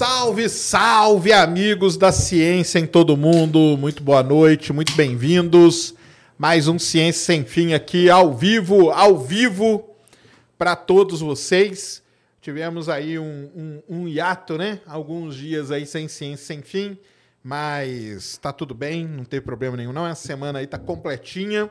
Salve, 0.00 0.48
salve, 0.48 1.30
amigos 1.30 1.98
da 1.98 2.10
ciência 2.10 2.78
em 2.78 2.86
todo 2.86 3.18
mundo. 3.18 3.76
Muito 3.76 4.02
boa 4.02 4.22
noite, 4.22 4.72
muito 4.72 4.94
bem-vindos. 4.96 5.94
Mais 6.38 6.66
um 6.68 6.78
Ciência 6.78 7.22
Sem 7.22 7.44
Fim 7.44 7.74
aqui, 7.74 8.08
ao 8.08 8.34
vivo, 8.34 8.88
ao 8.88 9.18
vivo, 9.18 9.94
para 10.56 10.74
todos 10.74 11.20
vocês. 11.20 12.02
Tivemos 12.40 12.88
aí 12.88 13.18
um, 13.18 13.50
um, 13.54 13.82
um, 13.90 14.08
hiato, 14.08 14.56
né? 14.56 14.80
Alguns 14.86 15.36
dias 15.36 15.70
aí 15.70 15.84
sem 15.84 16.08
Ciência 16.08 16.46
Sem 16.46 16.62
Fim, 16.62 16.96
mas 17.44 18.38
tá 18.38 18.54
tudo 18.54 18.72
bem, 18.72 19.06
não 19.06 19.26
tem 19.26 19.38
problema 19.38 19.76
nenhum 19.76 19.92
não. 19.92 20.06
Essa 20.06 20.26
semana 20.26 20.60
aí 20.60 20.66
tá 20.66 20.78
completinha 20.78 21.68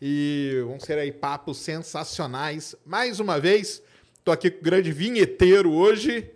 e 0.00 0.62
vão 0.64 0.78
ser 0.78 0.96
aí 0.96 1.10
papos 1.10 1.58
sensacionais. 1.58 2.76
Mais 2.86 3.18
uma 3.18 3.40
vez, 3.40 3.82
tô 4.24 4.30
aqui 4.30 4.48
com 4.48 4.60
o 4.60 4.64
grande 4.64 4.92
vinheteiro 4.92 5.72
hoje, 5.72 6.30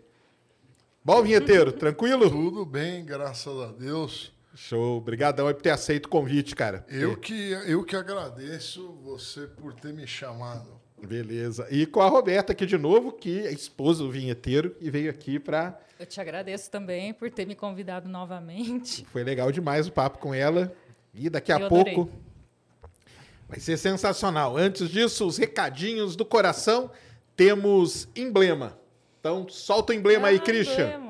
Bom, 1.08 1.22
vinheteiro, 1.22 1.72
tranquilo? 1.72 2.28
Tudo 2.28 2.66
bem, 2.66 3.02
graças 3.02 3.58
a 3.58 3.72
Deus. 3.72 4.30
Show. 4.54 4.98
Obrigadão 4.98 5.46
aí 5.46 5.54
por 5.54 5.62
ter 5.62 5.70
aceito 5.70 6.04
o 6.04 6.08
convite, 6.10 6.54
cara. 6.54 6.84
Eu 6.86 7.16
que, 7.16 7.52
eu 7.66 7.82
que 7.82 7.96
agradeço 7.96 8.92
você 9.02 9.46
por 9.46 9.72
ter 9.72 9.94
me 9.94 10.06
chamado. 10.06 10.68
Beleza. 11.02 11.66
E 11.70 11.86
com 11.86 12.02
a 12.02 12.08
Roberta 12.10 12.52
aqui 12.52 12.66
de 12.66 12.76
novo, 12.76 13.10
que 13.10 13.38
é 13.46 13.50
esposa 13.50 14.04
do 14.04 14.10
vinheteiro 14.10 14.76
e 14.82 14.90
veio 14.90 15.08
aqui 15.08 15.38
para. 15.38 15.80
Eu 15.98 16.04
te 16.04 16.20
agradeço 16.20 16.70
também 16.70 17.14
por 17.14 17.30
ter 17.30 17.46
me 17.46 17.54
convidado 17.54 18.06
novamente. 18.06 19.06
Foi 19.10 19.24
legal 19.24 19.50
demais 19.50 19.86
o 19.88 19.92
papo 19.92 20.18
com 20.18 20.34
ela. 20.34 20.76
E 21.14 21.30
daqui 21.30 21.52
a 21.52 21.70
pouco 21.70 22.10
vai 23.48 23.58
ser 23.58 23.78
sensacional. 23.78 24.58
Antes 24.58 24.90
disso, 24.90 25.26
os 25.26 25.38
recadinhos 25.38 26.14
do 26.14 26.26
coração. 26.26 26.90
Temos 27.34 28.06
emblema. 28.14 28.78
Então, 29.20 29.48
solta 29.48 29.92
o 29.92 29.96
emblema 29.96 30.28
ah, 30.28 30.30
aí, 30.30 30.38
Christian. 30.38 30.86
Emblema. 30.86 31.07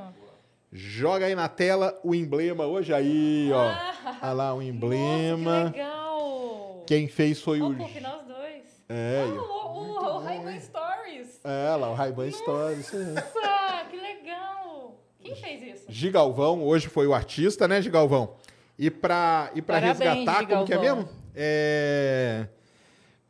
Joga 0.70 1.26
aí 1.26 1.34
na 1.34 1.48
tela 1.48 1.98
o 2.04 2.14
emblema 2.14 2.66
hoje. 2.66 2.92
Aí, 2.92 3.50
ó. 3.52 3.68
Ah, 3.68 4.18
Olha 4.22 4.32
lá 4.32 4.54
o 4.54 4.62
emblema. 4.62 5.60
Nossa, 5.60 5.72
que 5.72 5.78
legal. 5.78 6.84
Quem 6.86 7.08
fez 7.08 7.40
foi 7.40 7.60
oh, 7.62 7.68
o. 7.68 7.74
Pô, 7.74 7.88
nós 8.00 8.26
dois. 8.26 8.84
É. 8.88 9.24
Ah, 9.24 9.32
o, 9.32 9.78
o, 9.78 10.16
o 10.16 10.18
Ray-Ban 10.20 10.60
Stories. 10.60 11.40
É, 11.44 11.76
lá, 11.76 11.90
o 11.90 11.94
Ray-Ban 11.94 12.30
Stories. 12.30 12.92
Nossa, 12.92 13.84
que 13.90 13.96
legal. 13.96 14.96
Quem 15.20 15.34
fez 15.36 15.62
isso? 15.62 15.84
Gigalvão, 15.88 16.62
hoje 16.62 16.88
foi 16.88 17.06
o 17.06 17.14
artista, 17.14 17.66
né, 17.66 17.80
Gigalvão? 17.80 18.36
E 18.78 18.90
pra, 18.90 19.50
e 19.54 19.62
pra 19.62 19.80
Parabéns, 19.80 19.98
resgatar, 19.98 20.40
Gigalvão. 20.40 20.48
como 20.48 20.66
que 20.66 20.72
é 20.74 20.78
mesmo? 20.78 21.08
É... 21.34 22.46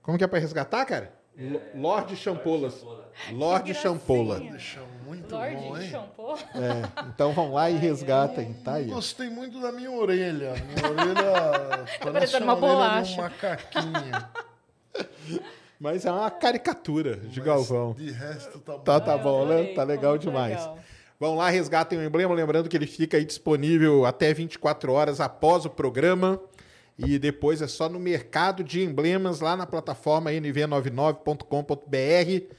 Como 0.02 0.18
que 0.18 0.24
é 0.24 0.26
pra 0.26 0.38
resgatar, 0.38 0.84
cara? 0.84 1.12
É... 1.36 1.78
Lorde 1.78 2.16
Champolas. 2.16 2.84
Lorde 3.30 3.74
Champola. 3.74 4.40
Muito 5.08 5.34
Lorde 5.34 5.56
bom, 5.56 5.76
hein? 5.78 5.90
É, 6.54 6.82
então 7.08 7.32
vão 7.32 7.54
lá 7.54 7.70
e 7.70 7.76
resgatem, 7.80 8.52
tá 8.62 8.74
aí. 8.74 8.88
Gostei 8.88 9.30
muito 9.30 9.58
da 9.58 9.72
minha 9.72 9.90
orelha. 9.90 10.52
Minha 10.52 10.90
orelha 10.90 11.86
tá 11.98 12.12
parecendo 12.12 12.44
uma 12.44 12.54
bolacha. 12.54 13.18
Um 13.18 13.22
macaquinho. 13.22 14.12
Mas 15.80 16.04
é 16.04 16.12
uma 16.12 16.30
caricatura 16.30 17.16
de 17.16 17.38
Mas 17.38 17.46
Galvão. 17.46 17.94
De 17.94 18.10
resto 18.10 18.58
tá 18.58 18.72
bom. 18.72 18.78
Tá, 18.80 19.00
tá 19.00 19.16
bom, 19.16 19.46
né? 19.46 19.72
Tá 19.72 19.82
legal 19.82 20.18
demais. 20.18 20.58
Legal. 20.58 20.78
Vão 21.18 21.36
lá, 21.36 21.48
resgatem 21.48 21.98
o 21.98 22.04
emblema. 22.04 22.34
Lembrando 22.34 22.68
que 22.68 22.76
ele 22.76 22.86
fica 22.86 23.16
aí 23.16 23.24
disponível 23.24 24.04
até 24.04 24.34
24 24.34 24.92
horas 24.92 25.22
após 25.22 25.64
o 25.64 25.70
programa. 25.70 26.38
E 26.98 27.18
depois 27.18 27.62
é 27.62 27.66
só 27.66 27.88
no 27.88 27.98
mercado 27.98 28.62
de 28.62 28.82
emblemas 28.82 29.40
lá 29.40 29.56
na 29.56 29.64
plataforma 29.64 30.30
nv99.com.br 30.32 32.58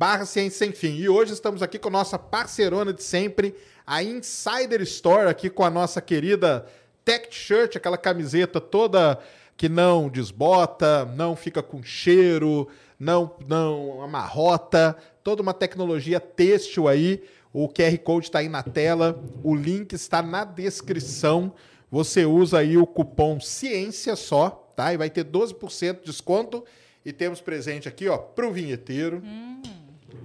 barra 0.00 0.24
Ciência 0.24 0.60
Sem 0.60 0.72
Fim. 0.72 0.96
E 0.96 1.10
hoje 1.10 1.34
estamos 1.34 1.62
aqui 1.62 1.78
com 1.78 1.90
nossa 1.90 2.18
parceirona 2.18 2.90
de 2.90 3.02
sempre, 3.02 3.54
a 3.86 4.02
Insider 4.02 4.80
Store, 4.80 5.28
aqui 5.28 5.50
com 5.50 5.62
a 5.62 5.68
nossa 5.68 6.00
querida 6.00 6.64
Tech 7.04 7.28
Shirt, 7.30 7.76
aquela 7.76 7.98
camiseta 7.98 8.62
toda 8.62 9.20
que 9.58 9.68
não 9.68 10.08
desbota, 10.08 11.04
não 11.04 11.36
fica 11.36 11.62
com 11.62 11.82
cheiro, 11.82 12.66
não, 12.98 13.36
não 13.46 14.00
amarrota, 14.00 14.96
toda 15.22 15.42
uma 15.42 15.52
tecnologia 15.52 16.18
têxtil 16.18 16.88
aí. 16.88 17.22
O 17.52 17.68
QR 17.68 17.98
Code 17.98 18.28
está 18.28 18.38
aí 18.38 18.48
na 18.48 18.62
tela, 18.62 19.22
o 19.44 19.54
link 19.54 19.92
está 19.92 20.22
na 20.22 20.44
descrição. 20.46 21.52
Você 21.90 22.24
usa 22.24 22.60
aí 22.60 22.78
o 22.78 22.86
cupom 22.86 23.38
Ciência 23.38 24.16
só, 24.16 24.66
tá? 24.74 24.94
E 24.94 24.96
vai 24.96 25.10
ter 25.10 25.26
12% 25.26 25.98
de 25.98 26.06
desconto. 26.06 26.64
E 27.04 27.12
temos 27.12 27.42
presente 27.42 27.86
aqui, 27.86 28.08
ó, 28.08 28.16
pro 28.16 28.50
vinheteiro. 28.50 29.22
Hum 29.22 29.60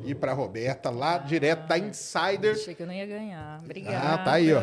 e 0.05 0.15
para 0.15 0.33
Roberta, 0.33 0.89
lá 0.89 1.15
ah, 1.15 1.17
direto 1.17 1.67
da 1.67 1.77
Insider. 1.77 2.53
Achei 2.53 2.75
que 2.75 2.83
eu 2.83 2.87
não 2.87 2.93
ia 2.93 3.05
ganhar. 3.05 3.59
Obrigada. 3.63 4.13
Ah, 4.13 4.17
tá 4.17 4.33
aí, 4.33 4.53
ó. 4.53 4.61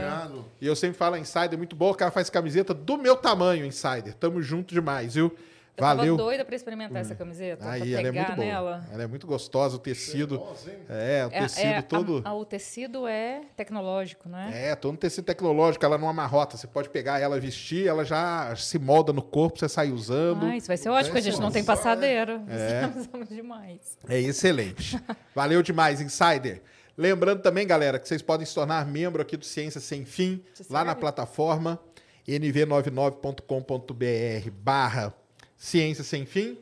E 0.61 0.67
eu 0.67 0.77
sempre 0.77 0.97
falo 0.97 1.17
Insider, 1.17 1.57
muito 1.57 1.77
bom, 1.77 1.91
o 1.91 1.95
cara 1.95 2.11
faz 2.11 2.31
camiseta 2.31 2.73
do 2.73 2.97
meu 2.97 3.17
tamanho, 3.17 3.65
Insider. 3.65 4.15
Tamo 4.15 4.41
junto 4.43 4.73
demais, 4.73 5.15
viu? 5.15 5.35
Eu 5.75 5.83
Valeu. 5.83 6.17
tava 6.17 6.29
doida 6.29 6.45
para 6.45 6.55
experimentar 6.55 6.99
hum. 6.99 7.01
essa 7.01 7.15
camiseta. 7.15 7.69
Aí, 7.69 7.95
ela 7.95 8.09
é 8.09 8.13
muito 8.13 8.33
boa. 8.35 8.47
Nela. 8.47 8.87
Ela 8.93 9.03
é 9.05 9.07
muito 9.07 9.27
gostosa, 9.27 9.77
o 9.77 9.79
tecido. 9.79 10.43
é, 10.89 11.27
o 11.27 11.35
é, 11.35 11.41
tecido 11.41 11.67
é, 11.67 11.83
todo. 11.83 12.23
A, 12.25 12.29
a, 12.29 12.35
o 12.35 12.45
tecido 12.45 13.07
é 13.07 13.41
tecnológico, 13.57 14.29
né? 14.29 14.51
É, 14.53 14.77
todo 14.77 14.93
um 14.93 14.97
tecido 14.97 15.25
tecnológico, 15.25 15.83
ela 15.83 15.97
não 15.97 16.11
amarrota. 16.11 16.59
Você 16.59 16.67
pode 16.67 16.91
pegar 16.91 17.21
ela, 17.21 17.41
vestir, 17.41 17.87
ela 17.87 18.05
já 18.05 18.55
se 18.55 18.79
molda 18.79 19.15
no 19.15 19.23
corpo, 19.23 19.59
você 19.59 19.69
sai 19.69 19.91
usando. 19.91 20.45
Ah, 20.45 20.57
isso 20.57 20.67
vai 20.67 20.77
ser 20.77 20.91
ótimo, 20.91 21.17
é, 21.17 21.21
a 21.21 21.23
gente 21.23 21.41
não 21.41 21.51
tem 21.51 21.65
passadeira. 21.65 22.43
É. 22.49 22.91
Usamos 22.95 23.29
demais. 23.31 23.97
É 24.07 24.21
excelente. 24.21 25.03
Valeu 25.35 25.63
demais, 25.63 26.03
Insider. 26.03 26.61
Lembrando 26.99 27.41
também, 27.41 27.67
galera, 27.67 27.99
que 27.99 28.07
vocês 28.07 28.21
podem 28.21 28.45
se 28.45 28.55
tornar 28.55 28.87
membro 28.87 29.23
aqui 29.23 29.39
do 29.39 29.47
Ciência 29.47 29.81
Sem 29.81 30.05
Fim, 30.05 30.45
lá 30.69 30.85
na 30.85 30.95
plataforma 30.95 31.81
nv99.com.br 32.29 34.51
barra 34.53 35.15
Ciência 35.63 36.03
Sem 36.03 36.27
Fim. 36.27 36.59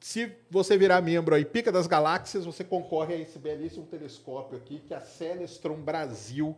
Se 0.00 0.32
você 0.50 0.78
virar 0.78 1.02
membro 1.02 1.34
aí, 1.34 1.44
Pica 1.44 1.70
das 1.70 1.86
Galáxias, 1.86 2.46
você 2.46 2.64
concorre 2.64 3.12
a 3.12 3.18
esse 3.18 3.38
belíssimo 3.38 3.84
telescópio 3.84 4.56
aqui 4.56 4.80
que 4.88 4.94
a 4.94 5.02
Celestron 5.02 5.76
Brasil 5.76 6.56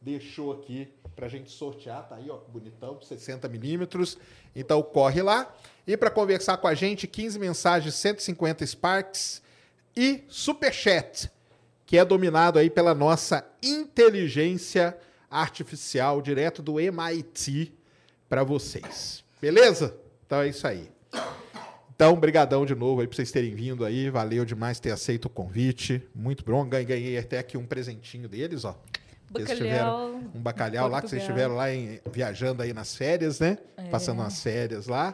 deixou 0.00 0.52
aqui 0.52 0.88
para 1.16 1.26
a 1.26 1.28
gente 1.28 1.50
sortear. 1.50 2.08
Tá 2.08 2.14
aí, 2.14 2.30
ó, 2.30 2.38
bonitão, 2.46 3.02
60 3.02 3.48
milímetros. 3.48 4.16
Então 4.54 4.80
corre 4.80 5.20
lá. 5.20 5.52
E 5.84 5.96
para 5.96 6.08
conversar 6.08 6.56
com 6.58 6.68
a 6.68 6.74
gente, 6.74 7.08
15 7.08 7.36
mensagens, 7.36 7.96
150 7.96 8.64
Sparks 8.64 9.42
e 9.96 10.22
Superchat, 10.28 11.28
que 11.84 11.98
é 11.98 12.04
dominado 12.04 12.60
aí 12.60 12.70
pela 12.70 12.94
nossa 12.94 13.44
inteligência 13.60 14.96
artificial 15.28 16.22
direto 16.22 16.62
do 16.62 16.78
MIT 16.78 17.72
para 18.28 18.44
vocês. 18.44 19.24
Beleza? 19.40 19.96
Então 20.24 20.42
é 20.42 20.48
isso 20.48 20.64
aí. 20.64 20.96
Então, 21.98 22.14
brigadão 22.14 22.64
de 22.64 22.76
novo 22.76 23.00
aí 23.00 23.08
para 23.08 23.16
vocês 23.16 23.32
terem 23.32 23.52
vindo 23.52 23.84
aí. 23.84 24.08
Valeu 24.08 24.44
demais 24.44 24.78
ter 24.78 24.92
aceito 24.92 25.24
o 25.24 25.28
convite. 25.28 26.00
Muito 26.14 26.44
bom. 26.44 26.64
Ganhei 26.64 27.18
até 27.18 27.40
aqui 27.40 27.58
um 27.58 27.66
presentinho 27.66 28.28
deles, 28.28 28.64
ó. 28.64 28.80
Bacalhau. 29.28 30.20
Um 30.32 30.40
bacalhau 30.40 30.88
lá 30.88 31.02
que 31.02 31.10
vocês 31.10 31.22
estiveram 31.22 31.56
lá 31.56 31.74
em, 31.74 31.98
viajando 32.12 32.62
aí 32.62 32.72
nas 32.72 32.94
férias, 32.94 33.40
né? 33.40 33.58
É. 33.76 33.82
Passando 33.88 34.22
as 34.22 34.40
férias 34.40 34.86
lá. 34.86 35.12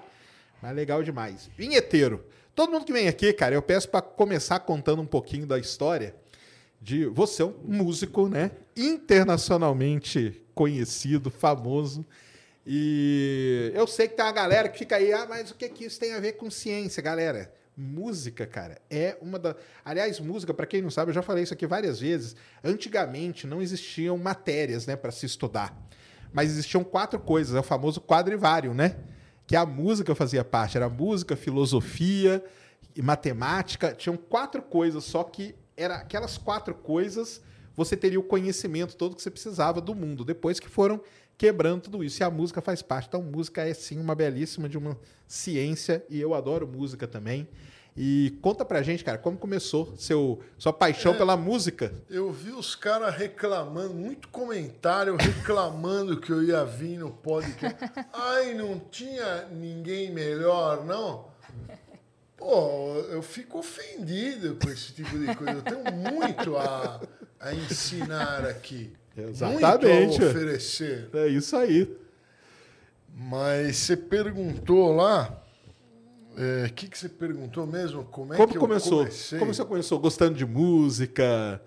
Mas 0.60 0.76
legal 0.76 1.02
demais. 1.02 1.48
Vinheteiro. 1.56 2.22
Todo 2.54 2.70
mundo 2.70 2.84
que 2.84 2.92
vem 2.92 3.08
aqui, 3.08 3.32
cara, 3.32 3.54
eu 3.54 3.62
peço 3.62 3.88
para 3.88 4.02
começar 4.02 4.60
contando 4.60 5.00
um 5.00 5.06
pouquinho 5.06 5.46
da 5.46 5.58
história 5.58 6.14
de 6.82 7.06
você 7.06 7.44
é 7.44 7.46
um 7.46 7.54
músico, 7.64 8.28
né? 8.28 8.50
Internacionalmente 8.76 10.38
conhecido, 10.54 11.30
famoso. 11.30 12.04
E 12.66 13.70
eu 13.74 13.86
sei 13.86 14.08
que 14.08 14.16
tem 14.16 14.24
uma 14.24 14.32
galera 14.32 14.68
que 14.68 14.78
fica 14.78 14.96
aí, 14.96 15.12
ah, 15.12 15.26
mas 15.28 15.50
o 15.50 15.54
que, 15.54 15.68
que 15.68 15.84
isso 15.84 16.00
tem 16.00 16.14
a 16.14 16.20
ver 16.20 16.32
com 16.32 16.50
ciência, 16.50 17.02
galera? 17.02 17.52
Música, 17.76 18.46
cara, 18.46 18.80
é 18.88 19.18
uma 19.20 19.38
da. 19.38 19.56
Aliás, 19.84 20.20
música, 20.20 20.54
para 20.54 20.64
quem 20.64 20.80
não 20.80 20.90
sabe, 20.90 21.10
eu 21.10 21.14
já 21.14 21.22
falei 21.22 21.42
isso 21.42 21.52
aqui 21.52 21.66
várias 21.66 22.00
vezes. 22.00 22.36
Antigamente 22.62 23.46
não 23.46 23.60
existiam 23.60 24.16
matérias, 24.16 24.86
né, 24.86 24.96
para 24.96 25.10
se 25.10 25.26
estudar. 25.26 25.76
Mas 26.32 26.50
existiam 26.50 26.82
quatro 26.82 27.18
coisas, 27.18 27.54
é 27.54 27.60
o 27.60 27.64
famoso 27.64 28.00
quadrivário, 28.00 28.72
né? 28.72 28.96
Que 29.46 29.56
a 29.56 29.66
música 29.66 30.14
fazia 30.14 30.44
parte. 30.44 30.76
Era 30.76 30.88
música, 30.88 31.36
filosofia 31.36 32.42
e 32.94 33.02
matemática. 33.02 33.92
Tinham 33.92 34.16
quatro 34.16 34.62
coisas, 34.62 35.04
só 35.04 35.22
que 35.22 35.54
era 35.76 35.96
aquelas 35.96 36.38
quatro 36.38 36.74
coisas 36.74 37.42
você 37.76 37.96
teria 37.96 38.20
o 38.20 38.22
conhecimento 38.22 38.96
todo 38.96 39.16
que 39.16 39.22
você 39.22 39.30
precisava 39.30 39.80
do 39.80 39.94
mundo. 39.94 40.24
Depois 40.24 40.60
que 40.60 40.68
foram 40.68 41.00
quebrando 41.36 41.82
tudo 41.82 42.04
isso. 42.04 42.22
E 42.22 42.24
a 42.24 42.30
música 42.30 42.60
faz 42.60 42.82
parte. 42.82 43.08
Então, 43.08 43.22
música 43.22 43.62
é 43.62 43.74
sim 43.74 43.98
uma 43.98 44.14
belíssima 44.14 44.68
de 44.68 44.78
uma 44.78 44.98
ciência 45.26 46.04
e 46.08 46.20
eu 46.20 46.34
adoro 46.34 46.66
música 46.66 47.06
também. 47.06 47.48
E 47.96 48.36
conta 48.42 48.64
pra 48.64 48.82
gente, 48.82 49.04
cara, 49.04 49.18
como 49.18 49.38
começou 49.38 49.94
seu, 49.96 50.42
sua 50.58 50.72
paixão 50.72 51.14
é, 51.14 51.16
pela 51.16 51.36
música? 51.36 51.94
Eu 52.10 52.32
vi 52.32 52.50
os 52.50 52.74
caras 52.74 53.14
reclamando, 53.14 53.94
muito 53.94 54.28
comentário 54.28 55.14
reclamando 55.14 56.20
que 56.20 56.30
eu 56.30 56.42
ia 56.42 56.64
vir 56.64 56.98
no 56.98 57.10
podcast. 57.10 57.78
Ai, 58.12 58.52
não 58.54 58.80
tinha 58.80 59.46
ninguém 59.52 60.10
melhor, 60.10 60.84
não? 60.84 61.32
Pô, 62.36 62.96
eu 63.10 63.22
fico 63.22 63.58
ofendido 63.58 64.58
com 64.60 64.68
esse 64.68 64.92
tipo 64.92 65.16
de 65.16 65.32
coisa. 65.36 65.52
Eu 65.52 65.62
tenho 65.62 65.84
muito 65.96 66.56
a, 66.56 67.00
a 67.38 67.54
ensinar 67.54 68.44
aqui. 68.44 68.92
Exatamente. 69.16 70.06
muito 70.18 70.24
a 70.24 70.28
oferecer. 70.30 71.08
É 71.14 71.26
isso 71.28 71.56
aí. 71.56 71.88
Mas 73.16 73.76
você 73.76 73.96
perguntou 73.96 74.94
lá. 74.94 75.40
O 76.68 76.72
que, 76.74 76.88
que 76.88 76.98
você 76.98 77.08
perguntou 77.08 77.64
mesmo? 77.64 78.04
Como 78.06 78.34
é 78.34 78.36
Como 78.36 78.52
que 78.52 78.58
começou? 78.58 78.98
comecei? 79.04 79.38
Como 79.38 79.54
você 79.54 79.64
começou? 79.64 79.98
Gostando 80.00 80.34
de 80.36 80.44
música? 80.44 81.62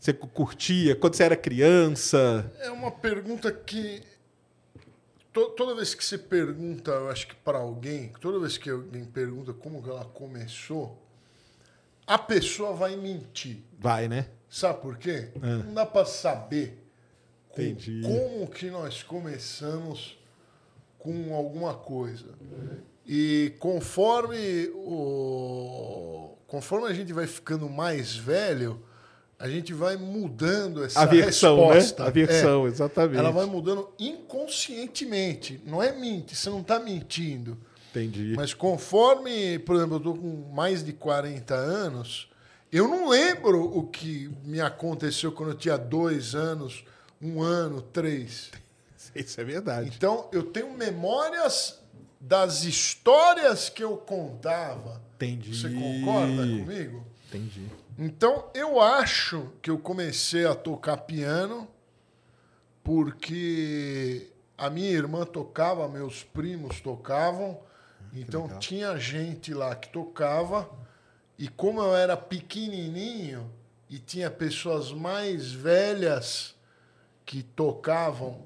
Você 0.00 0.12
cu- 0.12 0.26
curtia? 0.26 0.96
Quando 0.96 1.14
você 1.14 1.22
era 1.22 1.36
criança? 1.36 2.50
É 2.58 2.70
uma 2.72 2.90
pergunta 2.90 3.52
que 3.52 4.02
to- 5.32 5.50
toda 5.50 5.76
vez 5.76 5.94
que 5.94 6.04
você 6.04 6.18
pergunta, 6.18 6.90
eu 6.90 7.08
acho 7.08 7.28
que 7.28 7.36
para 7.36 7.58
alguém, 7.58 8.12
toda 8.20 8.40
vez 8.40 8.58
que 8.58 8.68
alguém 8.68 9.04
pergunta 9.04 9.52
como 9.52 9.80
que 9.80 9.88
ela 9.90 10.04
começou, 10.06 11.00
a 12.04 12.18
pessoa 12.18 12.72
vai 12.72 12.96
mentir. 12.96 13.58
Vai, 13.78 14.08
né? 14.08 14.26
Sabe 14.48 14.80
por 14.80 14.96
quê? 14.98 15.28
É. 15.40 15.46
Não 15.64 15.74
dá 15.74 15.86
para 15.86 16.04
saber 16.04 16.79
Entendi. 17.52 18.00
como 18.02 18.46
que 18.48 18.70
nós 18.70 19.02
começamos 19.02 20.18
com 20.98 21.34
alguma 21.34 21.74
coisa. 21.74 22.26
E 23.06 23.52
conforme 23.58 24.68
o 24.74 26.36
conforme 26.46 26.88
a 26.88 26.92
gente 26.94 27.12
vai 27.12 27.26
ficando 27.26 27.68
mais 27.68 28.14
velho, 28.16 28.82
a 29.38 29.48
gente 29.48 29.72
vai 29.72 29.96
mudando 29.96 30.84
essa 30.84 31.00
A 31.00 31.06
versão, 31.06 31.68
resposta. 31.68 32.02
né? 32.02 32.08
A 32.08 32.12
versão, 32.12 32.66
É. 32.66 32.68
exatamente. 32.68 33.18
Ela 33.18 33.30
vai 33.30 33.46
mudando 33.46 33.88
inconscientemente. 33.98 35.60
Não 35.64 35.82
é 35.82 35.92
mente, 35.92 36.34
você 36.36 36.50
não 36.50 36.60
está 36.60 36.78
mentindo. 36.78 37.56
Entendi. 37.90 38.34
Mas 38.36 38.52
conforme, 38.54 39.58
por 39.60 39.76
exemplo, 39.76 39.96
eu 39.96 40.00
tô 40.00 40.14
com 40.14 40.50
mais 40.52 40.84
de 40.84 40.92
40 40.92 41.54
anos, 41.54 42.28
eu 42.70 42.86
não 42.86 43.08
lembro 43.08 43.62
o 43.76 43.86
que 43.86 44.30
me 44.44 44.60
aconteceu 44.60 45.32
quando 45.32 45.50
eu 45.50 45.56
tinha 45.56 45.76
dois 45.76 46.34
anos, 46.34 46.84
um 47.20 47.42
ano, 47.42 47.82
três. 47.82 48.50
Isso 49.14 49.40
é 49.40 49.44
verdade. 49.44 49.90
Então, 49.96 50.28
eu 50.32 50.44
tenho 50.44 50.72
memórias 50.72 51.80
das 52.20 52.64
histórias 52.64 53.68
que 53.68 53.82
eu 53.82 53.96
contava. 53.96 55.00
Entendi. 55.16 55.54
Você 55.54 55.70
concorda 55.70 56.42
comigo? 56.42 57.04
Entendi. 57.28 57.66
Então, 57.98 58.50
eu 58.54 58.80
acho 58.80 59.52
que 59.60 59.70
eu 59.70 59.78
comecei 59.78 60.46
a 60.46 60.54
tocar 60.54 60.96
piano 60.98 61.68
porque 62.82 64.28
a 64.56 64.68
minha 64.70 64.90
irmã 64.90 65.24
tocava, 65.24 65.88
meus 65.88 66.22
primos 66.22 66.80
tocavam, 66.80 67.60
então 68.12 68.44
legal. 68.44 68.58
tinha 68.58 68.98
gente 68.98 69.54
lá 69.54 69.74
que 69.74 69.88
tocava, 69.90 70.68
e 71.38 71.48
como 71.48 71.80
eu 71.80 71.94
era 71.94 72.16
pequenininho 72.16 73.50
e 73.88 73.98
tinha 73.98 74.30
pessoas 74.30 74.92
mais 74.92 75.52
velhas 75.52 76.54
que 77.30 77.44
tocavam 77.44 78.44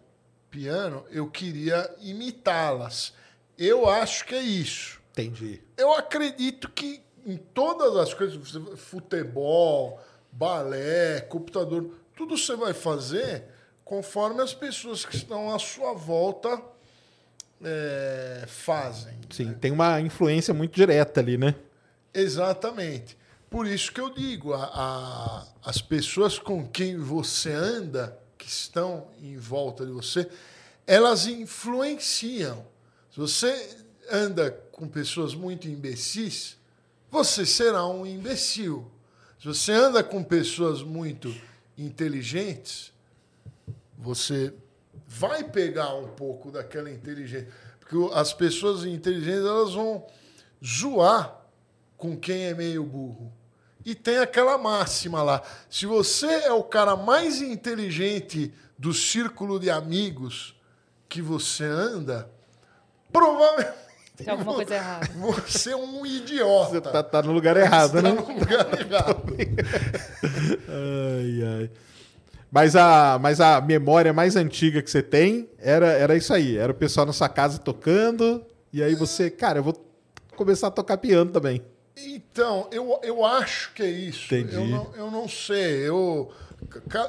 piano, 0.50 1.06
eu 1.10 1.30
queria 1.30 1.90
imitá-las. 2.02 3.14
Eu 3.56 3.88
acho 3.88 4.26
que 4.26 4.34
é 4.34 4.42
isso 4.42 5.00
Entendi. 5.12 5.62
eu 5.74 5.94
acredito 5.94 6.68
que 6.70 7.00
em 7.24 7.38
todas 7.38 7.96
as 7.96 8.12
coisas, 8.12 8.38
futebol, 8.76 9.98
balé, 10.30 11.22
computador, 11.22 11.92
tudo 12.14 12.36
você 12.36 12.54
vai 12.56 12.74
fazer 12.74 13.44
conforme 13.86 14.42
as 14.42 14.52
pessoas 14.52 15.02
que 15.06 15.16
estão 15.16 15.54
à 15.54 15.58
sua 15.58 15.94
volta 15.94 16.60
é, 17.62 18.44
fazem. 18.46 19.18
Sim, 19.30 19.54
tem 19.54 19.70
uma 19.72 19.98
influência 19.98 20.52
muito 20.52 20.74
direta 20.74 21.20
ali, 21.20 21.38
né? 21.38 21.54
Exatamente. 22.12 23.16
Por 23.48 23.66
isso 23.66 23.90
que 23.90 24.00
eu 24.00 24.10
digo, 24.12 24.52
a, 24.52 24.64
a- 24.64 25.46
as 25.64 25.80
pessoas 25.80 26.38
com 26.38 26.68
quem 26.68 26.98
você 26.98 27.50
anda, 27.50 28.18
que 28.44 28.50
estão 28.50 29.08
em 29.22 29.38
volta 29.38 29.86
de 29.86 29.92
você, 29.92 30.28
elas 30.86 31.26
influenciam. 31.26 32.66
Se 33.10 33.18
você 33.18 33.78
anda 34.10 34.50
com 34.70 34.86
pessoas 34.86 35.34
muito 35.34 35.66
imbecis, 35.66 36.58
você 37.10 37.46
será 37.46 37.86
um 37.86 38.04
imbecil. 38.04 38.90
Se 39.40 39.46
você 39.48 39.72
anda 39.72 40.04
com 40.04 40.22
pessoas 40.22 40.82
muito 40.82 41.34
inteligentes, 41.78 42.92
você 43.96 44.52
vai 45.08 45.42
pegar 45.42 45.94
um 45.94 46.08
pouco 46.08 46.50
daquela 46.50 46.90
inteligência. 46.90 47.48
Porque 47.80 47.96
as 48.12 48.34
pessoas 48.34 48.84
inteligentes 48.84 49.46
elas 49.46 49.72
vão 49.72 50.06
zoar 50.62 51.46
com 51.96 52.14
quem 52.14 52.44
é 52.44 52.54
meio 52.54 52.84
burro. 52.84 53.32
E 53.84 53.94
tem 53.94 54.18
aquela 54.18 54.56
máxima 54.56 55.22
lá: 55.22 55.42
se 55.68 55.86
você 55.86 56.26
é 56.26 56.52
o 56.52 56.62
cara 56.62 56.96
mais 56.96 57.42
inteligente 57.42 58.52
do 58.78 58.92
círculo 58.92 59.58
de 59.60 59.70
amigos 59.70 60.54
que 61.08 61.20
você 61.20 61.64
anda, 61.64 62.28
provavelmente 63.12 63.72
Tem 64.16 64.28
alguma 64.28 64.54
coisa 64.54 64.74
errada. 64.74 65.08
você 65.46 65.70
é 65.70 65.76
um 65.76 66.04
idiota. 66.04 66.70
Você 66.70 66.80
tá, 66.80 67.02
tá 67.02 67.22
no 67.22 67.32
lugar 67.32 67.56
errado, 67.56 67.92
Você 67.92 68.02
né? 68.02 68.12
tá 68.14 68.22
no 68.22 68.28
lugar 68.28 68.80
errado. 68.80 69.24
Ai, 70.68 71.42
ai. 71.60 71.70
Mas 72.50 72.76
a, 72.76 73.18
mas 73.20 73.40
a 73.40 73.60
memória 73.60 74.12
mais 74.12 74.36
antiga 74.36 74.80
que 74.80 74.88
você 74.88 75.02
tem 75.02 75.48
era, 75.58 75.88
era 75.88 76.16
isso 76.16 76.32
aí. 76.32 76.56
Era 76.56 76.70
o 76.70 76.74
pessoal 76.74 77.04
na 77.04 77.12
sua 77.12 77.28
casa 77.28 77.58
tocando. 77.58 78.44
E 78.72 78.82
aí 78.82 78.94
você, 78.94 79.28
cara, 79.28 79.58
eu 79.58 79.62
vou 79.64 79.74
começar 80.36 80.68
a 80.68 80.70
tocar 80.70 80.96
piano 80.98 81.32
também. 81.32 81.60
Então, 81.96 82.68
eu, 82.72 82.98
eu 83.02 83.24
acho 83.24 83.72
que 83.72 83.82
é 83.82 83.88
isso. 83.90 84.34
Entendi. 84.34 84.54
Eu 84.56 84.66
não, 84.66 84.90
eu 84.96 85.10
não 85.10 85.28
sei. 85.28 85.88
Eu, 85.88 86.30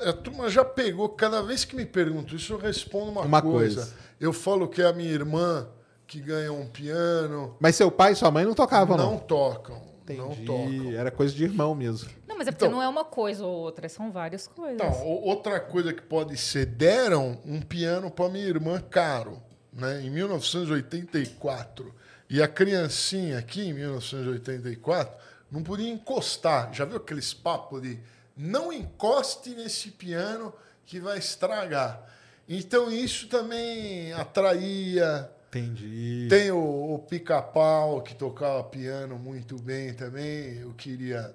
a 0.08 0.14
turma 0.14 0.50
já 0.50 0.64
pegou. 0.64 1.10
Cada 1.10 1.42
vez 1.42 1.66
que 1.66 1.76
me 1.76 1.86
perguntam 1.86 2.36
isso, 2.36 2.54
eu 2.54 2.58
respondo 2.58 3.12
uma, 3.12 3.22
Uma 3.22 3.42
coisa. 3.42 3.82
coisa. 3.82 3.94
Eu 4.20 4.32
falo 4.32 4.68
que 4.68 4.82
é 4.82 4.86
a 4.86 4.94
minha 4.94 5.12
irmã 5.12 5.68
que 6.08 6.20
ganhou 6.20 6.60
um 6.60 6.68
piano. 6.68 7.56
Mas 7.60 7.76
seu 7.76 7.90
pai 7.92 8.12
e 8.14 8.16
sua 8.16 8.30
mãe 8.30 8.46
não 8.46 8.54
tocavam, 8.54 8.96
não? 8.96 9.12
não 9.14 9.18
tocam. 9.18 9.82
Não 10.08 10.32
Entendi. 10.34 10.46
tocam. 10.46 10.92
Era 10.92 11.10
coisa 11.10 11.34
de 11.34 11.44
irmão 11.44 11.74
mesmo. 11.74 12.08
Não, 12.28 12.38
mas 12.38 12.48
é 12.48 12.52
porque 12.52 12.66
Então- 12.66 12.78
não 12.78 12.84
é 12.84 12.88
uma 12.88 13.04
coisa 13.04 13.44
ou 13.44 13.52
outra, 13.52 13.90
são 13.90 14.12
várias 14.12 14.46
coisas. 14.48 14.76
Então, 14.76 15.04
outra 15.04 15.60
coisa 15.60 15.92
que 15.92 16.04
pode 16.04 16.38
ser, 16.38 16.68
deram 16.68 17.40
um 17.44 17.60
piano 17.60 18.12
para 18.12 18.30
minha 18.30 18.46
irmã 18.46 18.80
caro, 18.88 19.42
né, 19.74 20.02
em 20.04 20.12
1984. 20.12 21.92
E 22.30 22.42
a 22.42 22.48
criancinha 22.48 23.38
aqui, 23.38 23.62
em 23.62 23.74
1984, 23.74 25.16
não 25.52 25.62
podia 25.64 25.90
encostar. 25.90 26.74
Já 26.74 26.86
viu 26.86 26.98
aqueles 26.98 27.34
papos 27.34 27.82
de 27.82 28.00
não 28.36 28.74
encoste 28.74 29.52
nesse 29.52 29.92
piano 29.92 30.54
que 30.86 31.00
vai 31.00 31.18
estragar? 31.20 32.02
Então, 32.48 32.92
isso 32.92 33.28
também 33.28 34.12
atraía. 34.14 35.30
Entendi. 35.50 36.28
Tem 36.30 36.52
o, 36.52 36.96
o 36.96 37.00
pica-pau 37.00 38.02
que 38.02 38.14
tocava 38.14 38.64
piano 38.64 39.18
muito 39.18 39.56
bem 39.62 39.94
também. 39.94 40.58
Eu 40.58 40.74
queria, 40.74 41.34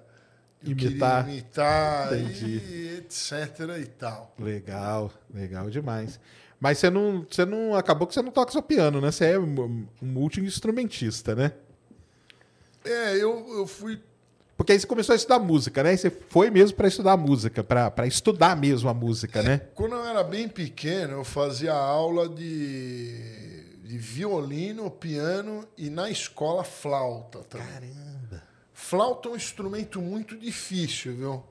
eu 0.63 0.71
Imitar. 0.71 1.27
imitar 1.27 2.13
Entendi. 2.13 2.45
e 2.45 2.97
etc 2.97 3.59
e 3.81 3.85
tal. 3.85 4.33
Legal, 4.37 5.11
legal 5.33 5.69
demais. 5.69 6.19
Mas 6.61 6.77
você 6.77 6.91
não, 6.91 7.25
você 7.27 7.43
não. 7.43 7.75
Acabou 7.75 8.07
que 8.07 8.13
você 8.13 8.21
não 8.21 8.31
toca 8.31 8.51
só 8.51 8.61
piano, 8.61 9.01
né? 9.01 9.11
Você 9.11 9.25
é 9.25 9.39
um 9.39 9.87
um 9.99 10.05
multi-instrumentista, 10.05 11.33
né? 11.33 11.53
É, 12.85 13.15
eu, 13.15 13.47
eu 13.57 13.65
fui. 13.65 13.99
Porque 14.55 14.71
aí 14.71 14.79
você 14.79 14.85
começou 14.85 15.13
a 15.13 15.15
estudar 15.15 15.39
música, 15.39 15.81
né? 15.81 15.95
E 15.95 15.97
você 15.97 16.11
foi 16.11 16.51
mesmo 16.51 16.77
para 16.77 16.87
estudar 16.87 17.17
música, 17.17 17.63
para 17.63 18.05
estudar 18.05 18.55
mesmo 18.55 18.89
a 18.89 18.93
música, 18.93 19.41
né? 19.41 19.61
Quando 19.73 19.95
eu 19.95 20.05
era 20.05 20.23
bem 20.23 20.47
pequeno, 20.47 21.13
eu 21.13 21.23
fazia 21.23 21.73
aula 21.73 22.29
de, 22.29 23.79
de 23.83 23.97
violino, 23.97 24.91
piano 24.91 25.67
e 25.75 25.89
na 25.89 26.11
escola 26.11 26.63
flauta 26.63 27.39
também. 27.39 27.67
Caramba. 27.67 28.43
Flauta 28.71 29.29
é 29.29 29.31
um 29.31 29.35
instrumento 29.35 29.99
muito 29.99 30.37
difícil, 30.37 31.15
viu? 31.15 31.43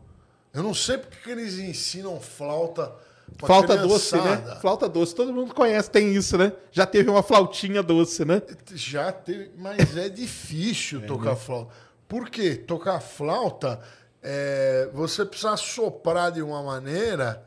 Eu 0.54 0.62
não 0.62 0.72
sei 0.72 0.98
porque 0.98 1.16
que 1.16 1.30
eles 1.30 1.58
ensinam 1.58 2.20
flauta. 2.20 2.94
Flauta 3.38 3.76
doce, 3.76 4.16
né? 4.16 4.22
criançada. 4.22 4.60
Flauta 4.60 4.88
doce, 4.88 5.14
todo 5.14 5.32
mundo 5.32 5.54
conhece, 5.54 5.90
tem 5.90 6.12
isso, 6.14 6.36
né? 6.36 6.52
Já 6.70 6.86
teve 6.86 7.08
uma 7.08 7.22
flautinha 7.22 7.82
doce, 7.82 8.24
né? 8.24 8.42
Já 8.74 9.10
teve, 9.12 9.50
mas 9.56 9.96
é 9.96 10.08
difícil 10.08 11.06
tocar 11.06 11.36
flauta. 11.36 11.72
Por 12.06 12.28
quê? 12.28 12.56
Tocar 12.56 13.00
flauta, 13.00 13.80
é, 14.22 14.90
você 14.92 15.24
precisa 15.24 15.56
soprar 15.56 16.32
de 16.32 16.42
uma 16.42 16.62
maneira 16.62 17.46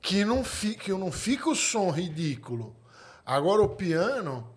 que 0.00 0.24
não 0.24 0.44
fique, 0.44 0.84
que 0.84 0.92
não 0.92 1.10
fica 1.10 1.50
o 1.50 1.54
som 1.54 1.90
ridículo. 1.90 2.76
Agora 3.26 3.62
o 3.62 3.68
piano, 3.68 4.48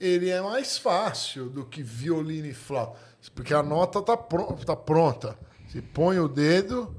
ele 0.00 0.28
é 0.28 0.40
mais 0.40 0.76
fácil 0.76 1.48
do 1.48 1.64
que 1.64 1.82
violino 1.82 2.46
e 2.46 2.54
flauta, 2.54 2.98
porque 3.34 3.54
a 3.54 3.62
nota 3.62 4.02
tá, 4.02 4.16
pro, 4.16 4.54
tá 4.56 4.74
pronta. 4.74 5.38
Você 5.68 5.82
põe 5.82 6.18
o 6.18 6.28
dedo, 6.28 6.94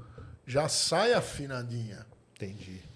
já 0.46 0.70
sai 0.70 1.14
afinadinha. 1.14 2.06
Entendi. 2.36 2.87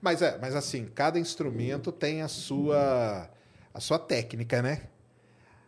Mas, 0.00 0.22
é, 0.22 0.38
mas 0.40 0.54
assim, 0.54 0.86
cada 0.94 1.18
instrumento 1.18 1.90
tem 1.90 2.22
a 2.22 2.28
sua, 2.28 3.28
a 3.74 3.80
sua 3.80 3.98
técnica, 3.98 4.62
né? 4.62 4.82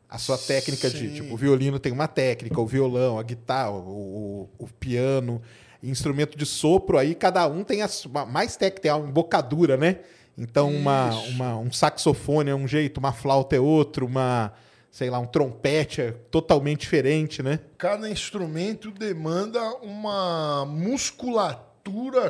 A 0.08 0.18
sua 0.18 0.38
técnica 0.38 0.90
de, 0.90 1.08
Sim. 1.08 1.14
tipo, 1.14 1.34
o 1.34 1.36
violino 1.36 1.78
tem 1.78 1.92
uma 1.92 2.08
técnica, 2.08 2.60
o 2.60 2.66
violão, 2.66 3.18
a 3.18 3.22
guitarra, 3.22 3.70
o, 3.70 4.48
o, 4.58 4.64
o 4.64 4.68
piano. 4.68 5.40
instrumento 5.82 6.36
de 6.36 6.44
sopro 6.44 6.98
aí, 6.98 7.14
cada 7.14 7.46
um 7.46 7.62
tem 7.62 7.82
a 7.82 7.88
mais 8.26 8.56
técnica, 8.56 8.82
tem 8.82 8.90
a 8.90 8.98
embocadura, 8.98 9.76
né? 9.76 9.98
Então, 10.36 10.70
uma, 10.70 11.10
uma, 11.10 11.56
um 11.58 11.70
saxofone 11.70 12.50
é 12.50 12.54
um 12.54 12.66
jeito, 12.66 12.98
uma 12.98 13.12
flauta 13.12 13.54
é 13.54 13.60
outro, 13.60 14.06
uma, 14.06 14.52
sei 14.90 15.10
lá, 15.10 15.18
um 15.18 15.26
trompete 15.26 16.00
é 16.00 16.12
totalmente 16.30 16.80
diferente, 16.80 17.42
né? 17.42 17.60
Cada 17.76 18.08
instrumento 18.08 18.90
demanda 18.90 19.60
uma 19.82 20.64
musculatura 20.66 21.69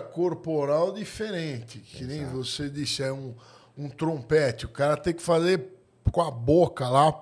corporal 0.01 0.93
diferente. 0.93 1.79
Que 1.79 2.05
nem 2.05 2.25
você 2.27 2.69
disse, 2.69 3.03
é 3.03 3.13
um, 3.13 3.35
um 3.77 3.89
trompete. 3.89 4.67
O 4.67 4.69
cara 4.69 4.97
tem 4.97 5.15
que 5.15 5.23
fazer 5.23 5.65
com 6.11 6.23
a 6.23 6.31
boca 6.31 6.89
lá 6.89 7.15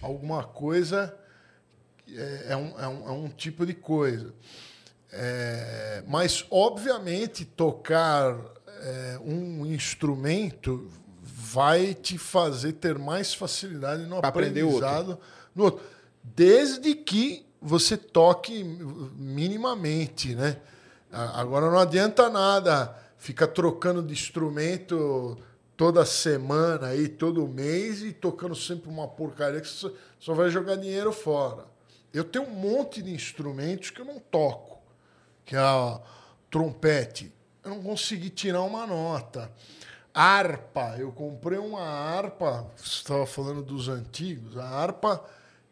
alguma 0.00 0.44
coisa. 0.44 1.16
É, 2.08 2.46
é, 2.50 2.56
um, 2.56 2.80
é, 2.80 2.88
um, 2.88 3.08
é 3.08 3.12
um 3.12 3.28
tipo 3.28 3.64
de 3.64 3.74
coisa. 3.74 4.34
É, 5.10 6.02
mas, 6.06 6.44
obviamente, 6.50 7.44
tocar 7.44 8.36
é, 8.80 9.18
um 9.24 9.66
instrumento 9.66 10.90
vai 11.22 11.94
te 11.94 12.16
fazer 12.16 12.72
ter 12.72 12.98
mais 12.98 13.34
facilidade 13.34 14.04
no 14.04 14.20
pra 14.20 14.30
aprendizado 14.30 15.18
no 15.54 15.64
outro. 15.64 15.84
Desde 16.22 16.94
que 16.94 17.46
você 17.60 17.96
toque 17.96 18.64
minimamente, 18.64 20.34
né? 20.34 20.56
Agora 21.12 21.70
não 21.70 21.78
adianta 21.78 22.30
nada 22.30 22.96
ficar 23.18 23.48
trocando 23.48 24.02
de 24.02 24.14
instrumento 24.14 25.36
toda 25.76 26.06
semana 26.06 26.88
aí, 26.88 27.06
todo 27.06 27.46
mês 27.46 28.02
e 28.02 28.12
tocando 28.12 28.54
sempre 28.54 28.88
uma 28.88 29.06
porcaria 29.06 29.60
que 29.60 29.68
você 29.68 29.92
só 30.18 30.32
vai 30.32 30.48
jogar 30.48 30.76
dinheiro 30.76 31.12
fora. 31.12 31.66
Eu 32.14 32.24
tenho 32.24 32.46
um 32.46 32.50
monte 32.50 33.02
de 33.02 33.12
instrumentos 33.12 33.90
que 33.90 34.00
eu 34.00 34.06
não 34.06 34.18
toco, 34.18 34.80
que 35.44 35.54
é 35.54 35.58
a 35.58 36.00
trompete. 36.50 37.30
Eu 37.62 37.72
não 37.72 37.82
consegui 37.82 38.30
tirar 38.30 38.62
uma 38.62 38.86
nota. 38.86 39.52
Harpa, 40.14 40.96
eu 40.98 41.12
comprei 41.12 41.58
uma 41.58 41.82
harpa, 41.82 42.66
você 42.76 42.96
estava 42.96 43.26
falando 43.26 43.62
dos 43.62 43.88
antigos, 43.88 44.56
a 44.56 44.64
harpa 44.66 45.24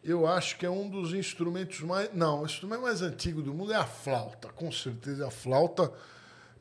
eu 0.03 0.27
acho 0.27 0.57
que 0.57 0.65
é 0.65 0.71
um 0.71 0.89
dos 0.89 1.13
instrumentos 1.13 1.81
mais. 1.81 2.11
Não, 2.13 2.43
o 2.43 2.47
instrumento 2.47 2.83
mais 2.83 3.03
antigo 3.03 3.43
do 3.43 3.53
mundo 3.53 3.73
é 3.73 3.77
a 3.77 3.85
flauta, 3.85 4.49
com 4.49 4.71
certeza 4.73 5.27
a 5.27 5.31
flauta 5.31 5.93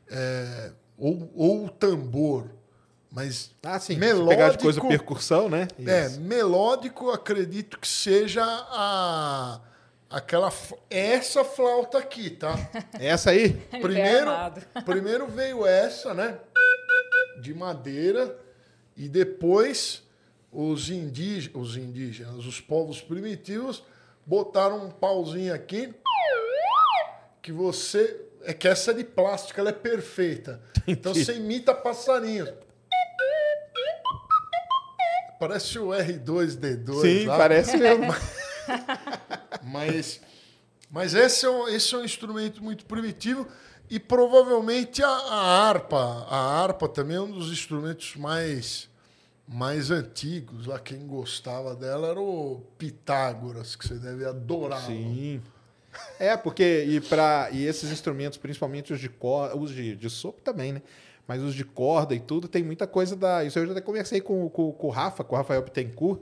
é, 0.08 0.72
ou, 0.98 1.30
ou 1.34 1.64
o 1.66 1.70
tambor. 1.70 2.50
Mas 3.10 3.50
ah, 3.62 3.78
sim. 3.78 3.96
melódico. 3.96 4.28
Pegar 4.28 4.50
de 4.50 4.58
coisa 4.58 4.80
percussão, 4.80 5.48
né? 5.48 5.66
É, 5.78 6.06
Isso. 6.06 6.16
É, 6.16 6.20
melódico, 6.20 7.10
acredito 7.10 7.78
que 7.78 7.88
seja 7.88 8.44
a 8.44 9.60
aquela 10.08 10.52
essa 10.88 11.44
flauta 11.44 11.98
aqui, 11.98 12.30
tá? 12.30 12.54
Essa 12.94 13.30
aí? 13.30 13.52
Primeiro, 13.80 14.30
primeiro 14.84 15.26
veio 15.26 15.64
essa, 15.66 16.12
né? 16.12 16.38
de 17.40 17.54
madeira 17.54 18.36
e 18.96 19.08
depois 19.08 20.02
os 20.52 20.90
indígenas, 20.90 21.54
os 21.54 21.76
indígenas, 21.76 22.46
os 22.46 22.60
povos 22.60 23.00
primitivos 23.00 23.82
botaram 24.26 24.86
um 24.86 24.90
pauzinho 24.90 25.54
aqui 25.54 25.94
que 27.42 27.52
você 27.52 28.26
é 28.42 28.54
que 28.54 28.66
essa 28.66 28.90
é 28.90 28.94
de 28.94 29.04
plástico, 29.04 29.60
ela 29.60 29.70
é 29.70 29.72
perfeita. 29.72 30.60
Então 30.86 31.14
você 31.14 31.34
imita 31.36 31.74
passarinhos. 31.74 32.50
Parece 35.38 35.78
o 35.78 35.88
R2D2. 35.88 37.00
Sim, 37.00 37.26
lá. 37.26 37.36
parece 37.36 37.76
mesmo. 37.76 38.14
mas 39.64 40.20
mas 40.90 41.14
esse 41.14 41.46
é, 41.46 41.50
um, 41.50 41.68
esse 41.68 41.94
é 41.94 41.98
um 41.98 42.04
instrumento 42.04 42.62
muito 42.62 42.84
primitivo 42.84 43.46
e 43.88 44.00
provavelmente 44.00 45.02
a, 45.02 45.08
a, 45.08 45.68
harpa. 45.68 46.26
A 46.28 46.62
harpa 46.62 46.88
também 46.88 47.16
é 47.16 47.20
um 47.20 47.30
dos 47.30 47.52
instrumentos 47.52 48.16
mais, 48.16 48.89
mais 49.52 49.90
antigos. 49.90 50.66
Lá 50.66 50.78
quem 50.78 51.06
gostava 51.06 51.74
dela 51.74 52.08
era 52.08 52.20
o 52.20 52.62
Pitágoras, 52.78 53.74
que 53.74 53.86
você 53.86 53.94
deve 53.94 54.24
adorar. 54.24 54.86
Sim. 54.86 55.42
É, 56.20 56.36
porque 56.36 56.84
e, 56.84 57.00
pra, 57.00 57.48
e 57.50 57.66
esses 57.66 57.90
instrumentos, 57.90 58.38
principalmente 58.38 58.92
os 58.92 59.00
de 59.00 59.08
corda, 59.08 59.56
os 59.56 59.72
de, 59.72 59.96
de 59.96 60.08
sopro 60.08 60.40
também, 60.40 60.72
né? 60.72 60.82
Mas 61.26 61.42
os 61.42 61.54
de 61.54 61.64
corda 61.64 62.14
e 62.14 62.20
tudo, 62.20 62.46
tem 62.46 62.62
muita 62.62 62.86
coisa 62.86 63.16
da. 63.16 63.44
Isso 63.44 63.58
eu 63.58 63.66
já 63.66 63.72
até 63.72 63.80
conversei 63.80 64.20
com, 64.20 64.48
com, 64.48 64.72
com 64.72 64.86
o 64.86 64.90
Rafa, 64.90 65.24
com 65.24 65.34
o 65.34 65.38
Rafael 65.38 65.62
Bittencourt, 65.62 66.20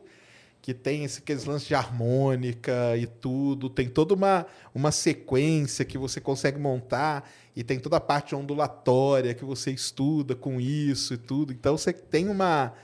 que 0.62 0.72
tem 0.72 1.04
esse, 1.04 1.20
aqueles 1.20 1.44
lances 1.44 1.68
de 1.68 1.74
harmônica 1.74 2.96
e 2.96 3.06
tudo, 3.06 3.68
tem 3.68 3.88
toda 3.88 4.14
uma, 4.14 4.46
uma 4.74 4.90
sequência 4.90 5.84
que 5.84 5.98
você 5.98 6.20
consegue 6.20 6.58
montar 6.58 7.30
e 7.54 7.62
tem 7.62 7.78
toda 7.78 7.96
a 7.96 8.00
parte 8.00 8.34
ondulatória 8.34 9.34
que 9.34 9.44
você 9.44 9.70
estuda 9.70 10.34
com 10.34 10.58
isso 10.60 11.14
e 11.14 11.18
tudo. 11.18 11.52
Então 11.52 11.76
você 11.76 11.92
tem 11.92 12.28
uma, 12.28 12.74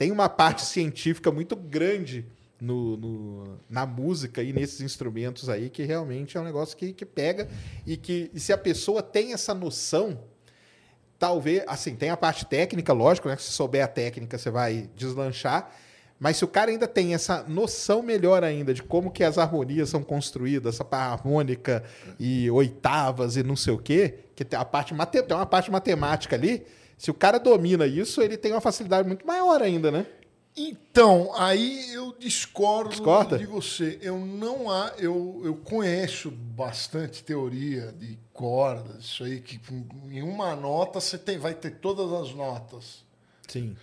tem 0.00 0.10
uma 0.10 0.30
parte 0.30 0.64
científica 0.64 1.30
muito 1.30 1.54
grande 1.54 2.24
no, 2.58 2.96
no, 2.96 3.58
na 3.68 3.84
música 3.84 4.42
e 4.42 4.50
nesses 4.50 4.80
instrumentos 4.80 5.50
aí 5.50 5.68
que 5.68 5.82
realmente 5.82 6.38
é 6.38 6.40
um 6.40 6.44
negócio 6.44 6.74
que, 6.74 6.94
que 6.94 7.04
pega 7.04 7.46
e 7.86 7.98
que 7.98 8.30
e 8.32 8.40
se 8.40 8.50
a 8.50 8.58
pessoa 8.58 9.02
tem 9.02 9.34
essa 9.34 9.52
noção 9.52 10.18
talvez 11.18 11.62
assim 11.66 11.94
tem 11.94 12.08
a 12.08 12.16
parte 12.16 12.46
técnica 12.46 12.94
lógico 12.94 13.28
né 13.28 13.36
se 13.36 13.52
souber 13.52 13.84
a 13.84 13.88
técnica 13.88 14.38
você 14.38 14.50
vai 14.50 14.88
deslanchar 14.96 15.70
mas 16.18 16.36
se 16.36 16.44
o 16.44 16.48
cara 16.48 16.70
ainda 16.70 16.86
tem 16.86 17.14
essa 17.14 17.42
noção 17.44 18.02
melhor 18.02 18.44
ainda 18.44 18.74
de 18.74 18.82
como 18.82 19.10
que 19.10 19.24
as 19.24 19.38
harmonias 19.38 19.88
são 19.88 20.02
construídas, 20.02 20.74
essa 20.74 20.86
harmônica 20.94 21.82
e 22.18 22.50
oitavas 22.50 23.38
e 23.38 23.42
não 23.42 23.56
sei 23.56 23.72
o 23.72 23.78
quê, 23.78 24.18
que 24.36 24.44
tem 24.44 24.60
a 24.60 24.64
parte 24.64 24.94
tem 25.10 25.34
uma 25.34 25.46
parte 25.46 25.70
matemática 25.70 26.36
ali, 26.36 26.66
se 27.00 27.10
o 27.10 27.14
cara 27.14 27.38
domina 27.38 27.86
isso, 27.86 28.20
ele 28.20 28.36
tem 28.36 28.52
uma 28.52 28.60
facilidade 28.60 29.08
muito 29.08 29.26
maior 29.26 29.62
ainda, 29.62 29.90
né? 29.90 30.04
Então, 30.54 31.34
aí 31.34 31.94
eu 31.94 32.14
discordo 32.18 32.90
Discorda? 32.90 33.38
de 33.38 33.46
você. 33.46 33.98
Eu 34.02 34.18
não 34.18 34.70
há, 34.70 34.92
eu, 34.98 35.40
eu 35.42 35.54
conheço 35.56 36.30
bastante 36.30 37.24
teoria 37.24 37.90
de 37.92 38.18
cordas, 38.34 39.02
isso 39.06 39.24
aí 39.24 39.40
que 39.40 39.58
em 40.10 40.20
uma 40.20 40.54
nota 40.54 41.00
você 41.00 41.16
tem, 41.16 41.38
vai 41.38 41.54
ter 41.54 41.70
todas 41.76 42.12
as 42.12 42.34
notas. 42.34 43.02
Sim. 43.48 43.74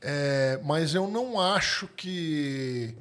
É, 0.00 0.60
mas 0.62 0.94
eu 0.94 1.08
não 1.08 1.40
acho 1.40 1.88
que, 1.96 2.94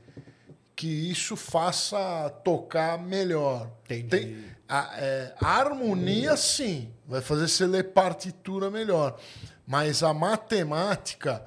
que 0.75 0.87
isso 0.87 1.35
faça 1.35 2.29
tocar 2.43 2.97
melhor. 2.97 3.69
Entendi. 3.85 4.07
Tem, 4.07 4.45
a, 4.67 4.91
é, 4.97 5.33
a 5.39 5.47
harmonia, 5.47 6.35
sim, 6.35 6.91
vai 7.07 7.21
fazer 7.21 7.47
você 7.47 7.65
ler 7.67 7.91
partitura 7.93 8.69
melhor. 8.69 9.19
Mas 9.65 10.03
a 10.03 10.13
matemática, 10.13 11.45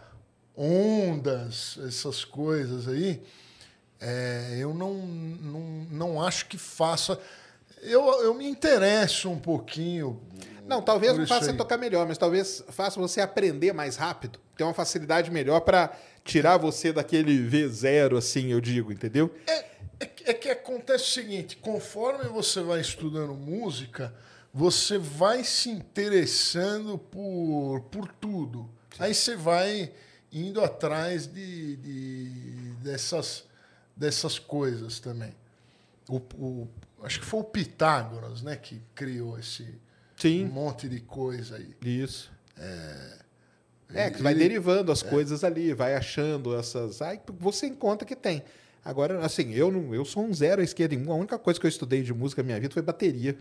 ondas, 0.56 1.78
essas 1.86 2.24
coisas 2.24 2.88
aí, 2.88 3.22
é, 4.00 4.56
eu 4.58 4.72
não, 4.72 4.94
não, 4.94 5.60
não 5.90 6.22
acho 6.22 6.46
que 6.46 6.56
faça. 6.56 7.18
Eu, 7.82 8.04
eu 8.22 8.34
me 8.34 8.46
interesso 8.46 9.30
um 9.30 9.38
pouquinho. 9.38 10.20
Não, 10.66 10.82
talvez 10.82 11.16
não 11.16 11.26
faça 11.26 11.46
você 11.46 11.52
tocar 11.52 11.76
melhor, 11.76 12.06
mas 12.06 12.18
talvez 12.18 12.64
faça 12.68 12.98
você 12.98 13.20
aprender 13.20 13.72
mais 13.72 13.96
rápido 13.96 14.40
ter 14.56 14.64
uma 14.64 14.74
facilidade 14.74 15.30
melhor 15.30 15.60
para 15.60 15.92
tirar 16.26 16.58
você 16.58 16.92
daquele 16.92 17.48
V0, 17.48 18.18
assim, 18.18 18.48
eu 18.48 18.60
digo, 18.60 18.92
entendeu? 18.92 19.34
É, 19.46 19.58
é, 20.00 20.10
é, 20.24 20.34
que 20.34 20.50
acontece 20.50 21.04
o 21.04 21.12
seguinte: 21.12 21.56
conforme 21.56 22.28
você 22.28 22.60
vai 22.60 22.80
estudando 22.80 23.32
música, 23.34 24.12
você 24.52 24.98
vai 24.98 25.44
se 25.44 25.70
interessando 25.70 26.98
por, 26.98 27.80
por 27.90 28.08
tudo. 28.08 28.68
Sim. 28.96 29.04
Aí 29.04 29.14
você 29.14 29.36
vai 29.36 29.92
indo 30.32 30.62
atrás 30.62 31.26
de, 31.26 31.76
de, 31.76 32.30
dessas, 32.82 33.44
dessas 33.96 34.38
coisas 34.38 34.98
também. 34.98 35.32
O, 36.08 36.16
o, 36.16 36.68
acho 37.02 37.20
que 37.20 37.26
foi 37.26 37.40
o 37.40 37.44
Pitágoras 37.44 38.42
né, 38.42 38.56
que 38.56 38.82
criou 38.94 39.38
esse 39.38 39.80
Sim. 40.16 40.46
monte 40.46 40.88
de 40.88 41.00
coisa 41.00 41.56
aí. 41.56 41.74
Isso. 41.82 42.30
É, 42.56 43.18
é, 43.94 44.10
que 44.10 44.22
vai 44.22 44.34
derivando 44.34 44.90
as 44.90 45.02
é. 45.02 45.08
coisas 45.08 45.44
ali, 45.44 45.72
vai 45.72 45.94
achando 45.94 46.54
essas. 46.56 47.00
Aí 47.00 47.20
você 47.38 47.66
encontra 47.66 48.06
que 48.06 48.16
tem. 48.16 48.42
Agora, 48.84 49.24
assim, 49.24 49.52
eu 49.52 49.70
não, 49.70 49.94
eu 49.94 50.04
sou 50.04 50.24
um 50.24 50.32
zero 50.32 50.60
à 50.60 50.64
esquerda 50.64 50.94
em 50.94 51.08
A 51.08 51.14
única 51.14 51.38
coisa 51.38 51.58
que 51.58 51.66
eu 51.66 51.68
estudei 51.68 52.02
de 52.02 52.14
música 52.14 52.42
na 52.42 52.46
minha 52.46 52.60
vida 52.60 52.72
foi 52.72 52.82
bateria. 52.82 53.36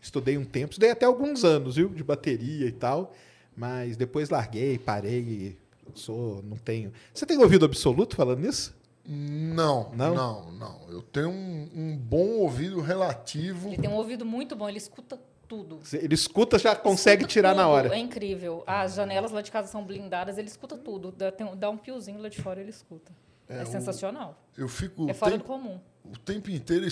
Estudei 0.00 0.36
um 0.36 0.44
tempo, 0.44 0.72
estudei 0.72 0.90
até 0.90 1.06
alguns 1.06 1.44
anos, 1.44 1.76
viu? 1.76 1.88
De 1.88 2.04
bateria 2.04 2.66
e 2.66 2.72
tal. 2.72 3.14
Mas 3.56 3.96
depois 3.96 4.28
larguei, 4.28 4.78
parei. 4.78 5.56
Sou, 5.94 6.42
não 6.42 6.56
tenho. 6.56 6.92
Você 7.12 7.24
tem 7.24 7.38
ouvido 7.38 7.64
absoluto 7.64 8.16
falando 8.16 8.40
nisso? 8.40 8.74
Não, 9.06 9.90
não, 9.94 10.14
não, 10.14 10.52
não. 10.52 10.80
Eu 10.90 11.02
tenho 11.02 11.28
um, 11.28 11.68
um 11.74 11.96
bom 11.96 12.38
ouvido 12.38 12.80
relativo. 12.80 13.68
Ele 13.68 13.78
tem 13.78 13.90
um 13.90 13.94
ouvido 13.94 14.24
muito 14.24 14.56
bom, 14.56 14.68
ele 14.68 14.78
escuta 14.78 15.18
tudo. 15.56 15.80
Ele 15.92 16.14
escuta, 16.14 16.58
já 16.58 16.74
consegue 16.74 17.22
escuta 17.22 17.32
tirar 17.32 17.50
tudo. 17.50 17.58
na 17.60 17.68
hora. 17.68 17.94
É 17.94 17.98
incrível. 17.98 18.62
As 18.66 18.94
janelas 18.94 19.30
lá 19.32 19.40
de 19.40 19.50
casa 19.50 19.68
são 19.68 19.84
blindadas, 19.84 20.38
ele 20.38 20.48
escuta 20.48 20.76
tudo. 20.76 21.12
Dá, 21.12 21.30
tem, 21.30 21.46
dá 21.56 21.70
um 21.70 21.76
piozinho 21.76 22.20
lá 22.20 22.28
de 22.28 22.40
fora, 22.42 22.60
ele 22.60 22.70
escuta. 22.70 23.12
É, 23.48 23.64
sensacional. 23.66 24.38
Eu 24.56 24.68
fico 24.68 25.08
É 25.08 25.12
o 25.12 25.14
fora 25.14 25.32
do 25.32 25.38
tempo, 25.38 25.44
comum. 25.52 25.78
o 26.04 26.18
tempo 26.18 26.50
inteiro 26.50 26.86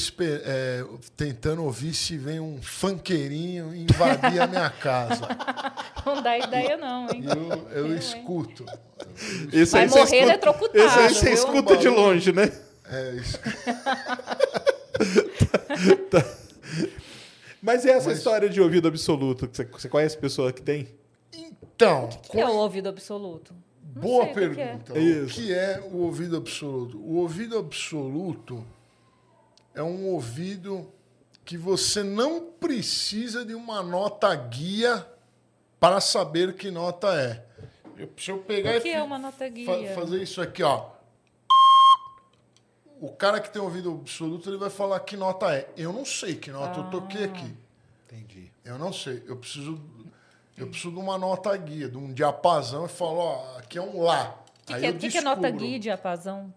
é, 0.44 0.84
tentando 1.16 1.64
ouvir 1.64 1.94
se 1.94 2.18
vem 2.18 2.38
um 2.40 2.60
funkeirinho 2.60 3.74
invadir 3.74 4.38
a 4.40 4.46
minha 4.46 4.68
casa. 4.68 5.26
Não 6.04 6.22
dá 6.22 6.36
ideia, 6.38 6.76
não, 6.76 7.08
hein? 7.10 7.24
Eu, 7.72 7.86
eu 7.86 7.96
escuto. 7.96 8.66
Esse 9.52 9.72
Vai 9.72 9.86
morrer 9.86 10.02
escuta- 10.02 10.16
eletrocutado, 10.16 10.78
Esse 10.78 10.98
aí 10.98 11.14
você 11.14 11.24
viu? 11.26 11.34
escuta 11.34 11.76
de 11.78 11.88
longe, 11.88 12.32
né? 12.32 12.52
É 12.86 13.12
isso. 13.14 13.38
Mas 17.62 17.84
e 17.84 17.90
essa 17.90 18.08
Mas- 18.08 18.18
história 18.18 18.48
de 18.48 18.60
ouvido 18.60 18.88
absoluto? 18.88 19.46
que 19.48 19.56
Você, 19.80 19.88
conhece 19.88 20.18
pessoa 20.18 20.52
que 20.52 20.60
tem? 20.60 20.88
Então, 21.32 22.06
O 22.06 22.18
que 22.30 22.40
é 22.40 22.46
o 22.46 22.56
ouvido 22.56 22.88
absoluto? 22.88 23.54
Boa 23.82 24.24
sei 24.24 24.32
o 24.32 24.34
que 24.48 24.54
que 24.54 24.60
é. 24.60 24.66
pergunta. 24.66 24.92
O 24.94 24.98
Isso. 24.98 25.34
que 25.34 25.52
é 25.54 25.80
o 25.92 25.96
ouvido 25.98 26.36
absoluto? 26.36 26.98
O 26.98 27.16
ouvido 27.16 27.58
absoluto 27.58 28.64
é 29.74 29.82
um 29.82 30.06
ouvido 30.06 30.90
que 31.44 31.56
você 31.56 32.02
não 32.02 32.40
precisa 32.60 33.44
de 33.44 33.54
uma 33.54 33.82
nota 33.82 34.34
guia 34.34 35.06
para 35.78 36.00
saber 36.00 36.54
que 36.54 36.70
nota 36.70 37.08
é. 37.14 37.44
Eu, 37.98 38.08
se 38.16 38.30
eu 38.30 38.38
pegar 38.38 38.72
O 38.72 38.76
e 38.76 38.80
que 38.80 38.88
é 38.88 39.02
uma 39.02 39.18
nota 39.18 39.38
fa- 39.44 39.48
guia? 39.48 39.94
fazer 39.94 40.22
isso 40.22 40.40
aqui, 40.40 40.62
ó. 40.62 40.86
O 43.04 43.10
cara 43.10 43.40
que 43.40 43.50
tem 43.52 43.60
ouvido 43.60 43.90
absoluto, 43.90 44.48
ele 44.48 44.56
vai 44.56 44.70
falar 44.70 45.00
que 45.00 45.16
nota 45.16 45.52
é. 45.52 45.68
Eu 45.76 45.92
não 45.92 46.04
sei 46.04 46.36
que 46.36 46.52
nota 46.52 46.78
eu 46.78 46.84
Ah. 46.84 46.90
toquei 46.90 47.24
aqui. 47.24 47.52
Entendi. 48.06 48.48
Eu 48.64 48.78
não 48.78 48.92
sei. 48.92 49.24
Eu 49.26 49.36
preciso, 49.36 49.80
eu 50.56 50.68
preciso 50.68 50.92
de 50.92 51.00
uma 51.00 51.18
nota 51.18 51.56
guia, 51.56 51.88
de 51.88 51.98
um 51.98 52.12
diapasão 52.12 52.86
e 52.86 52.88
falo, 52.88 53.16
ó, 53.18 53.58
aqui 53.58 53.76
é 53.76 53.82
um 53.82 54.00
lá. 54.02 54.38
O 54.62 54.66
que, 54.66 54.74
Aí 54.74 54.80
que 54.80 54.86
é, 54.86 54.90
eu 54.90 54.94
que 54.98 55.08
que 55.10 55.18
é 55.18 55.20
nota 55.20 55.50
guia 55.50 55.76
e 55.76 55.78
diapasão? 55.80 56.54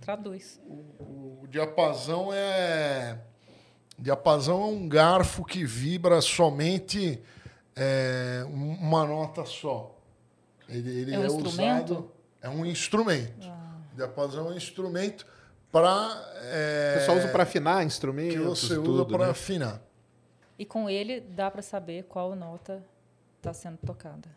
Traduz. 0.00 0.60
O 1.00 1.46
diapasão 1.48 2.32
é. 2.32 3.18
Diapasão 3.98 4.62
é 4.62 4.66
um 4.66 4.88
garfo 4.88 5.44
que 5.44 5.64
vibra 5.64 6.20
somente 6.20 7.20
é, 7.74 8.44
um- 8.48 8.74
uma 8.74 9.04
nota 9.04 9.44
só. 9.44 9.96
Ele, 10.68 10.90
ele 10.90 11.14
É 11.14 11.18
um 11.18 11.22
é, 11.22 11.26
instrumento? 11.26 11.90
usado. 11.92 12.10
É 12.40 12.48
um 12.48 12.64
instrumento. 12.66 13.48
Ah. 13.48 13.78
Diapasão 13.96 14.46
é 14.48 14.50
um 14.52 14.56
instrumento 14.56 15.26
para. 15.72 16.28
O 16.92 16.98
pessoal 16.98 17.16
usa 17.18 17.28
para 17.28 17.42
afinar 17.44 17.84
instrumentos. 17.84 18.34
É, 18.34 18.38
que 18.38 18.44
você 18.44 18.74
usa 18.74 18.82
tudo, 18.82 19.06
para 19.06 19.24
né? 19.24 19.30
afinar. 19.30 19.82
E 20.58 20.64
com 20.66 20.88
ele 20.88 21.20
dá 21.20 21.50
para 21.50 21.62
saber 21.62 22.04
qual 22.04 22.36
nota 22.36 22.84
está 23.38 23.52
sendo 23.52 23.78
tocada. 23.84 24.28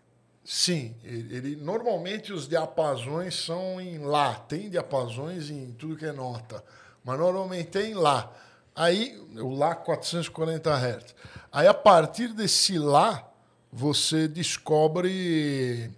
Sim, 0.44 0.96
ele, 1.04 1.36
ele- 1.36 1.56
normalmente 1.56 2.32
os 2.32 2.48
diapasões 2.48 3.36
são 3.36 3.82
em 3.82 4.00
Lá. 4.00 4.36
Tem 4.36 4.70
diapasões 4.70 5.50
em 5.50 5.72
tudo 5.74 5.96
que 5.98 6.06
é 6.06 6.12
nota, 6.12 6.64
mas 7.04 7.20
normalmente 7.20 7.78
é 7.78 7.86
em 7.88 7.94
Lá. 7.94 8.32
Aí, 8.76 9.18
o 9.38 9.50
Lá 9.56 9.76
440 9.76 10.72
Hz. 10.74 11.16
Aí, 11.52 11.68
a 11.68 11.74
partir 11.74 12.30
desse 12.34 12.78
Lá, 12.78 13.28
você 13.72 14.28
descobre 14.28 15.92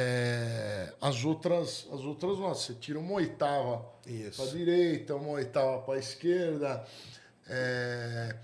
é, 0.00 0.92
as, 1.00 1.24
outras, 1.24 1.86
as 1.92 2.00
outras 2.00 2.38
notas. 2.38 2.58
Você 2.62 2.74
tira 2.74 2.98
uma 3.00 3.14
oitava 3.14 3.84
para 4.36 4.44
a 4.44 4.48
direita, 4.48 5.16
uma 5.16 5.30
oitava 5.30 5.78
para 5.82 5.94
a 5.94 5.98
esquerda. 5.98 6.84
é, 7.48 8.36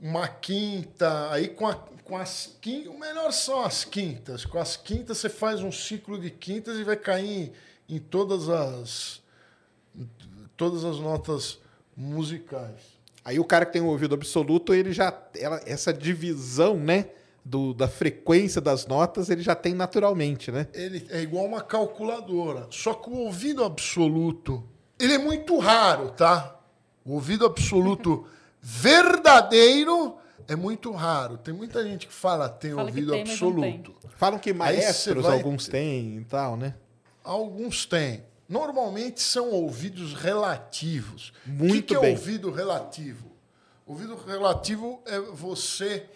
uma 0.00 0.28
quinta, 0.28 1.30
aí 1.32 1.48
com, 1.48 1.66
a, 1.66 1.74
com 2.04 2.16
as 2.16 2.54
quintas, 2.60 2.94
o 2.94 2.98
melhor 2.98 3.32
são 3.32 3.64
as 3.64 3.84
quintas. 3.84 4.44
Com 4.44 4.58
as 4.58 4.76
quintas 4.76 5.18
você 5.18 5.28
faz 5.28 5.60
um 5.62 5.72
ciclo 5.72 6.18
de 6.20 6.30
quintas 6.30 6.76
e 6.78 6.84
vai 6.84 6.96
cair 6.96 7.52
em, 7.88 7.96
em 7.96 7.98
todas 7.98 8.48
as 8.48 9.20
todas 10.56 10.84
as 10.84 10.98
notas 10.98 11.58
musicais. 11.96 12.80
Aí 13.24 13.38
o 13.40 13.44
cara 13.44 13.66
que 13.66 13.72
tem 13.72 13.82
o 13.82 13.86
ouvido 13.86 14.14
absoluto, 14.14 14.72
ele 14.74 14.92
já. 14.92 15.12
ela- 15.34 15.60
essa 15.66 15.92
divisão, 15.92 16.76
né? 16.78 17.06
Do, 17.44 17.72
da 17.72 17.88
frequência 17.88 18.60
das 18.60 18.86
notas, 18.86 19.30
ele 19.30 19.40
já 19.42 19.54
tem 19.54 19.72
naturalmente, 19.74 20.50
né? 20.52 20.66
Ele 20.74 21.06
é 21.08 21.22
igual 21.22 21.46
uma 21.46 21.62
calculadora, 21.62 22.66
só 22.70 22.92
que 22.92 23.08
o 23.08 23.14
ouvido 23.20 23.64
absoluto, 23.64 24.62
ele 24.98 25.14
é 25.14 25.18
muito 25.18 25.56
raro, 25.58 26.10
tá? 26.10 26.56
O 27.04 27.14
ouvido 27.14 27.46
absoluto 27.46 28.26
verdadeiro 28.60 30.16
é 30.46 30.54
muito 30.56 30.90
raro. 30.92 31.38
Tem 31.38 31.54
muita 31.54 31.82
gente 31.84 32.06
que 32.06 32.12
fala 32.12 32.48
tem 32.48 32.72
Fala 32.74 32.84
que 32.90 32.98
ouvido 32.98 33.12
tem, 33.12 33.20
mas 33.24 33.40
não 33.40 33.48
absoluto. 33.48 33.94
Falam 34.16 34.38
que 34.38 34.52
maestros 34.52 35.24
vai- 35.24 35.32
alguns 35.36 35.68
têm 35.68 36.18
e 36.18 36.24
tal, 36.24 36.56
né? 36.56 36.74
Alguns 37.24 37.86
têm. 37.86 38.24
Normalmente 38.48 39.20
são 39.22 39.50
ouvidos 39.50 40.14
relativos. 40.14 41.32
o 41.46 41.50
que, 41.50 41.50
Muito 41.50 41.86
que 41.88 41.96
é 41.96 42.00
bem. 42.00 42.10
ouvido 42.12 42.50
relativo? 42.50 43.26
Ouvido 43.86 44.16
relativo 44.16 45.00
é 45.06 45.18
você 45.20 46.06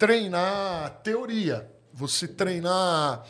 treinar 0.00 1.02
teoria, 1.02 1.70
você 1.92 2.26
treinar 2.26 3.22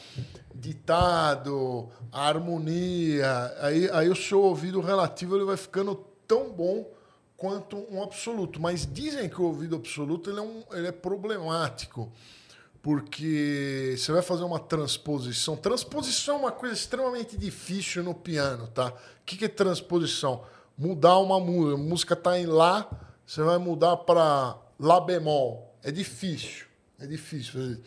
ditado, 0.55 1.89
harmonia. 2.13 3.53
Aí, 3.59 3.91
aí 3.91 4.09
o 4.09 4.15
seu 4.15 4.41
ouvido 4.41 4.81
relativo 4.81 5.37
ele 5.37 5.45
vai 5.45 5.57
ficando 5.57 5.97
tão 6.29 6.49
bom 6.53 6.89
quanto 7.37 7.77
um 7.91 8.01
absoluto. 8.01 8.61
Mas 8.61 8.87
dizem 8.87 9.29
que 9.29 9.41
o 9.41 9.47
ouvido 9.47 9.75
absoluto 9.75 10.31
ele 10.31 10.39
é, 10.39 10.43
um, 10.43 10.63
ele 10.71 10.87
é 10.87 10.93
problemático 10.93 12.13
porque 12.81 13.97
você 13.99 14.13
vai 14.13 14.23
fazer 14.23 14.45
uma 14.45 14.61
transposição. 14.61 15.57
Transposição 15.57 16.37
é 16.37 16.39
uma 16.39 16.53
coisa 16.53 16.75
extremamente 16.75 17.37
difícil 17.37 18.05
no 18.05 18.15
piano, 18.15 18.69
tá? 18.69 18.91
O 18.91 19.25
que 19.27 19.45
é 19.45 19.49
transposição? 19.49 20.45
Mudar 20.79 21.19
uma 21.19 21.41
música. 21.41 21.75
A 21.75 21.85
música 21.85 22.15
está 22.15 22.39
em 22.39 22.47
Lá, 22.47 22.89
você 23.27 23.43
vai 23.43 23.59
mudar 23.59 23.97
para 23.97 24.57
Lá 24.79 25.01
bemol. 25.01 25.70
É 25.83 25.91
difícil. 25.91 26.67
É 26.99 27.07
difícil 27.07 27.53
fazer. 27.53 27.81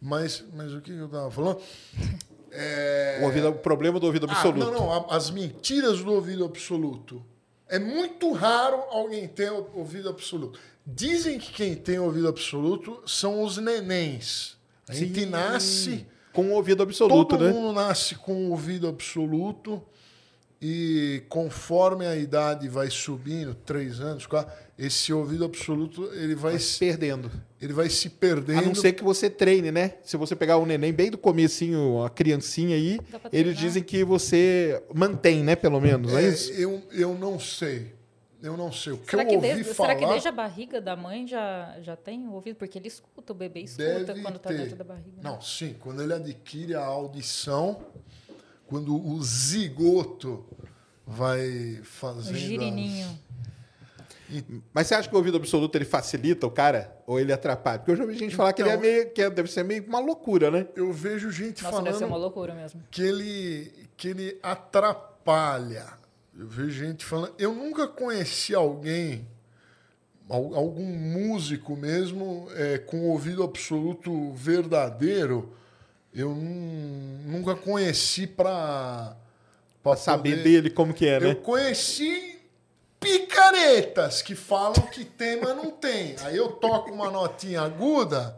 Mas, 0.00 0.44
mas 0.54 0.72
o 0.72 0.80
que 0.80 0.90
eu 0.92 1.06
estava 1.06 1.30
falando? 1.30 1.60
É... 2.52 3.20
O, 3.22 3.26
ouvido, 3.26 3.48
o 3.50 3.52
problema 3.54 4.00
do 4.00 4.06
ouvido 4.06 4.26
Ah, 4.28 4.32
absoluto. 4.32 4.58
não, 4.58 4.72
não. 4.72 4.92
a- 4.92 5.14
As 5.16 5.30
mentiras 5.30 6.02
do 6.02 6.12
ouvido 6.12 6.44
absoluto. 6.44 7.24
É 7.68 7.78
muito 7.78 8.32
raro 8.32 8.74
alguém 8.90 9.28
ter 9.28 9.52
o- 9.52 9.70
ouvido 9.72 10.08
absoluto. 10.08 10.58
Dizem 10.84 11.38
que 11.38 11.52
quem 11.52 11.76
tem 11.76 12.00
ouvido 12.00 12.26
absoluto 12.26 13.00
são 13.06 13.44
os 13.44 13.56
nenéns. 13.56 14.56
A 14.88 14.92
gente 14.92 15.20
Sim. 15.20 15.26
nasce, 15.26 16.06
Com 16.32 16.46
o 16.50 16.54
ouvido 16.54 16.82
absoluto, 16.82 17.28
todo 17.36 17.44
né? 17.44 17.52
mundo 17.52 17.72
nasce 17.72 18.16
com 18.16 18.34
o 18.46 18.50
ouvido 18.50 18.88
absoluto 18.88 19.80
e 20.60 21.22
conforme 21.28 22.06
a 22.06 22.14
idade 22.16 22.68
vai 22.68 22.90
subindo, 22.90 23.54
três 23.54 24.00
anos, 24.00 24.26
quatro, 24.26 24.52
esse 24.78 25.12
ouvido 25.12 25.44
absoluto 25.44 26.04
ele 26.12 26.34
vai, 26.34 26.52
Vai 26.52 26.60
se 26.60 26.66
se- 26.74 26.78
perdendo. 26.78 27.30
ele 27.60 27.72
vai 27.72 27.88
se 27.88 28.08
perdendo. 28.10 28.58
A 28.58 28.62
não 28.62 28.74
ser 28.74 28.92
que 28.92 29.02
você 29.02 29.28
treine, 29.30 29.70
né? 29.72 29.94
Se 30.02 30.16
você 30.16 30.34
pegar 30.36 30.56
o 30.58 30.66
neném 30.66 30.92
bem 30.92 31.10
do 31.10 31.18
comecinho, 31.18 32.02
a 32.02 32.10
criancinha 32.10 32.76
aí, 32.76 32.98
eles 33.32 33.56
dizem 33.56 33.82
que 33.82 34.04
você 34.04 34.82
mantém, 34.94 35.42
né? 35.42 35.56
Pelo 35.56 35.80
menos, 35.80 36.12
não 36.12 36.18
é 36.18 36.24
É, 36.24 36.28
isso? 36.28 36.52
eu, 36.52 36.82
eu 36.92 37.14
não 37.14 37.38
sei. 37.40 37.98
Eu 38.42 38.56
não 38.56 38.72
sei. 38.72 38.94
O 38.94 38.98
que 38.98 39.10
Será 39.10 39.22
eu 39.22 39.28
que, 39.28 39.34
ouvi 39.36 39.48
desde, 39.48 39.74
falar... 39.74 39.88
será 39.90 40.00
que 40.00 40.06
desde 40.06 40.28
a 40.28 40.32
barriga 40.32 40.80
da 40.80 40.96
mãe 40.96 41.26
já, 41.26 41.76
já 41.82 41.94
tem 41.94 42.26
ouvido? 42.28 42.56
Porque 42.56 42.78
ele 42.78 42.88
escuta, 42.88 43.32
o 43.34 43.36
bebê 43.36 43.60
escuta 43.60 44.02
Deve 44.04 44.22
quando 44.22 44.36
está 44.36 44.48
dentro 44.50 44.76
da 44.76 44.84
barriga. 44.84 45.10
né? 45.16 45.20
Não, 45.22 45.42
sim, 45.42 45.76
quando 45.78 46.02
ele 46.02 46.14
adquire 46.14 46.74
a 46.74 46.82
audição, 46.82 47.82
quando 48.70 48.94
o 48.96 49.22
zigoto 49.22 50.44
vai 51.06 51.78
O 51.80 51.84
fazendo. 51.84 52.36
girininho. 52.38 53.18
Mas 54.72 54.86
você 54.86 54.94
acha 54.94 55.08
que 55.08 55.14
o 55.14 55.18
ouvido 55.18 55.36
absoluto 55.38 55.74
ele 55.76 55.84
facilita 55.84 56.46
o 56.46 56.50
cara 56.52 56.96
ou 57.04 57.18
ele 57.18 57.32
atrapalha? 57.32 57.80
Porque 57.80 57.90
eu 57.90 57.96
já 57.96 58.04
ouvi 58.04 58.16
gente 58.16 58.36
falar 58.36 58.52
que 58.52 58.62
ele 58.62 58.68
é 58.68 58.74
Então- 58.74 58.82
meio, 58.88 59.10
que 59.10 59.20
é- 59.22 59.28
deve 59.28 59.50
ser 59.50 59.64
meio 59.64 59.84
uma 59.86 59.98
loucura, 59.98 60.52
né? 60.52 60.68
Eu 60.76 60.92
vejo 60.92 61.32
gente 61.32 61.64
Nossa, 61.64 61.82
deve 61.82 61.96
ser 61.98 62.04
uma 62.04 62.10
falando 62.10 62.22
loucura 62.22 62.54
mesmo. 62.54 62.80
que 62.92 63.02
ele, 63.02 63.88
que 63.96 64.06
ele 64.08 64.38
atrapalha. 64.40 65.84
Eu 66.38 66.46
vejo 66.46 66.70
gente 66.70 67.04
falando. 67.04 67.34
Eu 67.40 67.52
nunca 67.52 67.88
conheci 67.88 68.54
alguém, 68.54 69.26
al- 70.28 70.54
algum 70.54 70.86
músico 70.86 71.76
mesmo, 71.76 72.46
é, 72.54 72.78
com 72.78 73.08
ouvido 73.08 73.42
absoluto 73.42 74.32
verdadeiro. 74.32 75.52
Eu 76.14 76.30
nun- 76.34 77.22
nunca 77.26 77.54
conheci 77.54 78.26
para 78.26 79.16
Saber 79.96 80.42
dele 80.42 80.70
como 80.70 80.92
que 80.92 81.06
é, 81.06 81.16
Eu 81.16 81.20
né? 81.20 81.34
conheci 81.36 82.38
picaretas 82.98 84.20
que 84.20 84.34
falam 84.34 84.74
que 84.88 85.04
tem, 85.04 85.40
mas 85.40 85.56
não 85.56 85.70
tem. 85.70 86.16
Aí 86.20 86.36
eu 86.36 86.48
toco 86.52 86.90
uma 86.92 87.10
notinha 87.10 87.62
aguda, 87.62 88.36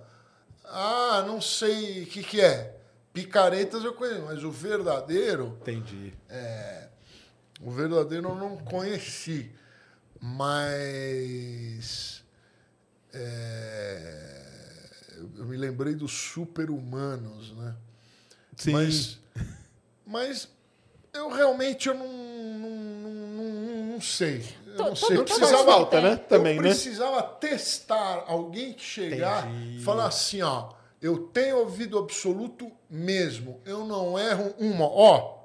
ah, 0.64 1.24
não 1.26 1.40
sei 1.40 2.02
o 2.02 2.06
que, 2.06 2.22
que 2.22 2.40
é. 2.40 2.76
Picaretas 3.12 3.85
eu 3.85 3.92
conheço, 3.94 4.22
mas 4.22 4.44
o 4.44 4.50
verdadeiro, 4.50 5.58
Entendi. 5.61 6.12
o 7.61 7.70
verdadeiro 7.70 8.28
eu 8.28 8.35
não 8.37 8.56
conheci. 8.58 9.50
Mas. 10.20 12.22
é, 13.12 14.41
eu 15.38 15.44
me 15.46 15.57
lembrei 15.57 15.94
dos 15.94 16.12
super-humanos, 16.12 17.53
né? 17.57 17.75
Sim. 18.57 18.72
Mas, 18.72 19.18
mas 20.07 20.48
Eu 21.14 21.31
realmente 21.31 21.88
eu 21.88 21.94
não, 21.94 22.07
não, 22.09 22.70
não, 22.70 23.11
não- 23.11 23.87
não 23.94 24.01
sei. 24.01 24.42
Eu 24.66 24.77
To- 24.77 24.83
não 24.85 24.96
sei. 24.96 25.16
Eu 25.18 25.25
precisava, 25.25 25.87
tem. 25.87 26.03
né? 26.03 26.16
Também, 26.16 26.57
eu 26.57 26.62
né? 26.62 26.68
precisava 26.70 27.22
testar 27.22 28.25
alguém 28.27 28.72
que 28.72 28.83
chegar 28.83 29.46
e 29.55 29.83
falar 29.83 30.07
assim, 30.07 30.40
ó, 30.40 30.70
eu 31.03 31.18
tenho 31.29 31.59
ouvido 31.59 31.98
absoluto 31.98 32.70
mesmo. 32.88 33.61
Eu 33.66 33.85
não 33.85 34.18
erro 34.18 34.55
uma. 34.59 34.87
Ó, 34.87 35.38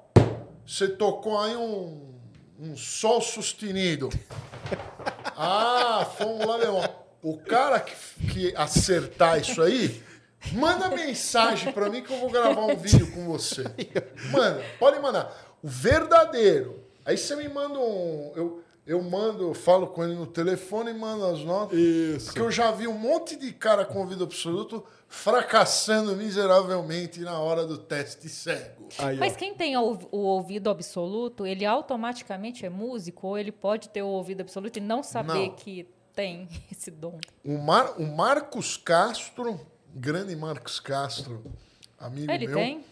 você 0.66 0.88
tocou 0.88 1.38
aí 1.38 1.54
um, 1.54 2.14
um 2.58 2.76
sol 2.76 3.20
sustenido. 3.20 4.08
Ah, 5.40 6.04
fomos 6.18 6.44
lá, 6.44 6.58
meu 6.58 6.66
irmão. 6.66 6.94
O 7.22 7.36
cara 7.36 7.80
que, 7.80 7.94
que 8.28 8.54
acertar 8.56 9.40
isso 9.40 9.60
aí, 9.60 10.02
manda 10.52 10.88
mensagem 10.88 11.72
pra 11.72 11.90
mim 11.90 12.02
que 12.02 12.12
eu 12.12 12.18
vou 12.18 12.30
gravar 12.30 12.64
um 12.64 12.76
vídeo 12.76 13.10
com 13.12 13.26
você. 13.26 13.64
Manda, 14.30 14.62
pode 14.78 15.00
mandar. 15.00 15.56
O 15.62 15.68
verdadeiro. 15.68 16.84
Aí 17.04 17.16
você 17.16 17.34
me 17.34 17.48
manda 17.48 17.78
um. 17.78 18.32
Eu, 18.36 18.62
eu 18.86 19.02
mando, 19.02 19.48
eu 19.48 19.54
falo 19.54 19.88
com 19.88 20.04
ele 20.04 20.14
no 20.14 20.26
telefone 20.26 20.90
e 20.90 20.94
mando 20.94 21.26
as 21.26 21.40
notas. 21.40 21.78
Isso. 21.78 22.26
Porque 22.26 22.40
eu 22.40 22.50
já 22.50 22.70
vi 22.70 22.86
um 22.86 22.96
monte 22.96 23.36
de 23.36 23.52
cara 23.52 23.84
com 23.84 23.98
ouvido 23.98 24.24
absoluto 24.24 24.84
fracassando 25.08 26.14
miseravelmente 26.14 27.20
na 27.20 27.38
hora 27.38 27.66
do 27.66 27.78
teste 27.78 28.28
cego. 28.28 28.88
Aí. 28.98 29.16
Mas 29.18 29.36
quem 29.36 29.54
tem 29.54 29.76
o, 29.76 29.98
o 30.12 30.18
ouvido 30.18 30.70
absoluto, 30.70 31.46
ele 31.46 31.64
automaticamente 31.64 32.64
é 32.64 32.68
músico 32.68 33.26
ou 33.28 33.38
ele 33.38 33.50
pode 33.50 33.88
ter 33.88 34.02
o 34.02 34.06
ouvido 34.06 34.42
absoluto 34.42 34.76
e 34.76 34.80
não 34.80 35.02
saber 35.02 35.48
Não. 35.48 35.50
que 35.50 35.86
tem 36.18 36.48
esse 36.72 36.90
dom? 36.90 37.20
O, 37.44 37.58
Mar, 37.58 37.94
o 37.96 38.02
Marcos 38.04 38.76
Castro, 38.76 39.64
grande 39.94 40.34
Marcos 40.34 40.80
Castro, 40.80 41.44
amigo 41.96 42.32
Ele 42.32 42.48
meu, 42.48 42.56
tem? 42.56 42.84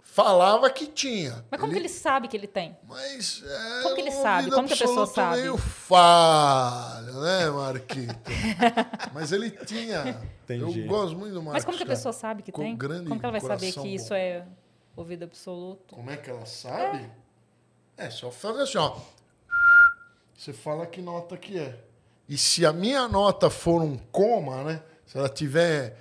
falava 0.00 0.70
que 0.70 0.86
tinha. 0.86 1.44
Mas 1.50 1.60
como 1.60 1.72
que 1.72 1.78
ele 1.80 1.88
sabe 1.88 2.28
que 2.28 2.36
ele 2.36 2.46
tem? 2.46 2.76
Mas 2.84 3.42
é 3.44 3.82
Como 3.82 3.94
que 3.96 4.00
ele 4.02 4.12
sabe? 4.12 4.50
Como 4.52 4.68
que 4.68 4.74
a 4.74 4.76
pessoa 4.76 5.04
sabe? 5.04 5.40
meio 5.40 5.56
falho, 5.56 7.20
né, 7.20 7.50
Marquito? 7.50 8.30
Mas 9.12 9.32
ele 9.32 9.50
tinha. 9.50 10.20
Entendi. 10.44 10.82
Eu 10.82 10.86
gosto 10.86 11.16
muito 11.16 11.32
do 11.34 11.42
Marcos 11.42 11.54
Mas 11.54 11.64
como 11.64 11.76
que 11.76 11.82
a 11.82 11.86
pessoa 11.86 12.12
sabe 12.12 12.44
que 12.44 12.52
Com 12.52 12.62
tem? 12.62 12.76
grande 12.76 13.08
Como 13.08 13.18
que 13.18 13.26
ela 13.26 13.32
vai 13.32 13.40
saber 13.40 13.72
que 13.72 13.80
bom. 13.80 13.86
isso 13.86 14.14
é 14.14 14.46
ouvido 14.94 15.24
absoluto? 15.24 15.96
Como 15.96 16.08
é 16.08 16.16
que 16.16 16.30
ela 16.30 16.46
sabe? 16.46 17.10
É, 17.96 18.08
só 18.10 18.30
fazer 18.30 18.62
assim, 18.62 18.78
ó. 18.78 18.96
Você 20.36 20.52
fala 20.52 20.86
que 20.86 21.02
nota 21.02 21.36
que 21.36 21.58
é. 21.58 21.89
E 22.30 22.38
se 22.38 22.64
a 22.64 22.72
minha 22.72 23.06
nota 23.08 23.50
for 23.50 23.82
um 23.82 23.98
coma, 23.98 24.62
né? 24.64 24.82
Se 25.04 25.18
ela 25.18 25.28
tiver 25.28 25.96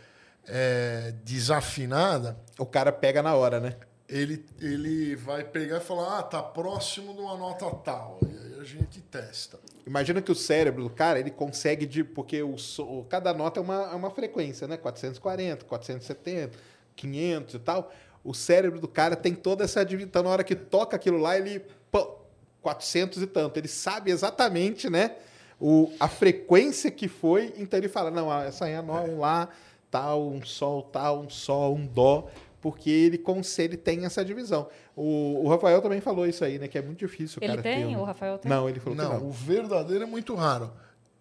é, 0.47 1.13
desafinada, 1.25 2.37
O 2.57 2.65
cara 2.65 2.91
pega 2.91 3.21
na 3.23 3.35
hora, 3.35 3.59
né? 3.59 3.75
ele, 4.07 4.43
ele 4.59 5.15
vai 5.15 5.43
pegar 5.43 5.77
e 5.77 5.79
falar, 5.81 6.17
ah, 6.19 6.23
tá 6.23 6.41
próximo 6.41 7.13
de 7.13 7.19
uma 7.21 7.37
nota 7.37 7.69
tal. 7.83 8.19
E 8.23 8.25
aí 8.55 8.59
a 8.59 8.63
gente 8.63 8.99
testa. 9.01 9.59
Imagina 9.85 10.19
que 10.21 10.31
o 10.31 10.35
cérebro 10.35 10.83
do 10.83 10.89
cara, 10.89 11.19
ele 11.19 11.29
consegue 11.31 11.85
de. 11.85 12.03
Porque 12.03 12.41
o, 12.41 12.57
so- 12.57 13.05
cada 13.09 13.33
nota 13.33 13.59
é 13.59 13.63
uma, 13.63 13.83
é 13.91 13.95
uma 13.95 14.09
frequência, 14.09 14.67
né? 14.67 14.77
440, 14.77 15.63
470, 15.65 16.57
500 16.95 17.53
e 17.55 17.59
tal. 17.59 17.91
O 18.23 18.33
cérebro 18.33 18.79
do 18.79 18.87
cara 18.87 19.15
tem 19.15 19.33
toda 19.35 19.63
essa. 19.63 19.81
Então, 19.83 20.23
na 20.23 20.29
hora 20.29 20.43
que 20.43 20.55
toca 20.55 20.95
aquilo 20.95 21.17
lá, 21.17 21.37
ele. 21.37 21.59
Pô, 21.91 22.17
400 22.61 23.21
e 23.21 23.27
tanto. 23.27 23.57
Ele 23.57 23.67
sabe 23.67 24.11
exatamente, 24.11 24.89
né? 24.89 25.15
O, 25.59 25.91
a 25.99 26.07
frequência 26.07 26.89
que 26.89 27.07
foi. 27.07 27.53
Então, 27.57 27.77
ele 27.77 27.89
fala: 27.89 28.09
não, 28.09 28.31
essa 28.41 28.65
aí 28.65 28.73
é 28.73 28.81
nó, 28.81 29.01
um 29.03 29.19
lá, 29.19 29.49
tal, 29.91 30.29
um 30.29 30.43
sol, 30.45 30.83
tal, 30.83 31.21
um 31.21 31.29
sol, 31.29 31.75
um 31.75 31.85
dó. 31.85 32.27
Porque 32.61 32.89
ele, 32.89 33.17
consegue, 33.17 33.75
ele 33.75 33.77
tem 33.81 34.03
essa 34.05 34.23
divisão. 34.23 34.67
O, 34.95 35.43
o 35.45 35.49
Rafael 35.49 35.81
também 35.81 36.01
falou 36.01 36.27
isso 36.27 36.43
aí, 36.43 36.59
né? 36.59 36.67
Que 36.67 36.77
é 36.77 36.81
muito 36.81 36.99
difícil 36.99 37.39
o 37.39 37.43
Ele 37.43 37.51
cara 37.51 37.61
tem? 37.63 37.87
ter 37.87 37.95
um- 37.95 38.01
O 38.01 38.03
Rafael 38.03 38.37
tem? 38.37 38.49
Não, 38.49 38.67
ele 38.67 38.81
falou 38.81 38.97
Não, 38.97 39.11
que 39.11 39.23
não. 39.23 39.27
o 39.29 39.31
verdadeiro 39.31 40.03
é 40.03 40.07
muito 40.07 40.35
raro. 40.35 40.69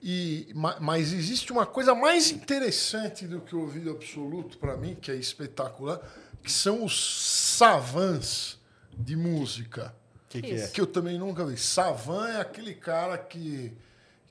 E, 0.02 0.48
ma- 0.54 0.78
mas 0.80 1.12
existe 1.12 1.52
uma 1.52 1.64
coisa 1.64 1.94
mais 1.94 2.32
interessante 2.32 3.24
do 3.26 3.40
que 3.40 3.54
o 3.54 3.60
ouvido 3.60 3.90
absoluto 3.90 4.58
para 4.58 4.76
mim, 4.76 4.96
que 5.00 5.12
é 5.12 5.14
espetacular, 5.14 6.00
que 6.42 6.50
são 6.50 6.84
os 6.84 7.44
savants 7.56 8.58
de 8.96 9.14
música. 9.16 9.94
O 10.26 10.28
que, 10.28 10.42
que 10.42 10.50
é? 10.52 10.54
Isso. 10.56 10.72
Que 10.72 10.80
eu 10.80 10.86
também 10.86 11.18
nunca 11.18 11.44
vi. 11.44 11.56
Savan 11.56 12.28
é 12.30 12.40
aquele 12.40 12.74
cara 12.74 13.16
que, 13.16 13.72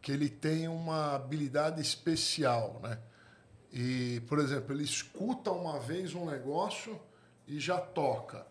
que 0.07 0.11
ele 0.13 0.29
tem 0.29 0.69
uma 0.69 1.15
habilidade 1.15 1.81
especial, 1.81 2.79
né? 2.81 2.97
E, 3.73 4.21
por 4.25 4.39
exemplo, 4.39 4.73
ele 4.73 4.85
escuta 4.85 5.51
uma 5.51 5.81
vez 5.81 6.15
um 6.15 6.25
negócio 6.25 6.97
e 7.45 7.59
já 7.59 7.77
toca. 7.77 8.47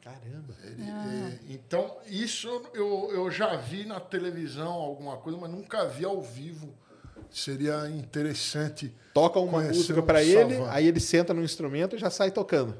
Caramba. 0.00 0.54
Ele- 0.62 0.82
é, 0.88 1.38
então, 1.52 1.96
isso 2.06 2.46
eu, 2.72 3.10
eu 3.12 3.28
já 3.28 3.56
vi 3.56 3.84
na 3.84 3.98
televisão 3.98 4.70
alguma 4.70 5.16
coisa, 5.16 5.36
mas 5.36 5.50
nunca 5.50 5.84
vi 5.88 6.04
ao 6.04 6.22
vivo. 6.22 6.72
Seria 7.28 7.88
interessante. 7.90 8.94
Toca 9.12 9.40
uma 9.40 9.62
música 9.62 10.00
pra 10.04 10.22
ele, 10.22 10.62
aí 10.68 10.86
ele 10.86 11.00
senta 11.00 11.34
no 11.34 11.42
instrumento 11.42 11.96
e 11.96 11.98
já 11.98 12.08
sai 12.08 12.30
tocando. 12.30 12.76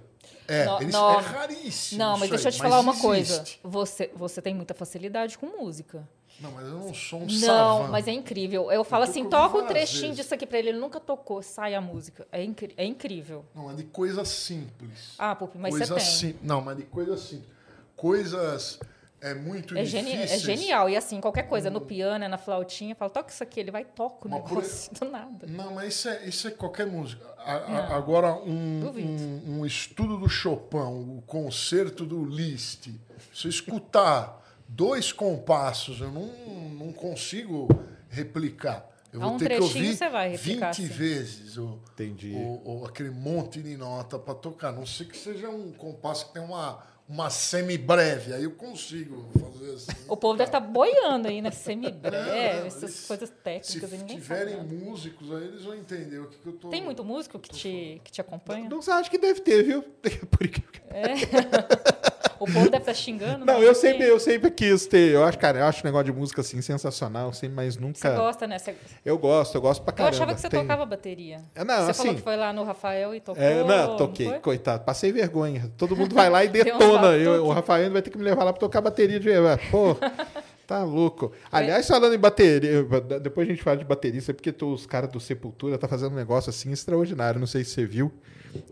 É, 0.47 0.67
No- 0.67 0.81
eles- 0.83 0.95
no- 0.95 1.11
é 1.11 1.21
raríssimo. 1.21 1.99
Não, 1.99 2.13
mas 2.13 2.23
isso 2.23 2.31
deixa 2.31 2.47
eu 2.47 2.51
aí, 2.53 2.57
te 2.57 2.63
falar 2.63 2.79
uma 2.79 2.93
existe. 2.93 3.05
coisa. 3.05 3.45
Você, 3.65 4.11
você 4.15 4.41
tem 4.41 4.55
muita 4.55 4.73
facilidade 4.73 5.37
com 5.37 5.47
música. 5.47 6.09
Não, 6.41 6.51
mas 6.53 6.67
eu 6.67 6.73
não 6.79 6.95
sou 6.95 7.21
um 7.21 7.27
Não, 7.27 7.39
savant. 7.39 7.91
mas 7.91 8.09
é 8.09 8.13
incrível. 8.13 8.71
Eu 8.73 8.83
falo 8.83 9.05
tô 9.05 9.11
assim, 9.11 9.29
toca 9.29 9.59
um 9.59 9.67
trechinho 9.67 10.03
vezes. 10.09 10.17
disso 10.17 10.35
aqui 10.35 10.47
pra 10.47 10.59
ele. 10.59 10.71
Ele 10.71 10.79
nunca 10.79 10.99
tocou, 10.99 11.43
sai 11.43 11.75
a 11.75 11.81
música. 11.81 12.27
É, 12.33 12.43
é 12.77 12.85
incrível. 12.85 13.45
Não, 13.55 13.71
é 13.71 13.75
de 13.75 13.85
coisas 13.85 14.29
simples. 14.29 15.15
Ah, 15.19 15.35
Pupi, 15.35 15.59
mas 15.59 15.71
coisas 15.71 15.89
você 15.89 15.95
tem. 16.27 16.33
sim- 16.35 16.39
Não, 16.43 16.61
mas 16.63 16.77
de 16.77 16.85
coisas 16.85 17.21
simples. 17.21 17.49
Coisas 17.97 18.81
é 19.21 19.35
muito 19.35 19.77
É, 19.77 19.85
geni 19.85 20.15
é 20.15 20.39
genial. 20.39 20.89
E 20.89 20.97
assim, 20.97 21.21
qualquer 21.21 21.43
coisa, 21.43 21.69
no 21.69 21.83
piano, 21.83 22.25
é 22.25 22.29
na 22.29 22.39
flautinha, 22.39 22.95
fala, 22.95 23.11
toca 23.11 23.31
isso 23.31 23.43
aqui, 23.43 23.61
ele 23.61 23.71
vai 23.71 23.85
toca 23.85 24.27
o 24.27 24.31
Mas 24.31 24.41
por- 24.43 24.49
negócio 24.57 24.95
do 24.99 25.05
nada. 25.11 25.47
Não, 25.47 25.75
mas 25.75 25.95
isso 25.95 26.09
é, 26.09 26.25
isso 26.27 26.49
é 26.49 26.51
qualquer 26.51 26.87
música. 26.87 27.27
A- 27.37 27.53
a- 27.57 27.97
agora, 27.97 28.33
um, 28.35 28.87
um, 28.87 29.59
um 29.61 29.67
estudo 29.67 30.17
do 30.17 30.29
Chopin, 30.29 30.79
o 30.79 31.23
concerto 31.27 32.07
do 32.07 32.25
Liszt. 32.25 32.89
Se 33.35 33.47
eu 33.47 33.51
escutar 33.51 34.40
dois 34.71 35.13
compassos, 35.13 36.01
eu 36.01 36.11
não, 36.11 36.27
não 36.73 36.93
consigo 36.93 37.69
replicar. 38.09 38.89
Eu 39.13 39.19
vou 39.21 39.33
um 39.33 39.37
ter 39.39 39.49
que 39.49 39.57
trechinho 39.57 39.85
ouvir 39.85 39.97
você 39.97 40.09
vai 40.09 40.29
replicar, 40.31 40.73
20 40.73 40.77
sim. 40.77 40.95
vezes 40.95 41.57
o, 41.59 41.81
Entendi. 41.93 42.33
o- 42.33 42.63
o- 42.83 42.85
aquele 42.87 43.11
monte 43.11 43.61
de 43.61 43.77
nota 43.77 44.19
para 44.21 44.35
tocar. 44.35 44.69
A 44.69 44.73
Não 44.73 44.87
sei 44.87 45.05
que 45.07 45.17
seja 45.17 45.49
um 45.49 45.73
compasso 45.73 46.29
que 46.29 46.35
tem 46.35 46.43
uma, 46.43 46.81
uma 47.09 47.29
semi-breve. 47.29 48.33
Aí 48.33 48.45
eu 48.45 48.53
consigo 48.53 49.29
fazer 49.37 49.75
assim. 49.75 49.91
O 50.09 50.17
povo 50.17 50.39
deve 50.39 50.47
estar 50.49 50.61
boiando 50.61 51.27
aí, 51.27 51.43
né? 51.43 51.51
Não, 51.51 51.57
Semibreve, 51.57 52.61
não, 52.61 52.67
essas 52.67 52.83
eles- 52.85 53.07
coisas 53.09 53.29
Se 53.29 53.35
técnicas, 53.35 53.93
e 53.93 53.97
ninguém 53.97 54.17
tiverem 54.17 54.57
sabe. 54.59 54.75
nada. 54.75 54.85
músicos, 54.85 55.33
aí 55.33 55.45
eles 55.45 55.65
vão 55.65 55.75
entender 55.75 56.19
o 56.21 56.29
que, 56.29 56.39
que 56.39 56.47
eu 56.47 56.53
tô. 56.53 56.69
Tem 56.69 56.81
muito 56.85 57.05
músico 57.05 57.37
que 57.41 57.51
te, 57.51 58.01
que 58.05 58.13
te 58.13 58.21
acompanha? 58.21 58.69
Não 58.69 58.81
você 58.81 58.93
acha 58.93 59.11
que 59.11 59.19
deve 59.19 59.41
ter, 59.41 59.65
viu? 59.65 59.83
Por 60.31 60.47
que- 60.49 60.63
O 62.41 62.47
povo 62.47 62.71
deve 62.71 62.79
estar 62.79 62.95
xingando. 62.95 63.45
Não, 63.45 63.63
eu 63.63 63.71
assim, 63.71 63.83
sempre, 63.83 64.07
eu 64.09 64.19
sempre 64.19 64.51
quis 64.51 64.87
ter. 64.87 65.13
Eu 65.13 65.23
acho, 65.25 65.39
cara, 65.39 65.59
eu 65.59 65.65
acho 65.67 65.83
o 65.83 65.85
negócio 65.85 66.07
de 66.07 66.13
música 66.13 66.41
assim 66.41 66.61
sensacional, 66.63 67.33
sempre, 67.35 67.55
mas 67.57 67.75
Você 67.75 67.81
nunca. 67.81 68.11
gosta, 68.17 68.47
né? 68.47 68.59
Você- 68.59 68.75
Eu 69.05 69.19
gosto, 69.19 69.55
eu 69.55 69.61
gosto 69.61 69.83
pra 69.83 69.93
Eu 69.93 69.97
caramba. 69.97 70.17
achava 70.17 70.35
que 70.35 70.41
você 70.41 70.49
Tem- 70.49 70.61
tocava 70.63 70.87
bateria. 70.87 71.43
É, 71.55 71.63
não, 71.63 71.85
você 71.85 71.91
assim. 71.91 72.03
falou 72.03 72.15
que 72.17 72.23
foi 72.23 72.37
lá 72.37 72.53
no 72.53 72.65
Rafael 72.65 73.15
e 73.15 73.21
tocou. 73.21 73.43
É, 73.43 73.63
não, 73.63 73.97
toquei, 73.97 74.27
foi? 74.29 74.39
coitado, 74.41 74.85
passei 74.85 75.13
vergonha. 75.13 75.71
Todo 75.77 75.95
mundo 75.95 76.15
vai 76.15 76.31
lá 76.31 76.43
e 76.45 76.49
detona. 77.05 77.17
Eu, 77.17 77.45
o 77.45 77.53
Rafael 77.53 77.91
vai 77.91 78.01
ter 78.03 78.11
que 78.11 78.17
me 78.19 78.25
levar 78.25 78.45
lá 78.45 78.53
pra 78.53 78.61
tocar 78.61 78.81
bateria 78.81 79.21
de 79.21 79.29
Pô, 79.71 79.95
tá 80.67 80.83
louco. 80.83 81.33
Aliás, 81.53 81.87
falando 81.87 82.15
em 82.15 82.19
bateria, 82.19 82.83
depois 83.21 83.47
a 83.47 83.51
gente 83.51 83.63
fala 83.63 83.77
de 83.77 83.85
baterista, 83.85 84.33
porque 84.33 84.51
tu- 84.53 84.73
os 84.73 84.87
caras 84.87 85.11
do 85.11 85.21
Sepultura 85.21 85.77
tá 85.77 85.87
fazendo 85.87 86.13
um 86.13 86.17
negócio 86.17 86.49
assim 86.51 86.73
extraordinário. 86.73 87.39
Não 87.39 87.47
sei 87.47 87.65
se 87.65 87.71
você 87.73 87.85
viu, 87.85 88.13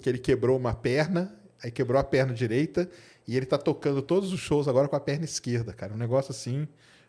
que 0.03 0.09
ele 0.09 0.19
quebrou 0.19 0.57
uma 0.57 0.73
perna, 0.75 1.35
aí 1.63 1.71
quebrou 1.71 2.01
a 2.01 2.05
perna 2.05 2.33
direita, 2.33 2.89
e 3.29 3.37
ele 3.37 3.45
tá 3.47 3.59
tocando 3.59 4.01
todos 4.01 4.33
os 4.33 4.41
shows 4.41 4.67
agora 4.67 4.89
com 4.89 4.97
a 4.97 5.01
perna 5.01 5.27
esquerda, 5.27 5.73
cara. 5.75 5.93
Um 5.93 5.99
negócio 5.99 6.33
assim, 6.33 6.67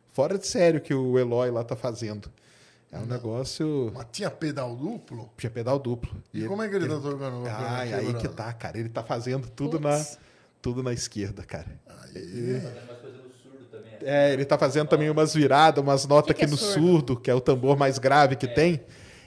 fora 0.09 0.37
de 0.37 0.45
sério 0.45 0.81
que 0.81 0.93
o 0.93 1.17
Eloy 1.17 1.49
lá 1.49 1.63
tá 1.63 1.77
fazendo. 1.77 2.29
É 2.91 2.97
um 2.97 3.05
negócio. 3.05 3.91
Mas 3.95 4.07
tinha 4.11 4.29
pedal 4.29 4.75
duplo? 4.75 5.29
Tinha 5.37 5.49
pedal 5.49 5.79
duplo. 5.79 6.11
E, 6.33 6.43
como 6.45 6.61
é 6.61 6.67
que 6.67 6.75
ele, 6.75 6.87
tá 6.89 6.95
tocando? 6.95 7.41
com 7.41 7.47
a 7.47 7.51
perna 7.51 7.69
Ai, 7.69 7.93
aí 7.93 8.05
que 8.07 8.13
quebrada? 8.13 8.29
tá, 8.35 8.53
cara. 8.53 8.77
Ele 8.77 8.89
tá 8.89 9.01
fazendo 9.03 9.47
tudo 9.47 9.79
na, 9.79 10.05
tudo 10.61 10.83
na 10.83 10.91
esquerda, 10.91 11.43
cara. 11.43 11.67
Aí, 11.87 12.59
Fazendo 12.61 12.83
umas 12.89 12.99
coisas 12.99 13.19
no 13.23 13.29
surdo 13.31 13.65
também. 13.71 13.91
né? 13.91 13.99
É, 14.01 14.33
ele 14.33 14.43
tá 14.43 14.57
fazendo 14.57 14.87
também 14.89 15.09
umas 15.09 15.33
viradas, 15.33 15.81
umas 15.81 16.05
notas 16.05 16.35
que 16.35 16.43
aqui 16.43 16.45
é 16.45 16.47
no 16.47 16.57
surdo? 16.57 16.73
surdo, 16.81 17.15
que 17.19 17.31
é 17.31 17.33
o 17.33 17.39
tambor 17.39 17.77
mais 17.77 17.97
grave 17.97 18.35
que 18.35 18.47
tem. 18.47 18.81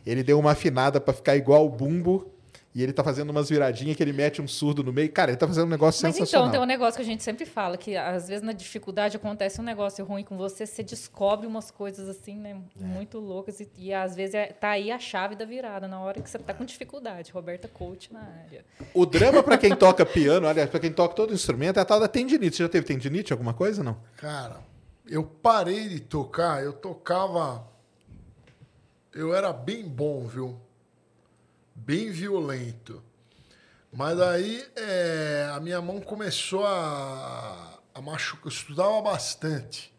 Ele 0.04 0.22
deu 0.22 0.38
uma 0.38 0.50
afinada 0.50 1.00
pra 1.00 1.14
ficar 1.14 1.36
igual 1.36 1.64
o 1.64 1.70
bumbo 1.70 2.30
E 2.74 2.82
ele 2.82 2.92
tá 2.94 3.04
fazendo 3.04 3.28
umas 3.28 3.50
viradinhas 3.50 3.94
que 3.96 4.02
ele 4.02 4.14
mete 4.14 4.40
um 4.40 4.48
surdo 4.48 4.82
no 4.82 4.92
meio. 4.94 5.12
Cara, 5.12 5.30
ele 5.30 5.36
tá 5.36 5.46
fazendo 5.46 5.66
um 5.66 5.70
negócio 5.70 6.02
Mas 6.06 6.16
sensacional. 6.16 6.48
então, 6.48 6.52
tem 6.52 6.60
um 6.62 6.66
negócio 6.66 6.96
que 6.96 7.02
a 7.02 7.04
gente 7.04 7.22
sempre 7.22 7.44
fala, 7.44 7.76
que 7.76 7.94
às 7.98 8.28
vezes 8.28 8.42
na 8.42 8.52
dificuldade 8.54 9.14
acontece 9.14 9.60
um 9.60 9.64
negócio 9.64 10.02
ruim 10.06 10.24
com 10.24 10.38
você, 10.38 10.64
você 10.64 10.82
descobre 10.82 11.46
umas 11.46 11.70
coisas 11.70 12.08
assim, 12.08 12.38
né, 12.38 12.56
É. 12.80 12.82
muito 12.82 13.18
loucas. 13.18 13.60
E, 13.60 13.68
e 13.76 13.92
às 13.92 14.16
vezes 14.16 14.34
é, 14.34 14.46
tá 14.46 14.70
aí 14.70 14.90
a 14.90 14.98
chave 14.98 15.34
da 15.36 15.44
virada, 15.44 15.86
na 15.86 16.00
hora 16.00 16.22
que 16.22 16.30
você 16.30 16.38
tá 16.38 16.54
com 16.54 16.64
dificuldade. 16.64 17.30
Roberta 17.30 17.68
Coach 17.68 18.10
na 18.10 18.20
área. 18.20 18.64
O 18.94 19.04
drama 19.04 19.42
pra 19.42 19.58
quem 19.58 19.76
toca 19.76 20.06
piano, 20.06 20.48
aliás, 20.48 20.70
pra 20.70 20.80
quem 20.80 20.90
toca 20.92 21.14
todo 21.14 21.34
instrumento, 21.34 21.78
é 21.78 21.82
a 21.82 21.84
tal 21.84 22.00
da 22.00 22.08
tendinite. 22.08 22.56
Você 22.56 22.62
já 22.62 22.68
teve 22.70 22.86
tendinite, 22.86 23.34
alguma 23.34 23.52
coisa, 23.52 23.82
não? 23.82 23.98
Cara, 24.16 24.60
eu 25.06 25.22
parei 25.24 25.90
de 25.90 26.00
tocar, 26.00 26.62
eu 26.64 26.72
tocava. 26.72 27.70
Eu 29.14 29.34
era 29.34 29.52
bem 29.52 29.84
bom, 29.86 30.26
viu? 30.26 30.58
Bem 31.74 32.10
violento. 32.10 33.02
Mas 33.92 34.20
aí 34.20 34.64
é, 34.76 35.50
a 35.54 35.60
minha 35.60 35.80
mão 35.80 36.00
começou 36.00 36.64
a, 36.66 37.78
a 37.94 38.00
machucar. 38.00 38.46
Eu 38.46 38.48
estudava 38.48 39.00
bastante. 39.02 39.92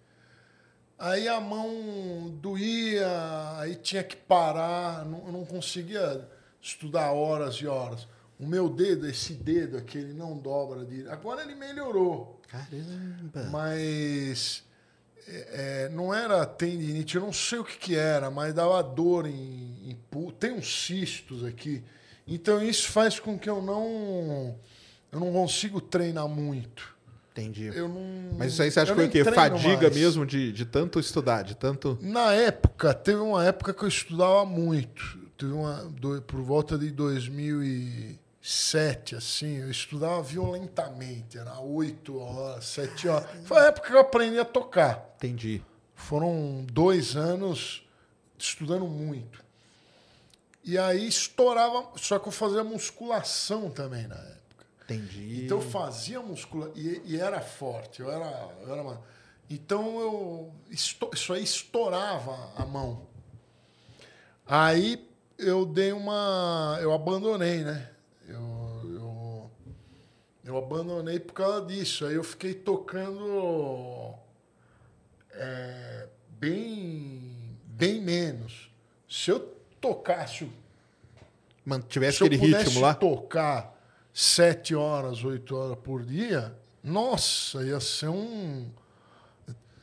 Aí 0.97 1.27
a 1.27 1.39
mão 1.39 2.29
doía, 2.41 3.57
aí 3.57 3.75
tinha 3.75 4.03
que 4.03 4.15
parar, 4.15 5.05
não, 5.05 5.25
eu 5.25 5.31
não 5.31 5.45
conseguia 5.45 6.27
estudar 6.61 7.11
horas 7.11 7.55
e 7.55 7.67
horas. 7.67 8.07
O 8.39 8.47
meu 8.47 8.69
dedo, 8.69 9.07
esse 9.07 9.33
dedo 9.33 9.77
aqui, 9.77 9.97
ele 9.97 10.13
não 10.13 10.37
dobra 10.37 10.85
direito. 10.85 11.11
Agora 11.11 11.41
ele 11.41 11.55
melhorou. 11.55 12.41
Caramba. 12.47 13.49
Mas 13.51 14.63
é, 15.27 15.85
é, 15.85 15.89
não 15.89 16.13
era 16.13 16.45
tendinite, 16.45 17.15
eu 17.15 17.21
não 17.21 17.33
sei 17.33 17.59
o 17.59 17.63
que, 17.63 17.77
que 17.77 17.95
era, 17.95 18.29
mas 18.31 18.53
dava 18.53 18.81
dor 18.83 19.25
em, 19.25 19.31
em 19.89 19.97
Tem 20.39 20.51
uns 20.53 20.85
cistos 20.85 21.43
aqui. 21.43 21.83
Então 22.27 22.63
isso 22.63 22.89
faz 22.89 23.19
com 23.19 23.37
que 23.37 23.49
eu 23.49 23.61
não 23.61 24.55
eu 25.11 25.19
não 25.19 25.31
consigo 25.31 25.79
treinar 25.81 26.27
muito. 26.27 26.93
Entendi. 27.31 27.65
Eu 27.73 27.87
não. 27.89 28.37
Mas 28.37 28.53
isso 28.53 28.61
aí 28.61 28.69
você 28.71 28.79
acha 28.79 28.91
que 28.91 28.95
foi 28.95 29.07
o 29.07 29.09
quê? 29.11 29.23
Fadiga 29.23 29.81
mais. 29.81 29.95
mesmo 29.95 30.25
de, 30.25 30.51
de 30.51 30.65
tanto 30.65 30.99
estudar, 30.99 31.43
de 31.43 31.55
tanto. 31.55 31.97
Na 32.01 32.31
época, 32.33 32.93
teve 32.93 33.17
uma 33.19 33.43
época 33.43 33.73
que 33.73 33.83
eu 33.83 33.87
estudava 33.87 34.45
muito. 34.45 35.19
Teve 35.35 35.51
uma, 35.51 35.83
do- 35.85 36.21
por 36.21 36.41
volta 36.41 36.77
de 36.77 36.91
2007, 38.43 39.15
assim, 39.15 39.57
eu 39.59 39.71
estudava 39.71 40.21
violentamente. 40.21 41.37
Era 41.37 41.59
8 41.61 42.19
horas, 42.19 42.65
7 42.65 43.07
horas. 43.07 43.29
Foi 43.45 43.57
a 43.57 43.67
época 43.67 43.87
que 43.87 43.93
eu 43.93 43.99
aprendi 43.99 44.37
a 44.37 44.43
tocar. 44.45 45.13
Entendi. 45.15 45.63
Foram 45.95 46.65
dois 46.69 47.15
anos 47.15 47.87
estudando 48.37 48.85
muito. 48.85 49.41
E 50.61 50.77
aí 50.77 51.07
estourava, 51.07 51.87
só 51.95 52.19
que 52.19 52.27
eu 52.27 52.31
fazia 52.33 52.63
musculação 52.65 53.69
também 53.69 54.07
na 54.07 54.15
época. 54.15 54.65
Entendi. 54.83 55.45
Então 55.45 55.59
eu 55.59 55.69
fazia 55.69 56.19
musculação 56.21 56.73
e, 56.75 57.01
e 57.05 57.17
era 57.19 57.39
forte. 57.39 58.01
Eu 58.01 58.11
era, 58.11 58.49
eu 58.61 58.73
era 58.73 58.81
uma- 58.81 59.01
Então 59.49 59.99
eu 60.01 60.53
isso 60.69 61.31
aí 61.33 61.43
estourava 61.43 62.51
a 62.57 62.65
mão. 62.65 63.07
Aí 64.45 65.07
eu 65.37 65.65
dei 65.65 65.93
uma, 65.93 66.77
eu 66.81 66.91
abandonei, 66.93 67.63
né? 67.63 67.89
Eu, 70.43 70.53
eu, 70.53 70.55
eu 70.55 70.57
abandonei 70.57 71.19
por 71.19 71.33
causa 71.33 71.65
disso. 71.65 72.05
Aí 72.05 72.15
eu 72.15 72.23
fiquei 72.23 72.53
tocando 72.53 74.13
é, 75.31 76.07
bem, 76.39 77.57
bem 77.65 78.01
menos. 78.01 78.69
Se 79.07 79.31
eu 79.31 79.39
tocasse 79.79 80.49
Mantivesse 81.65 82.17
se 82.17 82.23
eu 82.23 82.27
aquele 82.27 82.41
pudesse 82.41 82.65
ritmo 82.65 82.81
lá. 82.81 82.93
tocar 82.93 83.73
sete 84.13 84.75
horas, 84.75 85.23
oito 85.23 85.55
horas 85.55 85.77
por 85.81 86.03
dia, 86.03 86.53
nossa, 86.83 87.63
ia 87.63 87.79
ser 87.79 88.09
um. 88.09 88.69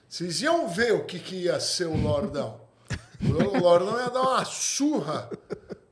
Vocês 0.09 0.42
iam 0.42 0.68
ver 0.68 0.92
o 0.92 1.05
que, 1.05 1.18
que 1.18 1.37
ia 1.37 1.59
ser 1.59 1.87
o 1.87 1.96
Lordão. 1.96 2.61
O 3.23 3.59
Lordão 3.59 3.99
ia 3.99 4.11
dar 4.11 4.23
uma 4.23 4.44
surra 4.44 5.31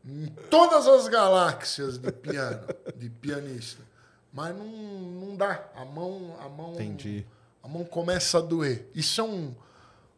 em 0.04 0.26
todas 0.50 0.86
as 0.86 1.08
galáxias 1.08 1.98
de 1.98 2.12
piano, 2.12 2.66
de 2.94 3.08
pianista. 3.08 3.82
Mas 4.38 4.56
não, 4.56 4.64
não 4.66 5.36
dá. 5.36 5.64
A 5.74 5.84
mão, 5.84 6.36
a 6.40 6.48
mão. 6.48 6.74
Entendi. 6.74 7.26
A 7.60 7.66
mão 7.66 7.84
começa 7.84 8.38
a 8.38 8.40
doer. 8.40 8.88
Isso 8.94 9.20
é 9.20 9.24
um. 9.24 9.52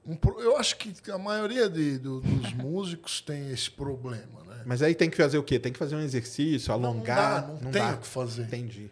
um 0.07 0.19
eu 0.41 0.59
acho 0.59 0.77
que 0.77 0.93
a 1.11 1.17
maioria 1.17 1.71
de- 1.71 1.97
do- 1.97 2.21
dos 2.21 2.53
músicos 2.63 3.23
tem 3.23 3.51
esse 3.51 3.71
problema, 3.71 4.45
né? 4.47 4.63
Mas 4.67 4.83
aí 4.83 4.95
tem 4.95 5.09
que 5.09 5.17
fazer 5.17 5.39
o 5.39 5.43
quê? 5.43 5.59
Tem 5.59 5.73
que 5.73 5.79
fazer 5.79 5.97
um 5.97 6.03
exercício, 6.03 6.71
alongar. 6.71 7.49
não 7.49 7.55
dá, 7.57 7.65
não 7.65 7.71
tem 7.71 7.93
o 7.95 7.97
que 7.97 8.07
fazer. 8.07 8.43
Entendi. 8.43 8.91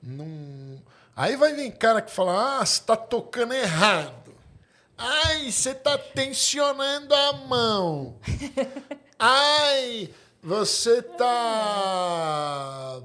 Não... 0.00 0.80
Aí 1.16 1.34
vai 1.36 1.52
vir 1.54 1.72
cara 1.72 2.00
que 2.00 2.12
fala: 2.12 2.60
ah, 2.60 2.64
você 2.64 2.80
tá 2.80 2.96
tocando 2.96 3.54
errado. 3.54 4.32
Ai, 4.96 5.50
você 5.50 5.74
tá 5.74 5.98
tensionando 5.98 7.12
a 7.12 7.32
mão. 7.32 8.14
Ai, 9.18 10.08
você 10.40 11.02
tá. 11.02 13.02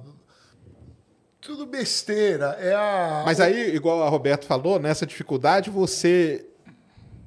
Tudo 1.45 1.65
besteira. 1.65 2.57
É 2.59 2.73
a. 2.73 3.23
Mas 3.25 3.39
aí, 3.39 3.75
igual 3.75 4.01
a 4.03 4.09
Roberto 4.09 4.45
falou, 4.45 4.79
nessa 4.79 5.05
dificuldade 5.05 5.69
você 5.69 6.45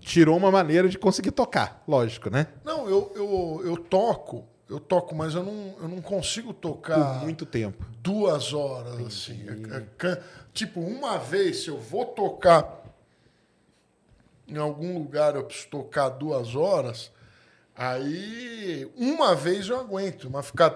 tirou 0.01 0.37
uma 0.37 0.51
maneira 0.51 0.89
de 0.89 0.99
conseguir 0.99 1.33
tocar, 1.33 1.83
lógico, 1.87 2.31
né? 2.31 2.47
Não, 2.65 2.89
eu, 2.89 3.13
eu, 3.17 3.63
eu 3.65 3.77
toco, 3.77 4.45
eu 4.71 4.79
toco, 4.79 5.15
mas 5.15 5.35
eu 5.35 5.43
não, 5.43 5.75
eu 5.81 5.89
não 5.89 6.01
consigo 6.01 6.55
tocar 6.55 7.19
Por 7.19 7.25
muito 7.25 7.45
tempo. 7.45 7.85
duas 8.01 8.53
horas, 8.53 9.01
assim. 9.05 9.45
É- 9.49 9.77
é 9.79 9.85
can- 9.99 10.19
Tipo, 10.55 10.81
uma 10.81 11.19
vez, 11.19 11.65
se 11.65 11.69
eu 11.69 11.79
vou 11.79 12.07
tocar 12.07 12.83
em 14.49 14.57
algum 14.57 14.95
lugar, 14.97 15.35
eu 15.35 15.45
preciso 15.45 15.69
tocar 15.69 16.09
duas 16.09 16.55
horas, 16.55 17.11
aí 17.77 18.91
uma 18.97 19.35
vez 19.35 19.69
eu 19.69 19.79
aguento, 19.79 20.31
mas 20.31 20.47
ficar 20.47 20.71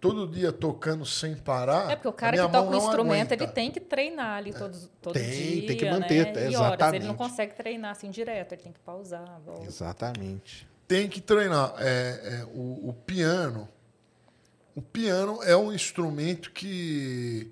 todo 0.00 0.26
dia 0.28 0.52
tocando 0.52 1.04
sem 1.04 1.34
parar. 1.34 1.90
É 1.90 1.96
porque 1.96 2.08
o 2.08 2.12
cara 2.12 2.36
que 2.36 2.42
toca 2.42 2.60
um 2.70 2.76
instrumento, 2.76 3.32
aguenta. 3.32 3.34
ele 3.34 3.46
tem 3.48 3.70
que 3.70 3.80
treinar 3.80 4.36
ali 4.38 4.52
todos, 4.52 4.88
todo 5.02 5.14
Tem, 5.14 5.30
dia. 5.30 5.66
tem 5.66 5.76
que 5.76 5.90
manter, 5.90 6.26
né? 6.26 6.30
é, 6.30 6.50
E 6.50 6.56
horas. 6.56 6.56
Ele 6.56 6.56
exatamente. 6.56 7.06
não 7.06 7.14
consegue 7.14 7.54
treinar 7.54 7.90
assim 7.90 8.10
direto, 8.10 8.52
ele 8.52 8.62
tem 8.62 8.72
que 8.72 8.80
pausar. 8.80 9.40
volta. 9.44 9.64
Exatamente. 9.66 10.68
tem 10.86 11.08
que 11.08 11.20
treinar. 11.20 11.74
É, 11.78 12.40
é, 12.40 12.44
o, 12.54 12.88
o 12.90 12.92
piano, 13.04 13.68
o 14.74 14.82
piano 14.82 15.42
é 15.42 15.56
um 15.56 15.72
instrumento 15.72 16.50
que, 16.52 17.50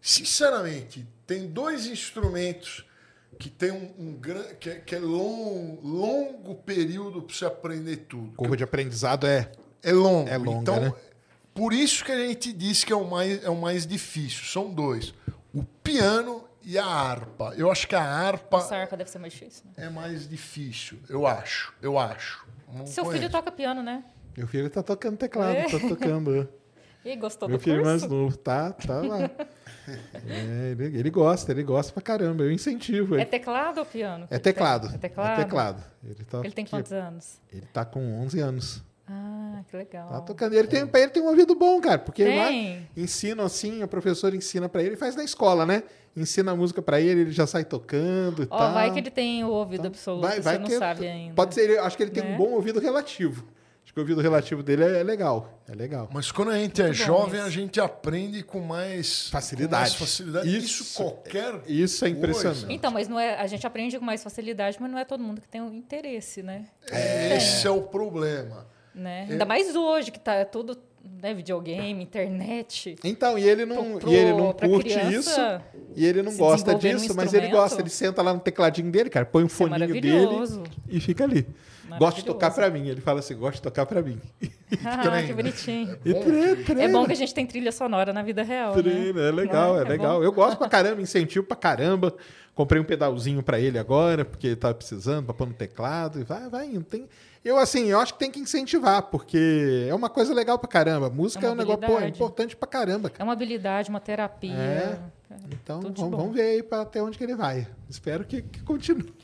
sinceramente, 0.00 1.06
tem 1.26 1.46
dois 1.46 1.86
instrumentos 1.86 2.84
que 3.38 3.48
tem 3.50 3.70
um, 3.72 3.92
um 3.98 4.12
gran, 4.14 4.42
que, 4.60 4.70
é, 4.70 4.74
que 4.76 4.94
é 4.94 4.98
long, 4.98 5.78
longo 5.82 6.54
período 6.56 7.22
para 7.22 7.34
você 7.34 7.44
aprender 7.44 7.96
tudo. 8.08 8.32
Curva 8.36 8.56
de 8.56 8.64
aprendizado 8.64 9.26
é. 9.26 9.50
É 9.82 9.92
longo. 9.92 10.28
É 10.28 10.36
longa, 10.36 10.60
então, 10.60 10.80
né? 10.80 10.92
por 11.54 11.72
isso 11.72 12.04
que 12.04 12.12
a 12.12 12.26
gente 12.26 12.52
diz 12.52 12.82
que 12.84 12.92
é 12.92 12.96
o 12.96 13.08
mais, 13.08 13.44
é 13.44 13.50
o 13.50 13.56
mais 13.56 13.86
difícil. 13.86 14.44
São 14.44 14.72
dois: 14.72 15.14
o 15.54 15.62
piano 15.62 16.44
e 16.62 16.76
a 16.76 16.84
harpa. 16.84 17.54
Eu 17.56 17.70
acho 17.70 17.86
que 17.86 17.94
a 17.94 18.02
harpa 18.02 18.58
Essa 18.58 18.76
arca 18.76 18.96
deve 18.96 19.08
ser 19.10 19.18
mais 19.18 19.32
difícil. 19.32 19.64
Né? 19.66 19.86
é 19.86 19.88
mais 19.88 20.28
difícil. 20.28 20.98
Eu 21.08 21.26
acho. 21.26 21.72
Eu 21.80 21.98
acho. 21.98 22.44
Não 22.72 22.86
Seu 22.86 23.04
conheço. 23.04 23.22
filho 23.22 23.32
toca 23.32 23.50
piano, 23.52 23.82
né? 23.82 24.04
Meu 24.36 24.46
filho 24.46 24.68
tá 24.68 24.82
tocando 24.82 25.16
teclado, 25.16 25.56
É. 25.56 25.64
tá 25.68 25.78
tocando. 25.78 26.48
E 27.04 27.16
gostou 27.16 27.48
Meu 27.48 27.56
do 27.56 27.62
filho 27.64 27.76
curso? 27.76 27.90
mais 27.90 28.02
novo, 28.02 28.36
tá, 28.36 28.72
tá 28.72 29.00
lá. 29.00 29.30
É, 30.26 30.70
ele, 30.72 30.98
ele 30.98 31.10
gosta, 31.10 31.52
ele 31.52 31.62
gosta 31.62 31.92
pra 31.92 32.02
caramba. 32.02 32.42
Eu 32.44 32.52
incentivo 32.52 33.14
É 33.16 33.18
ele. 33.18 33.26
teclado 33.26 33.78
ou 33.78 33.86
piano? 33.86 34.26
que 34.28 34.34
É 34.34 34.36
ele 34.36 34.42
teclado. 34.42 34.88
É 34.94 34.98
teclado? 34.98 35.40
É 35.40 35.44
teclado. 35.44 35.84
Ele, 36.04 36.24
tá 36.24 36.40
Ele 36.40 36.50
tem 36.52 36.66
quantos 36.66 36.92
anos? 36.92 37.40
Ele 37.52 37.66
tá 37.72 37.84
com 37.84 38.20
11 38.22 38.40
anos. 38.40 38.82
Ah, 39.10 39.62
que 39.70 39.76
legal. 39.76 40.08
Tá 40.08 40.20
tocando. 40.20 40.52
Ele 40.54 40.68
tem, 40.68 40.80
ele 40.82 41.08
tem 41.08 41.22
um 41.22 41.28
ouvido 41.28 41.54
bom, 41.54 41.80
cara, 41.80 41.98
porque 41.98 42.24
lá 42.24 42.48
Tem. 42.48 42.86
ensina 42.96 43.42
assim, 43.42 43.82
a 43.82 43.88
professora 43.88 44.36
ensina 44.36 44.68
pra 44.68 44.82
ele, 44.82 44.96
faz 44.96 45.16
na 45.16 45.24
escola, 45.24 45.64
né? 45.64 45.82
Ensina 46.14 46.52
a 46.52 46.56
música 46.56 46.82
pra 46.82 47.00
ele, 47.00 47.22
ele 47.22 47.30
já 47.32 47.46
sai 47.46 47.64
tocando 47.64 48.42
e 48.42 48.48
Ó, 48.50 48.58
tal. 48.58 48.72
vai 48.74 48.92
que 48.92 48.98
ele 48.98 49.10
tem 49.10 49.44
o 49.44 49.48
ouvido 49.48 49.80
Então, 49.80 49.90
absoluto, 49.90 50.22
vai- 50.26 50.40
vai 50.40 50.56
você 50.58 50.72
não 50.72 50.78
sabe 50.78 51.06
ainda. 51.06 51.34
Pode 51.34 51.54
ser, 51.54 51.78
acho 51.78 51.96
que 51.96 52.02
ele 52.02 52.10
tem 52.10 52.22
Né? 52.24 52.34
um 52.34 52.36
bom 52.36 52.50
ouvido 52.50 52.80
relativo. 52.80 53.46
Acho 53.88 53.94
que 53.94 54.00
o 54.00 54.02
ouvido 54.02 54.20
relativo 54.20 54.62
dele 54.62 54.84
é, 54.84 55.00
é 55.00 55.02
legal. 55.02 55.62
É 55.66 55.74
legal. 55.74 56.10
Mas 56.12 56.30
quando 56.30 56.50
a 56.50 56.58
gente 56.58 56.78
é 56.82 56.88
Muito 56.88 56.98
bom 56.98 57.04
jovem, 57.06 57.38
isso. 57.40 57.48
a 57.48 57.50
gente 57.50 57.80
aprende 57.80 58.42
com 58.42 58.60
mais 58.60 59.30
Facilidade. 59.30 59.70
com 59.70 59.76
mais 59.80 59.94
facilidade. 59.94 60.58
Isso, 60.58 60.82
Isso- 60.82 60.94
qualquer. 60.94 61.54
Isso 61.66 62.04
é 62.04 62.08
coisa. 62.10 62.18
impressionante. 62.18 62.66
Então, 62.74 62.90
mas 62.90 63.08
não 63.08 63.18
é, 63.18 63.36
a 63.40 63.46
gente 63.46 63.66
aprende 63.66 63.98
com 63.98 64.04
mais 64.04 64.22
facilidade, 64.22 64.76
mas 64.78 64.90
não 64.90 64.98
é 64.98 65.06
todo 65.06 65.24
mundo 65.24 65.40
que 65.40 65.48
tem 65.48 65.62
o 65.62 65.72
interesse, 65.72 66.42
né? 66.42 66.66
Esse 67.34 67.66
é 67.66 67.70
o 67.70 67.80
problema. 67.80 68.66
né? 68.94 69.26
Ainda 69.30 69.46
mais 69.46 69.74
hoje, 69.74 70.10
que 70.10 70.20
tá 70.20 70.44
tudo 70.44 70.76
né, 71.22 71.32
videogame, 71.32 72.02
internet. 72.02 72.94
Então, 73.02 73.38
e 73.38 73.48
ele 73.48 73.64
não, 73.64 73.98
Pro- 73.98 74.10
e 74.12 74.14
ele 74.14 74.32
não 74.34 74.52
curte 74.52 74.90
isso, 75.14 75.30
e 75.96 76.04
ele 76.04 76.20
não 76.22 76.36
gosta 76.36 76.74
disso, 76.74 77.14
mas 77.16 77.32
ele 77.32 77.48
gosta. 77.48 77.80
Ele 77.80 77.88
senta 77.88 78.20
lá 78.20 78.34
no 78.34 78.40
tecladinho 78.40 78.90
dele, 78.90 79.08
cara, 79.08 79.24
põe 79.24 79.42
um 79.44 79.46
Isso 79.46 79.64
é 79.64 79.68
foninho 79.68 80.00
dele 80.00 80.28
e 80.88 81.00
fica 81.00 81.24
ali. 81.24 81.46
Gosta 81.96 82.20
de 82.20 82.26
tocar 82.26 82.50
pra 82.52 82.68
mim. 82.68 82.88
Ele 82.88 83.00
fala 83.00 83.20
assim: 83.20 83.36
gosta 83.36 83.56
de 83.56 83.62
tocar 83.62 83.86
pra 83.86 84.02
mim. 84.02 84.20
Ah, 84.84 84.98
treina. 85.02 85.22
que 85.26 85.32
bonitinho. 85.32 85.98
E 86.04 86.12
Bom, 86.12 86.22
tre- 86.22 86.50
É 86.50 86.54
treina. 86.64 86.98
bom 86.98 87.06
que 87.06 87.12
a 87.12 87.16
gente 87.16 87.32
tem 87.32 87.46
trilha 87.46 87.72
sonora 87.72 88.12
na 88.12 88.22
vida 88.22 88.42
real, 88.42 88.74
né? 88.76 88.82
Treina, 88.82 89.20
é 89.22 89.30
legal, 89.30 89.76
é, 89.76 89.82
é? 89.82 89.84
É 89.84 89.88
legal. 89.88 90.18
bom. 90.18 90.24
Eu 90.24 90.32
gosto 90.32 90.58
pra 90.58 90.68
caramba, 90.68 91.00
incentivo 91.00 91.46
pra 91.46 91.56
caramba. 91.56 92.14
Comprei 92.54 92.80
um 92.82 92.84
pedalzinho 92.84 93.40
pra 93.42 93.60
ele 93.60 93.78
agora, 93.78 94.24
porque 94.24 94.48
ele 94.48 94.56
tava 94.56 94.74
precisando, 94.74 95.26
pra 95.26 95.32
pôr 95.34 95.46
no 95.46 95.54
teclado. 95.54 96.20
E 96.20 96.24
vai, 96.24 96.48
vai 96.48 96.66
indo. 96.66 96.82
Tem... 96.84 97.06
Eu, 97.44 97.56
assim, 97.56 97.86
eu 97.86 98.00
acho 98.00 98.14
que 98.14 98.18
tem 98.18 98.32
que 98.32 98.40
incentivar, 98.40 99.02
porque 99.02 99.86
é 99.88 99.94
uma 99.94 100.10
coisa 100.10 100.34
legal 100.34 100.58
pra 100.58 100.68
caramba. 100.68 101.08
Música 101.08 101.46
é, 101.46 101.48
É 101.50 101.52
um 101.52 101.54
negócio 101.54 101.80
pô, 101.80 102.00
é 102.00 102.08
importante 102.08 102.56
pra 102.56 102.66
caramba. 102.68 103.06
É 103.06 103.10
cara. 103.10 103.24
uma 103.24 103.32
habilidade, 103.32 103.88
uma 103.88 104.00
terapia. 104.00 104.52
É. 104.52 104.98
Então, 105.52 105.78
tudo 105.80 105.94
de 105.94 106.00
vamos, 106.00 106.16
vamos 106.18 106.34
ver 106.34 106.42
aí 106.42 106.62
pra 106.62 106.80
até 106.80 107.00
onde 107.00 107.16
que 107.16 107.22
ele 107.22 107.36
vai. 107.36 107.66
Espero 107.88 108.24
que, 108.24 108.42
que 108.42 108.60
continue. 108.64 109.14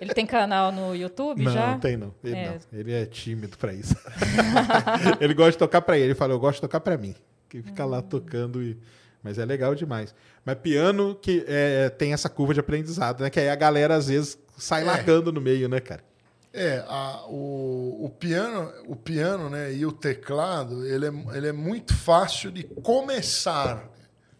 Ele 0.00 0.14
tem 0.14 0.24
canal 0.26 0.70
no 0.72 0.94
YouTube 0.94 1.42
Não, 1.42 1.52
já? 1.52 1.66
não 1.72 1.80
tem 1.80 1.96
não. 1.96 2.14
Ele, 2.24 2.36
É. 2.36 2.48
não. 2.50 2.78
ele 2.78 2.92
é 2.92 3.04
tímido 3.06 3.58
pra 3.58 3.72
isso. 3.72 3.94
ele 5.20 5.34
gosta 5.34 5.52
de 5.52 5.58
tocar 5.58 5.80
pra 5.82 5.96
ele. 5.96 6.06
Ele 6.08 6.14
fala, 6.14 6.32
eu 6.32 6.38
gosto 6.40 6.56
de 6.56 6.60
tocar 6.62 6.80
pra 6.80 6.96
mim. 6.96 7.14
Que 7.48 7.62
fica 7.62 7.84
lá 7.84 8.00
tocando 8.00 8.62
e... 8.62 8.78
Mas 9.22 9.38
é 9.38 9.44
legal 9.44 9.74
demais. 9.74 10.14
Mas 10.44 10.56
piano 10.58 11.14
que 11.14 11.44
é, 11.46 11.90
tem 11.90 12.12
essa 12.14 12.28
curva 12.30 12.54
de 12.54 12.60
aprendizado, 12.60 13.20
né? 13.22 13.28
Que 13.28 13.38
aí 13.40 13.50
a 13.50 13.54
galera 13.56 13.94
às 13.96 14.08
vezes 14.08 14.38
sai 14.56 14.82
É. 14.82 14.84
largando 14.86 15.30
no 15.32 15.40
meio, 15.40 15.68
né, 15.68 15.78
cara? 15.80 16.02
É, 16.52 16.82
a- 16.88 17.24
o, 17.28 18.06
o 18.06 18.08
piano, 18.18 18.72
o 18.88 18.96
piano, 18.96 19.50
né, 19.50 19.72
e 19.72 19.84
o 19.86 19.92
teclado, 19.92 20.84
ele 20.86 21.06
é, 21.06 21.12
ele 21.36 21.46
é 21.48 21.52
muito 21.52 21.94
fácil 21.94 22.50
de 22.50 22.64
começar. 22.64 23.88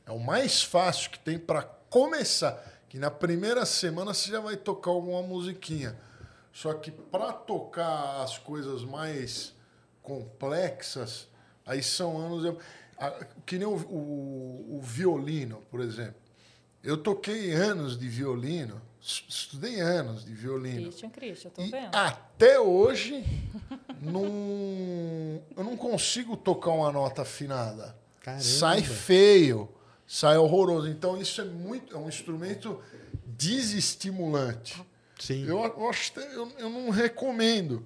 É 0.07 0.11
o 0.11 0.19
mais 0.19 0.63
fácil 0.63 1.11
que 1.11 1.19
tem 1.21 1.39
para 1.39 1.63
começar. 1.63 2.61
Que 2.91 2.99
na 2.99 3.11
primeira 3.11 3.65
semana 3.65 4.13
você 4.13 4.31
já 4.33 4.41
vai 4.41 4.57
tocar 4.57 4.91
alguma 4.91 5.23
musiquinha. 5.23 5.97
Só 6.53 6.75
que 6.75 6.91
para 6.91 7.33
tocar 7.33 8.21
as 8.23 8.37
coisas 8.37 8.83
mais 8.85 9.55
complexas, 10.03 11.29
aí 11.65 11.83
são 11.83 12.19
anos. 12.19 12.45
eu- 12.45 12.59
a- 12.99 13.25
Que 13.47 13.57
nem 13.59 13.67
o, 13.67 13.75
o- 13.77 14.79
o 14.79 14.81
violino, 14.83 15.63
por 15.71 15.81
exemplo. 15.81 16.17
Eu 16.83 16.97
toquei 16.97 17.53
anos 17.53 17.97
de 17.99 18.09
violino, 18.09 18.81
es- 19.01 19.25
estudei 19.29 19.81
anos 19.81 20.25
de 20.25 20.35
violino. 20.35 20.83
Christian, 20.91 21.11
Christian, 21.11 21.49
eu 21.51 21.53
tô 21.55 21.63
E 21.63 21.71
vendo. 21.71 21.95
até 21.95 22.59
hoje, 22.59 23.25
não, 24.03 24.25
eu 25.57 25.63
não 25.65 25.77
consigo 25.77 26.37
tocar 26.37 26.71
uma 26.73 26.91
nota 26.91 27.23
afinada. 27.23 27.97
Caramba. 28.21 28.43
Sai 28.43 28.83
feio, 28.83 29.69
sai 30.13 30.37
horroroso. 30.37 30.89
Então, 30.89 31.17
isso 31.21 31.41
é 31.41 31.45
muito. 31.45 31.95
É 31.95 31.99
um 31.99 32.09
instrumento 32.09 32.81
desestimulante. 33.27 34.83
Sim. 35.19 35.45
Eu, 35.47 35.59
eu 35.63 35.91
eu, 36.33 36.53
eu 36.59 36.69
não 36.71 36.91
recomendo. 36.91 37.85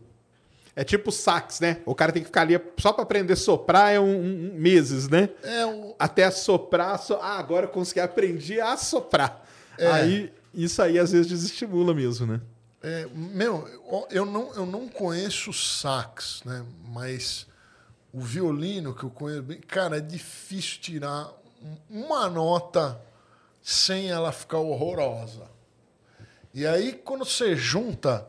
É 0.76 0.82
tipo 0.82 1.12
sax, 1.12 1.60
né? 1.60 1.80
O 1.84 1.94
cara 1.94 2.10
tem 2.12 2.22
que 2.22 2.26
ficar 2.28 2.40
ali 2.40 2.58
só 2.80 2.92
pra 2.92 3.02
aprender 3.04 3.34
a 3.34 3.36
soprar 3.36 3.92
é 3.92 4.00
um, 4.00 4.04
um- 4.06 4.50
um- 4.52 4.54
meses, 4.58 5.08
né? 5.08 5.28
É 5.42 5.64
o, 5.66 5.94
Até 5.98 6.28
soprar, 6.30 6.98
so... 6.98 7.14
ah, 7.14 7.38
agora 7.38 7.66
eu 7.66 7.70
consegui 7.70 8.00
aprender 8.00 8.60
a 8.60 8.76
soprar. 8.76 9.46
É. 9.78 9.86
Aí, 9.86 10.32
isso 10.52 10.80
aí 10.82 10.98
às 10.98 11.12
vezes 11.12 11.28
desestimula 11.28 11.94
mesmo, 11.94 12.26
né? 12.26 12.40
É, 12.82 13.06
meu, 13.14 13.68
eu- 14.10 14.26
não, 14.26 14.52
eu 14.54 14.66
não 14.66 14.88
conheço 14.88 15.52
sax, 15.52 16.42
né? 16.44 16.64
Mas 16.88 17.46
o 18.12 18.20
violino 18.20 18.92
que 18.94 19.04
eu 19.04 19.10
conheço 19.10 19.42
bem, 19.42 19.60
cara, 19.60 19.98
é 19.98 20.00
difícil 20.00 20.80
tirar 20.80 21.28
um- 21.28 21.43
uma 21.88 22.28
nota 22.28 23.00
sem 23.62 24.10
ela 24.10 24.30
ficar 24.32 24.58
horrorosa. 24.58 25.48
E 26.52 26.66
aí, 26.66 26.92
quando 26.92 27.24
você 27.24 27.56
junta, 27.56 28.26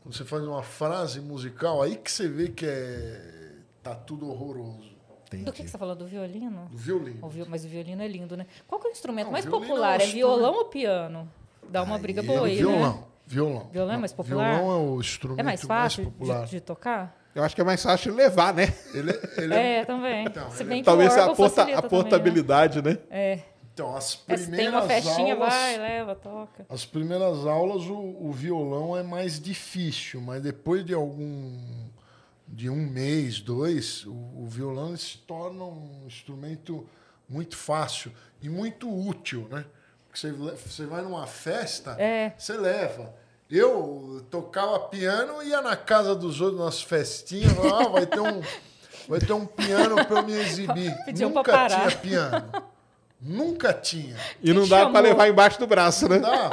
quando 0.00 0.14
você 0.14 0.24
faz 0.24 0.42
uma 0.44 0.62
frase 0.62 1.20
musical, 1.20 1.82
aí 1.82 1.96
que 1.96 2.10
você 2.10 2.28
vê 2.28 2.48
que 2.48 2.66
é, 2.66 3.52
tá 3.82 3.94
tudo 3.94 4.28
horroroso. 4.30 4.88
Do 5.30 5.52
que, 5.52 5.62
que 5.62 5.68
você 5.68 5.72
tá 5.72 5.78
falando? 5.78 5.98
Do 5.98 6.06
violino? 6.06 6.68
Do 6.70 6.76
violino. 6.78 7.18
O 7.22 7.28
vi- 7.28 7.44
Mas 7.46 7.64
o 7.64 7.68
violino 7.68 8.02
é 8.02 8.08
lindo, 8.08 8.34
né? 8.36 8.46
Qual 8.66 8.80
que 8.80 8.86
é 8.86 8.90
o 8.90 8.92
instrumento 8.92 9.26
Não, 9.26 9.32
mais 9.32 9.44
é 9.44 9.50
popular? 9.50 10.00
um 10.00 10.02
É 10.02 10.06
violão 10.06 10.54
ou 10.54 10.64
piano? 10.64 11.30
Dá 11.68 11.82
uma 11.82 11.98
briga 11.98 12.22
Aí 12.22 12.26
boa 12.26 12.48
é 12.48 12.50
aí, 12.52 12.56
violão, 12.56 12.94
né? 12.96 13.04
violão. 13.26 13.68
Violão 13.70 13.94
é 13.94 13.98
mais 13.98 14.12
popular? 14.14 14.56
Violão 14.58 14.72
é 14.72 14.90
o 14.90 15.00
instrumento 15.00 15.40
É 15.40 15.42
mais 15.42 15.60
fácil 15.60 16.04
popular. 16.06 16.44
de, 16.46 16.50
de 16.52 16.60
tocar? 16.62 17.17
Eu 17.34 17.44
acho 17.44 17.54
que 17.54 17.60
é 17.60 17.64
mais 17.64 17.82
fácil 17.82 18.14
levar, 18.14 18.52
né? 18.54 18.74
Ele, 18.94 19.12
ele 19.36 19.54
é 19.54 19.80
É, 19.80 19.84
também. 19.84 20.26
Então, 20.26 20.50
Se 20.50 20.64
bem 20.64 20.78
que 20.80 20.84
Talvez 20.84 21.16
a, 21.16 21.34
porta- 21.34 21.62
a 21.62 21.64
também, 21.66 21.82
né? 21.82 21.88
portabilidade, 21.88 22.82
né? 22.82 22.98
É. 23.10 23.40
Então, 23.72 23.94
as 23.96 24.24
É, 24.26 24.36
se 24.36 24.44
primeiras 24.46 24.56
tem 24.56 24.68
uma 24.68 24.82
festinha, 24.82 25.34
aulas, 25.34 25.48
vai, 25.54 25.78
leva, 25.78 26.14
toca. 26.16 26.66
As 26.68 26.84
primeiras 26.84 27.46
aulas 27.46 27.84
o, 27.84 27.96
o 27.96 28.32
violão 28.32 28.96
é 28.96 29.04
mais 29.04 29.38
difícil, 29.40 30.20
mas 30.20 30.42
depois 30.42 30.84
de 30.84 30.94
algum 30.94 31.88
de 32.50 32.68
um 32.70 32.76
mês, 32.76 33.40
dois, 33.40 34.04
o, 34.06 34.10
o 34.10 34.46
violão 34.48 34.96
se 34.96 35.18
torna 35.18 35.62
um 35.64 36.04
instrumento 36.06 36.88
muito 37.28 37.56
fácil 37.56 38.10
e 38.42 38.48
muito 38.48 38.88
útil, 38.90 39.46
né? 39.50 39.64
Porque 40.08 40.18
você, 40.18 40.32
você 40.32 40.86
vai 40.86 41.02
numa 41.02 41.26
festa, 41.26 41.92
É. 42.00 42.32
você 42.36 42.56
leva. 42.56 43.14
Eu 43.50 44.24
tocava 44.30 44.78
piano 44.80 45.42
e 45.42 45.48
ia 45.48 45.62
na 45.62 45.74
casa 45.76 46.14
dos 46.14 46.40
outros 46.40 46.60
nas 46.60 46.82
festinhas, 46.82 47.52
falava, 47.52 47.84
ah, 47.84 47.88
vai 47.88 48.06
ter 48.06 48.20
um 48.20 48.42
vai 49.08 49.20
ter 49.20 49.32
um 49.32 49.46
piano 49.46 50.04
para 50.04 50.20
eu 50.20 50.22
me 50.26 50.32
exibir. 50.32 50.94
Pra 51.04 51.12
Nunca 51.14 51.42
parar. 51.52 51.68
tinha 51.88 51.98
piano. 51.98 52.52
Nunca 53.20 53.72
tinha. 53.72 54.16
E 54.42 54.52
não 54.52 54.68
dá 54.68 54.88
pra 54.90 55.00
levar 55.00 55.28
embaixo 55.28 55.58
do 55.58 55.66
braço, 55.66 56.08
né? 56.08 56.18
Não 56.18 56.30
dá. 56.30 56.50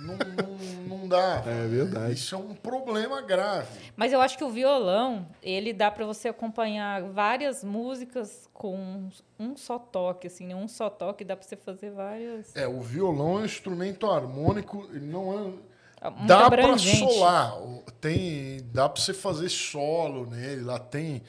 não, 0.00 0.16
não, 0.16 0.98
não 0.98 1.08
dá. 1.08 1.42
É 1.46 1.66
verdade. 1.68 2.14
Isso 2.14 2.34
é 2.34 2.38
um 2.38 2.54
problema 2.54 3.20
grave. 3.20 3.68
Mas 3.94 4.12
eu 4.12 4.20
acho 4.20 4.36
que 4.36 4.42
o 4.42 4.50
violão, 4.50 5.28
ele 5.42 5.72
dá 5.72 5.90
pra 5.90 6.04
você 6.06 6.28
acompanhar 6.28 7.02
várias 7.02 7.62
músicas 7.62 8.48
com 8.52 9.10
um 9.38 9.54
só 9.54 9.78
toque, 9.78 10.26
assim, 10.26 10.46
né? 10.46 10.54
um 10.56 10.66
só 10.66 10.88
toque 10.90 11.24
dá 11.24 11.36
pra 11.36 11.46
você 11.46 11.56
fazer 11.56 11.90
várias. 11.90 12.56
É, 12.56 12.66
o 12.66 12.80
violão 12.80 13.38
é 13.38 13.42
um 13.42 13.44
instrumento 13.44 14.10
harmônico, 14.10 14.88
ele 14.92 15.06
não 15.06 15.32
é. 15.38 15.71
Muito 16.10 16.26
Dá 16.26 16.50
para 16.50 16.78
solar. 16.78 17.54
Tem, 18.00 18.60
dá 18.72 18.88
para 18.88 19.00
você 19.00 19.14
fazer 19.14 19.48
solo 19.48 20.26
nele. 20.26 20.62
Lá 20.62 20.78
tem, 20.78 21.22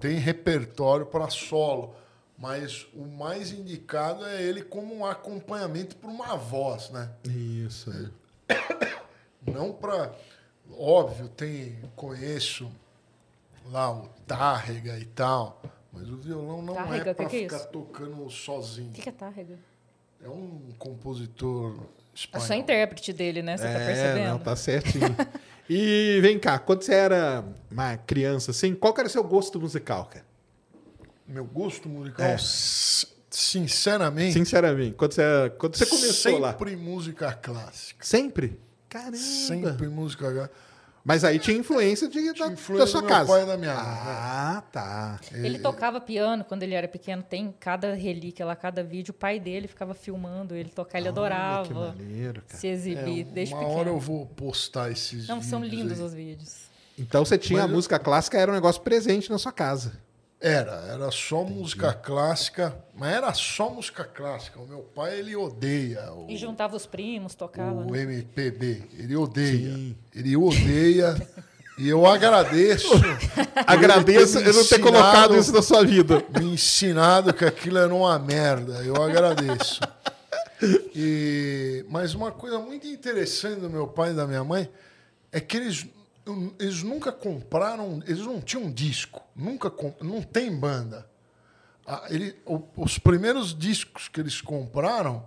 tem 0.00 0.16
repertório 0.16 1.06
para 1.06 1.30
solo. 1.30 1.94
Mas 2.36 2.86
o 2.94 3.04
mais 3.04 3.50
indicado 3.52 4.24
é 4.24 4.40
ele 4.42 4.62
como 4.62 4.94
um 4.94 5.04
acompanhamento 5.04 5.96
para 5.96 6.08
uma 6.08 6.36
voz, 6.36 6.90
né? 6.90 7.10
Isso. 7.24 7.90
né? 7.90 8.10
Não 9.52 9.72
para. 9.72 10.14
Óbvio, 10.70 11.28
tem. 11.28 11.80
Conheço 11.96 12.70
lá 13.70 13.90
o 13.90 14.08
Tárrega 14.26 14.98
e 14.98 15.04
tal. 15.06 15.60
Mas 15.92 16.08
o 16.10 16.16
violão 16.16 16.62
não 16.62 16.74
Tárrega, 16.74 17.10
é 17.10 17.14
para 17.14 17.24
é 17.24 17.28
ficar 17.28 17.56
isso? 17.56 17.68
tocando 17.68 18.30
sozinho. 18.30 18.90
O 18.90 18.92
que, 18.92 19.02
que 19.02 19.08
é 19.08 19.12
tárrega? 19.12 19.58
É 20.22 20.28
um 20.28 20.72
compositor 20.78 21.76
Eu 22.18 22.24
espanhol. 22.24 22.46
sou 22.46 22.56
intérprete 22.56 23.12
dele, 23.12 23.42
né? 23.42 23.56
Você 23.56 23.64
tá 23.64 23.70
É, 23.70 23.86
percebendo? 23.86 24.28
não, 24.30 24.38
tá 24.38 24.56
certinho. 24.56 25.16
e 25.70 26.18
vem 26.20 26.38
cá, 26.38 26.58
quando 26.58 26.82
você 26.82 26.94
era 26.94 27.44
uma 27.70 27.96
criança, 27.96 28.50
assim, 28.50 28.74
qual 28.74 28.94
era 28.98 29.06
o 29.06 29.10
seu 29.10 29.22
gosto 29.24 29.60
musical, 29.60 30.06
cara? 30.06 30.24
Meu 31.26 31.44
gosto 31.44 31.88
musical, 31.88 32.24
É. 32.26 32.36
sinceramente, 33.30 34.32
Sinceramente, 34.32 34.94
quando 34.94 35.12
você, 35.12 35.22
quando 35.58 35.76
você 35.76 35.86
começou 35.86 36.38
lá? 36.38 36.52
sempre 36.52 36.76
música 36.76 37.32
clássica. 37.34 38.04
Sempre? 38.04 38.58
Caramba! 38.88 39.16
Sempre 39.16 39.88
música 39.88 40.24
clássica. 40.32 40.50
Mas 41.08 41.24
aí 41.24 41.38
tinha 41.38 41.56
influência, 41.56 42.06
de, 42.06 42.22
da, 42.26 42.34
Tinha 42.34 42.46
da 42.48 42.52
influência 42.52 42.86
sua 42.86 43.00
do 43.00 43.06
meu 43.06 43.16
casa. 43.16 43.32
pai 43.32 43.42
e 43.42 43.46
da 43.46 43.56
minha 43.56 43.74
mãe, 43.74 43.82
Ah, 43.86 44.62
tá. 44.70 45.18
Ele 45.32 45.58
tocava 45.58 46.02
piano 46.02 46.44
quando 46.44 46.62
ele 46.64 46.74
era 46.74 46.86
pequeno. 46.86 47.22
Tem 47.22 47.50
cada 47.58 47.94
relíquia 47.94 48.44
lá, 48.44 48.54
cada 48.54 48.84
vídeo. 48.84 49.12
O 49.12 49.14
pai 49.14 49.40
dele 49.40 49.66
ficava 49.66 49.94
filmando 49.94 50.54
ele 50.54 50.68
tocar. 50.68 50.98
Ele 50.98 51.08
Olha, 51.08 51.14
Que 51.14 51.18
adorava 51.18 51.94
maneiro, 51.96 52.42
cara. 52.46 52.60
se 52.60 52.66
exibir 52.66 53.20
É, 53.22 53.24
desde 53.24 53.54
uma 53.54 53.62
pequeno. 53.62 53.78
hora 53.80 53.88
eu 53.88 53.98
vou 53.98 54.26
postar 54.26 54.90
esses 54.90 55.26
Não, 55.26 55.40
são 55.42 55.62
vídeos 55.62 55.80
lindos 55.80 55.98
aí. 55.98 56.04
os 56.04 56.12
vídeos. 56.12 56.54
Então 56.98 57.24
você 57.24 57.38
tinha 57.38 57.60
Mas 57.60 57.66
a 57.66 57.72
eu- 57.72 57.74
música 57.74 57.98
clássica, 57.98 58.36
era 58.38 58.50
um 58.50 58.54
negócio 58.54 58.82
presente 58.82 59.30
na 59.30 59.38
sua 59.38 59.50
casa. 59.52 59.92
Era, 60.40 60.84
era 60.92 61.10
só 61.10 61.42
música 61.42 61.92
clássica, 61.92 62.76
mas 62.94 63.12
era 63.12 63.34
só 63.34 63.70
música 63.70 64.04
clássica. 64.04 64.60
O 64.60 64.68
meu 64.68 64.82
pai, 64.82 65.18
ele 65.18 65.34
odeia 65.34 66.12
o, 66.12 66.30
E 66.30 66.36
juntava 66.36 66.76
os 66.76 66.86
primos, 66.86 67.34
tocava. 67.34 67.72
o 67.80 67.90
né? 67.90 68.02
MPB. 68.02 68.84
Ele 68.96 69.16
odeia. 69.16 69.74
Sim. 69.74 69.96
Ele 70.14 70.36
odeia. 70.36 71.16
e 71.76 71.88
eu 71.88 72.06
agradeço 72.06 72.88
Agradeço 73.66 74.38
eu 74.38 74.54
não 74.54 74.64
ter 74.64 74.78
colocado 74.78 75.36
isso 75.36 75.52
na 75.52 75.60
sua 75.60 75.84
vida. 75.84 76.24
me 76.38 76.52
ensinado 76.54 77.34
que 77.34 77.44
aquilo 77.44 77.78
era 77.78 77.92
uma 77.92 78.16
merda. 78.16 78.74
Eu 78.84 79.02
agradeço. 79.02 79.80
E, 80.94 81.84
mas 81.88 82.14
uma 82.14 82.30
coisa 82.30 82.60
muito 82.60 82.86
interessante 82.86 83.60
do 83.60 83.70
meu 83.70 83.88
pai 83.88 84.10
e 84.10 84.14
da 84.14 84.26
minha 84.26 84.44
mãe 84.44 84.68
é 85.32 85.40
que 85.40 85.56
eles, 85.56 85.86
eles 86.58 86.82
nunca 86.82 87.10
compraram, 87.12 88.02
eles 88.06 88.20
não 88.24 88.40
tinham 88.40 88.70
disco, 88.70 89.22
nunca 89.34 89.70
comp- 89.70 90.00
não 90.02 90.22
tem 90.22 90.54
banda. 90.54 91.08
Ah, 91.86 92.04
ele- 92.10 92.36
o- 92.44 92.62
os 92.76 92.98
primeiros 92.98 93.56
discos 93.56 94.08
que 94.08 94.20
eles 94.20 94.40
compraram 94.40 95.24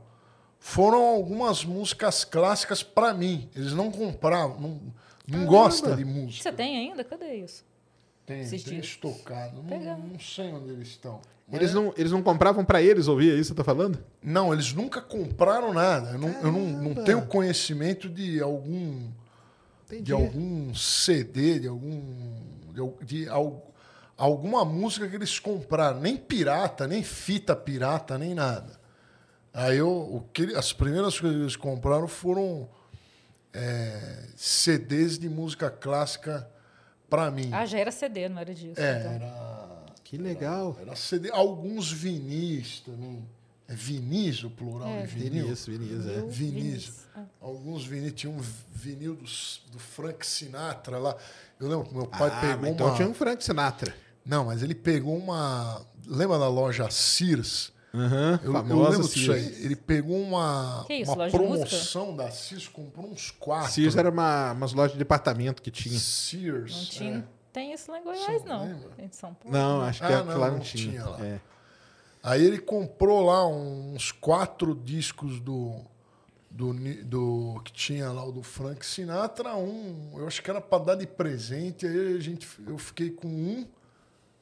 foram 0.59 1.03
algumas 1.03 1.65
músicas 1.65 2.23
clássicas 2.23 2.83
para 2.83 3.13
mim. 3.13 3.49
Eles 3.55 3.73
não 3.73 3.91
compravam, 3.91 4.59
não, 4.59 4.81
não 5.27 5.45
gostam 5.45 5.95
de 5.95 6.05
música. 6.05 6.43
Você 6.43 6.51
tem 6.51 6.77
ainda? 6.77 7.03
Cadê 7.03 7.33
isso? 7.35 7.65
Tem 8.25 8.41
esses 8.41 8.63
discos. 8.63 8.97
tocados. 8.97 9.63
Não, 9.63 9.97
não 9.97 10.19
sei 10.19 10.51
onde 10.53 10.69
eles 10.71 10.89
estão. 10.89 11.19
Eles 11.51 11.73
não, 11.73 11.93
eles 11.97 12.11
não 12.13 12.21
compravam 12.23 12.63
pra 12.63 12.81
eles 12.81 13.07
ouvir, 13.09 13.31
é 13.31 13.33
isso 13.33 13.41
que 13.41 13.47
você 13.47 13.53
tá 13.55 13.63
falando? 13.63 14.01
Não, 14.23 14.53
eles 14.53 14.71
nunca 14.71 15.01
compraram 15.01 15.73
nada. 15.73 16.11
Eu 16.11 16.17
não, 16.19 16.29
eu 16.29 16.51
não, 16.51 16.61
não 16.93 17.03
tenho 17.03 17.25
conhecimento 17.25 18.07
de 18.07 18.39
algum 18.39 19.09
Entendi. 19.95 20.03
de 20.03 20.13
algum 20.13 20.73
CD, 20.73 21.59
de 21.59 21.67
algum 21.67 22.01
de, 22.73 23.05
de 23.05 23.29
al- 23.29 23.71
alguma 24.17 24.63
música 24.63 25.07
que 25.07 25.15
eles 25.15 25.39
compraram, 25.39 25.99
nem 25.99 26.15
pirata, 26.17 26.87
nem 26.87 27.03
fita 27.03 27.55
pirata, 27.55 28.17
nem 28.17 28.33
nada. 28.33 28.79
Aí 29.53 29.77
eu, 29.77 29.89
o 29.89 30.21
que, 30.31 30.55
as 30.55 30.71
primeiras 30.71 31.19
coisas 31.19 31.37
que 31.37 31.43
eles 31.43 31.55
compraram 31.57 32.07
foram 32.07 32.69
é, 33.53 34.27
CDs 34.35 35.19
de 35.19 35.27
música 35.27 35.69
clássica 35.69 36.49
para 37.09 37.29
mim. 37.29 37.49
Ah, 37.51 37.65
já 37.65 37.77
era 37.79 37.91
CD, 37.91 38.29
não 38.29 38.39
era 38.39 38.53
disso. 38.53 38.79
é, 38.79 38.99
então. 38.99 39.11
era, 39.11 39.85
Que 40.05 40.17
legal. 40.17 40.77
era 40.79 40.95
CD, 40.95 41.29
alguns 41.31 41.91
vinis 41.91 42.79
também. 42.81 43.27
É 43.71 43.75
vinis 43.75 44.43
o 44.43 44.49
plural 44.49 44.87
É. 44.89 45.01
de 45.03 45.07
vinil? 45.07 45.43
Vinícius, 45.45 45.77
Vinícius, 45.77 46.07
é. 46.07 46.21
Vinícius. 46.27 46.95
Ah. 47.15 47.23
Alguns 47.39 47.85
vinis, 47.85 48.11
tinha 48.13 48.31
um 48.31 48.39
vinil 48.71 49.15
do, 49.15 49.23
do 49.71 49.79
Frank 49.79 50.25
Sinatra 50.25 50.97
lá. 50.97 51.15
Eu 51.59 51.69
lembro 51.69 51.85
que 51.87 51.93
meu 51.95 52.07
pai 52.07 52.29
Ah, 52.33 52.41
pegou 52.41 52.57
mas 52.61 52.71
então 52.71 52.87
uma. 52.87 52.95
tinha 52.95 53.07
um 53.07 53.13
Frank 53.13 53.43
Sinatra. 53.43 53.95
Não, 54.25 54.45
mas 54.45 54.61
ele 54.61 54.75
pegou 54.75 55.17
uma. 55.17 55.81
Lembra 56.05 56.37
da 56.37 56.49
loja 56.49 56.89
Sears? 56.89 57.71
Aham, 57.93 58.39
Eu, 58.43 58.53
eu 58.53 58.61
lembro 58.89 59.07
disso 59.07 59.25
Sears. 59.25 59.29
aí. 59.57 59.65
Ele 59.65 59.75
pegou 59.75 60.17
uma, 60.21 60.83
Que 60.87 60.93
isso, 60.95 61.11
uma 61.11 61.17
loja 61.25 61.31
de 61.31 61.37
promoção 61.37 62.15
da 62.15 62.31
Sears, 62.31 62.67
comprou 62.67 63.09
uns 63.11 63.31
quatro. 63.31 63.71
Sears 63.71 63.95
era 63.95 64.09
uma, 64.09 64.51
umas 64.53 64.73
lojas 64.73 64.93
de 64.93 64.97
departamento 64.99 65.61
que 65.61 65.69
tinha. 65.71 65.97
Sears. 65.99 66.71
Não 66.75 66.85
tinha, 66.85 67.17
é. 67.19 67.23
tem 67.53 67.73
isso 67.73 67.91
lá 67.91 67.99
em 67.99 68.03
Goiás, 68.03 68.43
não. 68.45 68.63
lembra? 68.65 68.91
Em 68.97 69.09
São 69.11 69.33
Paulo. 69.33 69.57
Não, 69.57 69.81
acho 69.81 69.99
que, 69.99 70.05
Ah, 70.05 70.11
é- 70.11 70.23
não, 70.23 70.37
lá 70.39 70.47
não 70.47 70.53
não 70.55 70.59
tinha. 70.61 70.91
tinha 70.91 71.05
lá. 71.05 71.25
É. 71.25 71.39
Aí 72.23 72.43
ele 72.45 72.59
comprou 72.59 73.25
lá 73.25 73.47
uns 73.47 74.11
quatro 74.11 74.75
discos 74.75 75.39
do, 75.39 75.75
do, 76.49 76.73
do 77.03 77.61
que 77.63 77.71
tinha 77.71 78.11
lá 78.11 78.23
o 78.23 78.31
do 78.31 78.43
Frank 78.43 78.85
Sinatra, 78.85 79.55
um, 79.55 80.13
eu 80.17 80.27
acho 80.27 80.41
que 80.41 80.49
era 80.49 80.61
para 80.61 80.83
dar 80.83 80.95
de 80.95 81.07
presente, 81.07 81.87
aí 81.87 82.15
a 82.17 82.19
gente 82.19 82.47
eu 82.67 82.77
fiquei 82.77 83.09
com 83.09 83.27
um, 83.27 83.67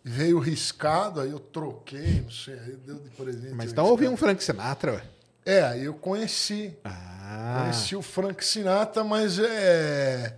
veio 0.04 0.40
riscado, 0.40 1.22
aí 1.22 1.32
eu 1.32 1.40
troquei, 1.40 2.22
não 2.22 2.32
sei, 2.32 2.60
aí 2.60 2.76
deu 2.76 3.00
de 3.00 3.10
presente. 3.12 3.54
Mas 3.54 3.72
então 3.72 3.86
ouvi 3.86 4.08
um. 4.08 4.18
Frank 4.18 4.44
Sinatra, 4.44 4.94
ué. 4.94 5.04
É, 5.46 5.64
aí 5.64 5.86
eu 5.86 5.94
conheci, 5.94 6.78
Ah, 6.84 7.62
conheci 7.62 7.96
o 7.96 8.02
Frank 8.02 8.44
Sinatra, 8.44 9.04
mas 9.04 9.40
é 9.40 10.36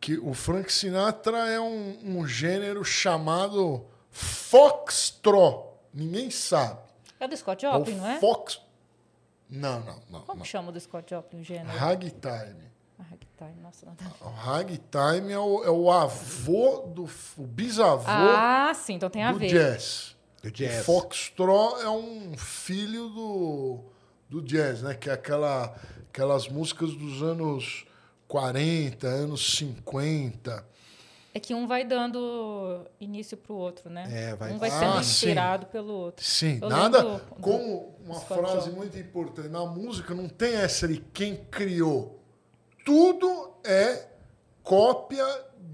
que 0.00 0.18
o 0.18 0.34
Frank 0.34 0.72
Sinatra 0.72 1.48
é 1.48 1.60
um, 1.60 1.98
um 2.04 2.26
gênero 2.26 2.84
chamado 2.84 3.84
foxtrot. 4.10 5.71
Ninguém 5.92 6.30
sabe. 6.30 6.80
É 7.20 7.28
do 7.28 7.36
Scott 7.36 7.64
É 7.64 7.70
Joplin, 7.70 7.94
não 7.96 8.06
é? 8.06 8.18
Fox. 8.18 8.60
Não, 9.48 9.80
não, 9.80 10.00
não. 10.10 10.20
Como 10.22 10.36
não. 10.38 10.42
que 10.42 10.48
chama 10.48 10.70
o 10.70 10.72
do 10.72 10.80
Scott 10.80 11.08
Joplin, 11.10 11.40
o 11.40 11.44
gênero? 11.44 11.68
Ragtime. 11.76 12.72
Ah, 12.98 13.02
ragtime, 13.10 13.60
nossa, 13.62 13.84
nada. 13.86 13.98
O 14.20 14.28
ragtime 14.28 15.32
é 15.32 15.38
o, 15.38 15.64
é 15.64 15.70
o 15.70 15.90
avô 15.90 16.86
do. 16.94 17.04
O 17.36 17.46
bisavô 17.46 18.04
Ah, 18.08 18.72
sim, 18.74 18.94
então 18.94 19.10
tem 19.10 19.22
a 19.22 19.32
do 19.32 19.38
ver. 19.38 19.48
jazz. 19.48 20.16
do 20.42 20.50
jazz. 20.50 20.80
O 20.80 20.84
Foxtrot 20.84 21.82
é 21.82 21.88
um 21.90 22.36
filho 22.38 23.08
do, 23.10 23.84
do 24.30 24.42
jazz, 24.42 24.82
né? 24.82 24.94
Que 24.94 25.10
é 25.10 25.12
aquela, 25.12 25.76
aquelas 26.08 26.48
músicas 26.48 26.94
dos 26.94 27.22
anos 27.22 27.84
40, 28.28 29.06
anos 29.06 29.56
50. 29.56 30.64
É 31.34 31.40
que 31.40 31.54
um 31.54 31.66
vai 31.66 31.82
dando 31.84 32.84
início 33.00 33.36
pro 33.38 33.54
outro, 33.54 33.88
né? 33.88 34.06
É, 34.12 34.34
vai- 34.36 34.52
Um 34.52 34.58
vai 34.58 34.68
Ah, 34.68 34.78
sendo 34.78 34.92
sim. 34.96 35.00
inspirado 35.00 35.66
pelo 35.66 35.92
outro. 35.94 36.24
Sim, 36.24 36.58
Eu 36.60 36.68
nada 36.68 37.02
do- 37.02 37.20
como 37.40 37.94
uma 38.04 38.20
frase 38.20 38.70
muito 38.70 38.98
importante. 38.98 39.48
Na 39.48 39.64
música 39.64 40.14
não 40.14 40.28
tem 40.28 40.54
essa 40.56 40.86
de 40.86 40.98
quem 40.98 41.36
criou. 41.50 42.20
Tudo 42.84 43.54
é 43.64 44.08
cópia 44.62 45.24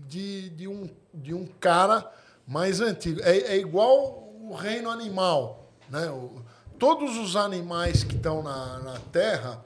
de, 0.07 0.51
de, 0.51 0.69
um, 0.69 0.89
de 1.13 1.35
um 1.35 1.45
cara 1.47 2.09
mais 2.47 2.81
antigo. 2.81 3.21
É, 3.23 3.37
é 3.39 3.57
igual 3.57 4.31
o 4.41 4.55
reino 4.55 4.89
animal. 4.91 5.67
Né? 5.91 6.09
O- 6.11 6.41
todos 6.79 7.17
os 7.17 7.35
animais 7.35 8.05
que 8.05 8.15
estão 8.15 8.43
na, 8.43 8.79
na 8.79 8.99
Terra 9.11 9.65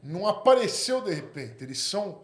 não 0.00 0.28
apareceu 0.28 1.00
de 1.00 1.12
repente. 1.12 1.64
Eles 1.64 1.80
são 1.80 2.20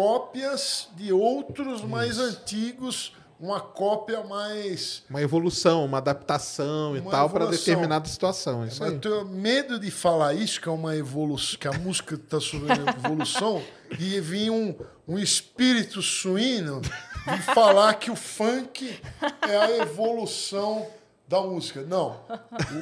cópias 0.00 0.88
de 0.96 1.12
outros 1.12 1.82
mais 1.82 2.18
antigos, 2.18 3.12
uma 3.38 3.60
cópia 3.60 4.24
mais 4.24 5.02
Uma 5.10 5.20
evolução, 5.20 5.84
uma 5.84 5.98
adaptação 5.98 6.96
e 6.96 7.00
Uma 7.00 7.10
tal 7.10 7.28
para 7.28 7.44
determinada 7.44 8.08
situação. 8.08 8.64
é 8.64 8.68
Isso 8.68 8.80
Mas 8.80 8.88
aí. 8.88 8.94
eu 8.96 9.00
tenho 9.00 9.26
medo 9.26 9.78
de 9.78 9.90
falar 9.90 10.32
isso, 10.32 10.58
que 10.58 10.70
é 10.70 10.72
uma 10.72 10.96
evolução, 10.96 11.58
que 11.58 11.68
a 11.68 11.72
música 11.72 12.14
está 12.14 12.40
sofrendo 12.40 12.88
evolução, 12.88 13.62
e 13.98 14.18
vir 14.20 14.50
um, 14.50 14.74
um 15.06 15.18
espírito 15.18 16.00
suíno 16.00 16.80
e 17.26 17.42
falar 17.54 17.92
que 17.94 18.10
o 18.10 18.16
funk 18.16 18.98
é 19.42 19.56
a 19.56 19.70
evolução 19.82 20.86
da 21.28 21.42
música. 21.42 21.82
Não. 21.82 22.18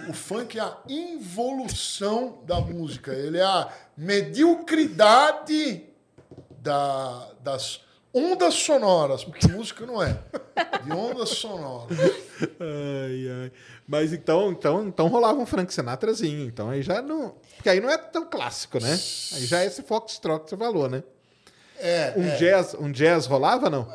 O, 0.06 0.10
o 0.10 0.12
funk 0.14 0.56
é 0.56 0.62
a 0.62 0.76
involução 0.88 2.38
da 2.46 2.60
música. 2.60 3.12
Ele 3.12 3.38
é 3.38 3.44
a 3.44 3.68
mediocridade 3.96 5.87
da- 6.68 7.28
das 7.40 7.80
ondas 8.14 8.54
sonoras, 8.54 9.24
porque 9.24 9.46
música 9.48 9.86
não 9.86 10.02
é. 10.02 10.18
De 10.84 10.92
ondas 10.92 11.30
sonoras. 11.30 11.96
Ai, 12.60 13.42
ai. 13.44 13.52
Mas 13.86 14.12
então, 14.12 14.50
então, 14.52 14.86
então 14.86 15.08
rolava 15.08 15.38
um 15.38 15.46
Frank 15.46 15.72
Sinatrazinho. 15.72 16.46
Então 16.46 16.68
aí 16.70 16.82
já 16.82 17.00
não. 17.00 17.34
Porque 17.56 17.68
aí 17.68 17.80
não 17.80 17.90
é 17.90 17.96
tão 17.98 18.26
clássico, 18.26 18.78
né? 18.80 18.90
Aí 18.90 19.46
já 19.46 19.60
é 19.62 19.66
esse 19.66 19.82
Foxtrot 19.82 20.44
que 20.44 20.50
você 20.50 20.56
falou, 20.56 20.88
né? 20.88 21.02
É, 21.78 22.12
Um, 22.16 22.24
é. 22.26 22.36
jazz, 22.36 22.74
um 22.74 22.90
jazz 22.90 23.26
rolava, 23.26 23.70
não? 23.70 23.86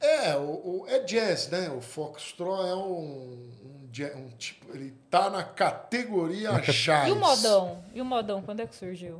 É, 0.00 0.36
o, 0.36 0.40
o- 0.82 0.86
é 0.88 1.00
jazz, 1.00 1.48
né? 1.48 1.68
O 1.76 1.80
Foxtrot 1.80 2.68
é 2.68 2.74
um, 2.74 3.50
um, 3.64 3.90
um 4.16 4.28
tipo. 4.38 4.66
Ele 4.74 4.94
tá 5.10 5.28
na 5.28 5.42
categoria 5.42 6.52
jazz. 6.62 7.08
E 7.08 7.12
o 7.12 7.16
modão? 7.16 7.82
E 7.94 8.00
o 8.00 8.04
modão, 8.04 8.40
quando 8.42 8.60
é 8.60 8.66
que 8.66 8.76
surgiu? 8.76 9.18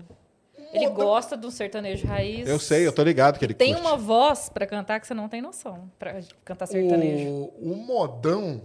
Ele 0.72 0.88
gosta 0.90 1.36
do 1.36 1.50
sertanejo 1.50 2.06
raiz. 2.06 2.48
Eu 2.48 2.58
sei, 2.58 2.86
eu 2.86 2.92
tô 2.92 3.02
ligado 3.02 3.38
que 3.38 3.44
ele 3.44 3.54
Tem 3.54 3.72
curte. 3.74 3.86
uma 3.86 3.96
voz 3.96 4.48
pra 4.48 4.66
cantar 4.66 5.00
que 5.00 5.06
você 5.06 5.14
não 5.14 5.28
tem 5.28 5.40
noção. 5.40 5.90
Pra 5.98 6.20
cantar 6.44 6.66
sertanejo. 6.66 7.28
O, 7.28 7.72
o 7.72 7.76
modão, 7.76 8.62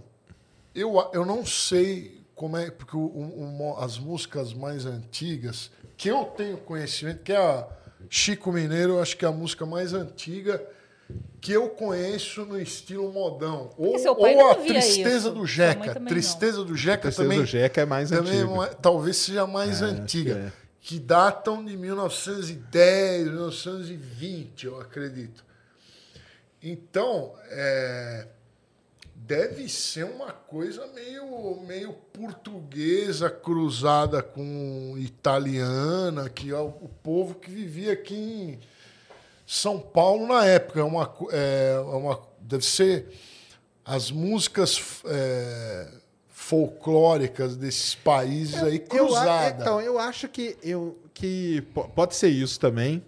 eu, 0.74 0.94
eu 1.12 1.24
não 1.24 1.44
sei 1.46 2.20
como 2.34 2.56
é. 2.56 2.70
Porque 2.70 2.96
o- 2.96 3.00
o- 3.00 3.76
as 3.78 3.98
músicas 3.98 4.52
mais 4.52 4.84
antigas, 4.86 5.70
que 5.96 6.08
eu 6.08 6.24
tenho 6.24 6.56
conhecimento, 6.58 7.22
que 7.22 7.32
é 7.32 7.36
a 7.36 7.66
Chico 8.10 8.52
Mineiro, 8.52 8.94
eu 8.94 9.02
acho 9.02 9.16
que 9.16 9.24
é 9.24 9.28
a 9.28 9.32
música 9.32 9.64
mais 9.64 9.92
antiga 9.94 10.62
que 11.40 11.52
eu 11.52 11.68
conheço 11.68 12.44
no 12.46 12.58
estilo 12.60 13.12
modão. 13.12 13.70
Ou, 13.76 13.98
seu 13.98 14.16
pai 14.16 14.34
ou 14.34 14.50
a 14.50 14.54
Tristeza 14.54 15.28
isso. 15.28 15.30
do 15.32 15.46
Jeca. 15.46 15.80
também 15.80 16.00
não. 16.00 16.06
Tristeza 16.08 16.64
do 16.64 16.74
Jeca 16.76 17.02
Tristeza 17.02 17.22
também. 17.22 17.38
do 17.40 17.46
Jeca 17.46 17.80
é 17.82 17.84
mais 17.84 18.10
também 18.10 18.32
antigo. 18.38 18.52
uma- 18.52 18.66
talvez 18.68 19.16
seja 19.18 19.46
mais 19.46 19.82
É, 19.82 19.84
acho 19.86 19.94
antiga, 19.94 20.52
que 20.84 20.98
datam 20.98 21.64
de 21.64 21.78
1910, 21.78 23.28
1920, 23.28 24.66
eu 24.66 24.78
acredito. 24.78 25.42
Então, 26.62 27.32
é, 27.48 28.26
deve 29.14 29.66
ser 29.66 30.04
uma 30.04 30.30
coisa 30.30 30.86
meio, 30.88 31.58
meio 31.66 31.94
portuguesa 32.12 33.30
cruzada 33.30 34.22
com 34.22 34.94
italiana, 34.98 36.28
que 36.28 36.50
é 36.50 36.58
o, 36.58 36.70
povo 37.02 37.36
que 37.36 37.50
vivia 37.50 37.94
aqui 37.94 38.14
em 38.14 38.60
São 39.46 39.80
Paulo 39.80 40.26
na 40.26 40.44
época. 40.44 40.80
É 40.80 40.84
uma, 40.84 41.16
é 41.32 41.78
uma, 41.78 42.20
deve 42.38 42.66
ser 42.66 43.06
as 43.82 44.10
músicas 44.10 45.00
é, 45.06 46.03
folclóricas 46.48 47.56
desses 47.56 47.94
países 47.94 48.62
aí 48.62 48.76
Eu 48.76 48.84
a- 48.84 48.88
cruzadas. 49.08 49.60
então, 49.62 49.80
eu 49.80 49.98
acho 49.98 50.28
que, 50.28 50.56
eu, 50.62 50.98
que 51.14 51.62
po- 51.72 51.88
pode 51.88 52.14
ser 52.14 52.28
isso 52.28 52.60
também, 52.60 53.02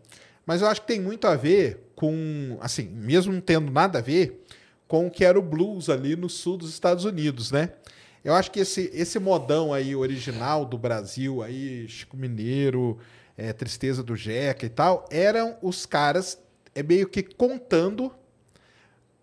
mas 0.46 0.62
eu 0.62 0.68
acho 0.68 0.80
que 0.80 0.86
tem 0.86 1.00
muito 1.00 1.26
a 1.26 1.36
ver 1.36 1.90
com, 1.94 2.56
assim, 2.60 2.84
mesmo 2.88 3.32
não 3.32 3.40
tendo 3.40 3.70
nada 3.70 3.98
a 3.98 4.02
ver, 4.02 4.42
com 4.88 5.06
o 5.06 5.10
que 5.10 5.24
era 5.24 5.38
o 5.38 5.42
blues 5.42 5.88
ali 5.90 6.16
no 6.16 6.28
sul 6.30 6.56
dos 6.56 6.70
Estados 6.70 7.04
Unidos, 7.04 7.50
né? 7.50 7.70
Eu 8.24 8.34
acho 8.34 8.50
que 8.50 8.60
esse, 8.60 8.90
esse 8.94 9.18
modão 9.18 9.72
aí 9.72 9.94
original 9.94 10.64
do 10.64 10.78
Brasil, 10.78 11.42
aí, 11.42 11.86
Chico 11.88 12.16
Mineiro, 12.16 12.98
é, 13.36 13.52
Tristeza 13.52 14.02
do 14.02 14.16
Jeca 14.16 14.64
e 14.66 14.68
tal, 14.68 15.04
eram 15.10 15.56
os 15.62 15.84
caras 15.86 16.38
é, 16.74 16.82
meio 16.82 17.06
que 17.08 17.22
contando 17.22 18.12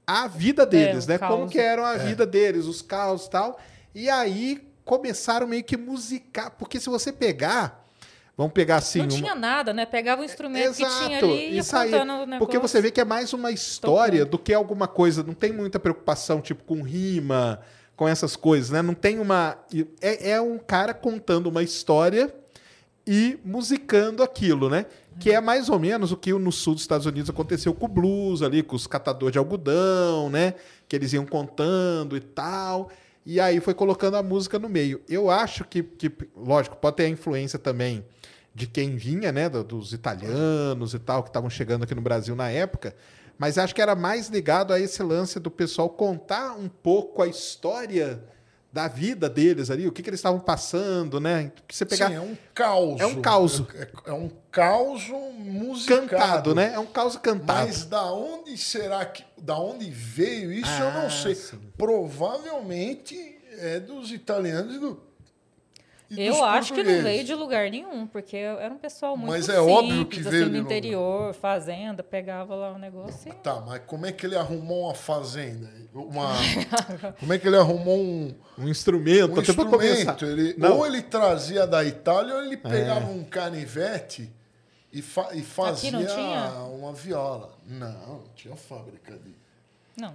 a 0.05 0.27
vida 0.27 0.65
deles, 0.65 1.05
o 1.05 1.09
né? 1.09 1.17
Como 1.17 1.29
caos. 1.39 1.51
que 1.51 1.59
eram 1.59 1.83
a 1.83 1.97
vida 1.97 2.25
deles, 2.25 2.65
os 2.65 2.81
caos 2.81 3.25
e 3.25 3.29
tal. 3.29 3.59
E 3.93 4.09
aí 4.09 4.67
começaram 4.83 5.47
meio 5.47 5.63
que 5.63 5.77
musicar, 5.77 6.51
porque 6.51 6.79
se 6.79 6.89
você 6.89 7.11
pegar 7.11 7.83
Vamos 8.35 8.53
pegar 8.53 8.77
assim. 8.77 8.99
não 8.99 9.05
uma- 9.05 9.15
tinha 9.15 9.35
nada, 9.35 9.73
né? 9.73 9.85
Pegava 9.85 10.21
o 10.21 10.25
instrumento 10.25 10.71
que 10.71 10.77
tinha 10.77 11.17
Exato, 11.17 11.25
ali 11.25 11.51
e 11.51 11.55
ia 11.55 11.63
contando 11.63 12.13
o 12.13 12.25
negócio. 12.25 12.39
Porque 12.39 12.57
você 12.57 12.81
vê 12.81 12.89
que 12.89 12.99
é 12.99 13.05
mais 13.05 13.31
uma 13.31 13.51
história 13.51 14.25
do 14.25 14.39
que 14.39 14.51
alguma 14.53 14.87
coisa. 14.87 15.21
Não 15.21 15.35
tem 15.35 15.53
muita 15.53 15.79
preocupação, 15.79 16.41
tipo, 16.41 16.63
com 16.63 16.81
rima, 16.81 17.61
com 17.95 18.07
essas 18.07 18.35
coisas, 18.35 18.71
né? 18.71 18.81
Não 18.81 18.95
tem 18.95 19.19
uma. 19.19 19.57
É, 20.01 20.31
é 20.31 20.41
um 20.41 20.57
cara 20.57 20.95
contando 20.95 21.45
uma 21.45 21.61
história 21.61 22.33
e 23.05 23.37
musicando 23.45 24.23
aquilo, 24.23 24.67
né? 24.67 24.87
Que 25.19 25.31
é 25.31 25.39
mais 25.39 25.69
ou 25.69 25.77
menos 25.77 26.11
o 26.11 26.17
que 26.17 26.33
no 26.33 26.51
sul 26.51 26.73
dos 26.73 26.81
Estados 26.81 27.05
Unidos 27.05 27.29
aconteceu 27.29 27.71
com 27.71 27.85
o 27.85 27.89
blues 27.89 28.41
ali, 28.41 28.63
com 28.63 28.75
os 28.75 28.87
catadores 28.87 29.33
de 29.33 29.37
algodão, 29.37 30.31
né? 30.31 30.55
Que 30.87 30.95
eles 30.95 31.13
iam 31.13 31.23
contando 31.25 32.17
e 32.17 32.19
tal. 32.19 32.89
E 33.25 33.39
aí 33.39 33.59
foi 33.59 33.73
colocando 33.73 34.17
a 34.17 34.23
música 34.23 34.59
no 34.59 34.67
meio. 34.67 35.01
Eu 35.07 35.29
acho 35.29 35.63
que, 35.65 35.81
que 35.83 36.11
lógico, 36.35 36.75
pode 36.75 36.97
ter 36.97 37.05
a 37.05 37.09
influência 37.09 37.57
também 37.57 38.03
de 38.53 38.67
quem 38.67 38.95
vinha, 38.95 39.31
né? 39.31 39.47
do- 39.49 39.63
Dos 39.63 39.93
italianos 39.93 40.93
e 40.93 40.99
tal, 40.99 41.23
que 41.23 41.29
estavam 41.29 41.49
chegando 41.49 41.83
aqui 41.83 41.95
no 41.95 42.01
Brasil 42.01 42.35
na 42.35 42.49
época. 42.49 42.95
Mas 43.37 43.57
acho 43.57 43.73
que 43.73 43.81
era 43.81 43.95
mais 43.95 44.27
ligado 44.29 44.73
a 44.73 44.79
esse 44.79 45.01
lance 45.01 45.39
do 45.39 45.49
pessoal 45.49 45.89
contar 45.89 46.53
um 46.53 46.67
pouco 46.69 47.21
a 47.23 47.27
história 47.27 48.23
da 48.73 48.87
vida 48.87 49.29
deles 49.29 49.69
ali, 49.69 49.87
o 49.87 49.91
que, 49.91 50.01
que 50.01 50.09
eles 50.09 50.19
estavam 50.19 50.39
passando, 50.39 51.19
né? 51.19 51.51
Que 51.67 51.75
você 51.75 51.85
pegar 51.85 52.07
Sim, 52.09 52.15
é 52.15 52.19
um 52.19 52.35
caos. 52.55 52.99
É 52.99 53.05
um 53.05 53.21
caos. 53.21 53.63
É, 53.75 54.09
é 54.09 54.13
um 54.13 54.31
caos 54.51 55.07
musicado. 55.37 56.07
cantado, 56.07 56.55
né? 56.55 56.73
É 56.73 56.79
um 56.79 56.85
caos 56.87 57.15
cantado. 57.15 57.67
Mas 57.67 57.85
da 57.85 58.11
onde 58.11 58.57
será 58.57 59.05
que. 59.05 59.23
Da 59.37 59.59
onde 59.59 59.91
veio 59.91 60.51
isso, 60.51 60.71
eu 60.81 60.87
Ah, 60.87 61.03
não 61.03 61.09
sei. 61.11 61.35
sim. 61.35 61.59
Provavelmente 61.77 63.15
é 63.59 63.79
dos 63.79 64.11
italianos 64.11 64.75
e, 64.75 64.79
do, 64.79 64.99
Eu 66.17 66.43
acho 66.43 66.73
que 66.73 66.83
não 66.83 67.01
veio 67.03 67.23
de 67.23 67.33
lugar 67.35 67.69
nenhum, 67.69 68.05
porque 68.07 68.35
era 68.37 68.73
um 68.73 68.77
pessoal 68.77 69.15
muito 69.17 69.29
Mas 69.31 69.49
é 69.49 69.55
simples, 69.57 69.75
óbvio 69.77 70.05
que 70.05 70.19
assim, 70.19 70.29
veio 70.29 70.45
do 70.45 70.51
de 70.51 70.57
interior, 70.59 71.33
fazenda, 71.33 72.03
pegava 72.03 72.55
lá 72.55 72.73
o 72.73 72.77
negócio 72.77 73.31
e... 73.31 73.35
Tá, 73.35 73.61
mas 73.61 73.81
como 73.85 74.05
é 74.05 74.11
que 74.11 74.25
ele 74.25 74.35
arrumou 74.35 74.85
uma 74.85 74.93
fazenda? 74.95 75.69
Uma, 75.93 76.29
como 77.19 77.33
é 77.33 77.37
que 77.37 77.47
ele 77.47 77.57
arrumou 77.57 77.97
um, 77.97 78.33
Um 78.57 78.67
instrumento, 78.67 79.35
um 79.35 79.39
até 79.39 79.53
pra 79.53 79.65
começar. 79.65 80.11
instrumento? 80.13 80.25
Ele, 80.25 80.55
Não. 80.57 80.67
É. 80.69 80.71
ou 80.71 80.85
ele 80.87 81.01
trazia 81.01 81.67
da 81.67 81.83
Itália, 81.83 82.35
ou 82.35 82.43
ele 82.43 82.57
pegava 82.57 83.05
um 83.11 83.23
canivete 83.23 84.31
e, 84.91 85.01
fa- 85.01 85.29
e 85.33 85.41
fazia 85.41 85.91
uma 86.71 86.93
viola. 86.93 87.57
Não, 87.67 87.87
não 88.07 88.23
tinha 88.35 88.55
fábrica 88.55 89.13
de. 89.17 89.42
Não. 89.95 90.11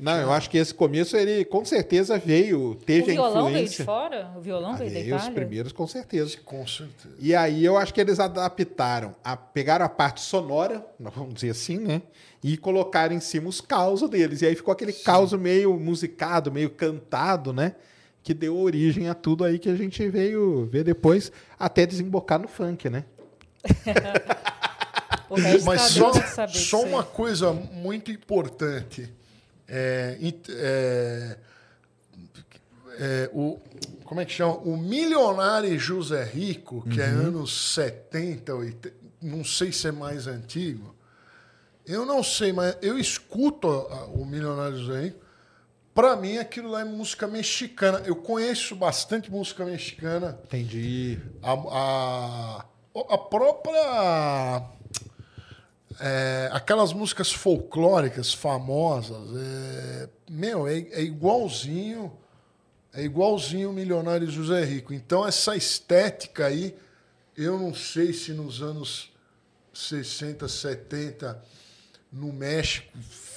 Não, 0.00 0.16
eu 0.20 0.32
acho 0.32 0.50
que 0.50 0.58
esse 0.58 0.74
começo 0.74 1.16
ele 1.16 1.44
com 1.44 1.64
certeza 1.64 2.18
veio, 2.18 2.74
teve 2.84 3.12
O 3.12 3.14
violão 3.14 3.46
a 3.46 3.50
veio 3.50 3.54
de 3.54 3.62
influência. 3.62 3.84
fora? 3.84 4.32
O 4.36 4.40
violão 4.40 4.72
Ah, 4.72 4.76
veio 4.76 4.90
da 4.90 5.00
veio 5.00 5.14
os 5.14 5.22
Itália? 5.22 5.34
primeiros 5.40 5.72
com 5.72 5.86
certeza. 5.86 6.36
Com 6.44 6.66
certeza. 6.66 7.14
E 7.18 7.32
aí 7.34 7.64
eu 7.64 7.76
acho 7.78 7.94
que 7.94 8.00
eles 8.00 8.18
adaptaram, 8.18 9.14
a, 9.22 9.36
pegaram 9.36 9.84
a 9.84 9.88
parte 9.88 10.20
sonora, 10.20 10.84
vamos 10.98 11.34
dizer 11.34 11.50
assim, 11.50 11.78
né? 11.78 12.02
E 12.42 12.56
colocaram 12.56 13.14
em 13.14 13.20
cima 13.20 13.48
os 13.48 13.60
causos 13.60 14.10
deles. 14.10 14.42
E 14.42 14.46
aí 14.46 14.56
ficou 14.56 14.72
aquele 14.72 14.92
caos 14.92 15.32
meio 15.34 15.78
musicado, 15.78 16.50
meio 16.50 16.70
cantado, 16.70 17.52
né? 17.52 17.76
Que 18.24 18.34
deu 18.34 18.58
origem 18.58 19.08
a 19.08 19.14
tudo 19.14 19.44
aí 19.44 19.58
que 19.60 19.68
a 19.68 19.76
gente 19.76 20.08
veio 20.08 20.66
ver 20.66 20.82
depois, 20.82 21.30
até 21.58 21.86
desembocar 21.86 22.40
no 22.40 22.48
funk, 22.48 22.90
né? 22.90 23.04
Mas 25.64 25.82
só, 25.82 26.12
só 26.48 26.82
uma 26.82 27.04
coisa 27.04 27.52
muito 27.52 28.10
importante. 28.10 29.08
É, 29.70 30.18
é, 30.48 31.38
é, 32.98 33.30
o, 33.32 33.58
como 34.04 34.20
é 34.20 34.24
que 34.24 34.32
chama? 34.32 34.54
O 34.56 34.76
Milionário 34.76 35.78
José 35.78 36.24
Rico, 36.24 36.82
que 36.88 37.00
é 37.00 37.06
Uhum. 37.06 37.28
anos 37.28 37.74
70, 37.74 38.52
80, 38.54 38.92
não 39.22 39.44
sei 39.44 39.70
se 39.70 39.86
é 39.86 39.92
mais 39.92 40.26
antigo. 40.26 40.94
Eu 41.86 42.04
não 42.04 42.22
sei, 42.22 42.52
mas 42.52 42.76
eu 42.82 42.98
escuto 42.98 43.68
o 43.68 44.24
Milionário 44.24 44.78
José 44.78 45.00
Rico. 45.02 45.20
Para 45.94 46.16
mim, 46.16 46.38
aquilo 46.38 46.70
lá 46.70 46.80
é 46.80 46.84
música 46.84 47.26
mexicana. 47.26 48.02
Eu 48.04 48.16
conheço 48.16 48.74
bastante 48.76 49.30
música 49.30 49.64
mexicana. 49.64 50.38
Entendi. 50.44 51.18
A, 51.42 51.52
a, 51.52 52.64
a 53.14 53.18
própria. 53.18 54.62
É, 56.00 56.48
aquelas 56.52 56.92
músicas 56.92 57.30
folclóricas 57.32 58.32
famosas. 58.32 59.28
é, 59.36 60.08
meu, 60.30 60.66
é, 60.66 60.78
é 60.92 61.02
igualzinho. 61.02 62.12
É 62.92 63.04
igualzinho 63.04 63.70
o 63.70 63.72
Milionário 63.72 64.28
José 64.28 64.64
Rico. 64.64 64.92
Então, 64.92 65.26
essa 65.26 65.54
estética 65.54 66.46
aí, 66.46 66.74
eu 67.36 67.56
não 67.58 67.72
sei 67.72 68.12
se 68.12 68.32
nos 68.32 68.60
anos 68.62 69.12
60, 69.72 70.48
70, 70.48 71.40
no 72.12 72.32
México, 72.32 72.90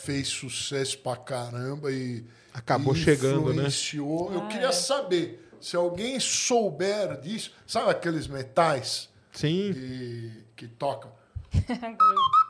fez 0.03 0.27
sucesso 0.27 0.97
pra 0.99 1.15
caramba 1.15 1.91
e. 1.91 2.23
Acabou 2.53 2.95
e 2.95 2.97
chegando, 2.97 3.45
né? 3.47 3.51
influenciou. 3.57 4.33
Eu 4.33 4.41
Ah, 4.43 4.47
queria 4.47 4.67
é. 4.67 4.71
saber 4.71 5.49
se 5.61 5.75
alguém 5.75 6.19
souber 6.19 7.19
disso. 7.21 7.51
Sabe 7.67 7.89
aqueles 7.91 8.27
metais 8.27 9.09
Sim. 9.31 9.71
que, 9.73 10.43
que 10.55 10.67
tocam? 10.67 11.11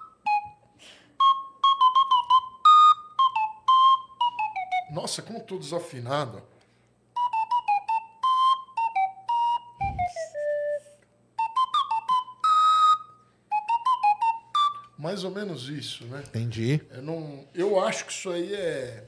Nossa, 4.93 5.23
como 5.23 5.39
tô 5.39 5.57
desafinado. 5.57 6.39
Mais 14.95 15.23
ou 15.23 15.31
menos 15.31 15.67
isso, 15.67 16.05
né? 16.05 16.23
Entendi. 16.27 16.79
Eu, 16.91 17.01
não, 17.01 17.43
eu 17.55 17.83
acho 17.83 18.05
que 18.05 18.11
isso 18.11 18.29
aí 18.29 18.53
é 18.53 19.03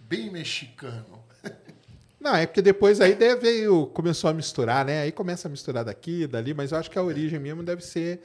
bem 0.00 0.30
mexicano. 0.30 1.24
Não, 2.20 2.36
é 2.36 2.46
porque 2.46 2.60
depois 2.60 3.00
aí 3.00 3.14
veio, 3.36 3.86
começou 3.86 4.28
a 4.28 4.34
misturar, 4.34 4.84
né? 4.84 5.00
Aí 5.00 5.10
começa 5.10 5.48
a 5.48 5.50
misturar 5.50 5.86
daqui, 5.86 6.26
dali, 6.26 6.52
mas 6.52 6.70
eu 6.70 6.76
acho 6.76 6.90
que 6.90 6.98
a 6.98 7.02
origem 7.02 7.38
mesmo 7.38 7.62
deve 7.62 7.82
ser 7.82 8.20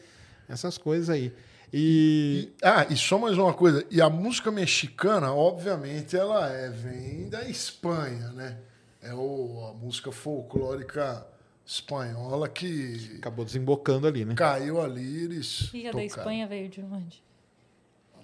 essas 0.49 0.78
coisas 0.78 1.09
aí. 1.09 1.32
E, 1.78 2.51
E- 2.61 2.65
ah, 2.65 2.88
e 2.89 2.95
só 2.95 3.17
mais 3.17 3.38
uma 3.38 3.53
coisa. 3.53 3.86
E 3.91 4.01
a 4.01 4.09
música 4.09 4.49
mexicana, 4.49 5.34
obviamente, 5.34 6.15
ela 6.15 6.49
é, 6.49 6.69
vem 6.69 7.28
da 7.28 7.43
Espanha, 7.49 8.30
né? 8.30 8.57
É 9.03 9.13
o, 9.13 9.67
a 9.69 9.73
música 9.73 10.09
folclórica 10.11 11.28
espanhola 11.65 12.47
que 12.47 13.15
acabou 13.17 13.43
desembocando 13.43 14.07
ali, 14.07 14.23
né? 14.23 14.36
caiu 14.36 14.80
ali, 14.82 15.23
eles 15.26 15.69
E 15.73 15.82
a 15.82 15.91
da 15.91 15.91
tocaram. 15.91 16.05
Espanha 16.05 16.47
veio 16.47 16.69
de 16.69 16.82
onde? 16.82 17.23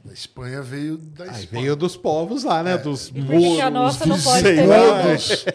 Da 0.05 0.13
Espanha 0.13 0.61
veio 0.61 0.97
da 0.97 1.25
Aí 1.25 1.29
Espanha. 1.31 1.61
veio 1.63 1.75
dos 1.75 1.97
povos 1.97 2.43
lá, 2.43 2.63
né? 2.63 2.77
Dos 2.77 3.09
E 3.09 3.13
por 3.21 3.37
que 3.37 3.55
que 3.55 3.61
a 3.61 3.69
nossa 3.69 4.05
não 4.05 4.19
pode 4.19 4.43
ter. 4.43 4.65
Todos. 4.65 5.45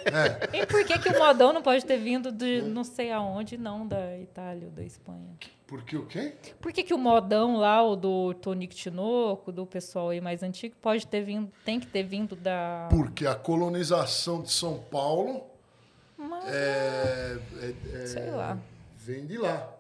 É, 0.52 0.58
E 0.62 0.66
por 0.66 0.84
que, 0.84 0.98
que 0.98 1.08
o 1.08 1.18
modão 1.18 1.52
não 1.52 1.62
pode 1.62 1.84
ter 1.84 1.96
vindo 1.96 2.30
de 2.30 2.60
não 2.62 2.84
sei 2.84 3.10
aonde, 3.10 3.56
não 3.56 3.86
da 3.86 4.18
Itália 4.18 4.66
ou 4.66 4.70
da 4.70 4.84
Espanha? 4.84 5.30
Porque 5.66 5.96
o 5.96 6.06
quê? 6.06 6.34
Por 6.60 6.72
que, 6.72 6.82
que 6.82 6.94
o 6.94 6.98
modão 6.98 7.56
lá, 7.56 7.82
o 7.82 7.96
do 7.96 8.34
Tonico 8.34 8.74
Tinoco, 8.74 9.50
do 9.50 9.66
pessoal 9.66 10.10
aí 10.10 10.20
mais 10.20 10.42
antigo, 10.42 10.76
pode 10.80 11.06
ter 11.06 11.22
vindo, 11.22 11.50
tem 11.64 11.80
que 11.80 11.86
ter 11.86 12.04
vindo 12.04 12.36
da. 12.36 12.88
Porque 12.90 13.26
a 13.26 13.34
colonização 13.34 14.42
de 14.42 14.52
São 14.52 14.78
Paulo 14.90 15.42
Mas, 16.16 16.44
é, 16.46 17.38
é- 17.62 18.02
é- 18.02 18.06
sei 18.06 18.30
lá. 18.30 18.56
vem 18.96 19.26
de 19.26 19.36
lá. 19.38 19.72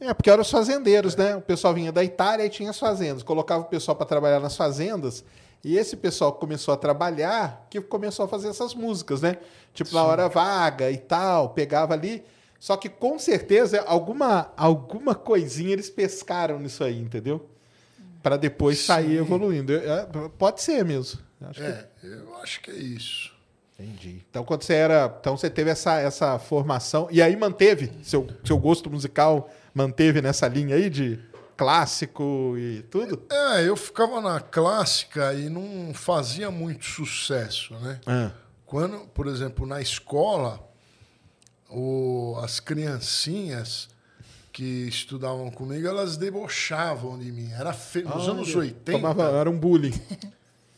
É, 0.00 0.12
porque 0.12 0.30
eram 0.30 0.42
os 0.42 0.50
fazendeiros, 0.50 1.14
né? 1.14 1.36
O 1.36 1.40
pessoal 1.40 1.72
vinha 1.74 1.92
da 1.92 2.02
Itália 2.02 2.44
e 2.44 2.50
tinha 2.50 2.70
as 2.70 2.78
fazendas. 2.78 3.22
Colocava 3.22 3.62
o 3.62 3.66
pessoal 3.66 3.96
para 3.96 4.06
trabalhar 4.06 4.40
nas 4.40 4.56
fazendas. 4.56 5.24
E 5.62 5.76
esse 5.76 5.96
pessoal 5.96 6.32
que 6.32 6.40
começou 6.40 6.72
a 6.72 6.76
trabalhar, 6.76 7.66
que 7.70 7.80
começou 7.80 8.24
a 8.24 8.28
fazer 8.28 8.48
essas 8.48 8.74
músicas, 8.74 9.22
né? 9.22 9.36
Tipo, 9.74 9.94
na 9.94 10.04
hora 10.04 10.28
vaga 10.28 10.90
e 10.90 10.98
tal, 10.98 11.50
pegava 11.50 11.94
ali. 11.94 12.24
Só 12.58 12.76
que 12.76 12.88
com 12.88 13.18
certeza 13.18 13.80
alguma, 13.82 14.52
alguma 14.56 15.14
coisinha 15.14 15.72
eles 15.72 15.88
pescaram 15.88 16.58
nisso 16.58 16.82
aí, 16.82 16.98
entendeu? 17.00 17.48
Para 18.22 18.36
depois 18.36 18.80
sair 18.80 19.10
Sim. 19.10 19.18
evoluindo. 19.18 19.72
Eu- 19.72 19.92
é, 19.92 20.06
pode 20.36 20.60
ser 20.62 20.84
mesmo. 20.84 21.20
Acho 21.40 21.60
que 21.60 21.66
É, 21.66 21.88
eu 22.02 22.36
acho 22.42 22.60
que 22.60 22.70
é 22.70 22.74
isso. 22.76 23.32
Entendi. 23.78 24.24
Então, 24.28 24.44
quando 24.44 24.62
você 24.64 24.74
era. 24.74 25.16
Então, 25.20 25.36
você 25.36 25.48
teve 25.48 25.70
essa, 25.70 26.00
essa 26.00 26.36
formação. 26.36 27.06
E 27.12 27.22
aí 27.22 27.36
manteve 27.36 27.92
seu, 28.02 28.26
seu 28.44 28.58
gosto 28.58 28.90
musical, 28.90 29.48
manteve 29.72 30.20
nessa 30.20 30.48
linha 30.48 30.74
aí 30.74 30.90
de 30.90 31.20
clássico 31.56 32.54
e 32.58 32.82
tudo? 32.90 33.22
É, 33.30 33.68
eu 33.68 33.76
ficava 33.76 34.20
na 34.20 34.40
clássica 34.40 35.32
e 35.34 35.48
não 35.48 35.92
fazia 35.94 36.50
muito 36.50 36.84
sucesso, 36.84 37.72
né? 37.74 38.00
Ah, 38.04 38.32
Quando, 38.66 38.98
por 39.08 39.28
exemplo, 39.28 39.64
na 39.64 39.80
escola, 39.80 40.67
o- 41.70 42.36
as 42.42 42.60
criancinhas 42.60 43.88
que 44.52 44.62
estudavam 44.88 45.50
comigo, 45.50 45.86
elas 45.86 46.16
debochavam 46.16 47.18
de 47.18 47.30
mim. 47.30 47.50
Era 47.52 47.72
fe... 47.72 48.02
Nos 48.02 48.14
olha, 48.24 48.32
anos 48.32 48.54
80, 48.54 48.92
Tomava, 48.92 49.24
era 49.30 49.48
um 49.50 49.56
bullying. 49.58 49.94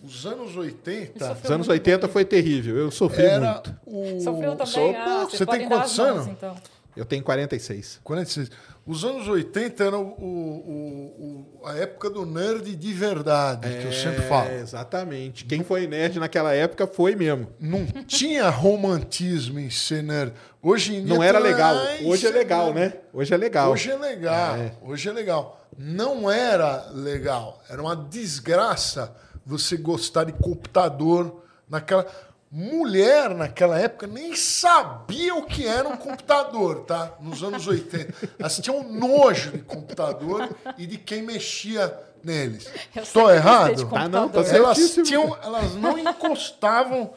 os 0.02 0.26
anos 0.26 0.56
80, 0.56 1.12
Isso 1.24 1.32
Os 1.44 1.50
anos 1.50 1.66
muito 1.66 1.70
80 1.70 1.98
bullying. 2.00 2.12
foi 2.12 2.24
terrível. 2.24 2.76
Eu 2.76 2.90
sofri 2.90 3.24
era 3.24 3.52
muito. 3.54 3.76
o... 3.86 4.20
Sofreu 4.20 4.50
também? 4.56 4.66
Sou- 4.72 4.94
ah, 4.96 5.28
Você 5.30 5.46
podem 5.46 5.60
tem 5.60 5.68
quantos 5.68 5.98
anos? 5.98 6.26
então. 6.26 6.56
Eu 6.96 7.04
tenho 7.04 7.22
46. 7.22 8.00
46. 8.02 8.50
Os 8.90 9.04
anos 9.04 9.28
80 9.28 9.84
eram 9.84 10.02
o, 10.18 10.24
o- 10.24 11.56
o- 11.62 11.66
a 11.68 11.76
época 11.76 12.10
do 12.10 12.26
nerd 12.26 12.74
de 12.74 12.92
verdade, 12.92 13.68
que 13.80 13.86
eu 13.86 13.92
sempre 13.92 14.22
falo. 14.22 14.48
É, 14.48 14.60
exatamente. 14.60 15.44
Quem 15.44 15.62
foi 15.62 15.86
nerd 15.86 16.18
naquela 16.18 16.52
época 16.52 16.86
foi 16.86 17.14
mesmo. 17.14 17.46
Não 17.60 17.86
tinha 18.06 18.48
romantismo 18.50 19.58
em 19.60 19.70
ser 19.70 20.02
nerd. 20.02 20.32
Hoje 20.62 20.96
em 20.96 21.04
dia. 21.04 21.14
Não 21.14 21.22
era 21.22 21.38
legal. 21.38 21.76
Hoje 22.04 22.26
é 22.26 22.30
legal, 22.30 22.74
né? 22.74 22.94
Hoje 23.12 23.32
é 23.32 23.36
legal. 23.36 23.70
Hoje 23.72 23.90
é 23.90 23.96
legal. 23.96 24.56
É. 24.56 24.72
Hoje 24.82 25.08
é 25.08 25.12
legal. 25.12 25.60
Não 25.78 26.30
era 26.30 26.90
legal. 26.92 27.62
Era 27.70 27.80
uma 27.80 27.94
desgraça 27.96 29.14
você 29.46 29.76
gostar 29.76 30.24
de 30.24 30.32
computador 30.32 31.44
naquela. 31.68 32.06
Mulher 32.52 33.32
naquela 33.32 33.78
época 33.78 34.08
nem 34.08 34.34
sabia 34.34 35.36
o 35.36 35.44
que 35.44 35.68
era 35.68 35.88
um 35.88 35.96
computador, 35.96 36.80
tá? 36.80 37.14
Nos 37.20 37.44
anos 37.44 37.64
80. 37.64 38.28
Elas 38.36 38.58
tinham 38.58 38.82
nojo 38.82 39.52
de 39.52 39.58
computador 39.58 40.48
e 40.76 40.84
de 40.84 40.98
quem 40.98 41.22
mexia 41.22 41.96
neles. 42.24 42.68
Estou 42.96 43.30
errado? 43.30 43.88
Tá, 43.88 44.08
não, 44.08 44.28
tá 44.28 44.40
elas, 44.40 44.78
tinham, 45.04 45.38
elas 45.40 45.76
não 45.76 45.96
encostavam 45.96 47.12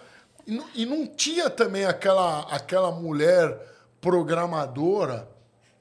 e 0.45 0.51
não, 0.55 0.65
e 0.75 0.85
não 0.85 1.07
tinha 1.07 1.49
também 1.49 1.85
aquela, 1.85 2.41
aquela 2.53 2.91
mulher 2.91 3.57
programadora. 3.99 5.27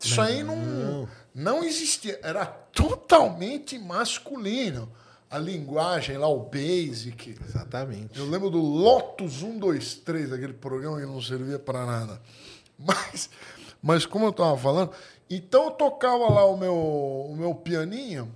Isso 0.00 0.18
aí 0.18 0.42
não, 0.42 1.06
não 1.34 1.62
existia. 1.62 2.18
Era 2.22 2.46
totalmente 2.46 3.78
masculino. 3.78 4.90
A 5.32 5.38
linguagem 5.38 6.18
lá, 6.18 6.28
o 6.28 6.40
Basic. 6.40 7.38
Exatamente. 7.42 8.18
Eu 8.18 8.28
lembro 8.28 8.50
do 8.50 8.60
Lotus 8.60 9.40
123, 9.40 10.30
aquele 10.30 10.52
programa 10.52 11.00
que 11.00 11.06
não 11.06 11.22
servia 11.22 11.58
para 11.58 11.86
nada. 11.86 12.20
Mas, 12.78 13.30
mas 13.80 14.04
como 14.04 14.24
eu 14.24 14.30
estava 14.30 14.58
falando, 14.58 14.90
então 15.30 15.66
eu 15.66 15.70
tocava 15.70 16.28
lá 16.28 16.44
o 16.44 16.56
meu, 16.56 16.74
o 16.74 17.36
meu 17.36 17.54
pianinho 17.54 18.28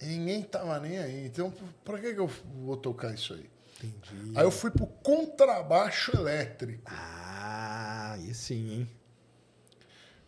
e 0.00 0.06
ninguém 0.06 0.42
tava 0.42 0.80
nem 0.80 0.98
aí. 0.98 1.26
Então, 1.26 1.52
para 1.84 1.98
que, 2.00 2.14
que 2.14 2.18
eu 2.18 2.28
vou 2.64 2.76
tocar 2.76 3.14
isso 3.14 3.34
aí? 3.34 3.48
Entendi. 3.76 4.32
Aí 4.34 4.44
eu 4.44 4.50
fui 4.50 4.72
pro 4.72 4.86
contrabaixo 4.86 6.16
elétrico. 6.16 6.82
Ah, 6.86 8.14
aí 8.14 8.34
sim, 8.34 8.72
hein? 8.72 8.90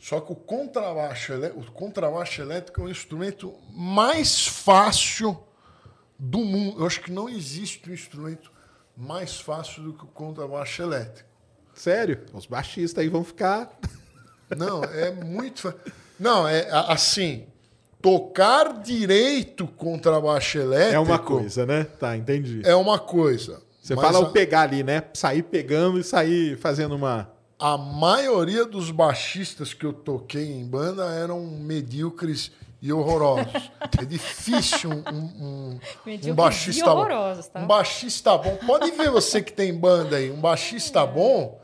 Só 0.04 0.20
que 0.20 0.30
o 0.30 0.36
contrabaixo, 0.36 1.32
o 1.56 1.64
contrabaixo 1.72 2.42
elétrico 2.42 2.82
é 2.82 2.84
o 2.84 2.90
instrumento 2.90 3.54
mais 3.72 4.46
fácil 4.46 5.42
do 6.18 6.40
mundo. 6.40 6.78
Eu 6.78 6.86
acho 6.86 7.00
que 7.00 7.10
não 7.10 7.26
existe 7.26 7.88
um 7.88 7.94
instrumento 7.94 8.52
mais 8.94 9.40
fácil 9.40 9.82
do 9.82 9.94
que 9.94 10.04
o 10.04 10.08
contrabaixo 10.08 10.82
elétrico. 10.82 11.26
Sério? 11.72 12.20
Os 12.34 12.44
baixistas 12.44 13.02
aí 13.02 13.08
vão 13.08 13.24
ficar. 13.24 13.78
Não, 14.54 14.84
é 14.84 15.10
muito. 15.10 15.62
fa- 15.62 15.74
Não, 16.20 16.46
é 16.46 16.68
assim. 16.70 17.46
Tocar 18.02 18.82
direito 18.82 19.66
contrabaixo 19.66 20.58
elétrico 20.58 20.96
É 20.96 20.98
uma 20.98 21.18
coisa, 21.18 21.64
né? 21.64 21.84
Tá, 21.84 22.14
entendi. 22.14 22.60
É 22.62 22.74
uma 22.76 22.98
coisa. 22.98 23.62
Você 23.82 23.94
fala 23.94 24.18
a- 24.18 24.20
o 24.20 24.32
pegar 24.32 24.60
ali, 24.60 24.82
né? 24.82 25.02
Sair 25.14 25.42
pegando 25.44 25.98
e 25.98 26.04
sair 26.04 26.58
fazendo 26.58 26.94
uma. 26.94 27.32
A 27.64 27.78
maioria 27.78 28.66
dos 28.66 28.90
baixistas 28.90 29.72
que 29.72 29.86
eu 29.86 29.92
toquei 29.94 30.52
em 30.52 30.66
banda 30.66 31.06
eram 31.06 31.46
medíocres 31.46 32.52
e 32.82 32.92
horrorosos. 32.92 33.70
É 33.98 34.04
difícil 34.04 34.90
um, 34.90 34.98
um, 35.06 35.80
um 36.26 36.34
baixista 36.34 36.84
e 36.84 36.88
horrorosos, 36.88 37.46
tá? 37.46 37.60
Um 37.60 37.66
baixista 37.66 38.36
bom. 38.36 38.56
Pode 38.66 38.90
ver 38.90 39.08
você 39.08 39.40
que 39.40 39.52
tem 39.52 39.72
banda 39.72 40.16
aí. 40.16 40.30
Um 40.30 40.40
baixista 40.40 41.06
bom, 41.06 41.58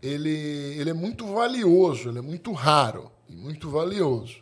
ele, 0.00 0.30
ele 0.78 0.88
é 0.88 0.94
muito 0.94 1.26
valioso, 1.26 2.08
ele 2.08 2.20
é 2.20 2.22
muito 2.22 2.52
raro 2.52 3.10
e 3.28 3.34
muito 3.34 3.68
valioso. 3.68 4.36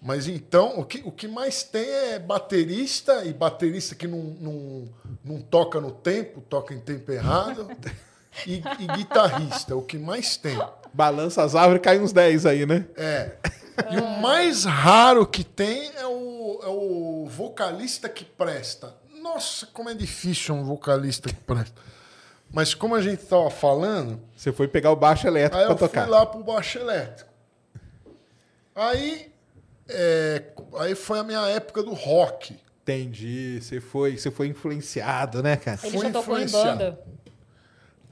Mas 0.00 0.28
então, 0.28 0.78
o 0.78 0.84
que, 0.84 1.02
o 1.04 1.12
que 1.12 1.28
mais 1.28 1.62
tem 1.62 1.86
é 1.86 2.18
baterista, 2.18 3.22
e 3.24 3.34
baterista 3.34 3.94
que 3.94 4.06
não, 4.06 4.18
não, 4.40 4.88
não 5.22 5.40
toca 5.42 5.78
no 5.78 5.90
tempo, 5.90 6.40
toca 6.40 6.72
em 6.72 6.80
tempo 6.80 7.10
errado, 7.12 7.68
e, 8.46 8.62
e 8.80 8.86
guitarrista, 8.96 9.76
o 9.76 9.82
que 9.82 9.98
mais 9.98 10.36
tem. 10.36 10.58
Balança 10.92 11.42
as 11.42 11.54
árvores 11.54 11.80
e 11.80 11.82
cai 11.82 11.98
uns 11.98 12.12
10 12.12 12.46
aí, 12.46 12.66
né? 12.66 12.86
É. 12.96 13.32
E 13.90 13.96
o 13.98 14.20
mais 14.20 14.64
raro 14.64 15.26
que 15.26 15.42
tem 15.42 15.90
é 15.96 16.06
o, 16.06 16.60
é 16.62 16.66
o 16.68 17.26
vocalista 17.28 18.08
que 18.08 18.24
presta. 18.24 18.94
Nossa, 19.22 19.66
como 19.66 19.88
é 19.88 19.94
difícil 19.94 20.54
um 20.54 20.64
vocalista 20.64 21.28
que 21.28 21.34
presta. 21.40 21.80
Mas 22.52 22.74
como 22.74 22.94
a 22.94 23.00
gente 23.00 23.22
estava 23.22 23.48
falando, 23.48 24.20
Você 24.36 24.52
foi 24.52 24.68
pegar 24.68 24.90
o 24.90 24.96
baixo 24.96 25.26
elétrico 25.26 25.56
Aí 25.56 25.64
pra 25.64 25.72
eu 25.74 25.78
fui 25.78 25.88
tocar. 25.88 26.06
lá 26.08 26.26
pro 26.26 26.42
baixo 26.44 26.78
elétrico. 26.78 27.30
Aí, 28.74 29.32
é, 29.88 30.42
aí 30.78 30.94
foi 30.94 31.18
a 31.18 31.24
minha 31.24 31.46
época 31.48 31.82
do 31.82 31.92
rock. 31.94 32.56
Entendi. 32.82 33.58
Você 33.62 33.80
foi, 33.80 34.16
você 34.18 34.30
foi 34.30 34.48
influenciado, 34.48 35.42
né, 35.42 35.56
cara? 35.56 35.78
Ele 35.82 35.92
Fui 35.96 36.06
já 36.06 36.12
tocou 36.12 36.38
em 36.38 36.44
influenciado. 36.44 36.78
banda. 36.78 37.00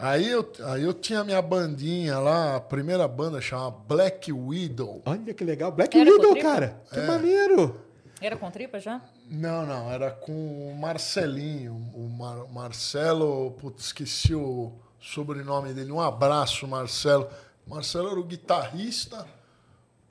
Aí 0.01 0.29
eu, 0.31 0.51
aí 0.65 0.83
eu 0.83 0.95
tinha 0.95 1.21
a 1.21 1.25
minha 1.25 1.43
bandinha 1.43 2.19
lá, 2.19 2.57
a 2.57 2.61
primeira 2.61 3.07
banda 3.07 3.41
chamava 3.41 3.71
Black 3.87 4.33
Widow. 4.33 5.03
Olha 5.05 5.35
que 5.35 5.45
legal. 5.45 5.71
Black 5.71 5.99
Era 5.99 6.11
Widow, 6.11 6.37
cara. 6.41 6.81
É. 6.91 6.95
Que 6.95 7.07
maneiro. 7.07 7.81
Era 8.21 8.37
com 8.37 8.51
tripa 8.51 8.79
já? 8.81 9.01
Não, 9.31 9.65
não, 9.65 9.91
era 9.91 10.11
com 10.11 10.33
o 10.71 10.75
Marcelinho. 10.77 11.73
O 11.95 12.09
Mar- 12.09 12.47
Marcelo, 12.53 13.53
putz, 13.53 13.87
esqueci 13.87 14.35
o 14.35 14.73
sobrenome 15.01 15.73
dele. 15.73 15.91
Um 15.93 16.01
abraço, 16.01 16.67
Marcelo. 16.67 17.29
Marcelo 17.67 18.11
era 18.11 18.21
o 18.21 18.25
guitarrista, 18.25 19.27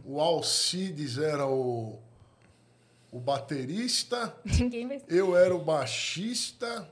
o 0.05 0.19
Alcides 0.21 1.17
era 1.17 1.45
o, 1.45 1.99
o 3.11 3.19
baterista, 3.19 4.33
Ninguém 4.45 4.87
vai. 4.87 5.01
eu 5.09 5.35
era 5.37 5.53
o 5.53 5.59
baixista. 5.59 6.87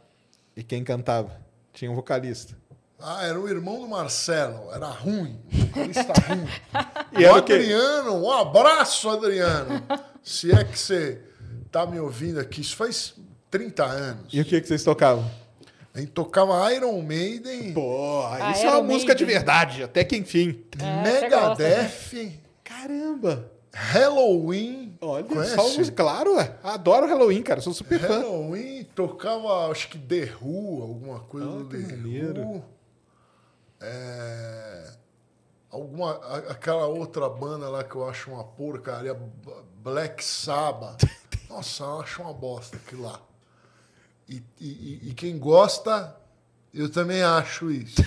E 0.55 0.63
quem 0.63 0.83
cantava? 0.83 1.39
Tinha 1.73 1.89
um 1.91 1.95
vocalista. 1.95 2.55
Ah, 2.99 3.25
era 3.25 3.39
o 3.39 3.47
irmão 3.47 3.79
do 3.81 3.87
Marcelo, 3.87 4.73
era 4.73 4.87
ruim, 4.87 5.39
vocalista 5.51 6.13
ruim. 6.27 6.47
E 7.19 7.25
o? 7.25 7.35
Adriano, 7.35 8.23
um 8.25 8.31
abraço, 8.31 9.07
Adriano. 9.09 9.83
Se 10.23 10.51
é 10.51 10.63
que 10.63 10.77
você 10.77 11.21
tá 11.71 11.85
me 11.85 11.99
ouvindo 11.99 12.39
aqui, 12.39 12.61
isso 12.61 12.75
faz 12.75 13.13
30 13.51 13.85
anos. 13.85 14.25
E 14.33 14.41
o 14.41 14.45
que, 14.45 14.59
que 14.59 14.67
vocês 14.67 14.83
tocavam? 14.83 15.29
A 15.93 15.99
gente 15.99 16.11
tocava 16.11 16.73
Iron 16.73 16.99
Maiden, 17.03 17.73
Pô, 17.73 18.23
Ah, 18.25 18.51
isso 18.51 18.63
é 18.65 18.69
uma 18.69 18.77
Iron 18.79 18.83
música 18.87 19.13
de 19.15 19.25
Maiden. 19.25 19.43
verdade, 19.45 19.83
até 19.83 20.03
que 20.03 20.17
enfim. 20.17 20.63
É, 20.79 20.83
né? 20.83 21.21
Megadeth, 21.21 22.31
Caramba! 22.63 23.51
Halloween. 23.73 24.97
Olha, 25.01 25.23
Conhece? 25.23 25.55
só. 25.85 25.91
Claro, 25.95 26.35
ué. 26.35 26.51
adoro 26.63 27.05
Halloween, 27.07 27.43
cara. 27.43 27.61
Sou 27.61 27.73
super 27.73 27.99
fã. 27.99 28.21
Halloween 28.21 28.83
tocava, 28.95 29.69
acho 29.69 29.89
que 29.89 29.99
The 29.99 30.31
Who, 30.41 30.81
alguma 30.81 31.19
coisa 31.19 31.47
Ah, 31.47 31.51
do 31.59 31.65
The 31.65 31.77
maneiro. 31.77 32.41
Who. 32.41 32.63
É, 33.81 34.91
alguma, 35.69 36.13
a- 36.13 36.37
aquela 36.51 36.87
outra 36.87 37.29
banda 37.29 37.69
lá 37.69 37.83
que 37.83 37.95
eu 37.95 38.07
acho 38.09 38.31
uma 38.31 38.43
porcaria, 38.43 39.15
Black 39.83 40.23
Sabbath. 40.23 41.03
Nossa, 41.49 41.83
eu 41.83 42.01
acho 42.01 42.21
uma 42.21 42.33
bosta 42.33 42.77
aquilo 42.77 43.03
lá. 43.03 43.19
E, 44.27 44.43
e- 44.59 45.09
e- 45.09 45.13
quem 45.13 45.37
gosta, 45.37 46.15
eu 46.73 46.89
também 46.91 47.23
acho 47.23 47.71
isso. 47.71 48.01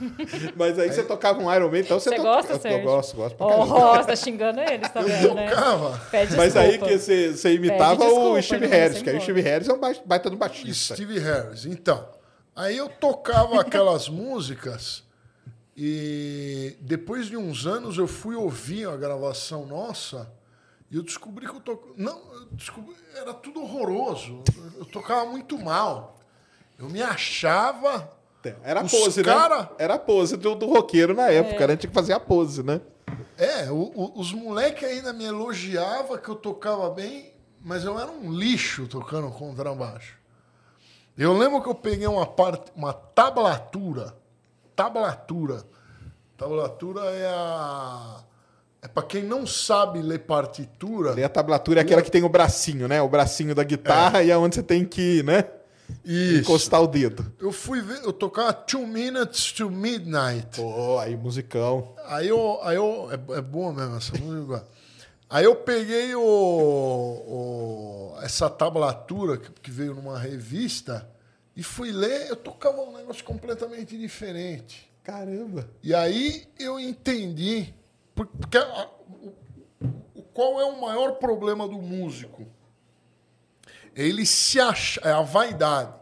Mas 0.56 0.78
aí 0.78 0.90
você 0.90 1.02
tocava 1.02 1.38
um 1.40 1.52
Iron 1.54 1.70
Man, 1.70 1.80
então 1.80 2.00
você, 2.00 2.08
Você 2.10 2.16
toca- 2.16 2.28
gosta, 2.48 2.68
eu, 2.68 2.78
eu 2.78 2.82
gosto, 2.84 3.16
gosto 3.16 3.36
pra 3.36 3.46
Oh, 3.46 3.50
caramba. 3.50 3.96
você 4.02 4.06
tá 4.08 4.16
xingando 4.16 4.60
eles, 4.60 4.88
tá 4.88 5.00
Eu 5.02 5.06
vendo, 5.08 5.34
né? 5.34 5.48
tocava 5.50 5.98
Pede 6.10 6.34
Mas 6.36 6.56
aí 6.56 6.78
que 6.78 6.98
você, 6.98 7.32
você 7.36 7.54
imitava 7.54 7.96
desculpa, 8.04 8.38
o 8.38 8.42
Steve 8.42 8.66
Harris, 8.66 9.02
que 9.02 9.10
aí 9.10 9.18
o. 9.18 9.20
Steve 9.20 9.40
Harris 9.42 9.68
é 9.68 9.72
um 9.74 9.78
ba- 9.78 9.94
baita 10.04 10.30
do 10.30 10.36
baixista. 10.36 10.94
Steve 10.94 11.18
Harris. 11.18 11.66
Então, 11.66 12.08
aí 12.54 12.76
eu 12.78 12.88
tocava 12.88 13.60
aquelas 13.60 14.08
músicas 14.08 15.04
e 15.76 16.76
depois 16.80 17.26
de 17.26 17.36
uns 17.36 17.66
anos 17.66 17.98
eu 17.98 18.06
fui 18.06 18.34
ouvir 18.34 18.88
a 18.88 18.96
gravação 18.96 19.66
nossa 19.66 20.32
e 20.90 20.96
eu 20.96 21.02
descobri 21.02 21.46
que 21.46 21.54
eu 21.54 21.60
toco 21.60 21.92
não, 21.96 22.18
eu 22.32 22.46
descobri 22.52 22.94
era 23.14 23.34
tudo 23.34 23.62
horroroso. 23.62 24.42
Eu 24.78 24.84
tocava 24.86 25.26
muito 25.30 25.58
mal. 25.58 26.18
Eu 26.78 26.88
me 26.88 27.02
achava 27.02 28.10
Era 28.62 28.80
a 28.80 28.84
Os 28.84 28.92
pose, 28.92 29.22
cara- 29.24 29.62
né? 29.62 29.68
Era 29.78 29.94
a 29.94 29.98
pose 29.98 30.36
do, 30.36 30.54
do 30.54 30.66
roqueiro 30.66 31.14
na 31.14 31.28
época, 31.30 31.66
né? 31.66 31.76
Tinha 31.76 31.88
que 31.88 31.94
fazer 31.94 32.12
a 32.12 32.20
pose, 32.20 32.62
né? 32.62 32.80
É, 33.36 33.70
o- 33.70 33.90
o- 33.94 34.20
os 34.20 34.32
moleques 34.32 34.84
ainda 34.88 35.12
me 35.12 35.24
elogiavam 35.24 36.16
que 36.18 36.28
eu 36.28 36.36
tocava 36.36 36.88
bem, 36.90 37.32
mas 37.60 37.84
eu 37.84 37.98
era 37.98 38.10
um 38.10 38.30
lixo 38.32 38.86
tocando 38.86 39.28
contrabaixo. 39.30 40.16
Eu 41.18 41.32
lembro 41.36 41.60
que 41.62 41.68
eu 41.68 41.74
peguei 41.74 42.06
uma 42.06 42.26
parte, 42.26 42.70
uma 42.76 42.92
tablatura. 42.92 44.14
Tablatura. 44.76 45.64
Tablatura 46.36 47.00
é 47.06 47.26
a. 47.26 48.20
É 48.82 48.86
para 48.88 49.02
quem 49.02 49.24
não 49.24 49.46
sabe 49.46 50.00
ler 50.02 50.20
partitura. 50.20 51.10
Ali 51.12 51.24
a 51.24 51.28
tablatura 51.28 51.80
é 51.80 51.82
aquela 51.82 52.02
que 52.02 52.10
tem 52.10 52.22
o 52.22 52.28
bracinho, 52.28 52.86
né? 52.86 53.00
O 53.02 53.08
bracinho 53.08 53.54
da 53.54 53.64
guitarra 53.64 54.22
e 54.22 54.30
é 54.30 54.36
onde 54.36 54.54
você 54.56 54.62
tem 54.62 54.84
que 54.84 55.22
né? 55.22 55.44
Isso. 56.04 56.40
Encostar 56.40 56.82
o 56.82 56.86
dedo. 56.86 57.32
Eu 57.40 57.50
fui 57.52 57.80
ver, 57.80 58.02
eu 58.04 58.12
tocava 58.12 58.52
Two 58.52 58.86
Minutes 58.86 59.52
to 59.52 59.70
Midnight. 59.70 60.60
Pô, 60.60 60.98
aí 60.98 61.16
musicão. 61.16 61.94
Aí 62.06 62.28
eu. 62.28 62.58
Aí 62.62 62.76
eu 62.76 63.08
é, 63.10 63.38
é 63.38 63.40
boa 63.40 63.72
mesmo 63.72 63.96
essa 63.96 64.16
música. 64.18 64.64
Aí 65.28 65.44
eu 65.44 65.56
peguei 65.56 66.14
o, 66.14 66.20
o- 66.20 68.14
essa 68.22 68.48
tablatura 68.50 69.36
que, 69.38 69.50
que 69.62 69.70
veio 69.70 69.94
numa 69.94 70.18
revista 70.18 71.08
e 71.56 71.62
fui 71.62 71.90
ler, 71.90 72.28
eu 72.28 72.36
tocava 72.36 72.80
um 72.82 72.96
negócio 72.96 73.24
completamente 73.24 73.96
diferente. 73.96 74.90
Caramba. 75.02 75.68
E 75.82 75.94
aí 75.94 76.46
eu 76.58 76.78
entendi. 76.78 77.72
por- 78.14 78.26
Porque 78.26 78.56
a- 78.58 78.88
o- 79.22 79.34
o- 80.14 80.22
qual 80.34 80.60
é 80.60 80.64
o 80.64 80.80
maior 80.80 81.12
problema 81.12 81.66
do 81.68 81.78
músico? 81.80 82.46
Ele 83.94 84.26
se 84.26 84.60
acha, 84.60 85.00
é 85.04 85.10
a 85.12 85.22
vaidade. 85.22 85.94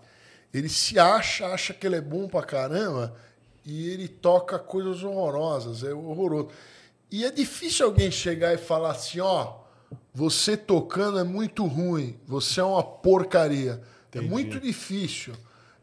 Ele 0.53 0.69
se 0.69 0.99
acha, 0.99 1.47
acha 1.47 1.75
que 1.75 1.87
ele 1.87 1.97
é 1.97 2.01
bom 2.01 2.29
pra 2.29 2.43
caramba 2.43 3.15
e 3.65 3.89
ele 3.91 4.09
toca 4.09 4.59
coisas 4.59 5.03
horrorosas, 5.03 5.83
é 5.83 5.93
horroroso. 5.93 6.49
E 7.11 7.25
é 7.25 7.31
difícil 7.31 7.87
alguém 7.87 8.11
chegar 8.11 8.55
e 8.55 8.59
falar 8.59 8.93
assim, 8.93 9.21
ó, 9.21 9.59
você 10.13 10.57
tocando 10.57 11.19
é 11.19 11.25
muito 11.25 11.67
ruim, 11.67 12.19
você 12.27 12.61
é 12.61 12.65
uma 12.65 12.83
porcaria. 12.83 13.81
Entendi. 14.19 14.27
É 14.27 14.31
muito 14.31 14.61
difícil. 14.61 15.35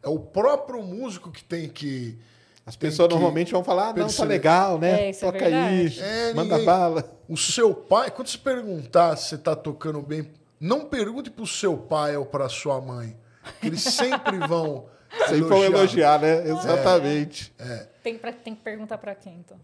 É 0.04 0.10
o 0.10 0.20
próprio 0.20 0.82
músico 0.84 1.32
que 1.32 1.44
tem 1.44 1.70
que 1.70 2.18
As 2.66 2.76
pessoas 2.76 3.08
que 3.08 3.14
normalmente 3.14 3.52
vão 3.52 3.64
falar, 3.64 3.90
ah, 3.90 3.94
não, 3.94 4.08
tá 4.08 4.24
legal, 4.24 4.78
né? 4.80 5.06
É, 5.06 5.10
isso 5.10 5.26
é 5.26 5.32
Toca 5.32 5.46
aí, 5.46 5.52
verdade. 5.88 6.02
É, 6.02 6.34
manda 6.34 6.50
ninguém- 6.54 6.66
bala. 6.66 7.18
O 7.28 7.38
seu 7.38 7.74
pai, 7.74 8.12
quando 8.12 8.28
você 8.28 8.38
perguntar 8.38 9.16
se 9.16 9.30
você 9.30 9.36
está 9.36 9.56
tocando 9.56 10.02
bem, 10.02 10.28
não 10.60 10.86
pergunte 10.86 11.30
para 11.30 11.44
o 11.44 11.48
seu 11.48 11.76
pai 11.78 12.16
ou 12.16 12.26
para 12.26 12.48
sua 12.50 12.80
mãe. 12.82 13.16
que 13.60 13.68
Eles 13.68 13.82
sempre 13.82 14.38
vão. 14.48 14.86
Sempre 15.28 15.42
vão 15.42 15.62
elogiar, 15.62 16.22
né? 16.22 16.48
Exatamente. 16.48 17.54
Tem, 18.02 18.18
pra- 18.18 18.32
tem 18.32 18.56
que 18.56 18.62
perguntar 18.62 18.98
pra 18.98 19.14
quem, 19.14 19.40
então? 19.40 19.58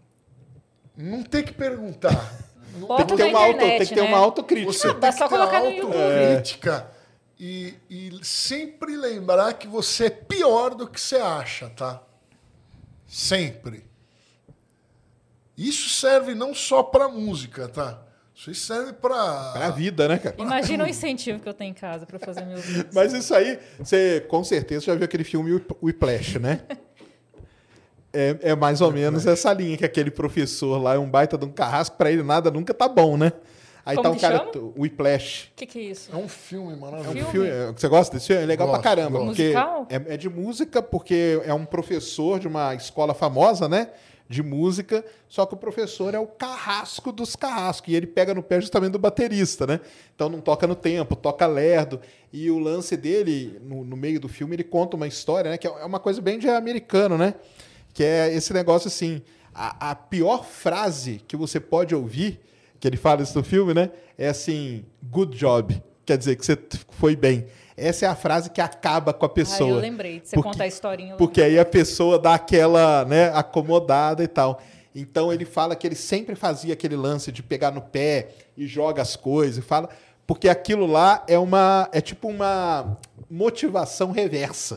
Não 0.94 1.22
tem 1.22 1.42
que 1.42 1.52
perguntar. 1.54 2.34
Tem 2.98 3.06
que 3.06 3.16
ter 3.16 3.24
uma, 3.24 3.38
auto, 3.40 3.58
tem 3.58 3.78
que 3.78 3.86
ter 3.86 4.02
né? 4.02 4.08
uma 4.08 4.18
autocrítica. 4.18 4.72
Você 4.72 4.88
Dá 4.94 5.10
tem 5.10 5.12
só 5.12 5.24
que 5.24 5.30
ter 5.30 5.36
colocar 5.38 5.60
no 5.60 5.70
YouTube. 5.70 5.94
autocrítica 5.96 6.86
e, 7.38 7.74
e 7.88 8.10
sempre 8.22 8.96
lembrar 8.96 9.52
que 9.54 9.66
você 9.68 10.06
é 10.06 10.10
pior 10.10 10.74
do 10.74 10.88
que 10.88 11.00
você 11.00 11.16
acha, 11.16 11.68
tá? 11.70 12.02
Sempre. 13.06 13.84
Isso 15.56 15.88
serve 15.88 16.34
não 16.34 16.54
só 16.54 16.82
para 16.82 17.08
música, 17.08 17.68
tá? 17.68 18.02
Isso 18.34 18.54
serve 18.54 18.92
para 18.92 19.52
Pra 19.52 19.70
vida, 19.70 20.06
né, 20.06 20.18
cara? 20.18 20.36
Imagina 20.38 20.84
o 20.84 20.86
incentivo 20.86 21.40
que 21.40 21.48
eu 21.48 21.54
tenho 21.54 21.70
em 21.72 21.74
casa 21.74 22.06
pra 22.06 22.18
fazer 22.20 22.44
meus 22.44 22.60
vídeos. 22.64 22.94
Mas 22.94 23.12
isso 23.12 23.34
aí, 23.34 23.58
você 23.78 24.20
com 24.28 24.44
certeza 24.44 24.86
já 24.86 24.94
viu 24.94 25.04
aquele 25.04 25.24
filme 25.24 25.52
Whip- 25.52 25.76
Whiplash, 25.82 26.38
né? 26.38 26.60
É, 28.12 28.38
é 28.40 28.54
mais 28.56 28.80
ou 28.80 28.92
menos 28.92 29.26
essa 29.26 29.52
linha 29.52 29.76
que 29.76 29.84
aquele 29.84 30.10
professor 30.10 30.80
lá 30.80 30.94
é 30.94 30.98
um 30.98 31.10
baita 31.10 31.36
de 31.36 31.44
um 31.44 31.50
carrasco, 31.52 31.96
pra 31.96 32.10
ele 32.12 32.22
nada 32.22 32.50
nunca 32.50 32.72
tá 32.72 32.88
bom, 32.88 33.16
né? 33.16 33.32
Aí 33.88 33.96
Como 33.96 34.02
tá 34.02 34.10
um 34.10 34.14
que 34.16 34.20
cara. 34.20 34.38
chama? 34.52 34.72
Whiplash. 34.76 35.46
O 35.46 35.56
que, 35.56 35.64
que 35.64 35.78
é 35.78 35.82
isso? 35.82 36.10
É 36.12 36.16
um 36.16 36.28
filme 36.28 36.74
É 36.74 36.86
um. 36.86 37.02
Filme? 37.04 37.24
filme. 37.24 37.48
é, 37.48 37.72
Você 37.72 37.88
gosta 37.88 38.14
desse 38.14 38.26
filme? 38.26 38.42
É 38.42 38.44
legal 38.44 38.66
Gosto, 38.68 38.82
pra 38.82 38.90
caramba. 38.90 39.18
gosto. 39.18 39.26
Porque 39.28 39.42
Musical? 39.44 39.86
é, 39.88 40.14
é 40.14 40.16
de 40.18 40.28
música, 40.28 40.82
porque 40.82 41.40
é 41.42 41.54
um 41.54 41.64
professor 41.64 42.38
de 42.38 42.46
uma 42.46 42.74
escola 42.74 43.14
famosa, 43.14 43.66
né? 43.66 43.88
De 44.28 44.42
música, 44.42 45.02
só 45.26 45.46
que 45.46 45.54
o 45.54 45.56
professor 45.56 46.12
é 46.14 46.18
o 46.18 46.26
carrasco 46.26 47.10
dos 47.10 47.34
carrascos. 47.34 47.90
E 47.90 47.96
ele 47.96 48.06
pega 48.06 48.34
no 48.34 48.42
pé 48.42 48.60
justamente 48.60 48.92
do 48.92 48.98
baterista, 48.98 49.66
né? 49.66 49.80
Então 50.14 50.28
não 50.28 50.42
toca 50.42 50.66
no 50.66 50.74
tempo, 50.74 51.16
toca 51.16 51.46
lerdo. 51.46 51.98
E 52.30 52.50
o 52.50 52.58
lance 52.58 52.94
dele, 52.94 53.58
no, 53.64 53.82
no 53.86 53.96
meio 53.96 54.20
do 54.20 54.28
filme, 54.28 54.54
ele 54.54 54.64
conta 54.64 54.96
uma 54.98 55.06
história, 55.06 55.50
né? 55.52 55.56
Que 55.56 55.66
é 55.66 55.70
uma 55.86 55.98
coisa 55.98 56.20
bem 56.20 56.38
de 56.38 56.46
americano, 56.46 57.16
né? 57.16 57.36
Que 57.94 58.04
é 58.04 58.30
esse 58.34 58.52
negócio 58.52 58.88
assim: 58.88 59.22
a, 59.54 59.92
a 59.92 59.94
pior 59.94 60.44
frase 60.44 61.22
que 61.26 61.34
você 61.34 61.58
pode 61.58 61.94
ouvir, 61.94 62.38
que 62.80 62.86
ele 62.88 62.96
fala 62.96 63.22
isso 63.22 63.36
no 63.36 63.44
filme, 63.44 63.74
né? 63.74 63.90
É 64.16 64.28
assim, 64.28 64.84
good 65.02 65.36
job. 65.36 65.82
Quer 66.06 66.16
dizer 66.16 66.36
que 66.36 66.44
você 66.46 66.56
foi 66.90 67.14
bem. 67.16 67.46
Essa 67.76 68.06
é 68.06 68.08
a 68.08 68.14
frase 68.16 68.50
que 68.50 68.60
acaba 68.60 69.12
com 69.12 69.24
a 69.24 69.28
Ah, 69.28 69.32
pessoa. 69.32 69.70
eu 69.70 69.76
lembrei 69.76 70.20
de 70.20 70.28
você 70.28 70.34
Porque- 70.36 70.50
contar 70.50 70.64
a 70.64 70.66
historinha. 70.66 71.12
eu 71.12 71.16
Porque 71.16 71.40
aí 71.42 71.58
a 71.58 71.64
pessoa 71.64 72.18
dá 72.18 72.34
aquela, 72.34 73.04
né, 73.04 73.30
acomodada 73.34 74.22
e 74.24 74.28
tal. 74.28 74.60
Então 74.94 75.32
ele 75.32 75.44
fala 75.44 75.76
que 75.76 75.86
ele 75.86 75.94
sempre 75.94 76.34
fazia 76.34 76.72
aquele 76.72 76.96
lance 76.96 77.30
de 77.30 77.42
pegar 77.42 77.70
no 77.70 77.80
pé 77.82 78.30
e 78.56 78.66
joga 78.66 79.00
as 79.02 79.14
coisas 79.14 79.58
e 79.58 79.62
fala, 79.62 79.88
porque 80.26 80.48
aquilo 80.48 80.86
lá 80.86 81.22
é 81.28 81.38
uma 81.38 81.88
é 81.92 82.00
tipo 82.00 82.26
uma 82.28 82.98
motivação 83.30 84.10
reversa. 84.10 84.76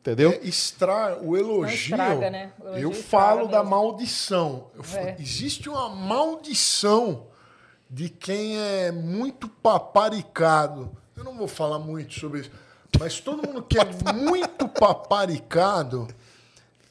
Entendeu? 0.00 0.30
É 0.32 0.40
extra, 0.48 1.16
o 1.22 1.36
elogio. 1.36 1.74
estraga, 1.76 2.28
né? 2.28 2.50
O 2.60 2.68
elogio 2.70 2.88
eu 2.88 2.92
falo 2.92 3.46
da 3.46 3.58
mesmo. 3.62 3.70
maldição. 3.70 4.66
Eu 4.74 4.98
É. 4.98 5.14
Existe 5.20 5.68
uma 5.68 5.88
maldição 5.90 7.26
de 7.94 8.08
quem 8.08 8.58
é 8.58 8.90
muito 8.90 9.46
paparicado. 9.48 10.90
Eu 11.14 11.22
não 11.24 11.36
vou 11.36 11.46
falar 11.46 11.78
muito 11.78 12.14
sobre 12.18 12.40
isso, 12.40 12.50
mas 12.98 13.20
todo 13.20 13.46
mundo 13.46 13.62
que 13.62 13.78
é 13.78 13.84
muito 14.14 14.66
paparicado, 14.66 16.08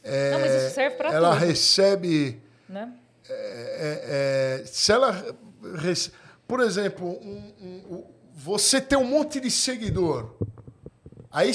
Não, 0.06 0.39
mas 0.39 0.52
isso 0.66 0.76
serve 0.76 0.95
pra 0.97 1.12
ela 1.12 1.34
tudo, 1.34 1.45
recebe. 1.45 2.39
né? 2.70 2.93
é, 3.28 4.60
é, 4.62 4.66
se 4.66 4.91
ela. 4.91 5.12
rece- 5.80 6.12
Por 6.47 6.60
exemplo, 6.60 7.08
um- 7.08 7.54
um- 7.62 7.95
um- 7.95 8.04
você 8.36 8.80
tem 8.82 8.97
um 8.97 9.06
monte 9.06 9.39
de 9.39 9.49
seguidor. 9.49 10.34
Aí 11.32 11.52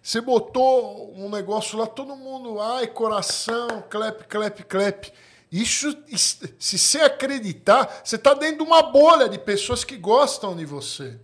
você 0.00 0.20
botou 0.20 1.12
um 1.16 1.28
negócio 1.28 1.76
lá, 1.78 1.86
todo 1.86 2.14
mundo, 2.14 2.60
ai, 2.60 2.86
coração, 2.86 3.82
clap, 3.90 4.22
clap, 4.28 4.62
clap. 4.64 5.12
Isso, 5.50 5.96
is- 6.08 6.40
se 6.58 6.78
você 6.78 7.00
acreditar, 7.00 8.02
você 8.04 8.16
está 8.16 8.34
dentro 8.34 8.58
de 8.58 8.62
uma 8.70 8.82
bolha 8.82 9.28
de 9.28 9.38
pessoas 9.38 9.84
que 9.84 9.96
gostam 9.96 10.56
de 10.56 10.64
você. 10.64 11.18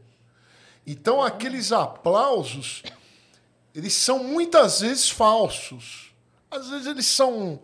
Então, 0.86 1.22
aqueles 1.22 1.72
aplausos, 1.72 2.82
eles 3.74 3.92
são 3.94 4.22
muitas 4.22 4.80
vezes 4.80 5.10
falsos. 5.10 6.12
Às 6.50 6.68
vezes 6.68 6.86
eles 6.86 7.06
são, 7.06 7.60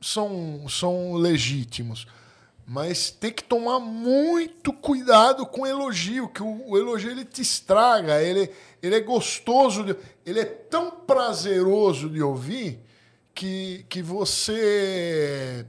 são, 0.00 0.66
são 0.68 1.14
legítimos. 1.14 2.06
Mas 2.66 3.10
tem 3.10 3.30
que 3.30 3.44
tomar 3.44 3.78
muito 3.78 4.72
cuidado 4.72 5.44
com 5.44 5.62
o 5.62 5.66
elogio, 5.66 6.28
que 6.28 6.42
o, 6.42 6.70
o 6.70 6.78
elogio 6.78 7.10
ele 7.10 7.24
te 7.24 7.42
estraga, 7.42 8.22
ele, 8.22 8.50
ele 8.82 8.94
é 8.94 9.00
gostoso, 9.00 9.84
de- 9.84 9.96
ele 10.24 10.40
é 10.40 10.44
tão 10.46 10.90
prazeroso 10.90 12.08
de 12.08 12.22
ouvir 12.22 12.80
que, 13.34 13.84
que 13.88 14.00
você 14.00 15.66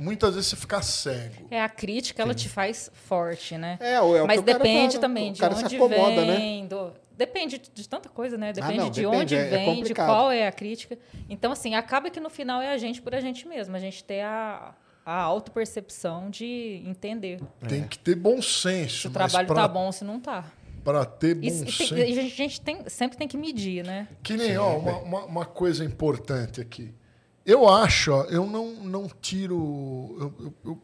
muitas 0.00 0.34
vezes 0.34 0.50
você 0.50 0.56
fica 0.56 0.80
cego. 0.82 1.46
É, 1.50 1.60
a 1.62 1.68
crítica, 1.68 2.22
ela 2.22 2.34
te 2.34 2.48
faz 2.48 2.90
forte, 2.92 3.56
né? 3.58 3.76
É, 3.80 4.00
ou 4.00 4.16
é 4.16 4.22
o 4.22 4.26
Mas 4.26 4.38
que 4.38 4.50
o 4.50 4.52
depende 4.58 4.94
fala, 4.94 5.00
também 5.00 5.30
o 5.30 5.34
de 5.34 5.40
cara 5.40 5.54
se 5.54 5.64
onde 5.64 5.76
acomoda, 5.76 6.24
né? 6.24 6.36
vem. 6.36 6.66
do- 6.66 6.92
Depende 7.16 7.58
de, 7.58 7.70
de 7.74 7.86
tanta 7.86 8.08
coisa, 8.08 8.38
né? 8.38 8.50
Depende 8.50 8.78
não, 8.78 8.88
de 8.90 9.02
depende, 9.02 9.16
onde 9.22 9.34
é- 9.36 9.38
é 9.46 9.50
vem, 9.50 9.66
de 9.74 9.80
complicado. 9.80 10.06
qual 10.08 10.30
é 10.32 10.46
a 10.46 10.52
crítica. 10.52 10.98
Então, 11.28 11.52
assim, 11.52 11.74
acaba 11.74 12.08
que 12.08 12.18
no 12.18 12.30
final 12.30 12.62
é 12.62 12.72
a 12.72 12.78
gente 12.78 13.02
por 13.02 13.14
a 13.14 13.20
gente 13.20 13.46
mesmo. 13.46 13.76
A 13.76 13.78
gente 13.78 14.02
ter 14.02 14.22
a, 14.22 14.74
a 15.04 15.20
autopercepção 15.20 16.30
de 16.30 16.82
entender 16.86 17.38
Tem 17.68 17.86
que 17.86 17.98
ter 17.98 18.14
bom 18.14 18.40
senso. 18.40 19.00
se 19.02 19.06
o 19.08 19.10
trabalho 19.10 19.46
pra- 19.46 19.56
tá 19.56 19.68
bom 19.68 19.92
se 19.92 20.02
não 20.04 20.18
tá. 20.18 20.44
Para 20.82 21.04
ter 21.04 21.34
bom 21.34 21.42
tem- 21.42 21.50
senso. 21.70 21.94
e 21.94 22.02
a 22.02 22.06
gente, 22.06 22.18
a 22.20 22.22
gente 22.36 22.60
tem- 22.62 22.88
sempre 22.88 23.18
tem 23.18 23.28
que 23.28 23.36
medir, 23.36 23.84
né? 23.84 24.08
Que 24.22 24.34
nem, 24.34 24.56
ó, 24.56 24.78
uma, 24.78 24.96
uma, 24.98 25.24
uma 25.26 25.44
coisa 25.44 25.84
importante 25.84 26.58
aqui. 26.58 26.90
Eu 27.44 27.68
acho, 27.68 28.12
ó, 28.12 28.22
eu 28.24 28.46
não, 28.46 28.74
não 28.76 29.08
tiro. 29.20 30.16
Eu, 30.20 30.34
eu- 30.46 30.54
eu- 30.64 30.82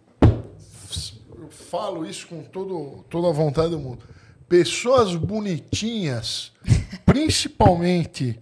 falo 1.50 2.04
isso 2.06 2.26
com 2.26 2.42
todo, 2.42 3.04
toda 3.08 3.28
a 3.28 3.32
vontade 3.32 3.70
do 3.70 3.78
mundo. 3.78 4.02
Pessoas 4.48 5.14
bonitinhas, 5.14 6.52
principalmente 7.04 8.38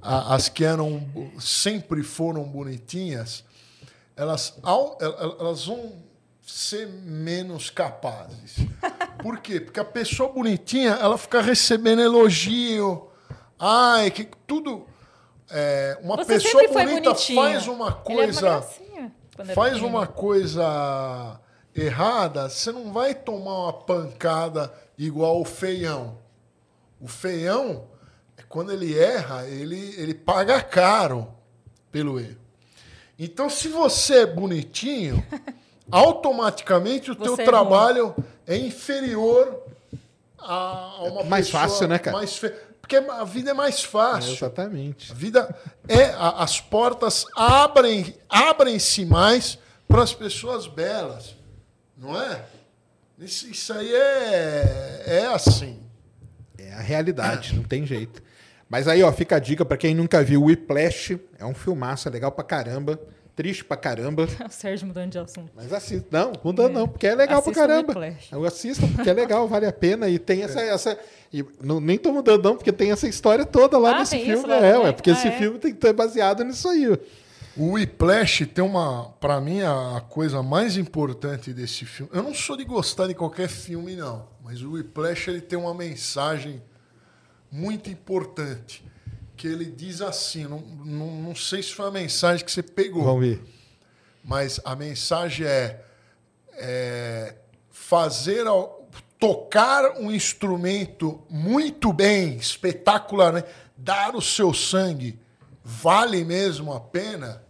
as 0.00 0.48
que 0.48 0.64
eram 0.64 1.06
sempre 1.38 2.02
foram 2.02 2.44
bonitinhas, 2.44 3.44
elas, 4.16 4.56
elas 5.40 5.64
vão 5.66 5.92
ser 6.42 6.86
menos 6.88 7.70
capazes. 7.70 8.56
Por 9.22 9.38
quê? 9.38 9.60
Porque 9.60 9.80
a 9.80 9.84
pessoa 9.84 10.30
bonitinha, 10.30 10.90
ela 10.90 11.16
fica 11.16 11.40
recebendo 11.40 12.02
elogio. 12.02 13.08
Ai, 13.58 14.10
que 14.10 14.28
tudo. 14.46 14.86
É, 15.56 15.96
uma 16.02 16.16
Você 16.16 16.34
pessoa 16.34 16.66
bonita 16.66 17.10
bonitinho. 17.10 17.40
faz 17.40 17.68
uma 17.68 17.86
era 17.86 17.92
uma 17.92 17.92
coisa 17.92 18.66
faz 19.54 19.80
uma 19.80 20.04
coisa 20.04 21.40
errada, 21.74 22.48
você 22.48 22.72
não 22.72 22.92
vai 22.92 23.14
tomar 23.14 23.64
uma 23.64 23.72
pancada 23.72 24.72
igual 24.98 25.40
o 25.40 25.44
feião. 25.44 26.18
O 27.00 27.06
feião, 27.06 27.86
é 28.36 28.42
quando 28.48 28.72
ele 28.72 28.98
erra, 28.98 29.46
ele, 29.46 29.94
ele 29.96 30.14
paga 30.14 30.60
caro 30.60 31.28
pelo 31.92 32.18
erro. 32.18 32.38
Então, 33.16 33.48
se 33.48 33.68
você 33.68 34.22
é 34.22 34.26
bonitinho, 34.26 35.24
automaticamente 35.88 37.12
o 37.12 37.14
teu 37.14 37.36
Você 37.36 37.42
é 37.42 37.44
trabalho 37.44 38.12
é 38.44 38.56
inferior 38.56 39.62
a, 40.38 41.02
uma 41.04 41.24
mais 41.24 41.46
pessoa 41.46 41.62
fácil, 41.62 41.88
né, 41.88 41.98
cara? 41.98 42.16
Mais 42.16 42.36
fe... 42.36 42.52
Porque 42.84 42.96
a 42.96 43.24
vida 43.24 43.50
é 43.52 43.54
mais 43.54 43.82
fácil. 43.82 44.34
Exatamente. 44.34 45.10
A 45.10 45.14
vida 45.14 45.56
é. 45.88 46.04
a- 46.10 46.42
as 46.42 46.60
portas 46.60 47.24
abrem 47.34 48.14
abrem-se 48.28 49.06
mais 49.06 49.58
para 49.88 50.02
as 50.02 50.12
pessoas 50.12 50.66
belas. 50.66 51.34
Não 51.96 52.20
é? 52.20 52.44
Isso, 53.18 53.48
isso 53.48 53.72
aí 53.72 53.90
é, 53.94 55.02
é 55.06 55.26
assim. 55.34 55.80
É 56.58 56.74
a 56.74 56.80
realidade, 56.80 57.54
não 57.56 57.62
tem 57.62 57.86
jeito. 57.86 58.22
Mas 58.68 58.86
aí, 58.86 59.02
ó, 59.02 59.10
fica 59.12 59.36
a 59.36 59.38
dica 59.38 59.64
pra 59.64 59.76
quem 59.78 59.94
nunca 59.94 60.22
viu, 60.22 60.42
Whiplash 60.44 61.18
é 61.38 61.44
um 61.46 61.54
filmaço, 61.54 62.08
é 62.08 62.10
legal 62.10 62.32
pra 62.32 62.44
caramba, 62.44 62.98
triste 63.34 63.64
pra 63.64 63.76
caramba. 63.76 64.26
O 64.46 64.50
Sérgio 64.50 64.86
mudando 64.86 65.10
de 65.12 65.18
assunto. 65.18 65.50
Mas 65.54 65.72
assista. 65.72 66.06
Não, 66.10 66.32
muda 66.42 66.68
não, 66.68 66.86
porque 66.88 67.06
é 67.06 67.14
legal 67.14 67.40
Assista 67.40 67.66
pra 67.66 67.68
caramba. 67.68 68.16
Eu 68.30 68.44
assisto, 68.44 68.86
porque 68.88 69.10
é 69.10 69.12
legal, 69.12 69.46
vale 69.48 69.66
a 69.66 69.72
pena. 69.72 70.08
E 70.08 70.18
tem 70.18 70.42
essa. 70.42 70.60
essa 70.60 70.98
e 71.32 71.44
não, 71.62 71.80
nem 71.80 71.98
tô 71.98 72.12
mudando, 72.12 72.44
não, 72.44 72.56
porque 72.56 72.72
tem 72.72 72.92
essa 72.92 73.08
história 73.08 73.44
toda 73.44 73.76
lá 73.78 73.96
Ah, 73.96 73.98
nesse 74.00 74.18
filme. 74.18 74.46
lá 74.46 74.56
é, 74.56 74.78
ué, 74.78 74.92
porque 74.92 75.10
Ah, 75.10 75.14
esse 75.14 75.28
é? 75.28 75.32
filme 75.38 75.58
tem 75.58 75.72
que 75.72 75.78
estar 75.78 75.92
baseado 75.92 76.44
nisso 76.44 76.68
aí. 76.68 76.86
O 77.56 77.72
Whiplash 77.72 78.46
tem 78.46 78.64
uma, 78.64 79.10
Pra 79.20 79.40
mim, 79.40 79.62
a 79.62 79.96
a 79.96 80.00
coisa 80.00 80.42
mais 80.42 80.76
importante 80.76 81.52
desse 81.52 81.84
filme. 81.84 82.10
Eu 82.14 82.22
não 82.22 82.34
sou 82.34 82.56
de 82.56 82.64
gostar 82.64 83.06
de 83.08 83.14
qualquer 83.14 83.48
filme, 83.48 83.94
não. 83.96 84.26
Mas 84.44 84.60
o 84.62 84.72
Whiplash 84.72 85.28
ele 85.30 85.40
tem 85.40 85.58
uma 85.58 85.72
mensagem 85.74 86.60
muito 87.50 87.88
importante. 87.90 88.84
Que 89.44 89.48
ele 89.48 89.66
diz 89.66 90.00
assim: 90.00 90.44
não, 90.44 90.60
não, 90.60 91.10
não 91.20 91.34
sei 91.34 91.62
se 91.62 91.74
foi 91.74 91.86
a 91.86 91.90
mensagem 91.90 92.42
que 92.42 92.50
você 92.50 92.62
pegou. 92.62 93.04
Vamos 93.04 93.20
ver. 93.28 93.42
mas 94.24 94.58
a 94.64 94.74
mensagem 94.74 95.46
é, 95.46 95.84
é 96.54 97.34
fazer 97.70 98.46
ao- 98.46 98.88
tocar 99.18 99.98
um 99.98 100.10
instrumento 100.10 101.22
muito 101.28 101.92
bem, 101.92 102.36
espetacular, 102.38 103.34
né? 103.34 103.44
dar 103.76 104.16
o 104.16 104.22
seu 104.22 104.54
sangue 104.54 105.18
vale 105.62 106.24
mesmo 106.24 106.72
a 106.72 106.80
pena. 106.80 107.42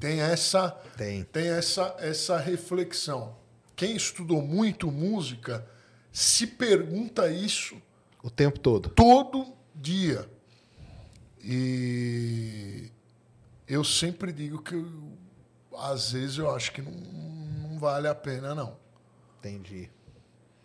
Tem 0.00 0.22
essa 0.22 0.70
Tem. 0.96 1.24
tem 1.24 1.48
essa 1.48 1.94
essa 1.98 2.38
reflexão. 2.38 3.36
Quem 3.76 3.94
estudou 3.94 4.40
muito 4.40 4.90
música 4.90 5.66
se 6.10 6.46
pergunta 6.46 7.30
isso 7.30 7.76
O 8.22 8.30
tempo 8.30 8.58
todo. 8.58 8.88
todo 8.88 9.52
dia. 9.74 10.26
E 11.42 12.90
eu 13.66 13.82
sempre 13.84 14.32
digo 14.32 14.62
que 14.62 14.74
eu- 14.74 15.12
às 15.78 16.12
vezes 16.12 16.38
eu 16.38 16.54
acho 16.54 16.72
que 16.72 16.82
não, 16.82 16.92
não 16.92 17.78
vale 17.78 18.08
a 18.08 18.14
pena, 18.14 18.54
não. 18.54 18.76
Entendi. 19.38 19.88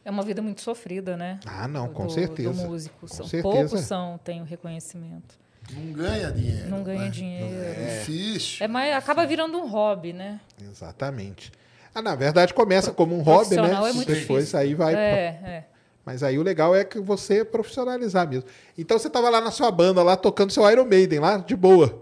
É 0.06 0.12
uma 0.12 0.24
vida 0.24 0.42
muito 0.42 0.62
sofrida, 0.62 1.16
né? 1.16 1.40
Ah, 1.46 1.68
não, 1.68 1.88
com 1.88 2.08
do, 2.08 2.12
certeza. 2.12 2.50
Do 2.50 2.68
músico. 2.70 3.00
Com 3.02 3.08
São, 3.08 3.26
certeza. 3.28 3.44
poucos 3.44 3.82
são, 3.86 4.18
têm 4.24 4.42
o 4.42 4.46
reconhecimento. 4.46 5.40
Não 5.72 5.94
ganha 5.94 6.30
dinheiro. 6.32 6.70
Não 6.70 6.84
ganha 6.84 7.02
né? 7.04 7.10
dinheiro. 7.10 7.56
É 7.64 8.00
difícil. 8.00 8.66
É 8.66 8.68
mais, 8.68 8.94
acaba 8.96 9.26
virando 9.26 9.58
um 9.58 9.68
hobby, 9.70 10.12
né? 10.12 10.42
Exatamente. 10.62 11.52
Ah, 11.96 12.02
na 12.02 12.16
verdade, 12.16 12.54
começa 12.54 12.92
como 12.92 13.16
um 13.18 13.22
hobby, 13.22 13.56
né? 13.56 13.72
É 13.72 13.94
muito 13.94 14.08
Depois 14.08 14.46
difícil. 14.48 14.60
aí 14.60 14.74
vai. 14.76 14.94
É, 14.96 14.98
é. 15.00 15.68
Mas 16.06 16.22
aí 16.22 16.38
o 16.38 16.44
legal 16.44 16.76
é 16.76 16.84
que 16.84 17.00
você 17.00 17.46
profissionalizar 17.46 18.28
mesmo. 18.28 18.44
Então 18.78 19.00
você 19.00 19.10
tava 19.10 19.30
lá 19.30 19.40
na 19.40 19.52
sua 19.52 19.72
banda, 19.72 20.04
lá 20.04 20.18
tocando 20.18 20.52
seu 20.52 20.70
Iron 20.70 20.86
Maiden, 20.86 21.20
lá 21.20 21.38
de 21.38 21.56
boa. 21.56 22.02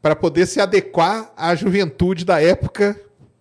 Pra 0.00 0.14
poder 0.14 0.46
se 0.46 0.60
adequar 0.60 1.32
à 1.36 1.54
juventude 1.54 2.24
da 2.24 2.40
época, 2.40 2.98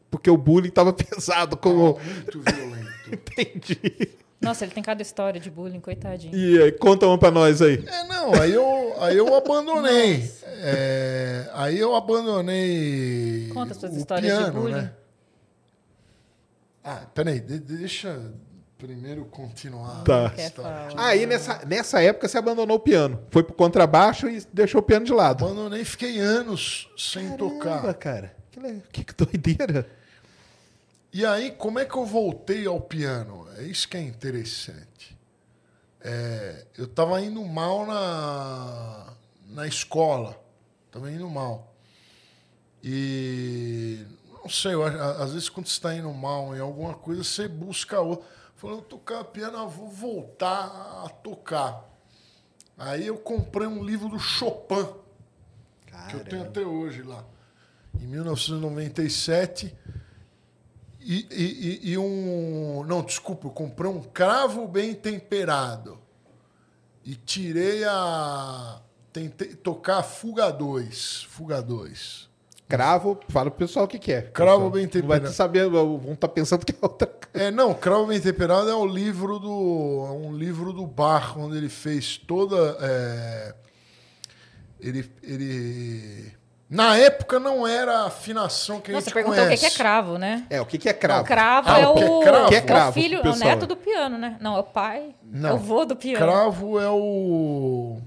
porque 0.09 0.29
o 0.29 0.37
bullying 0.37 0.69
tava 0.71 0.91
pesado 0.93 1.55
como. 1.57 1.99
Muito 1.99 2.41
violento. 2.41 2.93
Entendi. 3.11 4.09
Nossa, 4.41 4.65
ele 4.65 4.73
tem 4.73 4.83
cada 4.83 5.01
história 5.01 5.39
de 5.39 5.49
bullying, 5.49 5.79
coitadinho. 5.79 6.35
E 6.35 6.61
aí, 6.61 6.71
conta 6.71 7.05
uma 7.07 7.17
pra 7.17 7.31
nós 7.31 7.61
aí. 7.61 7.81
É, 7.87 8.03
não, 8.07 8.33
aí 8.33 8.51
eu, 8.51 8.93
aí 8.99 9.15
eu 9.15 9.33
abandonei. 9.35 10.29
É, 10.65 11.49
aí 11.53 11.79
eu 11.79 11.95
abandonei. 11.95 13.49
Conta 13.53 13.73
suas 13.73 13.93
o 13.93 13.97
histórias 13.97 14.31
de 14.33 14.37
piano, 14.43 14.59
bullying. 14.59 14.73
Né? 14.75 14.91
Ah, 16.83 17.05
peraí, 17.13 17.39
de- 17.39 17.59
deixa 17.59 18.19
primeiro 18.88 19.23
continuar. 19.25 20.03
Tá. 20.03 20.34
Aí 20.97 21.25
nessa, 21.25 21.63
nessa 21.65 22.01
época 22.01 22.27
você 22.27 22.38
abandonou 22.38 22.75
o 22.75 22.79
piano. 22.79 23.23
Foi 23.31 23.41
pro 23.41 23.53
contrabaixo 23.53 24.27
e 24.27 24.45
deixou 24.51 24.81
o 24.81 24.84
piano 24.84 25.05
de 25.05 25.13
lado. 25.13 25.45
Abandonei, 25.45 25.86
fiquei 25.86 26.19
anos 26.19 26.89
sem 26.97 27.29
Caramba, 27.29 27.38
tocar. 27.38 27.93
cara. 27.93 28.36
Que, 28.51 28.59
le- 28.59 28.84
que 28.91 29.05
doideira. 29.15 29.89
E 31.13 31.25
aí, 31.25 31.51
como 31.51 31.79
é 31.79 31.86
que 31.86 31.95
eu 31.95 32.05
voltei 32.05 32.65
ao 32.65 32.81
piano? 32.81 33.47
É 33.57 33.63
isso 33.63 33.88
que 33.88 33.95
é 33.95 34.01
interessante. 34.01 35.17
É, 36.01 36.65
eu 36.77 36.84
estava 36.86 37.21
indo 37.21 37.41
mal 37.45 37.86
na, 37.86 39.13
na 39.47 39.65
escola. 39.65 40.38
Estava 40.88 41.09
indo 41.09 41.29
mal. 41.29 41.73
E 42.84 44.05
não 44.43 44.49
sei, 44.49 44.73
eu 44.73 44.84
às 44.84 45.31
vezes 45.31 45.47
quando 45.47 45.67
você 45.67 45.73
está 45.73 45.95
indo 45.95 46.11
mal 46.11 46.53
em 46.53 46.59
alguma 46.59 46.93
coisa, 46.93 47.23
você 47.23 47.47
busca 47.47 48.01
outra. 48.01 48.25
Falei, 48.64 48.78
eu 48.78 48.82
tocar 48.82 49.26
piano, 49.26 49.57
eu 49.57 49.68
vou 49.68 49.89
voltar 49.89 51.03
a 51.05 51.09
tocar. 51.09 51.84
Aí 52.78 53.05
eu 53.05 53.18
comprei 53.18 53.68
um 53.68 53.84
livro 53.84 54.07
do 54.07 54.18
Chopin 54.18 54.86
que 56.07 56.14
eu 56.16 56.24
tenho 56.24 56.43
Caramba. 56.43 56.47
até 56.47 56.61
hoje 56.61 57.01
lá. 57.01 57.26
Em 57.99 58.07
1997. 58.07 59.76
E, 61.01 61.28
e- 61.30 61.82
e- 61.89 61.91
e 61.91 61.97
um. 61.97 62.86
Não, 62.88 63.01
desculpa, 63.03 63.47
eu 63.47 63.51
comprei 63.51 63.91
um 63.91 64.01
cravo 64.01 64.66
bem 64.66 64.93
temperado. 64.95 65.99
E 67.03 67.16
tirei 67.16 67.84
a. 67.84 68.82
Tentei 69.11 69.55
tocar 69.55 69.97
a 69.97 70.03
Fuga 70.03 70.49
2. 70.49 71.24
Fuga 71.24 71.61
2. 71.61 72.30
Cravo, 72.68 73.20
fala 73.30 73.51
pro 73.51 73.59
pessoal 73.59 73.86
o 73.86 73.88
que, 73.88 73.99
que 73.99 74.11
é. 74.11 74.22
Cravo 74.22 74.70
bem 74.70 74.84
não 74.86 74.91
Vai 74.91 75.01
temperado. 75.01 75.30
saber, 75.34 75.70
vão 75.70 76.14
estar 76.14 76.28
pensando 76.30 76.66
que 76.66 76.72
é 76.72 76.76
outra 76.82 77.07
coisa. 77.07 77.47
É, 77.47 77.51
não, 77.51 77.74
Cravo 77.74 78.07
Bem 78.07 78.20
Temperado 78.20 78.70
é 78.70 78.76
o 78.76 78.86
livro 78.86 79.38
do. 79.39 80.05
É 80.07 80.11
um 80.11 80.36
livro 80.36 80.72
do 80.74 80.86
Bach, 80.88 81.36
onde 81.38 81.57
ele 81.57 81.70
fez 81.70 82.18
toda. 82.18 82.78
é, 82.82 83.53
ele, 84.80 85.09
ele. 85.22 86.32
Na 86.70 86.97
época 86.97 87.39
não 87.39 87.68
era 87.68 87.99
a 87.99 88.07
afinação 88.07 88.80
que 88.82 88.89
a 88.89 88.95
Nossa, 88.95 89.05
gente 89.05 89.14
você 89.14 89.20
perguntou 89.20 89.43
o 89.43 89.49
que 89.49 89.57
conhece. 89.57 89.66
é 89.66 89.78
cravo, 89.78 90.18
né? 90.18 90.47
É, 90.49 90.59
o 90.59 90.66
que, 90.66 90.89
é 90.89 90.93
cravo? 90.93 91.20
Não, 91.20 91.26
cravo 91.28 91.70
Ah, 91.70 91.80
é, 91.80 91.88
o 91.88 91.93
que 91.93 92.03
é 92.03 92.09
o, 92.09 92.20
cravo? 92.22 92.49
Que 92.49 92.55
é 92.55 92.57
é 92.57 92.61
cravo, 92.61 92.89
o 92.89 92.93
filho, 92.93 93.22
é 93.24 93.30
o 93.30 93.36
neto 93.36 93.68
do 93.68 93.76
piano, 93.78 94.18
né? 94.18 94.38
Não, 94.41 94.55
é 94.55 94.59
o 94.59 94.64
pai. 94.64 95.14
Não. 95.24 95.49
É 95.49 95.53
o 95.53 95.57
vô 95.57 95.86
do 95.86 95.95
piano. 95.95 96.26
Cravo 96.26 96.80
é 96.80 96.89
o. 96.89 97.99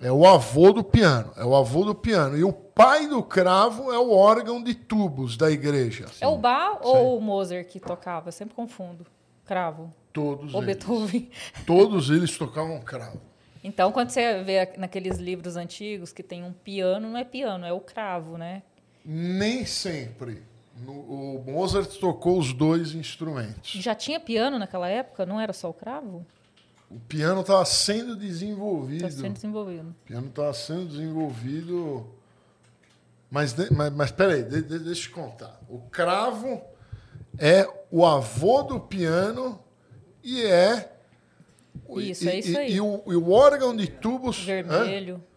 É 0.00 0.10
o 0.10 0.26
avô 0.26 0.72
do 0.72 0.82
piano. 0.82 1.32
É 1.36 1.44
o 1.44 1.54
avô 1.54 1.84
do 1.84 1.94
piano. 1.94 2.36
E 2.36 2.42
o 2.44 2.52
pai 2.52 3.06
do 3.06 3.22
cravo 3.22 3.92
é 3.92 3.98
o 3.98 4.10
órgão 4.10 4.62
de 4.62 4.74
tubos 4.74 5.36
da 5.36 5.50
igreja. 5.50 6.06
É 6.20 6.26
o 6.26 6.38
Bach 6.38 6.78
ou 6.82 7.18
o 7.18 7.20
Mozart 7.20 7.66
que 7.68 7.78
tocava? 7.78 8.28
Eu 8.28 8.32
sempre 8.32 8.54
confundo. 8.54 9.04
Cravo. 9.44 9.92
Todos 10.12 10.54
Ou 10.54 10.62
eles. 10.62 10.76
Beethoven. 10.76 11.30
Todos 11.66 12.08
eles 12.10 12.36
tocavam 12.38 12.80
cravo. 12.80 13.20
Então, 13.62 13.92
quando 13.92 14.08
você 14.10 14.42
vê 14.42 14.72
naqueles 14.78 15.18
livros 15.18 15.56
antigos 15.56 16.12
que 16.12 16.22
tem 16.22 16.42
um 16.42 16.52
piano, 16.52 17.10
não 17.10 17.18
é 17.18 17.24
piano, 17.24 17.66
é 17.66 17.72
o 17.72 17.80
cravo, 17.80 18.38
né? 18.38 18.62
Nem 19.04 19.66
sempre. 19.66 20.42
No- 20.78 20.92
o 20.92 21.44
Mozart 21.46 21.90
tocou 21.98 22.38
os 22.38 22.54
dois 22.54 22.94
instrumentos. 22.94 23.72
Já 23.72 23.94
tinha 23.94 24.18
piano 24.18 24.58
naquela 24.58 24.88
época? 24.88 25.26
Não 25.26 25.38
era 25.38 25.52
só 25.52 25.68
o 25.68 25.74
cravo? 25.74 26.24
O 26.90 26.98
piano 26.98 27.40
estava 27.42 27.64
sendo 27.64 28.16
desenvolvido. 28.16 29.06
Está 29.06 29.22
sendo 29.22 29.34
desenvolvido. 29.34 29.90
O 29.90 30.04
piano 30.06 30.26
estava 30.28 30.52
sendo 30.52 30.86
desenvolvido. 30.86 32.06
Mas, 33.30 33.54
mas, 33.70 33.92
mas 33.92 34.10
peraí, 34.10 34.42
de, 34.42 34.60
de, 34.62 34.78
deixa 34.80 34.88
eu 34.90 34.94
te 34.94 35.10
contar. 35.10 35.60
O 35.68 35.78
cravo 35.82 36.60
é 37.38 37.68
o 37.92 38.04
avô 38.04 38.62
do 38.64 38.80
piano 38.80 39.60
e 40.22 40.42
é. 40.42 40.92
Isso, 41.96 42.24
e, 42.24 42.28
é 42.28 42.38
isso 42.40 42.50
e- 42.50 42.56
aí. 42.56 42.72
E 42.74 42.80
o, 42.80 43.02
e 43.06 43.14
o 43.14 43.30
órgão 43.30 43.74
de 43.74 43.86
tubos. 43.88 44.42
Vermelho. 44.44 45.22
Hã? 45.24 45.30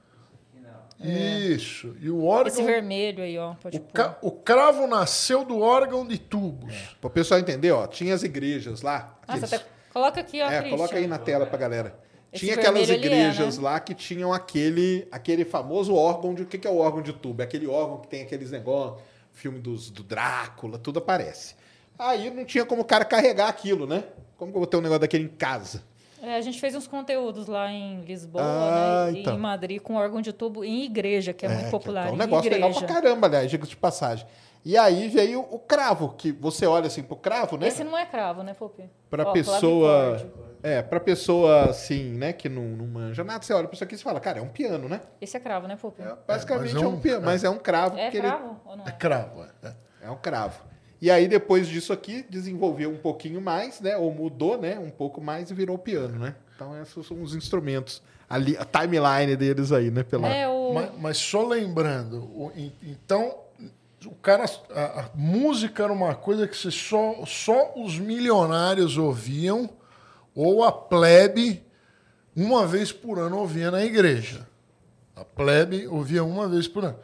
Isso. 1.05 1.95
E 1.99 2.09
o 2.09 2.23
órgão. 2.23 2.47
Esse 2.47 2.63
vermelho 2.63 3.23
aí, 3.23 3.37
ó. 3.37 3.53
Pode 3.55 3.77
o, 3.77 3.79
pôr. 3.81 3.91
ca- 3.91 4.17
o 4.21 4.31
cravo 4.31 4.87
nasceu 4.87 5.43
do 5.43 5.59
órgão 5.59 6.07
de 6.07 6.17
tubos. 6.17 6.95
Para 7.01 7.07
o 7.09 7.11
pessoal 7.11 7.39
entender, 7.39 7.71
ó, 7.71 7.85
tinha 7.85 8.13
as 8.15 8.23
igrejas 8.23 8.81
lá. 8.81 9.19
Nossa, 9.27 9.39
eles- 9.39 9.53
até... 9.53 9.72
coloca 9.93 10.19
aqui, 10.19 10.41
ó, 10.41 10.45
É, 10.45 10.57
Christian. 10.59 10.77
coloca 10.77 10.95
aí 10.97 11.07
na 11.07 11.17
tela 11.17 11.45
pra 11.45 11.57
galera. 11.57 11.97
Esse 12.31 12.45
Tinha 12.45 12.55
aquelas 12.57 12.89
é, 12.89 12.93
igrejas 12.95 13.57
né? 13.59 13.63
lá 13.63 13.79
que 13.79 13.93
tinham 13.93 14.33
aquele, 14.33 15.07
aquele 15.11 15.45
famoso 15.45 15.93
órgão 15.95 16.33
de. 16.33 16.41
O 16.41 16.45
que, 16.47 16.57
que 16.57 16.67
é 16.67 16.71
o 16.71 16.77
órgão 16.77 17.01
de 17.01 17.13
tubo? 17.13 17.41
É 17.41 17.45
aquele 17.45 17.67
órgão 17.67 17.97
que 17.99 18.07
tem 18.07 18.23
aqueles 18.23 18.49
negócios, 18.49 18.99
filme 19.31 19.59
dos, 19.59 19.89
do 19.91 20.01
Drácula, 20.03 20.79
tudo 20.79 20.97
aparece. 20.97 21.55
Aí 21.97 22.31
não 22.31 22.43
tinha 22.43 22.65
como 22.65 22.81
o 22.81 22.85
cara 22.85 23.05
carregar 23.05 23.47
aquilo, 23.49 23.85
né? 23.85 24.03
Como 24.35 24.51
que 24.51 24.57
eu 24.57 24.61
vou 24.61 24.67
ter 24.67 24.77
um 24.77 24.81
negócio 24.81 25.01
daquele 25.01 25.25
em 25.25 25.27
casa? 25.27 25.83
É, 26.23 26.35
a 26.35 26.41
gente 26.41 26.59
fez 26.59 26.73
uns 26.73 26.87
conteúdos 26.87 27.47
lá 27.47 27.69
em 27.71 28.01
Lisboa, 28.01 28.41
Ah, 28.43 29.09
né? 29.11 29.19
então. 29.19 29.33
E 29.33 29.35
em 29.35 29.39
Madrid 29.39 29.79
com 29.81 29.95
órgão 29.95 30.21
de 30.21 30.33
tubo 30.33 30.63
em 30.63 30.85
igreja, 30.85 31.33
que 31.33 31.45
é, 31.45 31.49
muito 31.49 31.69
popular. 31.69 32.07
É 32.07 32.11
um 32.11 32.15
negócio 32.15 32.49
legal 32.49 32.71
pra 32.73 32.87
caramba, 32.87 33.27
aliás, 33.27 33.51
diga 33.51 33.67
de 33.67 33.75
passagem. 33.75 34.25
E 34.65 34.77
aí 34.77 35.09
veio 35.09 35.41
o 35.41 35.59
cravo, 35.59 36.13
que 36.17 36.31
você 36.31 36.65
olha 36.65 36.87
assim 36.87 37.03
pro 37.03 37.15
cravo, 37.17 37.57
né? 37.57 37.67
Esse 37.67 37.83
não 37.83 37.97
é 37.97 38.05
cravo, 38.05 38.43
né, 38.43 38.53
Popi? 38.53 38.89
Pra 39.09 39.27
Ó, 39.27 39.31
pessoa- 39.33 40.17
clavicórdio. 40.17 40.53
É, 40.63 40.81
pra 40.81 40.99
pessoa 41.01 41.69
assim, 41.69 42.13
né, 42.13 42.31
que 42.31 42.47
não, 42.47 42.63
não 42.63 42.87
manja 42.87 43.21
nada, 43.23 43.43
você 43.43 43.53
olha 43.53 43.67
pra 43.67 43.75
isso 43.75 43.83
aqui 43.83 43.95
e 43.95 43.97
você 43.97 44.03
fala, 44.03 44.21
cara, 44.21 44.39
é 44.39 44.41
um 44.41 44.47
piano, 44.47 44.87
né? 44.87 45.01
Esse 45.19 45.35
é 45.35 45.39
cravo, 45.41 45.67
né, 45.67 45.75
Pupi? 45.75 46.01
É, 46.01 46.15
basicamente 46.25 46.73
mas 46.73 46.81
é 46.81 46.85
é, 46.85 46.87
um- 46.87 46.93
um 46.93 46.99
piano, 47.01 47.25
mas 47.25 47.43
é 47.43 47.49
um 47.49 47.57
cravo. 47.57 47.97
É 47.97 48.03
porque 48.05 48.17
ele- 48.17 48.27
cravo 48.27 48.61
ou 48.65 48.77
não 48.77 48.85
É 48.85 48.89
é? 48.89 48.91
cravo. 48.93 49.43
É. 49.63 49.73
É 50.03 50.09
um 50.09 50.15
cravo. 50.15 50.61
E 51.01 51.11
aí, 51.11 51.27
depois 51.27 51.67
disso 51.67 51.91
aqui, 51.91 52.25
desenvolveu 52.29 52.89
um 52.89 52.97
pouquinho 52.97 53.41
mais, 53.41 53.81
né? 53.81 53.97
Ou 53.97 54.09
mudou, 54.13 54.57
né? 54.57 54.79
Um 54.79 54.89
pouco 54.89 55.19
mais 55.19 55.51
e 55.51 55.53
virou 55.53 55.77
piano, 55.77 56.17
né? 56.17 56.35
Então, 56.55 56.81
esses 56.81 57.05
são 57.05 57.21
os 57.21 57.35
instrumentos. 57.35 58.01
Ali, 58.29 58.55
a 58.57 58.63
timeline 58.63 59.35
deles 59.35 59.73
aí, 59.73 59.91
né? 59.91 60.01
Pela... 60.03 60.29
É 60.29 60.47
o... 60.47 60.73
Mas, 60.73 60.91
mas 60.97 61.17
só 61.17 61.45
lembrando, 61.45 62.23
o- 62.33 62.51
en- 62.55 62.71
então 62.81 63.35
o 64.05 64.11
cara, 64.11 64.45
a, 64.71 65.01
a 65.01 65.09
música 65.13 65.83
era 65.83 65.93
uma 65.93 66.15
coisa 66.15 66.47
que 66.47 66.55
só, 66.55 67.25
só 67.25 67.73
os 67.75 67.97
milionários 67.99 68.97
ouviam 68.97 69.69
ou 70.35 70.63
a 70.63 70.71
plebe 70.71 71.63
uma 72.35 72.65
vez 72.65 72.91
por 72.91 73.19
ano 73.19 73.37
ouvia 73.37 73.69
na 73.69 73.83
igreja. 73.83 74.47
A 75.15 75.23
plebe 75.23 75.87
ouvia 75.87 76.23
uma 76.23 76.47
vez 76.47 76.67
por 76.67 76.83
ano. 76.83 76.99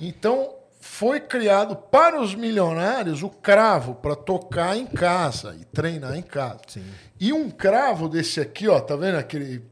Então 0.00 0.54
foi 0.80 1.20
criado 1.20 1.76
para 1.76 2.20
os 2.20 2.34
milionários 2.34 3.22
o 3.22 3.28
cravo 3.28 3.94
para 3.94 4.16
tocar 4.16 4.76
em 4.76 4.86
casa 4.86 5.56
e 5.60 5.64
treinar 5.64 6.16
em 6.16 6.22
casa. 6.22 6.60
E 7.20 7.32
um 7.32 7.50
cravo 7.50 8.08
desse 8.08 8.40
aqui, 8.40 8.68
ó, 8.68 8.80
tá 8.80 8.96
vendo 8.96 9.16
aquele 9.16 9.64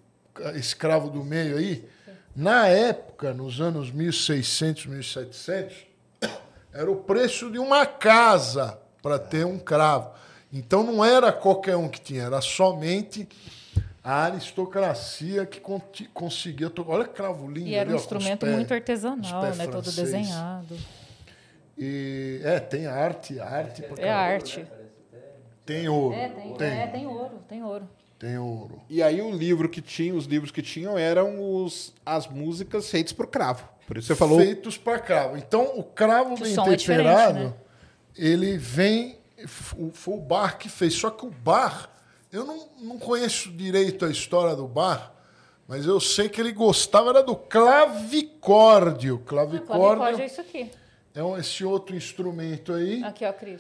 esse 0.54 0.76
cravo 0.76 1.09
do 1.09 1.24
meio 1.24 1.57
aí? 1.57 1.88
Na 2.34 2.68
época, 2.68 3.32
nos 3.32 3.61
anos 3.61 3.90
1600, 3.90 4.86
1700, 4.86 5.86
era 6.77 6.91
o 6.91 6.97
preço 6.97 7.51
de 7.51 7.59
uma 7.59 7.87
casa 7.87 8.79
para 9.03 9.18
ter 9.18 9.47
um 9.47 9.59
cravo. 9.59 10.11
Então 10.53 10.83
não 10.83 11.05
era 11.05 11.33
qualquer 11.33 11.77
um 11.77 11.89
que 11.89 12.01
tinha, 12.01 12.24
era 12.24 12.41
somente 12.41 13.29
a 14.05 14.24
aristocracia 14.24 15.45
que 15.47 15.61
conseguia. 16.12 16.70
Olha 16.87 17.05
que 17.05 17.14
cravo 17.14 17.51
lindo. 17.51 17.68
E 17.68 17.74
era 17.74 17.89
ali, 17.89 17.93
um 17.93 17.97
ó, 17.97 18.01
instrumento 18.01 18.41
pés- 18.41 18.55
muito 18.55 18.72
artesanal, 18.72 19.43
né? 19.55 19.66
Todo 19.66 19.91
desenhado. 19.91 20.77
E, 21.77 22.41
é, 22.45 22.61
tem 22.61 22.87
arte, 22.87 23.41
arte. 23.41 23.85
É 23.85 23.89
caramba. 23.89 24.12
arte. 24.12 24.66
Tem 25.64 25.89
ouro. 25.89 26.14
É, 26.14 26.29
tem, 26.29 26.55
tem, 26.55 26.68
é, 26.68 26.87
tem 26.87 27.07
ouro, 27.07 27.43
tem 27.49 27.62
ouro. 27.64 27.89
tem 28.18 28.39
ouro. 28.39 28.81
E 28.89 29.03
aí, 29.03 29.20
o 29.20 29.33
livro 29.33 29.68
que 29.68 29.83
tinha, 29.83 30.14
os 30.14 30.27
livros 30.27 30.53
que 30.53 30.62
tinham 30.62 30.97
eram 30.97 31.62
os, 31.64 31.93
as 32.05 32.29
músicas 32.29 32.89
feitas 32.89 33.12
por 33.12 33.27
cravo. 33.27 33.68
Por 33.87 33.97
isso 33.99 34.09
você 34.09 34.14
falou. 34.16 34.39
Feitos 34.39 34.76
para 34.76 34.99
cravo. 34.99 35.37
Então, 35.37 35.78
o 35.78 35.82
cravo 35.82 36.34
Que 36.34 36.43
o 36.43 36.45
bem 36.45 36.53
é 36.72 36.76
temperado, 36.76 37.39
né? 37.39 37.55
ele 38.16 38.57
vem. 38.59 39.18
Foi 39.93 40.14
o 40.14 40.20
bar 40.20 40.59
que 40.59 40.68
fez. 40.68 40.95
Só 40.95 41.11
que 41.11 41.24
o 41.26 41.30
bar, 41.30 41.91
eu 42.32 42.45
não, 42.45 42.68
não 42.80 42.99
conheço 42.99 43.51
direito 43.51 44.05
a 44.05 44.11
história 44.11 44.57
do 44.57 44.66
bar, 44.66 45.12
mas 45.68 45.87
eu 45.87 46.01
sei 46.01 46.28
que 46.28 46.41
ele 46.41 46.53
gostava 46.53 47.11
era 47.11 47.22
do 47.22 47.37
clavicórdio. 47.37 49.18
Clavicórdio 49.20 49.59
é 49.59 49.97
Clavicórdio 49.97 50.24
isso 50.26 50.41
aqui. 50.41 50.70
é 51.14 51.22
um- 51.22 51.37
esse 51.37 51.64
outro 51.64 51.95
instrumento 51.95 52.72
aí. 52.72 53.05
Aqui, 53.05 53.24
ó, 53.24 53.28
aqui. 53.28 53.57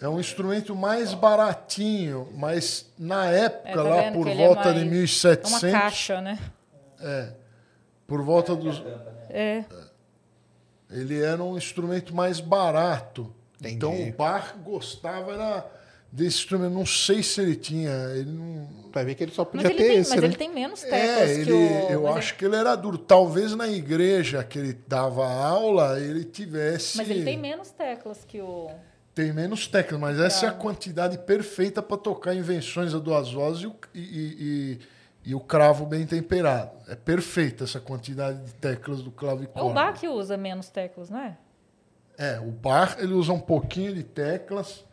É 0.00 0.08
um 0.08 0.20
instrumento 0.20 0.74
mais 0.76 1.14
baratinho, 1.14 2.28
mas 2.34 2.90
na 2.98 3.26
época, 3.30 3.70
É, 3.70 3.74
tá 3.74 3.82
lá 3.82 4.12
por 4.12 4.26
é 4.28 4.34
volta 4.34 4.72
de 4.74 4.80
mais- 4.80 4.90
1700, 4.90 5.62
É 5.62 5.66
uma 5.68 5.80
caixa, 5.80 6.20
né? 6.20 6.38
por 8.06 8.22
volta 8.22 8.54
dos, 8.54 8.82
É. 9.30 9.64
ele 10.90 11.20
era 11.20 11.42
um 11.42 11.56
instrumento 11.56 12.14
mais 12.14 12.40
barato. 12.40 13.32
Entendi. 13.60 13.74
Então 13.76 14.08
o 14.08 14.12
Bach 14.12 14.54
gostava 14.62 15.32
era 15.32 15.66
desse 16.12 16.38
instrumento. 16.38 16.72
Não 16.74 16.86
sei 16.86 17.22
se 17.22 17.40
ele 17.40 17.56
tinha, 17.56 17.90
ele 18.14 18.30
não. 18.32 18.68
Vai 18.92 19.04
ver 19.04 19.14
que 19.14 19.24
ele 19.24 19.32
só 19.32 19.42
Mas, 19.42 19.50
podia 19.62 19.66
ele 19.68 19.74
ter 19.76 19.88
tem, 19.88 19.96
esse, 19.98 20.10
mas 20.10 20.20
né? 20.20 20.26
ele 20.28 20.36
tem 20.36 20.52
menos 20.52 20.80
teclas 20.82 21.30
É, 21.30 21.34
que 21.34 21.40
ele, 21.40 21.52
o... 21.52 21.88
eu 21.90 22.02
mas 22.04 22.16
acho 22.16 22.30
ele- 22.32 22.38
que 22.38 22.44
ele 22.44 22.56
era 22.56 22.74
duro. 22.76 22.98
Talvez 22.98 23.54
na 23.54 23.68
igreja 23.68 24.42
que 24.44 24.58
ele 24.58 24.78
dava 24.86 25.26
aula 25.26 25.98
ele 26.00 26.24
tivesse. 26.24 26.96
Mas 26.98 27.10
ele 27.10 27.24
tem 27.24 27.38
menos 27.38 27.70
teclas 27.70 28.24
que 28.26 28.40
o... 28.40 28.70
Tem 29.14 29.32
menos 29.32 29.66
teclas, 29.66 29.98
mas 29.98 30.20
essa 30.20 30.44
é 30.44 30.48
a 30.50 30.52
Tá. 30.52 30.58
quantidade 30.58 31.16
perfeita 31.18 31.82
para 31.82 31.96
tocar 31.96 32.34
invenções 32.34 32.94
a 32.94 32.98
duas 32.98 33.32
vozes 33.32 33.62
e 33.94 33.98
e, 33.98 34.00
e- 34.02 34.78
e- 35.26 35.34
o 35.34 35.40
cravo 35.40 35.84
bem 35.84 36.06
temperado. 36.06 36.70
É 36.88 36.94
perfeita 36.94 37.64
essa 37.64 37.80
quantidade 37.80 38.42
de 38.44 38.54
teclas 38.54 39.02
do 39.02 39.10
É 39.10 39.12
clavicórdio. 39.14 39.70
o 39.70 39.74
Bach 39.74 39.98
que 40.00 40.08
usa 40.08 40.36
menos 40.36 40.68
teclas, 40.70 41.10
não 41.10 41.18
é? 41.20 41.36
É, 42.16 42.40
o 42.40 42.50
Bach 42.50 42.96
ele 42.98 43.12
usa 43.12 43.32
um 43.32 43.40
pouquinho 43.40 43.94
de 43.94 44.02
teclas, 44.02 44.84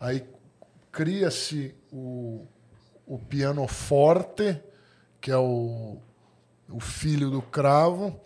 aí 0.00 0.26
cria-se 0.90 1.74
o, 1.92 2.44
o 3.06 3.18
piano 3.18 3.66
forte, 3.68 4.60
que 5.20 5.30
é 5.30 5.36
o, 5.36 5.96
o 6.68 6.80
filho 6.80 7.30
do 7.30 7.40
cravo, 7.40 8.18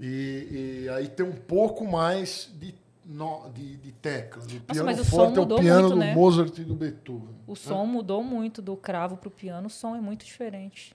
e, 0.00 0.82
e 0.84 0.88
aí 0.90 1.08
tem 1.08 1.24
um 1.24 1.32
pouco 1.32 1.86
mais 1.86 2.50
de, 2.54 2.74
no- 3.08 3.48
de, 3.54 3.76
de 3.78 3.90
teclas. 3.92 4.44
O 4.46 4.60
piano 4.60 4.84
mas 4.84 5.00
o 5.00 5.04
som 5.04 5.10
forte 5.16 5.36
é 5.36 5.38
o 5.38 5.42
mudou 5.42 5.58
piano 5.58 5.80
muito, 5.80 5.94
do 5.94 5.98
né? 6.00 6.14
Mozart 6.14 6.58
e 6.58 6.64
do 6.64 6.74
Beethoven. 6.74 7.34
O 7.46 7.56
som 7.56 7.86
mudou 7.86 8.22
muito 8.22 8.60
do 8.62 8.76
cravo 8.76 9.16
pro 9.16 9.30
piano, 9.30 9.66
o 9.66 9.70
som 9.70 9.96
é 9.96 10.00
muito 10.00 10.24
diferente. 10.26 10.94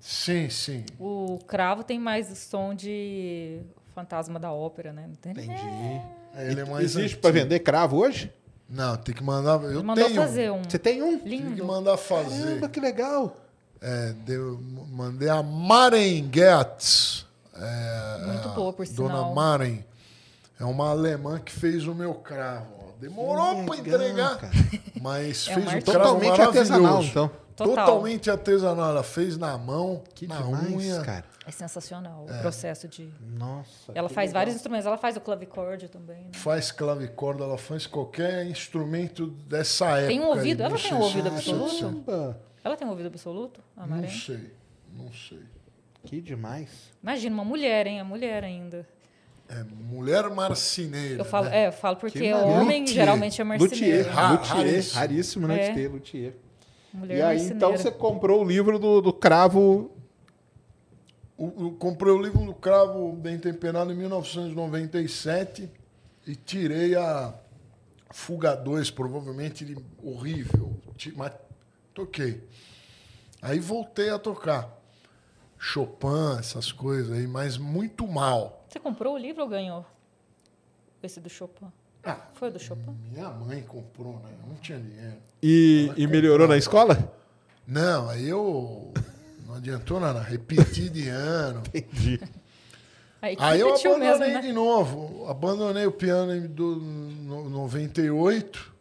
Sim, 0.00 0.48
sim. 0.50 0.84
O 0.98 1.38
cravo 1.46 1.84
tem 1.84 1.98
mais 1.98 2.26
som 2.38 2.74
de 2.74 3.60
fantasma 3.94 4.40
da 4.40 4.50
ópera, 4.52 4.92
né? 4.92 5.04
Não 5.06 5.14
tem? 5.14 5.32
Entendi. 5.32 5.52
É, 6.34 6.50
Ele 6.50 6.60
é 6.62 6.64
mais 6.64 6.84
Existe 6.84 7.16
para 7.18 7.30
vender 7.30 7.60
cravo 7.60 7.98
hoje? 7.98 8.32
Não, 8.68 8.96
tem 8.96 9.14
que 9.14 9.22
mandar. 9.22 9.62
Eu 9.64 9.84
mandou 9.84 10.04
tenho. 10.06 10.16
fazer 10.20 10.50
um. 10.50 10.62
Você 10.64 10.78
tem 10.78 11.02
um? 11.02 11.18
Tem 11.18 11.20
que 11.20 11.28
Lindo. 11.28 11.64
mandar 11.66 11.96
fazer. 11.98 12.42
Caramba, 12.42 12.68
que 12.70 12.80
legal. 12.80 13.36
É, 13.80 14.12
deu, 14.24 14.58
mandei 14.90 15.28
a 15.28 15.42
Maren 15.42 16.30
Goetz. 16.30 17.26
É, 17.54 18.26
Muito 18.32 18.48
boa, 18.50 18.72
por 18.72 18.86
Dona 18.86 19.08
sinal. 19.16 19.34
Maren. 19.34 19.84
É 20.62 20.64
uma 20.64 20.90
alemã 20.90 21.40
que 21.40 21.50
fez 21.50 21.88
o 21.88 21.94
meu 21.94 22.14
cravo. 22.14 22.94
Demorou 23.00 23.64
para 23.64 23.76
entregar, 23.78 24.38
cara. 24.38 24.52
mas 25.00 25.48
É 25.48 25.54
fez 25.54 25.74
um 25.74 25.80
Totalmente 25.80 26.40
artesanal, 26.40 27.02
então. 27.02 27.28
Total. 27.56 27.74
Totalmente 27.86 28.30
artesanal. 28.30 28.90
Ela 28.90 29.02
fez 29.02 29.36
na 29.36 29.58
mão, 29.58 30.04
Que 30.14 30.28
na 30.28 30.36
demais, 30.40 30.72
unha. 30.72 31.00
cara. 31.02 31.24
É 31.44 31.50
sensacional 31.50 32.24
o 32.30 32.40
processo 32.40 32.86
de. 32.86 33.12
Nossa. 33.20 33.90
Ela 33.92 34.08
faz 34.08 34.30
legal. 34.30 34.40
vários 34.42 34.54
instrumentos, 34.54 34.86
ela 34.86 34.96
faz 34.96 35.16
o 35.16 35.20
clavicórdio 35.20 35.88
também. 35.88 36.26
Né? 36.26 36.30
Faz 36.34 36.70
clavicorda, 36.70 37.42
ela 37.42 37.58
faz 37.58 37.84
qualquer 37.84 38.46
instrumento 38.46 39.26
dessa 39.26 39.86
época. 39.98 40.06
Tem 40.06 40.20
um 40.20 40.26
ouvido? 40.28 40.60
aí, 40.62 40.66
Ela 40.70 40.78
tem 40.78 40.94
um 40.94 41.00
ouvido 41.00 41.24
1600. 41.32 41.82
absoluto? 41.82 42.36
Ela 42.62 42.76
tem 42.76 42.86
um 42.86 42.90
ouvido 42.90 43.06
absoluto? 43.08 43.60
Não 43.76 44.08
sei, 44.08 44.54
não 44.96 45.12
sei. 45.12 45.40
Que 46.04 46.20
demais. 46.20 46.68
Imagina, 47.02 47.34
uma 47.34 47.44
mulher, 47.44 47.88
hein? 47.88 47.98
A 47.98 48.04
mulher 48.04 48.44
ainda. 48.44 48.86
É 49.54 49.64
mulher 49.64 50.30
marceneira. 50.30 51.20
Eu 51.20 51.24
falo, 51.26 51.46
né? 51.50 51.64
é, 51.64 51.66
eu 51.68 51.72
falo 51.72 51.96
porque 51.96 52.18
Que 52.18 52.32
homem 52.32 52.80
luthier. 52.80 52.94
geralmente 52.96 53.40
é 53.40 53.44
Luthier. 53.44 53.68
marceneiro. 53.68 54.10
Ra- 54.10 54.32
Luthier. 54.32 54.56
raríssimo. 54.56 54.94
Raríssimo, 54.98 55.48
né? 55.48 55.60
É. 55.64 55.68
De 55.68 55.74
ter 55.74 55.88
luthier. 55.88 56.34
Mulher 56.94 57.16
E 57.18 57.20
aí, 57.22 57.26
marceneira. 57.36 57.54
então, 57.56 57.72
você 57.76 57.90
comprou 57.90 58.40
o 58.42 58.44
livro 58.44 58.78
do, 58.78 59.00
do 59.02 59.12
cravo. 59.12 59.90
O- 61.36 61.52
Eu 61.66 61.70
comprei 61.72 62.12
o 62.12 62.22
livro 62.22 62.44
do 62.46 62.54
Cravo 62.54 63.12
Bem 63.12 63.38
Temperado 63.38 63.92
em 63.92 63.96
1997 63.96 65.68
e 66.26 66.34
tirei 66.36 66.94
a 66.94 67.34
Fuga 68.10 68.54
2, 68.54 68.90
provavelmente 68.90 69.64
de- 69.64 69.76
horrível, 70.02 70.72
mas 71.16 71.32
toquei. 71.94 72.42
Aí 73.40 73.58
voltei 73.58 74.10
a 74.10 74.18
tocar. 74.18 74.78
Chopin, 75.58 76.38
essas 76.38 76.70
coisas 76.72 77.16
aí, 77.16 77.26
mas 77.26 77.56
muito 77.58 78.06
mal. 78.06 78.61
Você 78.72 78.80
comprou 78.80 79.14
o 79.14 79.18
livro 79.18 79.42
ou 79.42 79.48
ganhou? 79.50 79.84
Esse 81.02 81.20
do 81.20 81.28
Chopin. 81.28 81.66
Ah, 82.02 82.16
Foi 82.32 82.50
do 82.50 82.58
Chopin? 82.58 82.96
minha 83.12 83.28
mãe 83.28 83.60
comprou, 83.62 84.14
né? 84.14 84.30
Eu 84.42 84.48
não 84.48 84.54
tinha 84.56 84.78
dinheiro. 84.80 85.18
E, 85.42 85.92
e 85.94 86.06
melhorou 86.06 86.48
na 86.48 86.56
escola? 86.56 87.12
Não, 87.66 88.08
aí 88.08 88.26
eu. 88.26 88.90
Não 89.46 89.56
adiantou 89.56 90.00
nada, 90.00 90.22
repeti 90.22 90.88
de 90.88 91.06
ano. 91.08 91.62
Entendi. 91.74 92.18
Aí, 93.20 93.36
Aí 93.38 93.60
eu 93.60 93.74
abandonei 93.74 94.08
mesmo, 94.08 94.24
né? 94.24 94.40
de 94.40 94.52
novo. 94.52 95.26
Abandonei 95.28 95.84
o 95.86 95.92
piano 95.92 96.34
em 96.34 96.46
do, 96.46 96.76
no, 96.76 97.50
98. 97.50 98.72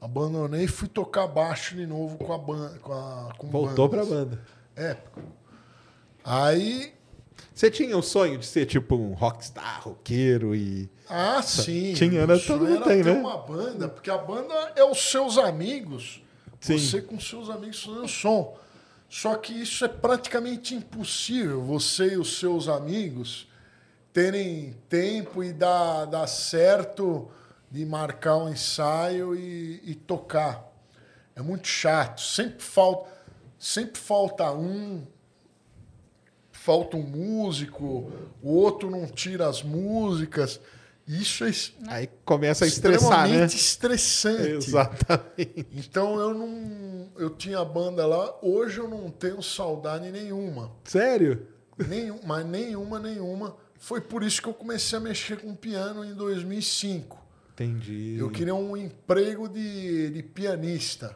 Abandonei 0.00 0.64
e 0.64 0.68
fui 0.68 0.88
tocar 0.88 1.26
baixo 1.26 1.76
de 1.76 1.86
novo 1.86 2.16
com 2.16 2.32
a 2.32 2.38
banda. 2.38 2.78
Com 2.78 2.92
a, 2.94 3.34
com 3.36 3.46
Voltou 3.48 3.90
pra 3.90 4.04
bandas. 4.06 4.18
banda. 4.30 4.40
É. 4.74 4.96
Aí. 6.24 6.93
Você 7.54 7.70
tinha 7.70 7.96
o 7.96 8.02
sonho 8.02 8.36
de 8.36 8.44
ser 8.44 8.66
tipo 8.66 8.96
um 8.96 9.12
rockstar, 9.12 9.82
roqueiro 9.82 10.56
e. 10.56 10.90
Ah, 11.08 11.40
sim. 11.40 11.94
Tinha, 11.94 12.24
o 12.24 12.26
né? 12.26 12.36
Todo 12.38 12.64
mundo 12.64 12.76
era 12.76 12.84
tem, 12.84 13.02
ter 13.04 13.14
né? 13.14 13.20
uma 13.20 13.38
banda, 13.38 13.88
porque 13.88 14.10
a 14.10 14.18
banda 14.18 14.72
é 14.74 14.82
os 14.82 14.98
seus 14.98 15.38
amigos. 15.38 16.20
Sim. 16.60 16.78
Você 16.78 17.00
com 17.00 17.20
seus 17.20 17.48
amigos 17.48 17.84
fazendo 17.84 18.08
som. 18.08 18.58
Só 19.08 19.36
que 19.36 19.52
isso 19.52 19.84
é 19.84 19.88
praticamente 19.88 20.74
impossível. 20.74 21.62
Você 21.62 22.14
e 22.14 22.16
os 22.16 22.40
seus 22.40 22.66
amigos 22.66 23.46
terem 24.12 24.74
tempo 24.88 25.44
e 25.44 25.52
dar, 25.52 26.06
dar 26.06 26.26
certo 26.26 27.30
de 27.70 27.86
marcar 27.86 28.36
um 28.36 28.48
ensaio 28.48 29.36
e, 29.36 29.80
e 29.84 29.94
tocar. 29.94 30.72
É 31.36 31.42
muito 31.42 31.68
chato. 31.68 32.20
Sempre 32.20 32.64
falta. 32.64 33.10
sempre 33.58 34.00
falta 34.00 34.50
um, 34.50 35.06
falta 36.64 36.96
um 36.96 37.02
músico, 37.02 38.10
o 38.42 38.54
outro 38.54 38.88
não 38.90 39.06
tira 39.06 39.46
as 39.46 39.62
músicas. 39.62 40.58
Isso 41.06 41.44
é 41.44 41.50
es- 41.50 41.74
Aí 41.88 42.08
começa 42.24 42.64
a 42.64 42.68
estressar, 42.68 43.28
né? 43.28 43.44
estressante. 43.44 44.48
Exatamente. 44.52 45.66
Então 45.74 46.18
eu 46.18 46.32
não. 46.32 47.10
Eu 47.18 47.28
tinha 47.28 47.62
banda 47.62 48.06
lá, 48.06 48.34
hoje 48.40 48.78
eu 48.78 48.88
não 48.88 49.10
tenho 49.10 49.42
saudade 49.42 50.10
nenhuma. 50.10 50.72
Sério? 50.84 51.46
Nenhum, 51.86 52.18
mas 52.24 52.46
nenhuma, 52.46 52.98
nenhuma. 52.98 53.54
Foi 53.78 54.00
por 54.00 54.22
isso 54.22 54.40
que 54.40 54.48
eu 54.48 54.54
comecei 54.54 54.96
a 54.96 55.00
mexer 55.00 55.36
com 55.36 55.54
piano 55.54 56.02
em 56.02 56.14
2005. 56.14 57.22
Entendi. 57.52 58.16
Eu 58.18 58.30
queria 58.30 58.54
um 58.54 58.74
emprego 58.74 59.46
de, 59.48 60.08
de 60.08 60.22
pianista. 60.22 61.14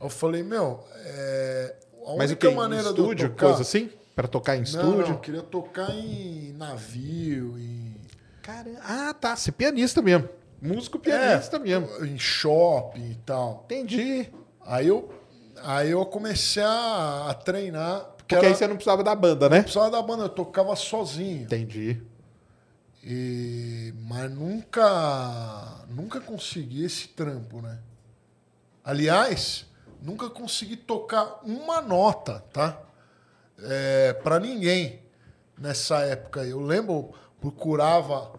Eu 0.00 0.08
falei, 0.08 0.42
meu, 0.42 0.82
é, 0.96 1.76
a 2.06 2.16
Mas 2.16 2.30
o 2.30 2.32
única 2.32 2.48
que? 2.48 2.54
maneira 2.54 2.88
estúdio, 2.88 3.14
de 3.14 3.22
eu 3.24 3.28
tocar... 3.30 3.46
coisa 3.48 3.60
assim? 3.62 3.90
Pra 4.14 4.28
tocar 4.28 4.54
em 4.54 4.58
Não, 4.58 4.64
estúdio? 4.64 4.98
não, 4.98 5.08
eu 5.08 5.18
queria 5.18 5.42
tocar 5.42 5.90
em 5.90 6.52
navio, 6.52 7.58
em, 7.58 7.96
Caramba. 8.42 8.78
Ah, 8.84 9.14
tá. 9.14 9.34
Ser 9.36 9.52
pianista 9.52 10.00
mesmo. 10.02 10.28
Músico 10.60 10.98
pianista 10.98 11.58
mesmo. 11.58 11.88
em 12.04 12.18
shopping 12.18 13.10
e 13.10 13.14
tal. 13.16 13.62
Entendi. 13.64 14.30
Aí 14.64 14.86
eu, 14.86 15.12
aí 15.62 15.90
eu 15.90 16.04
comecei 16.06 16.62
a, 16.62 17.26
a 17.30 17.34
treinar. 17.34 18.00
Porque, 18.00 18.16
Porque 18.18 18.34
era, 18.36 18.48
aí 18.48 18.54
você 18.54 18.66
não 18.66 18.76
precisava 18.76 19.02
da 19.02 19.14
banda, 19.14 19.48
né? 19.48 19.62
precisava 19.62 19.90
da 19.90 20.00
banda, 20.02 20.24
eu 20.24 20.28
tocava 20.28 20.76
sozinho. 20.76 21.42
Entendi. 21.42 22.00
E, 23.02 23.92
mas 24.06 24.30
nunca, 24.30 25.84
nunca 25.88 26.20
consegui 26.20 26.84
esse 26.84 27.08
trampo, 27.08 27.60
né? 27.60 27.78
Aliás, 28.82 29.66
nunca 30.00 30.28
consegui 30.30 30.76
tocar 30.76 31.40
uma 31.44 31.80
nota, 31.82 32.44
tá? 32.52 32.78
É, 33.62 34.12
para 34.12 34.38
ninguém 34.40 35.00
nessa 35.58 36.00
época. 36.00 36.44
Eu 36.44 36.60
lembro, 36.60 37.10
procurava 37.40 38.32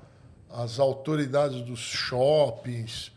as 0.50 0.80
autoridades 0.80 1.62
dos 1.62 1.80
shoppings, 1.80 3.12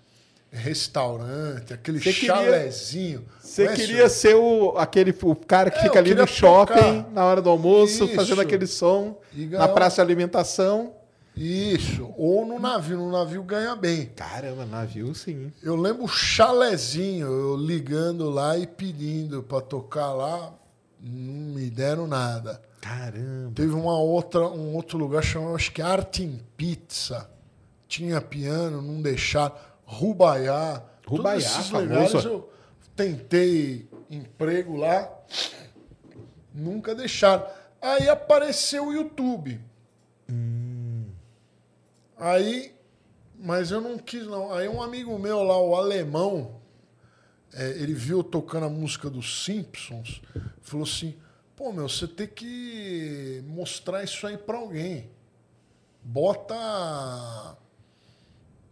restaurante, 0.51 1.73
aquele 1.75 2.01
chalezinho. 2.01 3.25
Você 3.41 3.69
queria 3.75 4.09
ser 4.09 4.35
o, 4.35 4.75
aquele, 4.79 5.15
o 5.23 5.35
cara 5.37 5.71
que 5.71 5.79
É, 5.79 5.83
fica 5.83 5.99
ali 5.99 6.15
no 6.15 6.27
shopping, 6.27 6.75
tocar. 6.75 7.11
na 7.13 7.25
hora 7.25 7.43
do 7.43 7.51
almoço, 7.51 8.05
Isso. 8.05 8.15
fazendo 8.15 8.41
aquele 8.41 8.67
som, 8.67 9.19
na 9.51 9.69
praça 9.69 9.97
de 9.97 10.01
alimentação. 10.03 10.95
Isso, 11.37 12.13
ou 12.17 12.45
no 12.45 12.59
navio. 12.59 12.97
No 12.99 13.13
navio 13.13 13.43
ganha 13.45 13.77
bem. 13.77 14.07
Caramba, 14.17 14.67
navio 14.67 15.15
sim. 15.15 15.53
Eu 15.63 15.77
lembro 15.77 16.05
o 16.05 16.09
chalezinho, 16.09 17.27
eu 17.29 17.57
ligando 17.57 18.29
lá 18.29 18.59
e 18.59 18.67
pedindo 18.67 19.41
para 19.43 19.61
tocar 19.61 20.13
lá, 20.13 20.53
não 21.01 21.55
me 21.55 21.71
deram 21.71 22.07
nada. 22.07 22.61
Caramba. 22.81 23.53
Teve 23.55 23.73
uma 23.73 23.99
outra, 23.99 24.49
um 24.49 24.75
outro 24.75 24.99
lugar 24.99 25.23
chamado, 25.23 25.55
acho 25.55 25.73
que 25.73 25.83
Arte 25.83 26.23
em 26.23 26.41
Pizza. 26.57 27.31
Tinha 27.87 28.21
piano, 28.21 28.83
não 28.83 29.01
deixaram. 29.01 29.55
Rubaiá. 29.85 30.83
Rubaiá, 31.07 31.39
esses 31.39 31.71
lugares 31.71 32.13
eu 32.25 32.51
tentei 32.95 33.89
emprego 34.11 34.77
lá, 34.77 35.11
nunca 36.53 36.95
deixaram. 36.95 37.47
Aí 37.81 38.09
apareceu 38.09 38.89
o 38.89 38.93
YouTube. 38.93 39.61
Aí, 42.19 42.75
mas 43.39 43.71
eu 43.71 43.81
não 43.81 43.97
quis 43.97 44.27
não. 44.27 44.53
Aí 44.53 44.69
um 44.69 44.83
amigo 44.83 45.19
meu 45.19 45.43
lá, 45.43 45.59
o 45.59 45.75
alemão, 45.77 46.58
é, 47.53 47.71
ele 47.71 47.95
viu 47.95 48.23
tocando 48.23 48.67
a 48.67 48.69
música 48.69 49.09
dos 49.09 49.45
Simpsons, 49.45 50.21
falou 50.61 50.85
assim: 50.85 51.17
pô, 51.57 51.73
meu, 51.73 51.89
você 51.89 52.07
tem 52.07 52.27
que 52.27 53.43
mostrar 53.47 54.05
isso 54.05 54.27
aí 54.27 54.37
pra 54.37 54.59
alguém. 54.59 55.11
Bota. 56.03 57.57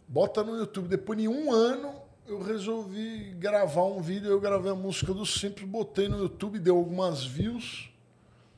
Bota 0.08 0.44
no 0.44 0.56
YouTube. 0.56 0.88
Depois 0.88 1.18
de 1.18 1.26
um 1.26 1.52
ano, 1.52 1.94
eu 2.26 2.42
resolvi 2.42 3.34
gravar 3.38 3.84
um 3.84 4.00
vídeo. 4.00 4.30
Eu 4.30 4.40
gravei 4.40 4.70
a 4.70 4.74
música 4.74 5.12
dos 5.12 5.34
Simpsons, 5.40 5.68
botei 5.68 6.08
no 6.08 6.18
YouTube, 6.18 6.58
deu 6.58 6.76
algumas 6.76 7.24
views. 7.24 7.90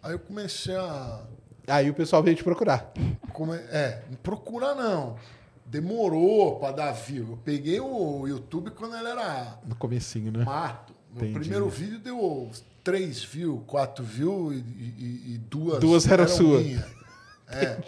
Aí 0.03 0.13
eu 0.13 0.19
comecei 0.19 0.77
a. 0.77 1.23
Aí 1.67 1.91
o 1.91 1.95
pessoal 1.95 2.23
veio 2.23 2.37
te 2.37 2.45
procurar. 2.45 2.93
Come... 3.33 3.57
É, 3.57 4.03
não 4.09 4.17
procura 4.17 4.75
não. 4.75 5.17
Demorou 5.71 6.59
pra 6.59 6.73
dar 6.73 6.93
view. 6.93 7.29
Eu 7.31 7.37
peguei 7.45 7.79
o 7.81 8.27
YouTube 8.27 8.71
quando 8.71 8.97
ele 8.97 9.09
era 9.09 9.59
No 9.67 9.75
comecinho, 9.77 10.33
né? 10.33 10.45
mato. 10.45 10.95
Meu 11.15 11.25
Entendi. 11.25 11.41
primeiro 11.41 11.69
vídeo 11.69 11.99
deu 11.99 12.51
três 12.85 13.23
views, 13.23 13.61
quatro 13.67 14.05
views 14.05 14.55
e, 14.55 14.59
e- 14.59 15.35
e 15.35 15.39
duas. 15.39 15.79
Duas 15.81 16.07
eram 16.07 16.27
sua. 16.29 16.61
minha. 16.61 16.85
É. 17.51 17.79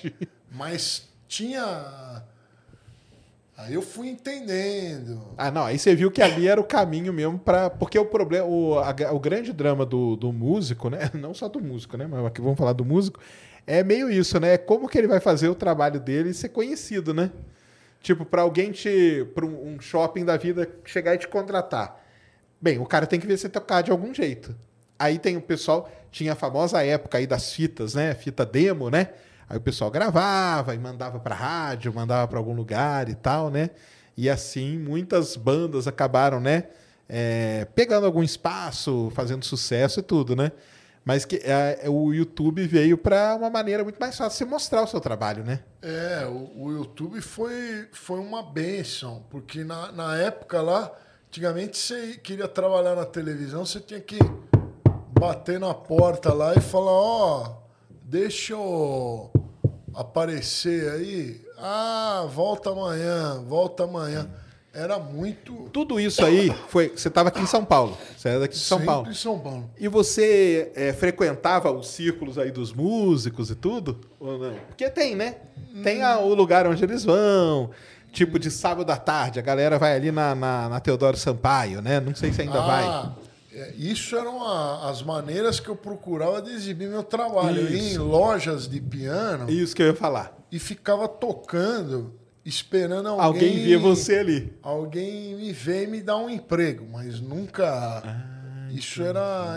Mas 0.51 1.07
tinha. 1.29 2.23
Aí 3.59 3.75
eu 3.75 3.83
fui 3.83 4.09
entendendo. 4.09 5.21
Ah, 5.37 5.51
não. 5.51 5.65
Aí 5.67 5.79
você 5.79 5.95
viu 5.95 6.11
que 6.11 6.23
ali 6.23 6.49
era 6.49 6.59
o 6.59 6.65
caminho 6.65 7.13
mesmo 7.13 7.39
para 7.39 7.69
Porque 7.69 7.99
o 7.99 8.07
problema. 8.07 8.47
O, 8.47 8.79
a- 8.79 8.95
o 9.13 9.21
grande 9.21 9.53
drama 9.53 9.85
do, 9.85 10.17
do 10.17 10.33
músico, 10.33 10.89
né? 10.89 11.11
Não 11.15 11.35
só 11.35 11.47
do 11.47 11.61
músico, 11.61 11.97
né? 11.99 12.07
Mas 12.07 12.25
aqui 12.25 12.41
vamos 12.41 12.57
falar 12.59 12.73
do 12.73 12.87
músico. 12.87 13.21
É 13.67 13.85
meio 13.85 14.11
isso, 14.11 14.41
né? 14.41 14.57
Como 14.57 14.89
que 14.89 14.97
ele 14.97 15.07
vai 15.07 15.21
fazer 15.21 15.49
o 15.51 15.55
trabalho 15.55 16.01
dele 16.01 16.31
e 16.31 16.35
ser 16.35 16.49
conhecido, 16.49 17.13
né? 17.13 17.31
Tipo, 18.03 18.25
para 18.25 18.43
alguém 18.43 18.73
te. 18.73 19.27
para 19.35 19.45
um 19.45 19.79
shopping 19.81 20.25
da 20.25 20.37
vida 20.37 20.69
chegar 20.85 21.15
e 21.15 21.19
te 21.19 21.29
contratar. 21.29 22.01
Bem, 22.61 22.79
o 22.79 22.87
cara 22.87 23.07
tem 23.07 23.21
que 23.21 23.27
ver 23.27 23.37
você 23.37 23.49
tocar 23.49 23.83
de 23.83 23.91
algum 23.91 24.13
jeito. 24.15 24.55
Aí 24.99 25.19
tem 25.19 25.37
o 25.37 25.43
pessoal. 25.43 25.91
Tinha 26.11 26.33
a 26.33 26.37
famosa 26.37 26.83
época 26.85 27.19
aí 27.19 27.27
das 27.27 27.53
fitas, 27.53 27.95
né? 27.95 28.15
Fita 28.15 28.45
demo, 28.45 28.91
né? 28.91 29.11
Aí 29.49 29.57
o 29.57 29.61
pessoal 29.61 29.91
gravava 29.91 30.75
e 30.75 30.79
mandava 30.79 31.19
para 31.21 31.35
rádio, 31.35 31.93
mandava 31.93 32.27
para 32.27 32.39
algum 32.39 32.55
lugar 32.55 33.09
e 33.09 33.15
tal, 33.15 33.51
né? 33.51 33.71
E 34.17 34.29
assim 34.29 34.79
muitas 34.79 35.37
bandas 35.37 35.87
acabaram, 35.87 36.41
né? 36.41 36.65
é, 37.13 37.67
pegando 37.75 38.07
algum 38.07 38.23
espaço, 38.23 39.11
fazendo 39.15 39.45
sucesso 39.45 39.99
e 39.99 40.03
tudo, 40.03 40.37
né? 40.37 40.53
Mas 41.11 41.25
que 41.25 41.43
é, 41.43 41.89
o 41.89 42.15
YouTube 42.15 42.65
veio 42.69 42.97
para 42.97 43.35
uma 43.35 43.51
maneira 43.51 43.83
muito 43.83 43.99
mais 43.99 44.17
fácil 44.17 44.31
de 44.31 44.37
você 44.37 44.45
mostrar 44.45 44.85
o 44.85 44.87
seu 44.87 45.01
trabalho, 45.01 45.43
né? 45.43 45.59
É, 45.83 46.25
o, 46.25 46.67
o 46.67 46.71
YouTube 46.71 47.21
foi, 47.21 47.89
foi 47.91 48.21
uma 48.21 48.45
benção, 48.45 49.25
porque 49.29 49.65
na, 49.65 49.91
na 49.91 50.17
época 50.17 50.63
lá, 50.63 50.89
antigamente 51.27 51.77
você 51.77 52.17
queria 52.17 52.47
trabalhar 52.47 52.95
na 52.95 53.05
televisão, 53.05 53.67
você 53.67 53.81
tinha 53.81 53.99
que 53.99 54.21
bater 55.19 55.59
na 55.59 55.75
porta 55.75 56.33
lá 56.33 56.55
e 56.55 56.61
falar, 56.61 56.93
ó, 56.93 57.57
deixa 58.05 58.53
eu 58.53 59.33
aparecer 59.93 60.93
aí. 60.93 61.45
Ah, 61.59 62.25
volta 62.33 62.71
amanhã, 62.71 63.43
volta 63.49 63.83
amanhã. 63.83 64.31
Era 64.73 64.99
muito. 65.01 65.69
Tudo 65.73 65.99
isso 65.99 66.25
aí 66.25 66.55
foi. 66.69 66.91
Você 66.95 67.09
estava 67.09 67.29
aqui 67.29 67.41
em 67.41 67.47
São 67.47 67.65
Paulo. 67.65 67.97
Você 68.17 68.29
era 68.29 68.39
daqui 68.41 68.55
de 68.55 68.61
São 68.61 68.79
sempre 68.79 68.87
Paulo. 68.95 69.11
em 69.11 69.15
São 69.15 69.39
Paulo. 69.39 69.71
E 69.79 69.89
você 69.89 70.71
é, 70.77 70.93
frequentava 70.93 71.73
os 71.73 71.89
círculos 71.89 72.39
aí 72.39 72.53
dos 72.53 72.73
músicos 72.73 73.51
e 73.51 73.57
tudo? 73.57 74.01
Ou 74.21 74.39
não? 74.39 74.55
Porque 74.69 74.89
tem, 74.89 75.17
né? 75.17 75.37
Tem 75.83 76.03
a- 76.03 76.19
o 76.21 76.33
lugar 76.35 76.67
onde 76.69 76.85
eles 76.85 77.05
vão. 77.05 77.71
Tipo 78.13 78.39
de 78.39 78.51
sábado 78.51 78.91
à 78.91 78.97
tarde, 78.97 79.39
a 79.39 79.43
galera 79.43 79.79
vai 79.79 79.95
ali 79.97 80.11
na, 80.13 80.35
na, 80.35 80.69
na 80.69 80.81
Teodoro 80.81 81.17
Sampaio, 81.17 81.81
né? 81.83 81.99
Não 82.01 82.15
sei 82.15 82.33
se 82.33 82.43
ainda 82.43 82.61
vai. 82.61 82.85
Ah, 82.85 83.13
é, 83.53 83.73
isso 83.77 84.17
eram 84.17 84.45
a- 84.47 84.89
as 84.91 85.03
maneiras 85.03 85.59
que 85.61 85.69
eu 85.69 85.77
procurava 85.77 86.41
de 86.43 86.51
exibir 86.53 86.89
meu 86.89 87.03
trabalho. 87.03 87.61
Eu 87.63 87.71
ia 87.71 87.79
em 87.79 87.87
Isso. 87.93 88.05
lojas 88.05 88.69
de 88.69 88.81
piano 88.81 89.51
Isso 89.51 89.75
que 89.75 89.83
eu 89.83 89.87
ia 89.89 89.95
falar. 89.95 90.37
e 90.51 90.59
ficava 90.61 91.07
tocando, 91.09 92.15
esperando 92.45 93.09
alguém. 93.09 93.25
Alguém 93.25 93.65
via 93.65 93.79
você 93.79 94.19
ali. 94.19 94.53
Alguém 94.63 95.35
me 95.37 95.53
ver 95.53 95.85
e 95.85 95.87
me 95.87 96.01
dar 96.01 96.17
um 96.17 96.29
emprego, 96.31 96.87
mas 96.91 97.21
nunca. 97.21 97.67
Ah, 98.05 98.69
isso 98.73 99.03
era. 99.03 99.57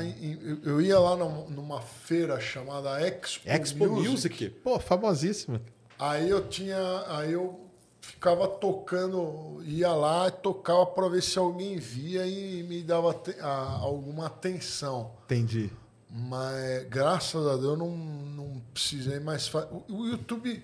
eu- 0.63 0.81
ia 0.81 0.99
lá 0.99 1.15
num- 1.15 1.49
numa 1.49 1.81
feira 1.81 2.39
chamada 2.39 2.99
Expo, 3.01 3.47
Expo 3.49 3.87
Music. 3.87 4.09
Music. 4.09 4.49
Pô, 4.63 4.79
famosíssima. 4.79 5.61
Aí 5.99 6.29
eu 6.29 6.47
tinha. 6.47 6.77
Aí 7.07 7.31
eu 7.33 7.59
ficava 8.01 8.47
tocando, 8.47 9.61
ia 9.65 9.91
lá 9.93 10.27
e 10.27 10.31
tocava 10.31 10.85
para 10.85 11.07
ver 11.07 11.23
se 11.23 11.39
alguém 11.39 11.77
via 11.77 12.25
e 12.27 12.63
me 12.63 12.81
dava 12.83 13.17
a- 13.41 13.77
alguma 13.81 14.25
atenção. 14.27 15.11
Entendi. 15.25 15.69
Mas 16.15 16.83
graças 16.89 17.47
a 17.47 17.55
Deus 17.55 17.77
não, 17.77 17.89
não 17.95 18.61
precisei 18.73 19.19
mais 19.19 19.47
fazer. 19.47 19.67
O 19.89 20.05
YouTube 20.05 20.63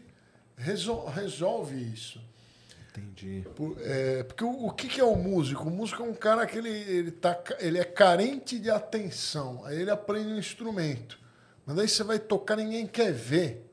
resol- 0.60 1.08
resolve 1.08 1.76
isso. 1.76 2.22
Entendi. 2.92 3.46
Por- 3.56 3.78
é, 3.82 4.24
porque 4.24 4.44
o, 4.44 4.68
o 4.68 4.72
que, 4.72 4.88
que 4.88 5.00
é 5.00 5.04
o 5.04 5.16
músico? 5.16 5.64
O 5.64 5.72
músico 5.72 6.04
é 6.04 6.06
um 6.06 6.14
cara 6.14 6.46
que 6.46 6.58
ele, 6.58 6.70
ele, 6.70 7.12
tá, 7.12 7.38
ele 7.60 7.78
é 7.78 7.84
carente 7.86 8.60
de 8.60 8.70
atenção. 8.70 9.64
Aí 9.66 9.80
ele 9.82 9.92
aprende 9.92 10.34
um 10.34 10.38
instrumento. 10.38 11.20
Mas 11.66 11.78
aí 11.78 11.88
você 11.88 12.04
vai 12.04 12.20
tocar, 12.20 12.56
ninguém 12.56 12.86
quer 12.88 13.14
ver. 13.14 13.66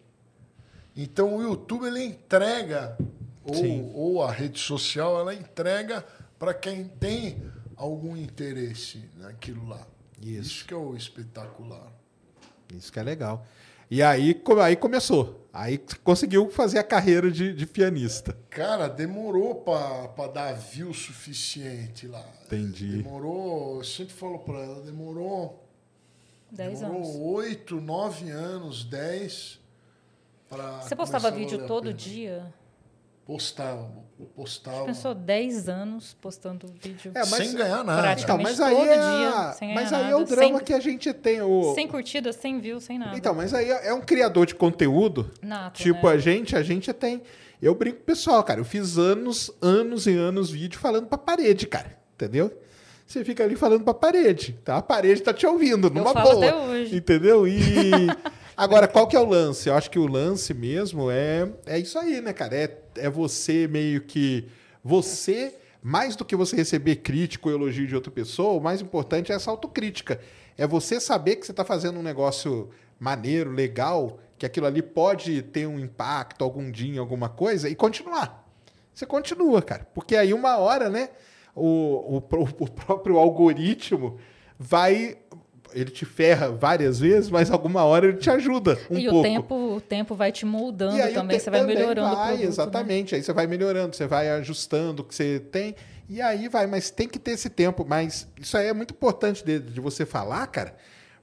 Então 0.95 1.37
o 1.37 1.43
YouTube 1.43 1.87
ele 1.87 2.03
entrega, 2.03 2.97
ou, 3.45 3.95
ou 3.95 4.23
a 4.23 4.31
rede 4.31 4.59
social, 4.59 5.19
ela 5.19 5.35
entrega 5.35 6.05
para 6.39 6.55
quem 6.55 6.85
tem 6.85 7.43
algum 7.75 8.17
interesse 8.17 9.05
naquilo 9.17 9.67
lá. 9.69 9.87
Isso. 10.21 10.41
Isso 10.41 10.65
que 10.67 10.75
é 10.75 10.77
o 10.77 10.97
espetacular. 10.97 11.93
Isso 12.75 12.93
que 12.93 12.99
é 12.99 13.03
legal. 13.03 13.47
E 13.91 14.03
aí, 14.03 14.43
aí 14.63 14.77
começou. 14.77 15.46
Aí 15.57 15.81
conseguiu 16.05 16.51
fazer 16.51 16.79
a 16.79 16.85
carreira 16.85 17.31
de, 17.31 17.55
de 17.55 17.67
pianista. 17.67 18.37
Cara, 18.51 18.89
demorou 18.89 19.55
pra, 19.55 20.09
pra 20.09 20.27
dar 20.27 20.53
view 20.53 20.93
suficiente 20.93 22.07
lá. 22.07 22.23
Entendi. 22.45 23.03
Demorou, 23.03 23.79
eu 23.79 23.85
sempre 23.85 24.13
falo 24.13 24.39
pra 24.41 24.59
ela, 24.59 24.83
demorou. 24.83 25.67
10 26.51 26.81
demorou 26.81 27.03
anos. 27.03 27.17
8, 27.17 27.81
9 27.81 28.31
anos, 28.31 28.85
10. 28.85 29.59
Pra 30.47 30.83
Você 30.83 30.95
postava 30.95 31.31
vídeo 31.31 31.67
todo 31.67 31.91
dia? 31.91 32.53
Postava, 33.25 33.91
postava. 34.25 34.85
Pensou 34.87 35.15
10 35.15 35.69
anos 35.69 36.17
postando 36.21 36.67
vídeo. 36.83 37.13
É, 37.15 37.19
mas- 37.21 37.29
sem 37.31 37.55
ganhar 37.55 37.85
nada. 37.85 38.21
Então, 38.21 38.39
mas 38.39 38.61
aí, 38.61 38.75
todo 38.75 38.87
é, 38.89 38.95
dia, 38.95 39.53
sem 39.53 39.75
mas 39.75 39.91
ganhar 39.91 40.05
aí 40.07 40.11
é 40.11 40.15
o 40.17 40.19
nada, 40.21 40.37
drama 40.37 40.57
sem- 40.59 40.65
que 40.65 40.73
a 40.73 40.81
gente 40.81 41.13
tem. 41.13 41.43
O... 41.43 41.75
Sem 41.75 41.87
curtida, 41.87 42.33
sem 42.33 42.59
view, 42.59 42.81
sem 42.81 42.99
nada. 42.99 43.17
Então, 43.17 43.35
mas 43.35 43.53
aí 43.53 43.69
é 43.71 43.93
um 43.93 44.01
criador 44.01 44.47
de 44.47 44.55
conteúdo. 44.55 45.31
Nato, 45.43 45.77
Tipo, 45.83 46.07
né? 46.09 46.13
a 46.15 46.19
gente, 46.19 46.57
a 46.57 46.63
gente 46.63 46.93
tem. 46.93 47.23
Eu 47.61 47.75
brinco 47.75 47.97
com 47.99 48.03
o 48.03 48.07
pessoal, 48.07 48.43
cara. 48.45 48.61
Eu 48.61 48.65
fiz 48.65 48.99
anos, 48.99 49.51
anos 49.63 50.07
e 50.07 50.15
anos 50.17 50.51
vídeo 50.51 50.79
falando 50.79 51.07
pra 51.07 51.17
parede, 51.19 51.67
cara. 51.67 51.97
Entendeu? 52.15 52.51
Você 53.07 53.25
fica 53.25 53.45
ali 53.45 53.55
falando 53.55 53.85
pra 53.85 53.95
parede, 53.95 54.59
tá? 54.65 54.79
A 54.79 54.83
parede 54.83 55.21
tá 55.23 55.33
te 55.33 55.47
ouvindo, 55.47 55.89
numa 55.89 56.13
falo 56.13 56.33
boa. 56.33 56.45
até 56.45 56.57
hoje. 56.57 56.97
Entendeu? 56.97 57.47
E 57.47 57.61
agora, 58.57 58.89
qual 58.89 59.07
que 59.07 59.17
é 59.17 59.21
o 59.21 59.25
lance? 59.25 59.69
Eu 59.69 59.75
acho 59.75 59.91
que 59.91 59.99
o 59.99 60.07
lance 60.07 60.55
mesmo 60.55 61.11
é, 61.11 61.51
é 61.67 61.79
isso 61.79 61.99
aí, 61.99 62.21
né, 62.21 62.33
cara? 62.33 62.57
É, 62.57 62.79
é 62.97 63.11
você 63.11 63.69
meio 63.69 64.03
que. 64.03 64.49
Você, 64.83 65.57
mais 65.83 66.15
do 66.15 66.25
que 66.25 66.37
você 66.37 66.55
receber 66.55 66.97
crítico 66.97 67.49
ou 67.49 67.55
elogio 67.55 67.87
de 67.87 67.95
outra 67.95 68.11
pessoa, 68.11 68.59
o 68.59 68.61
mais 68.61 68.81
importante 68.81 69.33
é 69.33 69.35
essa 69.35 69.51
autocrítica. 69.51 70.21
É 70.57 70.67
você 70.67 71.01
saber 71.01 71.37
que 71.37 71.47
você 71.47 71.53
tá 71.53 71.65
fazendo 71.65 71.99
um 71.99 72.03
negócio 72.03 72.71
maneiro, 72.99 73.51
legal, 73.51 74.19
que 74.39 74.47
aquilo 74.47 74.67
ali 74.67 74.83
pode 74.83 75.43
ter 75.43 75.67
um 75.67 75.79
impacto 75.79 76.43
algum 76.43 76.71
dia 76.71 77.01
alguma 77.01 77.29
coisa 77.29 77.69
e 77.69 77.75
continuar. 77.75 78.47
Você 78.95 79.05
continua, 79.05 79.61
cara. 79.61 79.87
Porque 79.95 80.17
aí 80.17 80.33
uma 80.33 80.57
hora, 80.57 80.89
né, 80.89 81.11
o, 81.55 82.17
o, 82.17 82.23
o 82.61 82.71
próprio 82.71 83.19
algoritmo 83.19 84.19
vai. 84.59 85.19
Ele 85.73 85.91
te 85.91 86.05
ferra 86.05 86.51
várias 86.51 87.01
vezes, 87.01 87.31
mas 87.31 87.51
alguma 87.51 87.85
hora 87.85 88.07
ele 88.07 88.19
te 88.19 88.31
ajuda 88.31 88.79
um 88.91 88.99
e 88.99 89.05
pouco. 89.05 89.19
o 89.19 89.23
tempo, 89.23 89.55
o 89.77 89.81
tempo 89.81 90.15
vai 90.15 90.33
te 90.33 90.47
moldando 90.47 90.99
E 90.99 91.09
também, 91.13 91.39
você 91.39 91.51
vai 91.51 91.61
também 91.61 91.77
melhorando 91.77 92.15
vai, 92.15 92.27
produto, 92.27 92.43
né? 92.43 92.49
Exatamente, 92.49 93.15
aí 93.15 93.23
você 93.23 93.33
vai 93.33 93.47
melhorando, 93.47 93.95
você 93.95 94.07
vai 94.07 94.31
ajustando 94.31 95.03
o 95.03 95.05
que 95.05 95.15
você 95.15 95.41
tem, 95.41 95.75
e 96.09 96.23
aí 96.23 96.49
vai, 96.49 96.67
mas 96.67 96.91
tem 96.91 97.09
que 97.09 97.19
ter 97.19 97.33
esse 97.33 97.51
tempo. 97.51 97.85
Mas 97.87 98.27
isso 98.41 98.57
aí 98.57 98.69
é 98.69 98.73
muito 98.73 98.93
importante 98.93 99.45
de, 99.45 99.59
de 99.59 99.81
você 99.81 100.07
falar, 100.07 100.47
cara, 100.47 100.75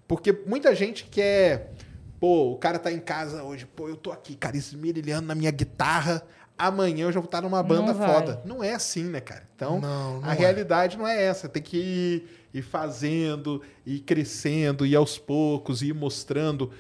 porque 0.07 0.32
muita 0.45 0.76
gente 0.76 1.06
quer. 1.06 1.72
Pô, 2.20 2.52
o 2.52 2.57
cara 2.57 2.80
tá 2.80 2.91
em 2.91 2.99
casa 2.99 3.44
hoje, 3.44 3.65
pô, 3.65 3.90
eu 3.90 3.98
tô 3.98 4.11
aqui, 4.11 4.36
cara, 4.36 4.56
esmerilhando 4.56 5.28
na 5.28 5.36
minha 5.36 5.52
guitarra. 5.52 6.24
Amanhã 6.57 7.05
eu 7.05 7.11
já 7.11 7.19
vou 7.19 7.25
estar 7.25 7.41
numa 7.41 7.63
banda 7.63 7.93
Não 7.93 8.07
foda. 8.07 8.41
Não 8.45 8.63
é 8.63 8.73
assim, 8.73 9.03
né, 9.05 9.19
cara? 9.19 9.43
Então, 9.55 9.80
Não, 9.80 10.21
não 10.21 10.30
a 10.30 10.34
é. 10.34 10.38
realidade 10.38 10.97
não 10.97 11.07
é 11.07 11.21
essa. 11.23 11.49
Tem 11.49 11.61
que 11.61 11.77
ir, 11.77 12.30
ir 12.53 12.61
fazendo, 12.61 13.61
ir 13.85 13.99
crescendo, 13.99 14.85
ir 14.85 14.95
aos 14.95 15.17
poucos, 15.17 15.81
ir 15.81 15.93
mostrando. 15.93 16.71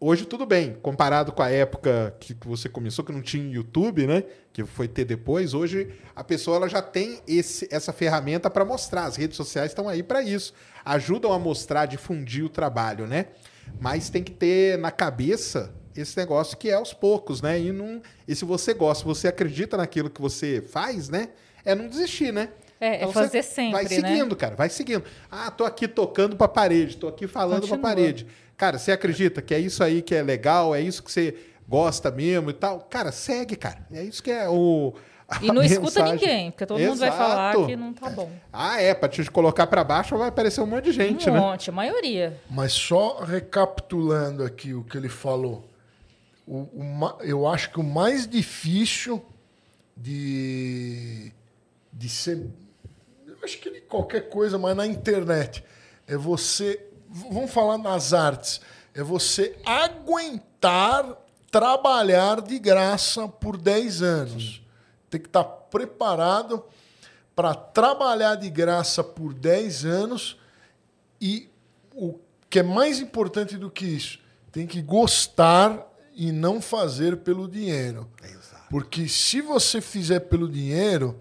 Hoje 0.00 0.24
tudo 0.24 0.46
bem, 0.46 0.76
comparado 0.80 1.32
com 1.32 1.42
a 1.42 1.50
época 1.50 2.14
que 2.20 2.34
você 2.42 2.68
começou, 2.68 3.04
que 3.04 3.10
não 3.10 3.20
tinha 3.20 3.52
YouTube, 3.52 4.06
né? 4.06 4.22
Que 4.52 4.64
foi 4.64 4.86
ter 4.86 5.04
depois. 5.04 5.54
Hoje 5.54 5.92
a 6.14 6.22
pessoa 6.22 6.56
ela 6.56 6.68
já 6.68 6.80
tem 6.80 7.20
esse, 7.26 7.68
essa 7.70 7.92
ferramenta 7.92 8.48
para 8.48 8.64
mostrar. 8.64 9.04
As 9.06 9.16
redes 9.16 9.36
sociais 9.36 9.72
estão 9.72 9.88
aí 9.88 10.02
para 10.02 10.22
isso. 10.22 10.54
Ajudam 10.84 11.32
a 11.32 11.38
mostrar, 11.38 11.86
difundir 11.86 12.44
o 12.44 12.48
trabalho, 12.48 13.06
né? 13.08 13.26
Mas 13.80 14.08
tem 14.08 14.22
que 14.22 14.32
ter 14.32 14.78
na 14.78 14.90
cabeça 14.92 15.74
esse 16.00 16.16
negócio 16.16 16.56
que 16.56 16.68
é 16.70 16.74
aos 16.74 16.92
poucos, 16.92 17.40
né? 17.42 17.58
E, 17.60 17.72
não, 17.72 18.00
e 18.26 18.34
se 18.34 18.44
você 18.44 18.72
gosta, 18.74 19.04
você 19.04 19.28
acredita 19.28 19.76
naquilo 19.76 20.08
que 20.10 20.20
você 20.20 20.60
faz, 20.62 21.08
né? 21.08 21.28
É 21.64 21.74
não 21.74 21.88
desistir, 21.88 22.32
né? 22.32 22.48
É, 22.80 23.02
é 23.02 23.06
você 23.06 23.12
fazer 23.12 23.42
sempre, 23.42 23.72
Vai 23.72 23.82
né? 23.84 23.88
seguindo, 23.90 24.36
cara, 24.36 24.54
vai 24.54 24.68
seguindo. 24.68 25.02
Ah, 25.30 25.50
tô 25.50 25.64
aqui 25.64 25.88
tocando 25.88 26.36
pra 26.36 26.46
parede, 26.46 26.96
tô 26.96 27.08
aqui 27.08 27.26
falando 27.26 27.62
Continua. 27.62 27.78
pra 27.78 27.88
parede. 27.90 28.26
Cara, 28.56 28.78
você 28.78 28.92
acredita 28.92 29.42
que 29.42 29.52
é 29.54 29.58
isso 29.58 29.82
aí 29.82 30.00
que 30.02 30.14
é 30.14 30.22
legal, 30.22 30.74
é 30.74 30.80
isso 30.80 31.02
que 31.02 31.10
você 31.10 31.34
gosta 31.68 32.10
mesmo 32.10 32.50
e 32.50 32.52
tal? 32.52 32.80
Cara, 32.88 33.10
segue, 33.12 33.56
cara. 33.56 33.78
É 33.92 34.02
isso 34.02 34.22
que 34.22 34.30
é 34.30 34.48
o. 34.48 34.94
a 35.28 35.38
E 35.44 35.48
não 35.48 35.60
escuta 35.62 36.02
mensagem. 36.02 36.14
ninguém, 36.14 36.50
porque 36.52 36.66
todo 36.66 36.78
mundo 36.78 36.98
vai 36.98 37.10
falar 37.10 37.50
Exato. 37.52 37.66
que 37.66 37.76
não 37.76 37.92
tá 37.92 38.08
bom. 38.10 38.30
Ah, 38.52 38.80
é, 38.80 38.94
pra 38.94 39.08
te 39.08 39.28
colocar 39.30 39.66
pra 39.66 39.82
baixo 39.84 40.16
vai 40.16 40.28
aparecer 40.28 40.60
um 40.60 40.66
monte 40.66 40.84
de 40.84 40.92
gente, 40.92 41.28
um 41.28 41.32
né? 41.34 41.40
monte, 41.40 41.70
a 41.70 41.72
maioria. 41.72 42.40
Mas 42.48 42.72
só 42.72 43.22
recapitulando 43.22 44.42
aqui 44.44 44.72
o 44.72 44.82
que 44.84 44.96
ele 44.96 45.08
falou. 45.08 45.67
O, 46.48 46.60
o 46.62 47.22
eu 47.22 47.46
acho 47.46 47.70
que 47.70 47.78
o 47.78 47.84
mais 47.84 48.26
difícil 48.26 49.22
de, 49.94 51.30
de 51.92 52.08
ser. 52.08 52.48
Eu 53.26 53.36
acho 53.44 53.58
que 53.58 53.70
de 53.70 53.82
qualquer 53.82 54.30
coisa, 54.30 54.56
mas 54.58 54.74
na 54.74 54.86
internet, 54.86 55.62
é 56.06 56.16
você. 56.16 56.88
Vamos 57.08 57.50
falar 57.50 57.76
nas 57.76 58.14
artes. 58.14 58.60
É 58.94 59.02
você 59.02 59.56
aguentar 59.64 61.16
trabalhar 61.50 62.40
de 62.40 62.58
graça 62.58 63.28
por 63.28 63.56
10 63.56 64.02
anos. 64.02 64.62
Tem 65.10 65.20
que 65.20 65.28
estar 65.28 65.44
preparado 65.44 66.64
para 67.34 67.54
trabalhar 67.54 68.34
de 68.34 68.50
graça 68.50 69.04
por 69.04 69.32
10 69.32 69.84
anos 69.84 70.38
e 71.20 71.48
o 71.94 72.18
que 72.50 72.60
é 72.60 72.62
mais 72.62 73.00
importante 73.00 73.56
do 73.56 73.70
que 73.70 73.84
isso, 73.84 74.18
tem 74.50 74.66
que 74.66 74.80
gostar 74.80 75.87
e 76.18 76.32
não 76.32 76.60
fazer 76.60 77.18
pelo 77.18 77.46
dinheiro. 77.48 78.08
Porque 78.68 79.08
se 79.08 79.40
você 79.40 79.80
fizer 79.80 80.18
pelo 80.20 80.48
dinheiro, 80.48 81.18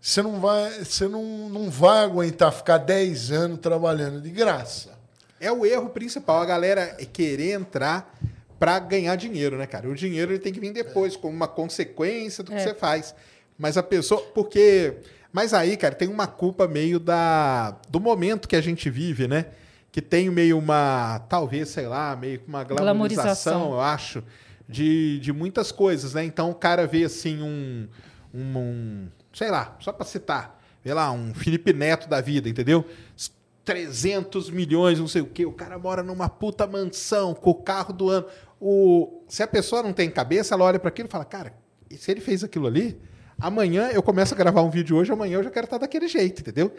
você 0.00 0.20
não 0.20 0.40
vai, 0.40 0.84
você 0.84 1.06
não, 1.06 1.48
não 1.48 1.70
vai 1.70 2.04
aguentar 2.04 2.52
ficar 2.52 2.78
10 2.78 3.30
anos 3.30 3.60
trabalhando 3.60 4.20
de 4.20 4.30
graça. 4.30 4.98
É 5.40 5.50
o 5.50 5.64
erro 5.64 5.90
principal, 5.90 6.40
a 6.42 6.44
galera 6.44 6.86
querer 7.12 7.52
entrar 7.52 8.18
pra 8.58 8.78
ganhar 8.80 9.14
dinheiro, 9.16 9.56
né, 9.56 9.66
cara? 9.66 9.88
O 9.88 9.94
dinheiro 9.94 10.32
ele 10.32 10.38
tem 10.40 10.52
que 10.52 10.58
vir 10.60 10.72
depois, 10.72 11.14
como 11.16 11.34
uma 11.34 11.48
consequência 11.48 12.42
do 12.42 12.50
que 12.50 12.56
É. 12.56 12.60
você 12.64 12.74
faz. 12.74 13.14
Mas 13.56 13.76
a 13.76 13.82
pessoa. 13.82 14.20
Porque. 14.34 14.94
Mas 15.32 15.54
aí, 15.54 15.76
cara, 15.76 15.94
tem 15.94 16.08
uma 16.08 16.26
culpa 16.26 16.66
meio 16.66 16.98
da 16.98 17.76
do 17.88 18.00
momento 18.00 18.48
que 18.48 18.56
a 18.56 18.60
gente 18.60 18.88
vive, 18.90 19.28
né? 19.28 19.46
Que 19.96 20.02
tem 20.02 20.28
meio 20.28 20.58
uma. 20.58 21.20
Talvez, 21.26 21.70
sei 21.70 21.86
lá, 21.86 22.14
meio 22.14 22.38
que 22.40 22.46
uma 22.46 22.62
glamorização, 22.62 23.60
Glamorização. 23.60 23.72
eu 23.72 23.80
acho, 23.80 24.22
de, 24.68 25.18
de 25.20 25.32
muitas 25.32 25.72
coisas, 25.72 26.12
né? 26.12 26.22
Então 26.22 26.50
o 26.50 26.54
cara 26.54 26.86
vê 26.86 27.04
assim 27.04 27.40
um. 27.40 27.88
um, 28.34 28.58
um- 28.58 29.08
sei 29.32 29.50
lá, 29.50 29.74
só 29.80 29.92
pra 29.94 30.04
citar, 30.04 30.60
vê 30.84 30.92
lá, 30.92 31.10
um 31.10 31.32
Felipe 31.32 31.72
Neto 31.72 32.10
da 32.10 32.20
vida, 32.20 32.46
entendeu? 32.46 32.84
300 33.64 34.50
milhões, 34.50 34.98
não 34.98 35.08
sei 35.08 35.22
o 35.22 35.26
quê. 35.26 35.46
O 35.46 35.52
cara 35.52 35.78
mora 35.78 36.02
numa 36.02 36.28
puta 36.28 36.66
mansão 36.66 37.32
com 37.34 37.48
o 37.48 37.54
carro 37.54 37.94
do 37.94 38.10
ano. 38.10 38.26
O, 38.60 39.22
se 39.26 39.42
a 39.42 39.46
pessoa 39.46 39.82
não 39.82 39.94
tem 39.94 40.10
cabeça, 40.10 40.54
ela 40.54 40.64
olha 40.64 40.78
para 40.78 40.90
aquilo 40.90 41.08
e 41.08 41.10
fala: 41.10 41.24
Cara, 41.24 41.54
se 41.90 42.10
ele 42.10 42.20
fez 42.20 42.44
aquilo 42.44 42.66
ali, 42.66 43.00
amanhã 43.40 43.88
eu 43.94 44.02
começo 44.02 44.34
a 44.34 44.36
gravar 44.36 44.60
um 44.60 44.68
vídeo 44.70 44.94
hoje, 44.94 45.10
amanhã 45.10 45.38
eu 45.38 45.42
já 45.42 45.50
quero 45.50 45.64
estar 45.64 45.78
daquele 45.78 46.06
jeito, 46.06 46.42
entendeu? 46.42 46.70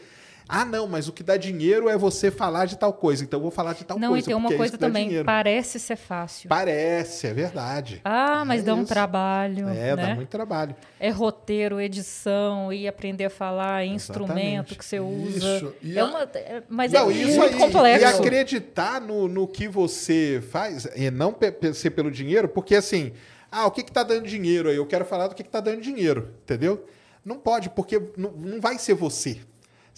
Ah, 0.50 0.64
não, 0.66 0.88
mas 0.88 1.08
o 1.08 1.12
que 1.14 1.24
dá 1.24 1.36
dinheiro 1.38 1.90
é 1.90 1.98
você 1.98 2.32
falar 2.32 2.66
de 2.66 2.78
tal 2.78 2.94
coisa, 2.94 3.24
então 3.24 3.38
eu 3.38 3.42
vou 3.42 3.52
falar 3.52 3.74
de 3.74 3.84
tal 3.84 4.00
não, 4.00 4.10
coisa. 4.10 4.24
e 4.24 4.28
tem 4.28 4.36
uma 4.36 4.54
é 4.54 4.58
coisa 4.58 4.78
dá 4.78 4.88
também, 4.88 5.24
parece 5.24 5.80
ser 5.80 5.96
fácil. 5.96 6.48
Parece, 6.50 7.28
é 7.28 7.34
verdade. 7.34 8.02
Ah, 8.04 8.44
mas 8.46 8.62
É 8.62 8.66
dá 8.66 8.76
um 8.76 8.80
isso. 8.84 8.88
trabalho. 8.88 9.68
É, 9.70 9.96
dá 9.96 10.08
né? 10.08 10.16
muito 10.16 10.30
trabalho. 10.30 10.76
É 11.00 11.10
roteiro, 11.10 11.80
edição, 11.82 12.72
e 12.72 12.88
aprender 12.88 13.26
a 13.26 13.30
falar, 13.30 13.86
instrumento 13.86 14.76
que 14.78 14.86
você 14.86 15.00
usa. 15.00 15.58
Isso, 15.58 15.74
e 15.82 15.98
É 15.98 16.02
a- 16.02 16.06
uma, 16.06 16.22
é- 16.24 16.64
mas 16.70 16.92
Não, 16.92 17.10
é 17.10 17.14
isso 17.14 17.38
muito 17.40 17.54
aí, 17.56 17.60
complexo. 17.60 18.02
E 18.06 18.06
acreditar 18.06 19.02
no, 19.02 19.28
no 19.28 19.48
que 19.48 19.68
você 19.68 20.42
faz 20.52 20.88
e 20.96 21.12
não 21.12 21.36
ser 21.74 21.92
pelo 21.92 22.10
dinheiro, 22.10 22.48
porque 22.48 22.76
assim, 22.76 23.12
ah, 23.52 23.66
o 23.66 23.72
que 23.72 23.84
que 23.84 23.92
tá 23.92 24.04
dando 24.04 24.28
dinheiro 24.28 24.70
aí? 24.70 24.76
Eu 24.76 24.86
quero 24.86 25.06
falar 25.06 25.28
do 25.28 25.36
que 25.36 25.44
que 25.44 25.50
tá 25.50 25.60
dando 25.60 25.82
dinheiro, 25.82 26.30
entendeu? 26.44 26.86
Não 27.24 27.38
pode, 27.38 27.70
porque 27.70 28.02
não, 28.16 28.32
não 28.32 28.62
vai 28.62 28.78
ser 28.78 28.94
você. 28.94 29.38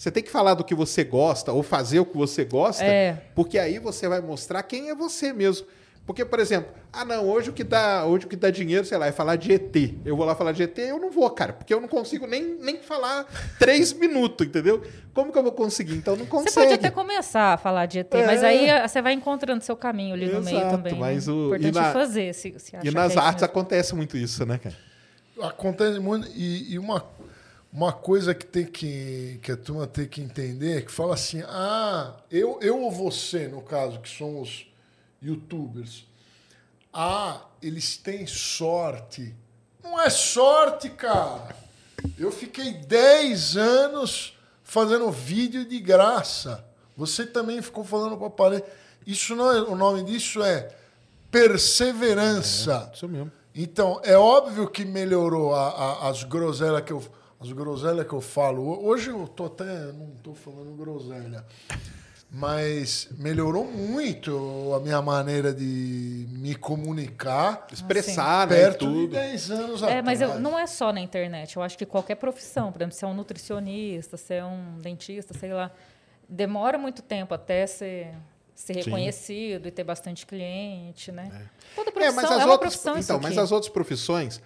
Você 0.00 0.10
tem 0.10 0.22
que 0.22 0.30
falar 0.30 0.54
do 0.54 0.64
que 0.64 0.74
você 0.74 1.04
gosta 1.04 1.52
ou 1.52 1.62
fazer 1.62 2.00
o 2.00 2.06
que 2.06 2.16
você 2.16 2.42
gosta, 2.42 2.82
É. 2.82 3.18
porque 3.34 3.58
aí 3.58 3.78
você 3.78 4.08
vai 4.08 4.18
mostrar 4.22 4.62
quem 4.62 4.88
é 4.88 4.94
você 4.94 5.30
mesmo. 5.30 5.66
Porque, 6.06 6.24
por 6.24 6.40
exemplo, 6.40 6.72
ah, 6.90 7.04
não, 7.04 7.28
hoje 7.28 7.50
o 7.50 7.52
que 7.52 7.62
dá, 7.62 8.06
hoje 8.06 8.24
o 8.24 8.28
que 8.30 8.34
dá 8.34 8.50
dinheiro, 8.50 8.82
sei 8.86 8.96
lá, 8.96 9.08
é 9.08 9.12
falar 9.12 9.36
de 9.36 9.52
ET. 9.52 9.76
Eu 10.02 10.16
vou 10.16 10.24
lá 10.24 10.34
falar 10.34 10.52
de 10.52 10.62
ET, 10.62 10.78
eu 10.78 10.98
não 10.98 11.10
vou, 11.10 11.28
cara, 11.28 11.52
porque 11.52 11.74
eu 11.74 11.82
não 11.82 11.86
consigo 11.86 12.26
nem, 12.26 12.42
nem 12.58 12.78
falar 12.78 13.26
três 13.58 13.92
minutos, 14.00 14.46
entendeu? 14.46 14.82
Como 15.12 15.30
que 15.30 15.36
eu 15.38 15.42
vou 15.42 15.52
conseguir? 15.52 15.96
Então 15.96 16.16
não 16.16 16.24
consegue. 16.24 16.50
Você 16.54 16.60
pode 16.60 16.72
até 16.72 16.90
começar 16.90 17.52
a 17.52 17.56
falar 17.58 17.84
de 17.84 17.98
ET, 17.98 18.14
É. 18.14 18.24
mas 18.24 18.42
aí 18.42 18.70
ah, 18.70 18.88
você 18.88 19.02
vai 19.02 19.12
encontrando 19.12 19.62
seu 19.62 19.76
caminho 19.76 20.14
ali 20.14 20.28
no 20.32 20.40
meio 20.40 20.56
Exato, 20.56 20.76
também. 20.78 20.94
mas 20.98 21.26
né? 21.26 21.32
o- 21.34 21.46
Importante 21.48 21.68
e 21.68 21.78
na- 21.78 21.92
fazer, 21.92 22.34
se, 22.34 22.54
se 22.58 22.72
E 22.82 22.90
nas 22.90 23.12
que 23.12 23.18
é 23.18 23.22
artes 23.22 23.42
mesmo. 23.42 23.44
acontece 23.44 23.94
muito 23.94 24.16
isso, 24.16 24.46
né, 24.46 24.56
cara? 24.56 24.74
Acontece 25.42 25.98
muito. 26.00 26.26
E, 26.34 26.72
e 26.72 26.78
uma, 26.78 27.04
uma 27.72 27.92
coisa 27.92 28.34
que 28.34 28.44
tem 28.44 28.66
que, 28.66 29.38
que 29.42 29.52
a 29.52 29.56
turma 29.56 29.86
tem 29.86 30.06
que 30.06 30.20
entender 30.20 30.78
é 30.78 30.82
que 30.82 30.90
fala 30.90 31.14
assim: 31.14 31.42
ah, 31.46 32.16
eu, 32.30 32.58
eu 32.60 32.80
ou 32.80 32.90
você, 32.90 33.46
no 33.46 33.62
caso, 33.62 34.00
que 34.00 34.08
somos 34.08 34.66
youtubers, 35.22 36.06
ah, 36.92 37.42
eles 37.62 37.96
têm 37.96 38.26
sorte. 38.26 39.34
Não 39.82 40.00
é 40.00 40.10
sorte, 40.10 40.90
cara. 40.90 41.54
Eu 42.18 42.32
fiquei 42.32 42.72
10 42.72 43.56
anos 43.56 44.36
fazendo 44.64 45.10
vídeo 45.10 45.64
de 45.64 45.78
graça. 45.78 46.64
Você 46.96 47.24
também 47.24 47.62
ficou 47.62 47.84
falando 47.84 48.16
para 48.16 48.30
parede. 48.30 48.64
Isso 49.06 49.34
não 49.34 49.50
é, 49.50 49.62
o 49.62 49.74
nome 49.74 50.02
disso 50.02 50.42
é 50.42 50.74
perseverança. 51.30 52.90
É, 52.90 52.96
isso 52.96 53.08
mesmo. 53.08 53.30
Então, 53.54 54.00
é 54.04 54.16
óbvio 54.16 54.68
que 54.68 54.84
melhorou 54.84 55.54
a, 55.54 55.68
a, 55.68 56.08
as 56.08 56.24
groselhas 56.24 56.82
que 56.82 56.92
eu 56.92 57.02
as 57.40 57.50
groselhas 57.52 58.06
que 58.06 58.12
eu 58.12 58.20
falo. 58.20 58.84
Hoje 58.84 59.10
eu 59.10 59.26
tô 59.26 59.46
até 59.46 59.64
não 59.92 60.10
tô 60.22 60.34
falando 60.34 60.76
groselha. 60.76 61.44
Mas 62.32 63.08
melhorou 63.18 63.64
muito 63.64 64.72
a 64.76 64.78
minha 64.78 65.02
maneira 65.02 65.52
de 65.52 66.26
me 66.30 66.54
comunicar. 66.54 67.66
Expressar, 67.72 68.46
né? 68.46 68.54
Perto 68.56 68.86
tudo. 68.86 69.00
de 69.00 69.06
10 69.08 69.50
anos 69.50 69.82
É, 69.82 69.86
atrás. 69.86 70.04
mas 70.04 70.20
eu- 70.20 70.38
não 70.38 70.56
é 70.56 70.64
só 70.66 70.92
na 70.92 71.00
internet. 71.00 71.56
Eu 71.56 71.62
acho 71.62 71.76
que 71.76 71.84
qualquer 71.84 72.14
profissão, 72.14 72.70
por 72.70 72.82
exemplo, 72.82 72.94
se 72.96 73.04
é 73.04 73.08
um 73.08 73.14
nutricionista, 73.14 74.16
se 74.16 74.34
é 74.34 74.44
um 74.44 74.78
dentista, 74.80 75.36
sei 75.36 75.52
lá, 75.52 75.72
demora 76.28 76.78
muito 76.78 77.02
tempo 77.02 77.34
até 77.34 77.66
ser, 77.66 78.14
ser 78.54 78.74
Sim. 78.74 78.80
reconhecido 78.84 79.66
e 79.66 79.70
ter 79.72 79.82
bastante 79.82 80.24
cliente, 80.24 81.10
né? 81.10 81.48
Toda 81.74 81.90
É, 81.90 81.92
profissão 81.92 82.14
mas 82.14 82.30
é, 82.30 82.34
as 82.34 82.44
uma 82.44 82.52
outras, 82.52 82.58
profissão 82.76 82.96
isso 82.96 83.10
então, 83.12 83.20
mas 83.20 83.36
as 83.38 83.50
outras 83.50 83.72
profissões 83.72 84.40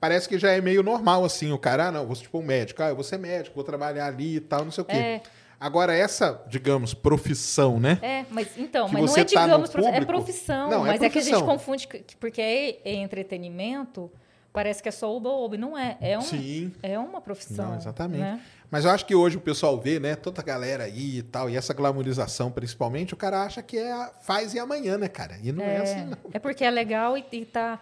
parece 0.00 0.28
que 0.28 0.38
já 0.38 0.50
é 0.50 0.60
meio 0.60 0.82
normal 0.82 1.24
assim, 1.24 1.52
o 1.52 1.58
cara, 1.58 1.88
ah, 1.88 1.92
não, 1.92 2.06
vou 2.06 2.14
ser 2.16 2.22
tipo 2.22 2.38
um 2.38 2.42
médico, 2.42 2.82
ah, 2.82 2.88
eu 2.88 2.94
vou 2.94 3.04
ser 3.04 3.18
médico, 3.18 3.54
vou 3.54 3.64
trabalhar 3.64 4.06
ali 4.06 4.36
e 4.36 4.40
tal, 4.40 4.64
não 4.64 4.70
sei 4.72 4.82
o 4.82 4.84
quê. 4.86 4.96
É. 4.96 5.20
Agora 5.58 5.94
essa, 5.96 6.42
digamos, 6.48 6.92
profissão, 6.92 7.80
né? 7.80 7.98
É, 8.02 8.26
mas 8.30 8.48
então, 8.58 8.88
mas 8.88 9.02
não 9.06 9.12
é 9.16 9.24
tá 9.24 9.24
digamos, 9.24 9.70
profi- 9.70 9.88
é 9.88 10.04
profissão, 10.04 10.70
Não, 10.70 10.86
é 10.86 10.90
mas 10.90 11.02
é 11.02 11.08
que 11.08 11.18
a 11.18 11.22
gente 11.22 11.30
profissão. 11.30 11.46
confunde 11.46 11.88
que- 11.88 11.98
que 12.00 12.16
porque 12.16 12.42
é, 12.42 12.78
é 12.84 12.94
entretenimento, 12.96 14.10
parece 14.52 14.82
que 14.82 14.88
é 14.88 14.92
só 14.92 15.10
oba-oba, 15.14 15.56
não 15.56 15.76
é, 15.76 15.96
é 16.00 16.18
um 16.18 16.22
Sim. 16.22 16.72
é 16.82 16.98
uma 16.98 17.20
profissão. 17.22 17.70
Não, 17.70 17.76
exatamente. 17.76 18.20
né? 18.20 18.40
Mas 18.70 18.84
eu 18.84 18.90
acho 18.90 19.06
que 19.06 19.14
hoje 19.14 19.36
o 19.36 19.40
pessoal 19.40 19.80
vê, 19.80 19.98
né, 20.00 20.14
toda 20.16 20.40
a 20.40 20.44
galera 20.44 20.84
aí 20.84 21.18
e 21.18 21.22
tal, 21.22 21.48
e 21.48 21.56
essa 21.56 21.72
glamorização 21.72 22.50
principalmente, 22.50 23.14
o 23.14 23.16
cara 23.16 23.42
acha 23.42 23.62
que 23.62 23.78
é 23.78 24.10
faz 24.22 24.52
e 24.54 24.58
amanhã, 24.58 24.98
né, 24.98 25.08
cara? 25.08 25.38
E 25.42 25.52
não 25.52 25.64
é, 25.64 25.78
assim, 25.78 26.04
não. 26.04 26.18
É 26.34 26.38
porque 26.38 26.64
é 26.64 26.70
legal 26.70 27.16
e, 27.16 27.24
e 27.32 27.44
tá. 27.46 27.80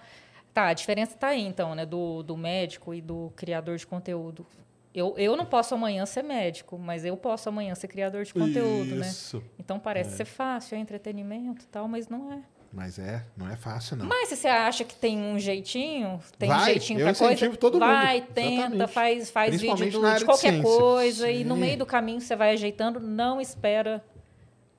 Tá, 0.55 0.68
a 0.68 0.72
diferença 0.72 1.16
tá 1.16 1.26
aí, 1.28 1.44
então, 1.44 1.74
né? 1.74 1.85
Do, 1.85 2.22
do 2.22 2.36
médico 2.36 2.94
e 2.94 3.01
do 3.02 3.32
criador 3.35 3.76
de 3.76 3.85
conteúdo. 3.86 4.47
Eu, 4.94 5.14
eu 5.18 5.36
não 5.36 5.44
posso 5.44 5.74
amanhã 5.74 6.06
ser 6.06 6.22
médico, 6.22 6.78
mas 6.78 7.05
eu 7.05 7.16
posso 7.16 7.48
amanhã 7.48 7.74
ser 7.74 7.89
criador 7.89 8.24
de 8.24 8.32
conteúdo, 8.32 8.94
né? 8.94 9.09
Isso. 9.09 9.43
Então 9.59 9.81
parece 9.81 10.16
ser 10.16 10.24
fácil, 10.24 10.76
é 10.76 10.78
entretenimento 10.78 11.64
e 11.64 11.66
tal, 11.66 11.89
mas 11.89 12.06
não 12.09 12.32
é. 12.32 12.39
Mas 12.72 12.98
é, 13.01 13.24
não 13.36 13.48
é 13.51 13.56
fácil, 13.56 13.97
não. 13.97 14.06
Mas 14.06 14.28
se 14.28 14.36
você 14.36 14.47
acha 14.48 14.85
que 14.85 14.94
tem 14.94 15.18
um 15.18 15.36
jeitinho, 15.39 16.20
tem 16.39 16.48
um 16.51 16.55
Vai, 16.55 16.64
jeitinho 16.66 17.01
eu 17.01 17.06
pra 17.06 17.14
coisa, 17.26 17.56
todo 17.56 17.78
vai, 17.81 18.20
mundo. 18.20 18.26
tenta, 18.32 18.52
Exatamente. 18.62 18.93
faz, 18.93 19.31
faz 19.31 19.60
vídeo 19.60 19.76
do- 19.76 20.12
de 20.12 20.18
de 20.20 20.24
qualquer 20.24 20.52
ciência. 20.52 20.62
coisa 20.62 21.31
e 21.31 21.44
no 21.44 21.55
Sim. 21.55 21.60
meio 21.60 21.78
do 21.78 21.86
caminho 21.86 22.20
você 22.20 22.35
vai 22.36 22.52
ajeitando, 22.52 22.98
não 23.01 23.40
espera 23.40 24.05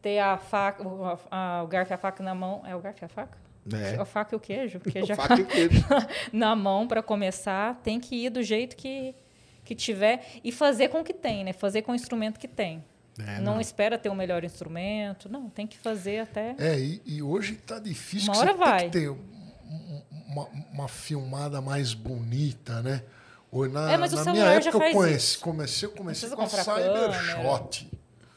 ter 0.01 0.19
a 0.19 0.37
faca, 0.37 0.85
o, 0.87 1.05
a- 1.31 1.61
o 1.63 1.67
garfo 1.67 1.91
e 1.91 1.95
a 1.95 1.97
faca 1.97 2.21
na 2.23 2.33
mão. 2.35 2.61
É 2.65 2.73
o 2.75 2.79
garfo 2.79 3.03
e 3.03 3.05
a 3.05 3.09
faca? 3.09 3.37
É. 3.73 3.95
A 3.99 4.05
faca 4.05 4.35
e 4.35 4.37
o 4.37 4.39
queijo? 4.39 4.77
O 4.77 4.81
Queijo 4.81 5.09
e 5.09 5.11
a 5.11 5.15
faca 5.15 5.39
e 5.39 5.41
o 5.43 5.45
queijo. 5.47 5.83
na 6.31 6.55
mão 6.55 6.87
para 6.87 7.01
começar, 7.01 7.75
tem 7.83 7.99
que 7.99 8.15
ir 8.25 8.29
do 8.29 8.43
jeito 8.43 8.75
que, 8.75 9.15
que 9.63 9.73
tiver 9.73 10.23
e 10.43 10.51
fazer 10.51 10.89
com 10.89 10.99
o 11.01 11.03
que 11.03 11.13
tem, 11.13 11.43
né? 11.43 11.51
Fazer 11.53 11.81
com 11.81 11.91
o 11.91 11.95
instrumento 11.95 12.39
que 12.39 12.47
tem. 12.47 12.83
É, 13.17 13.39
não, 13.39 13.53
não. 13.55 13.61
espera 13.61 13.97
ter 13.97 14.09
o 14.09 14.15
melhor 14.15 14.43
instrumento, 14.43 15.29
não, 15.29 15.49
tem 15.49 15.65
que 15.65 15.77
fazer 15.77 16.19
até. 16.19 16.53
É, 16.59 16.77
e, 16.77 17.01
e 17.05 17.23
hoje 17.23 17.55
tá 17.55 17.79
difícil. 17.79 18.31
Uma 18.31 18.39
hora 18.41 18.53
vai. 18.53 18.89
Ter 18.89 19.09
um- 19.09 19.15
um- 19.15 20.01
uma, 20.27 20.47
uma 20.73 20.87
filmada 20.89 21.61
mais 21.61 21.93
bonita, 21.93 22.81
né? 22.81 23.01
Ou 23.49 23.69
na, 23.69 23.89
É, 23.89 23.97
mas 23.97 24.11
o 24.11 24.17
na 24.17 24.23
minha 24.23 24.35
celular 24.35 24.61
já 24.61 24.69
época 24.69 24.85
eu 24.89 24.93
conheci, 24.93 25.37
comecei, 25.37 25.87
comecei 25.89 26.29
com 26.29 26.41
a 26.41 26.47
Cybershot. 26.47 27.89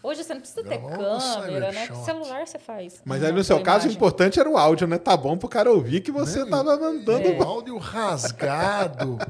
Hoje 0.08 0.24
você 0.24 0.32
não 0.32 0.40
precisa 0.40 0.62
ter 0.64 0.78
com 0.78 0.88
câmera, 0.88 1.70
né? 1.72 1.86
Com 1.86 1.94
Cybershot. 1.96 2.04
celular 2.04 2.46
você 2.46 2.58
faz. 2.58 3.02
Mas 3.04 3.22
aí 3.22 3.30
no 3.32 3.44
seu 3.44 3.60
caso, 3.60 3.88
o 3.88 3.92
importante 3.92 4.40
era 4.40 4.48
o 4.48 4.56
áudio, 4.56 4.86
né? 4.86 4.96
Tá 4.98 5.16
bom 5.16 5.36
pro 5.36 5.48
cara 5.48 5.70
ouvir 5.70 6.00
que 6.00 6.10
você 6.10 6.44
Né? 6.44 6.50
tava 6.50 6.76
mandando. 6.78 7.28
É. 7.28 7.38
Um 7.38 7.42
áudio 7.42 7.76
rasgado. 7.78 9.18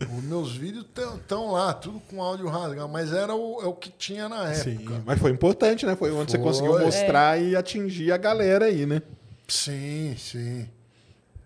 Os 0.00 0.24
meus 0.24 0.56
vídeos 0.56 0.86
estão 0.86 1.52
lá, 1.52 1.74
tudo 1.74 2.00
com 2.08 2.22
áudio 2.22 2.48
rasgado, 2.48 2.88
mas 2.88 3.12
era 3.12 3.34
o, 3.34 3.60
é 3.60 3.66
o 3.66 3.74
que 3.74 3.90
tinha 3.90 4.28
na 4.30 4.54
Sim, 4.54 4.76
época. 4.76 5.02
mas 5.04 5.18
foi 5.18 5.30
importante, 5.30 5.84
né? 5.84 5.94
Foi 5.94 6.10
onde 6.10 6.30
você 6.30 6.38
Foi. 6.38 6.46
conseguiu 6.46 6.78
É. 6.78 6.84
mostrar 6.86 7.38
e 7.42 7.54
atingir 7.54 8.10
a 8.12 8.16
galera 8.16 8.64
aí, 8.66 8.86
né? 8.86 9.02
Sim, 9.46 10.14
sim. 10.16 10.66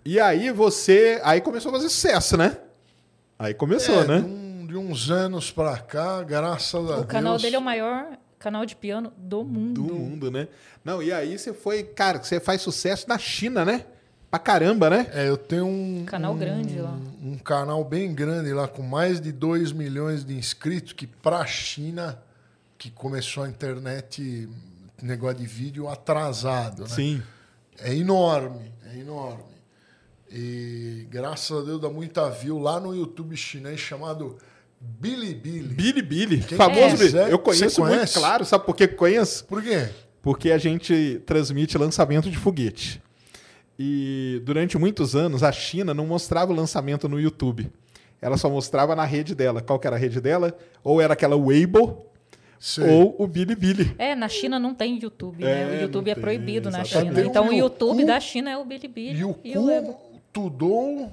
E 0.04 0.20
aí 0.20 0.52
você. 0.52 1.20
Aí 1.24 1.40
começou 1.40 1.70
a 1.70 1.74
fazer 1.76 1.88
sucesso, 1.88 2.36
né? 2.36 2.56
Aí 3.38 3.54
começou, 3.54 4.02
É, 4.02 4.06
né? 4.06 4.18
De, 4.20 4.26
um- 4.26 4.66
de 4.68 4.76
uns 4.76 5.10
anos 5.10 5.50
pra 5.50 5.76
cá, 5.78 6.22
graças 6.22 6.74
a 6.74 6.94
Deus. 6.94 7.00
O 7.00 7.06
canal 7.06 7.36
dele 7.38 7.56
é 7.56 7.58
o 7.58 7.62
maior 7.62 8.06
canal 8.44 8.66
de 8.66 8.76
piano 8.76 9.10
do 9.16 9.42
mundo. 9.42 9.82
Do 9.82 9.94
mundo, 9.94 10.30
né? 10.30 10.48
Não, 10.84 11.02
e 11.02 11.10
aí 11.10 11.38
você 11.38 11.54
foi, 11.54 11.82
cara, 11.82 12.22
você 12.22 12.38
faz 12.38 12.60
sucesso 12.60 13.08
na 13.08 13.16
China, 13.16 13.64
né? 13.64 13.86
Pra 14.30 14.38
caramba, 14.38 14.90
né? 14.90 15.10
É, 15.14 15.26
eu 15.28 15.36
tenho 15.38 15.64
um. 15.66 16.04
Canal 16.04 16.34
um- 16.34 16.38
grande 16.38 16.78
lá. 16.78 16.98
Um 17.22 17.38
canal 17.38 17.82
bem 17.84 18.14
grande 18.14 18.52
lá, 18.52 18.68
com 18.68 18.82
mais 18.82 19.18
de 19.20 19.32
2 19.32 19.72
milhões 19.72 20.24
de 20.24 20.34
inscritos, 20.36 20.92
que 20.92 21.06
pra 21.06 21.46
China, 21.46 22.20
que 22.76 22.90
começou 22.90 23.44
a 23.44 23.48
internet, 23.48 24.46
negócio 25.00 25.38
de 25.38 25.46
vídeo 25.46 25.88
atrasado, 25.88 26.82
né? 26.82 26.88
Sim. 26.88 27.22
É 27.78 27.94
enorme, 27.94 28.70
é 28.92 28.98
enorme. 28.98 29.54
E 30.30 31.06
graças 31.10 31.56
a 31.56 31.62
Deus 31.64 31.80
dá 31.80 31.88
muita 31.88 32.28
view 32.28 32.58
lá 32.58 32.78
no 32.80 32.94
YouTube 32.94 33.36
chinês 33.36 33.80
chamado 33.80 34.36
Bilibili. 35.00 35.74
Bilibili. 35.74 36.38
Quem 36.40 36.56
Famoso. 36.58 36.96
quiser, 36.96 37.30
Eu 37.30 37.38
conheço 37.38 37.82
muito, 37.84 38.12
claro. 38.12 38.44
Sabe 38.44 38.64
por 38.64 38.74
que 38.76 38.86
conheço? 38.88 39.44
Por 39.44 39.62
quê? 39.62 39.88
Porque 40.22 40.50
a 40.50 40.58
gente 40.58 41.20
transmite 41.26 41.76
lançamento 41.76 42.30
de 42.30 42.36
foguete. 42.36 43.02
E 43.78 44.40
durante 44.44 44.78
muitos 44.78 45.16
anos 45.16 45.42
a 45.42 45.50
China 45.52 45.92
não 45.92 46.06
mostrava 46.06 46.52
o 46.52 46.56
lançamento 46.56 47.08
no 47.08 47.20
YouTube. 47.20 47.70
Ela 48.22 48.36
só 48.38 48.48
mostrava 48.48 48.94
na 48.96 49.04
rede 49.04 49.34
dela. 49.34 49.60
Qual 49.60 49.78
que 49.78 49.86
era 49.86 49.96
a 49.96 49.98
rede 49.98 50.20
dela? 50.20 50.56
Ou 50.82 51.00
era 51.00 51.12
aquela 51.12 51.36
Weibo 51.36 52.06
Sei. 52.58 52.88
ou 52.88 53.14
o 53.18 53.26
Bilibili. 53.26 53.94
É, 53.98 54.14
na 54.14 54.28
China 54.28 54.58
não 54.58 54.74
tem 54.74 54.98
YouTube, 54.98 55.44
É, 55.44 55.66
né? 55.66 55.76
O 55.78 55.82
YouTube 55.82 56.10
é 56.10 56.14
tem, 56.14 56.22
proibido 56.22 56.70
na 56.70 56.80
exatamente. 56.80 57.08
China. 57.08 57.14
Tem 57.14 57.24
o 57.24 57.28
Então 57.28 57.48
o 57.48 57.52
YouTube 57.52 58.04
da 58.06 58.18
China 58.20 58.50
é 58.50 58.56
o 58.56 58.64
Bilibili 58.64 59.18
E 59.18 59.24
o 59.24 59.36
e 59.44 59.58
o 59.58 59.94
Tudou. 60.32 61.12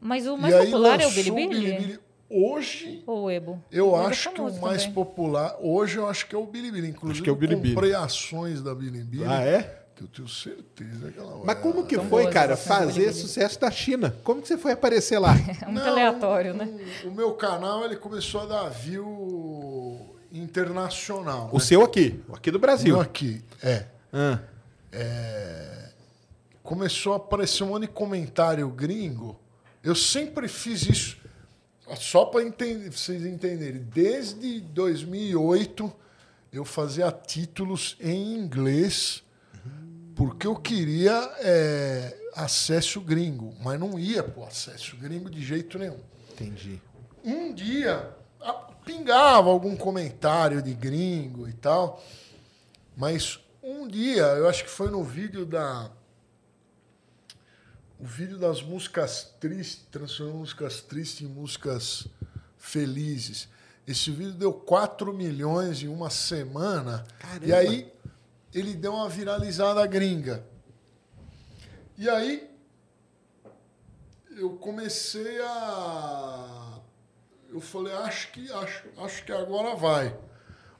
Mas 0.00 0.26
o 0.26 0.36
mais 0.36 0.54
e 0.54 0.58
popular 0.58 1.00
é 1.00 1.04
o 1.04 1.08
lançou 1.08 1.34
Bilibili? 1.34 1.98
Hoje, 2.32 3.02
o 3.06 3.24
Weibo? 3.24 3.62
eu 3.70 3.90
O 3.90 4.00
é 4.00 4.06
acho 4.06 4.30
que 4.32 4.40
o 4.40 4.44
mais 4.60 4.82
também. 4.82 4.94
popular, 4.94 5.56
hoje 5.60 5.98
eu 5.98 6.06
acho 6.08 6.26
que 6.26 6.34
é 6.34 6.38
o 6.38 6.46
Bilibili. 6.46 6.88
Inclusive, 6.88 7.12
Acho 7.12 7.22
que 7.22 7.28
é 7.28 7.32
o 7.32 7.36
Bilibili. 7.36 7.68
eu 7.70 7.74
comprei 7.74 7.94
ações 7.94 8.62
da 8.62 8.74
Bilibili. 8.74 9.24
Ah, 9.26 9.42
é? 9.42 9.80
Que 9.94 10.04
eu 10.04 10.08
tenho 10.08 10.26
certeza 10.28 11.12
que 11.12 11.18
ela 11.18 11.32
vai. 11.36 11.42
Mas 11.44 11.58
como 11.58 11.84
que 11.84 11.96
foi, 11.96 12.22
boas 12.22 12.32
cara, 12.34 12.56
fazer 12.56 12.92
Bilibili. 13.00 13.14
sucesso 13.14 13.60
da 13.60 13.70
China? 13.70 14.16
Como 14.24 14.40
que 14.40 14.48
você 14.48 14.56
foi 14.56 14.72
aparecer 14.72 15.18
lá? 15.18 15.34
É 15.60 15.66
muito 15.66 15.86
aleatório, 15.86 16.54
né? 16.54 16.68
O, 17.04 17.08
o 17.08 17.14
meu 17.14 17.32
canal 17.34 17.84
ele 17.84 17.96
começou 17.96 18.40
a 18.42 18.46
dar 18.46 18.68
view 18.70 20.16
internacional. 20.32 21.50
O 21.52 21.58
né? 21.58 21.60
seu 21.64 21.82
aqui, 21.82 22.20
o 22.28 22.34
aqui 22.34 22.50
do 22.50 22.58
Brasil. 22.58 22.94
Meu 22.94 23.02
aqui, 23.02 23.42
é. 23.62 23.84
Ah, 24.12 24.38
Começou 26.62 27.12
a 27.12 27.16
aparecer 27.16 27.64
um 27.64 27.68
monte 27.68 27.82
de 27.82 27.88
comentário 27.88 28.66
gringo. 28.68 29.38
Eu 29.82 29.94
sempre 29.94 30.46
fiz 30.48 30.82
isso. 30.88 31.21
Só 31.96 32.24
para 32.24 32.42
vocês 32.90 33.24
entenderem. 33.24 33.82
Desde 33.82 34.60
2008 34.60 35.92
eu 36.52 36.64
fazia 36.64 37.10
títulos 37.10 37.96
em 38.00 38.34
inglês 38.34 39.22
porque 40.14 40.46
eu 40.46 40.54
queria 40.56 41.12
é, 41.40 42.14
acesso 42.34 43.00
gringo, 43.00 43.54
mas 43.62 43.80
não 43.80 43.98
ia 43.98 44.22
pro 44.22 44.44
acesso 44.44 44.96
gringo 44.96 45.30
de 45.30 45.42
jeito 45.42 45.78
nenhum. 45.78 45.98
entendi. 46.32 46.80
um 47.24 47.52
dia 47.54 48.10
a- 48.40 48.52
pingava 48.84 49.48
algum 49.48 49.74
comentário 49.76 50.60
de 50.60 50.74
gringo 50.74 51.48
e 51.48 51.52
tal, 51.52 52.02
mas 52.96 53.38
um 53.62 53.86
dia, 53.86 54.22
eu 54.22 54.48
acho 54.48 54.64
que 54.64 54.70
foi 54.70 54.90
no 54.90 55.02
vídeo 55.04 55.46
da. 55.46 55.88
O 58.02 58.04
vídeo 58.04 58.36
das 58.36 58.60
músicas 58.60 59.32
tristes, 59.38 59.86
transformando 59.92 60.38
músicas 60.38 60.80
tristes 60.80 61.22
em 61.22 61.28
músicas 61.28 62.08
felizes. 62.58 63.48
Esse 63.86 64.10
vídeo 64.10 64.32
deu 64.32 64.52
4 64.52 65.12
milhões 65.12 65.84
em 65.84 65.86
uma 65.86 66.10
semana. 66.10 67.06
Caramba. 67.20 67.46
E 67.46 67.52
aí 67.52 67.92
ele 68.52 68.74
deu 68.74 68.94
uma 68.94 69.08
viralizada 69.08 69.86
gringa. 69.86 70.44
E 71.96 72.10
aí 72.10 72.50
eu 74.36 74.56
comecei 74.56 75.40
a 75.40 76.80
eu 77.52 77.60
falei, 77.60 77.92
acho 77.92 78.32
que, 78.32 78.50
acho, 78.50 78.84
acho 78.98 79.24
que 79.24 79.30
agora 79.30 79.76
vai. 79.76 80.16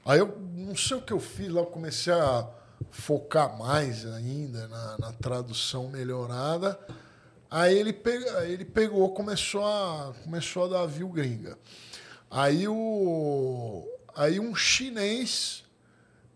Aí 0.03 0.19
eu 0.19 0.37
não 0.55 0.75
sei 0.75 0.97
o 0.97 1.01
que 1.01 1.13
eu 1.13 1.19
fiz 1.19 1.47
lá, 1.49 1.61
eu 1.61 1.67
comecei 1.67 2.11
a 2.11 2.49
focar 2.91 3.57
mais 3.57 4.05
ainda 4.05 4.67
na, 4.67 4.97
na 4.97 5.13
tradução 5.13 5.87
melhorada. 5.87 6.77
Aí 7.53 7.77
ele, 7.77 7.93
pega, 7.93 8.45
ele 8.47 8.65
pegou, 8.65 9.07
começou 9.11 9.63
a, 9.63 10.11
começou 10.23 10.65
a 10.65 10.69
dar 10.69 10.87
view 10.87 11.07
gringa. 11.07 11.55
Aí, 12.31 12.67
o, 12.67 13.87
aí 14.15 14.39
um 14.39 14.55
chinês 14.55 15.63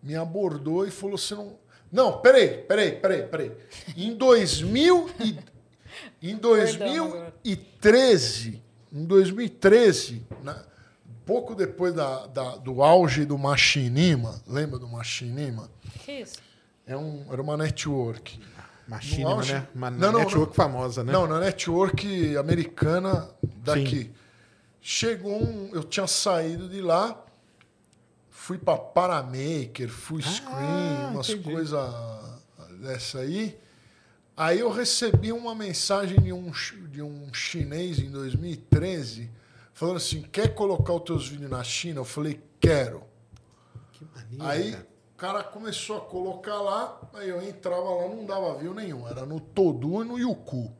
me 0.04 0.16
abordou 0.16 0.86
e 0.86 0.92
falou: 0.92 1.18
você 1.18 1.34
não. 1.34 1.58
Não, 1.92 2.22
peraí, 2.22 2.60
peraí, 2.60 2.92
peraí, 2.92 3.24
peraí. 3.24 3.52
Em 3.96 4.14
2000 4.14 5.10
e, 5.20 5.40
em 6.22 6.36
2013, 6.54 8.62
em 8.94 9.04
2013, 9.04 10.24
na, 10.44 10.64
pouco 11.26 11.56
depois 11.56 11.96
da, 11.96 12.28
da, 12.28 12.58
do 12.58 12.84
auge 12.84 13.26
do 13.26 13.40
Machinima, 13.40 14.40
lembra 14.46 14.78
do 14.78 14.88
Machinima? 14.88 15.68
Que 16.06 16.20
isso? 16.20 16.38
É 16.86 16.96
um, 16.96 17.26
era 17.32 17.42
uma 17.42 17.58
network. 17.58 18.40
Machinima, 18.88 19.32
auge- 19.32 19.54
né? 19.54 19.68
Uma 19.76 19.92
Não, 19.92 20.12
não, 20.12 20.20
network 20.20 20.48
não. 20.48 20.54
famosa, 20.54 21.04
né? 21.04 21.12
Não, 21.12 21.28
na 21.28 21.40
network 21.40 22.38
americana 22.38 23.30
daqui. 23.58 24.12
Chegou 24.82 25.44
um. 25.44 25.70
Eu 25.74 25.84
tinha 25.84 26.08
saído 26.08 26.70
de 26.70 26.82
lá, 26.82 27.22
fui 28.30 28.58
para 28.58 28.78
Paramaker, 28.78 29.90
fui 29.90 30.22
Screen, 30.22 31.12
umas 31.12 31.30
Ah, 31.30 31.34
entendi. 31.34 31.52
coisas 31.54 31.94
dessa 32.80 33.20
aí. 33.20 33.58
Aí 34.36 34.60
eu 34.60 34.70
recebi 34.72 35.32
uma 35.34 35.54
mensagem 35.56 36.20
de 36.22 36.32
um, 36.32 36.52
de 36.92 37.02
um 37.02 37.34
chinês 37.34 38.00
em 38.00 38.10
2013, 38.10 39.30
falando 39.74 39.98
assim: 39.98 40.22
quer 40.22 40.54
colocar 40.54 40.94
os 40.94 41.02
teus 41.04 41.28
vídeos 41.28 41.50
na 41.50 41.64
China? 41.64 42.00
Eu 42.00 42.06
falei, 42.06 42.40
quero. 42.60 43.04
Que 43.92 44.06
maneiro, 44.16 44.46
Aí 44.46 44.72
cara. 44.74 44.88
O 45.18 45.20
cara 45.20 45.44
começou 45.44 45.98
a 45.98 46.02
colocar 46.02 46.62
lá, 46.62 47.02
aí 47.16 47.28
eu 47.28 47.42
entrava 47.42 47.82
lá, 47.90 48.08
não 48.08 48.24
dava 48.24 48.54
view 48.54 48.72
nenhum. 48.72 49.08
Era 49.08 49.26
no 49.26 49.40
Todu 49.40 50.04
e 50.04 50.06
no 50.08 50.20
Yuku. 50.20 50.72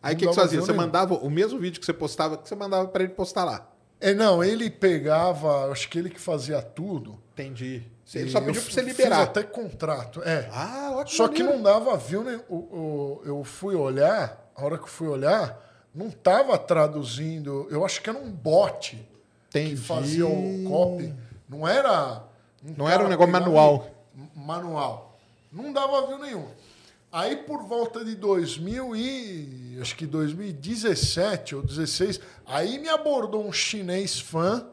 Aí 0.00 0.14
o 0.14 0.16
que, 0.16 0.24
que 0.24 0.32
você 0.32 0.40
fazia? 0.40 0.60
Você 0.60 0.70
nenhum. 0.70 0.84
mandava 0.84 1.14
o 1.14 1.28
mesmo 1.28 1.58
vídeo 1.58 1.80
que 1.80 1.84
você 1.84 1.92
postava, 1.92 2.36
que 2.38 2.48
você 2.48 2.54
mandava 2.54 2.86
pra 2.86 3.02
ele 3.02 3.12
postar 3.12 3.42
lá. 3.44 3.66
É, 4.00 4.14
não, 4.14 4.42
ele 4.44 4.70
pegava, 4.70 5.68
acho 5.72 5.88
que 5.90 5.98
ele 5.98 6.10
que 6.10 6.20
fazia 6.20 6.62
tudo. 6.62 7.18
Entendi. 7.32 7.82
Ele 8.14 8.28
E 8.28 8.30
só 8.32 8.40
pediu 8.40 8.62
pra 8.62 8.70
você 8.72 8.84
fiz 8.84 8.96
liberar. 8.96 9.22
até 9.22 9.42
contrato, 9.42 10.22
é. 10.22 10.48
Ah, 10.52 10.90
ó, 10.94 11.06
Só 11.06 11.26
que 11.26 11.42
maneiro. 11.42 11.56
não 11.56 11.62
dava 11.64 11.96
view, 11.96 12.22
né? 12.22 12.40
O, 12.48 12.54
o- 12.56 13.22
eu 13.24 13.42
fui 13.42 13.74
olhar, 13.74 14.48
a 14.54 14.64
hora 14.64 14.78
que 14.78 14.84
eu 14.84 14.88
fui 14.88 15.08
olhar, 15.08 15.60
não 15.92 16.08
tava 16.08 16.56
traduzindo. 16.56 17.66
Eu 17.68 17.84
acho 17.84 18.00
que 18.00 18.08
era 18.08 18.18
um 18.18 18.30
bot 18.30 18.96
que 19.50 19.58
Entendi. 19.58 19.76
fazia 19.76 20.24
o 20.26 20.64
copy. 20.68 21.12
Não 21.48 21.66
era. 21.66 22.24
Não 22.62 22.86
cara 22.86 22.94
era 22.94 23.04
um 23.04 23.08
negócio 23.08 23.32
manual. 23.32 23.90
Manual. 24.34 25.18
Não 25.52 25.72
dava 25.72 26.06
view 26.06 26.18
nenhum. 26.18 26.46
Aí 27.12 27.36
por 27.36 27.62
volta 27.64 28.04
de 28.04 28.14
2000 28.14 28.94
e 28.94 29.78
acho 29.80 29.96
que 29.96 30.06
2017 30.06 31.56
ou 31.56 31.62
16, 31.62 32.20
aí 32.46 32.78
me 32.78 32.88
abordou 32.88 33.44
um 33.44 33.52
chinês 33.52 34.20
fã 34.20 34.64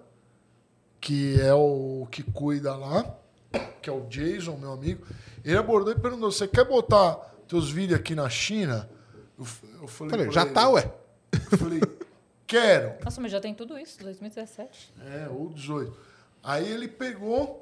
que 1.02 1.40
é 1.42 1.54
o 1.54 2.08
que 2.12 2.22
cuida 2.22 2.76
lá, 2.76 3.18
que 3.82 3.90
é 3.90 3.94
o 3.94 4.02
Jason, 4.08 4.58
meu 4.58 4.74
amigo. 4.74 5.06
Ele 5.44 5.58
abordou 5.58 5.94
e 5.94 6.00
perguntou: 6.00 6.32
"Você 6.32 6.48
quer 6.48 6.66
botar 6.66 7.16
teus 7.48 7.72
vídeos 7.72 8.00
aqui 8.00 8.14
na 8.14 8.30
China?" 8.30 8.90
Eu, 9.38 9.46
eu 9.82 9.88
falei, 9.88 10.32
já 10.32 10.42
ele, 10.42 10.52
tá, 10.52 10.70
ué. 10.70 10.92
Eu 11.32 11.58
falei: 11.58 11.82
"Quero". 12.46 13.04
Nossa, 13.04 13.22
mas 13.22 13.32
já 13.32 13.40
tem 13.40 13.54
tudo 13.54 13.78
isso, 13.80 14.00
2017. 14.00 14.94
É, 15.02 15.28
ou 15.30 15.50
18. 15.50 16.07
Aí 16.48 16.66
ele 16.72 16.88
pegou 16.88 17.62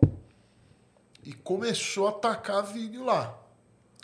e 1.24 1.34
começou 1.34 2.08
a 2.08 2.12
tacar 2.12 2.64
vídeo 2.64 3.04
lá. 3.04 3.36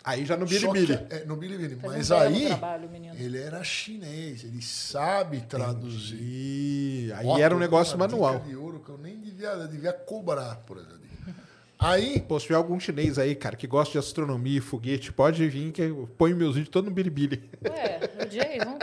Aí 0.02 0.24
já 0.26 0.36
no 0.36 0.44
Bilibili. 0.44 0.86
que- 0.98 1.14
é, 1.14 1.24
no 1.24 1.36
Bilibili. 1.36 1.76
Faz 1.76 1.92
Mas 1.94 2.10
um 2.10 2.16
aí 2.16 2.46
trabalho, 2.48 2.90
ele 3.16 3.38
era 3.38 3.62
chinês, 3.62 4.42
ele 4.42 4.60
sabe 4.60 5.40
traduzir. 5.42 6.18
E 6.20 7.12
aí 7.14 7.24
Ó, 7.28 7.38
era 7.38 7.54
um 7.54 7.60
negócio 7.60 7.96
manual. 7.96 8.38
dica 8.40 8.48
de 8.48 8.56
ouro 8.56 8.80
que 8.80 8.88
eu 8.90 8.98
nem 8.98 9.16
devia, 9.20 9.50
eu 9.50 9.68
devia 9.68 9.92
cobrar 9.92 10.56
por 10.66 10.78
essa 10.78 10.98
dica. 10.98 11.32
Aí, 11.78 12.18
Pô, 12.26 12.40
se 12.40 12.46
tiver 12.46 12.56
algum 12.58 12.80
chinês 12.80 13.16
aí, 13.16 13.36
cara, 13.36 13.54
que 13.54 13.68
gosta 13.68 13.92
de 13.92 13.98
astronomia 13.98 14.58
e 14.58 14.60
foguete, 14.60 15.12
pode 15.12 15.48
vir 15.48 15.70
que 15.70 15.82
eu 15.82 16.08
ponho 16.18 16.36
meus 16.36 16.56
vídeos 16.56 16.70
todos 16.72 16.88
no 16.88 16.94
Bilibili. 16.94 17.48
Ué, 17.64 18.00
o 18.20 18.26
Jason. 18.26 18.78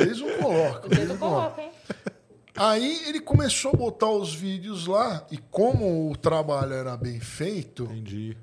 eles 0.00 0.18
não 0.18 0.38
colocam. 0.38 0.90
O 0.90 0.94
Jason 0.94 1.18
coloca, 1.18 1.60
hein? 1.60 1.70
Aí 2.54 3.02
ele 3.08 3.20
começou 3.20 3.72
a 3.72 3.76
botar 3.76 4.10
os 4.10 4.34
vídeos 4.34 4.86
lá, 4.86 5.26
e 5.30 5.38
como 5.38 6.10
o 6.10 6.16
trabalho 6.16 6.74
era 6.74 6.96
bem 6.96 7.18
feito, 7.18 7.84
Entendi. 7.84 8.36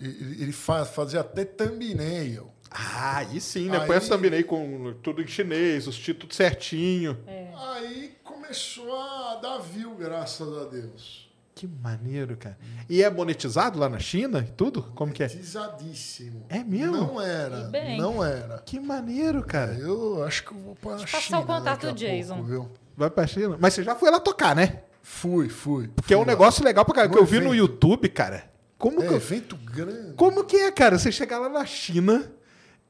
ele, 0.00 0.42
ele 0.42 0.52
fa- 0.52 0.84
fazia 0.84 1.20
até 1.20 1.44
thumbnail. 1.44 2.52
Ah, 2.70 3.16
aí 3.18 3.40
sim, 3.40 3.68
né? 3.68 3.78
Aí- 3.80 3.86
Põe 3.86 3.96
essa 3.96 4.14
thumbnail 4.16 4.44
com 4.46 4.94
tudo 5.02 5.22
em 5.22 5.26
chinês, 5.26 5.86
os 5.88 5.98
títulos 5.98 6.36
certinho. 6.36 7.18
Aí 7.56 8.14
começou 8.22 8.94
a 8.96 9.36
dar 9.42 9.58
view, 9.58 9.94
graças 9.96 10.56
a 10.56 10.64
Deus. 10.66 11.26
Que 11.54 11.66
maneiro, 11.66 12.36
cara. 12.36 12.56
E 12.88 13.02
é 13.02 13.10
monetizado 13.10 13.80
lá 13.80 13.88
na 13.88 13.98
China 13.98 14.46
e 14.48 14.52
tudo? 14.52 14.80
Como 14.94 15.12
que 15.12 15.24
é? 15.24 15.26
Monetizadíssimo. 15.28 16.46
É 16.48 16.62
mesmo? 16.62 16.96
Não 16.96 17.20
era. 17.20 17.62
Bem. 17.62 17.98
Não 17.98 18.24
era. 18.24 18.58
Que 18.58 18.78
maneiro, 18.78 19.42
cara. 19.42 19.72
Eu 19.74 20.22
acho 20.22 20.44
que 20.44 20.52
eu 20.52 20.58
vou 20.58 20.76
para 20.76 20.94
a 20.94 20.98
passar 21.00 21.20
China 21.20 21.40
o 21.40 21.46
contato 21.46 21.88
do 21.88 21.92
Jason. 21.94 22.34
pouco, 22.36 22.48
viu? 22.48 22.70
Vai 22.98 23.08
pra 23.10 23.26
China. 23.26 23.56
Mas 23.60 23.74
você 23.74 23.84
já 23.84 23.94
foi 23.94 24.10
lá 24.10 24.18
tocar, 24.18 24.56
né? 24.56 24.80
Fui, 25.02 25.48
fui. 25.48 25.88
Porque 25.94 26.12
é 26.12 26.16
um 26.16 26.20
Fui 26.20 26.26
lá. 26.26 26.32
negócio 26.32 26.64
legal 26.64 26.84
pra 26.84 26.94
caralho. 26.94 27.12
Que 27.12 27.18
eu 27.18 27.24
vi 27.24 27.38
no. 27.38 27.54
YouTube, 27.54 28.08
cara. 28.08 28.44
Como, 28.76 29.00
É, 29.02 29.06
que, 29.08 29.14
evento 29.14 29.56
grande. 29.56 30.14
como 30.14 30.44
que 30.44 30.56
é, 30.56 30.70
cara? 30.72 30.98
Você 30.98 31.10
chegar 31.12 31.38
lá 31.38 31.48
na 31.48 31.64
China 31.64 32.30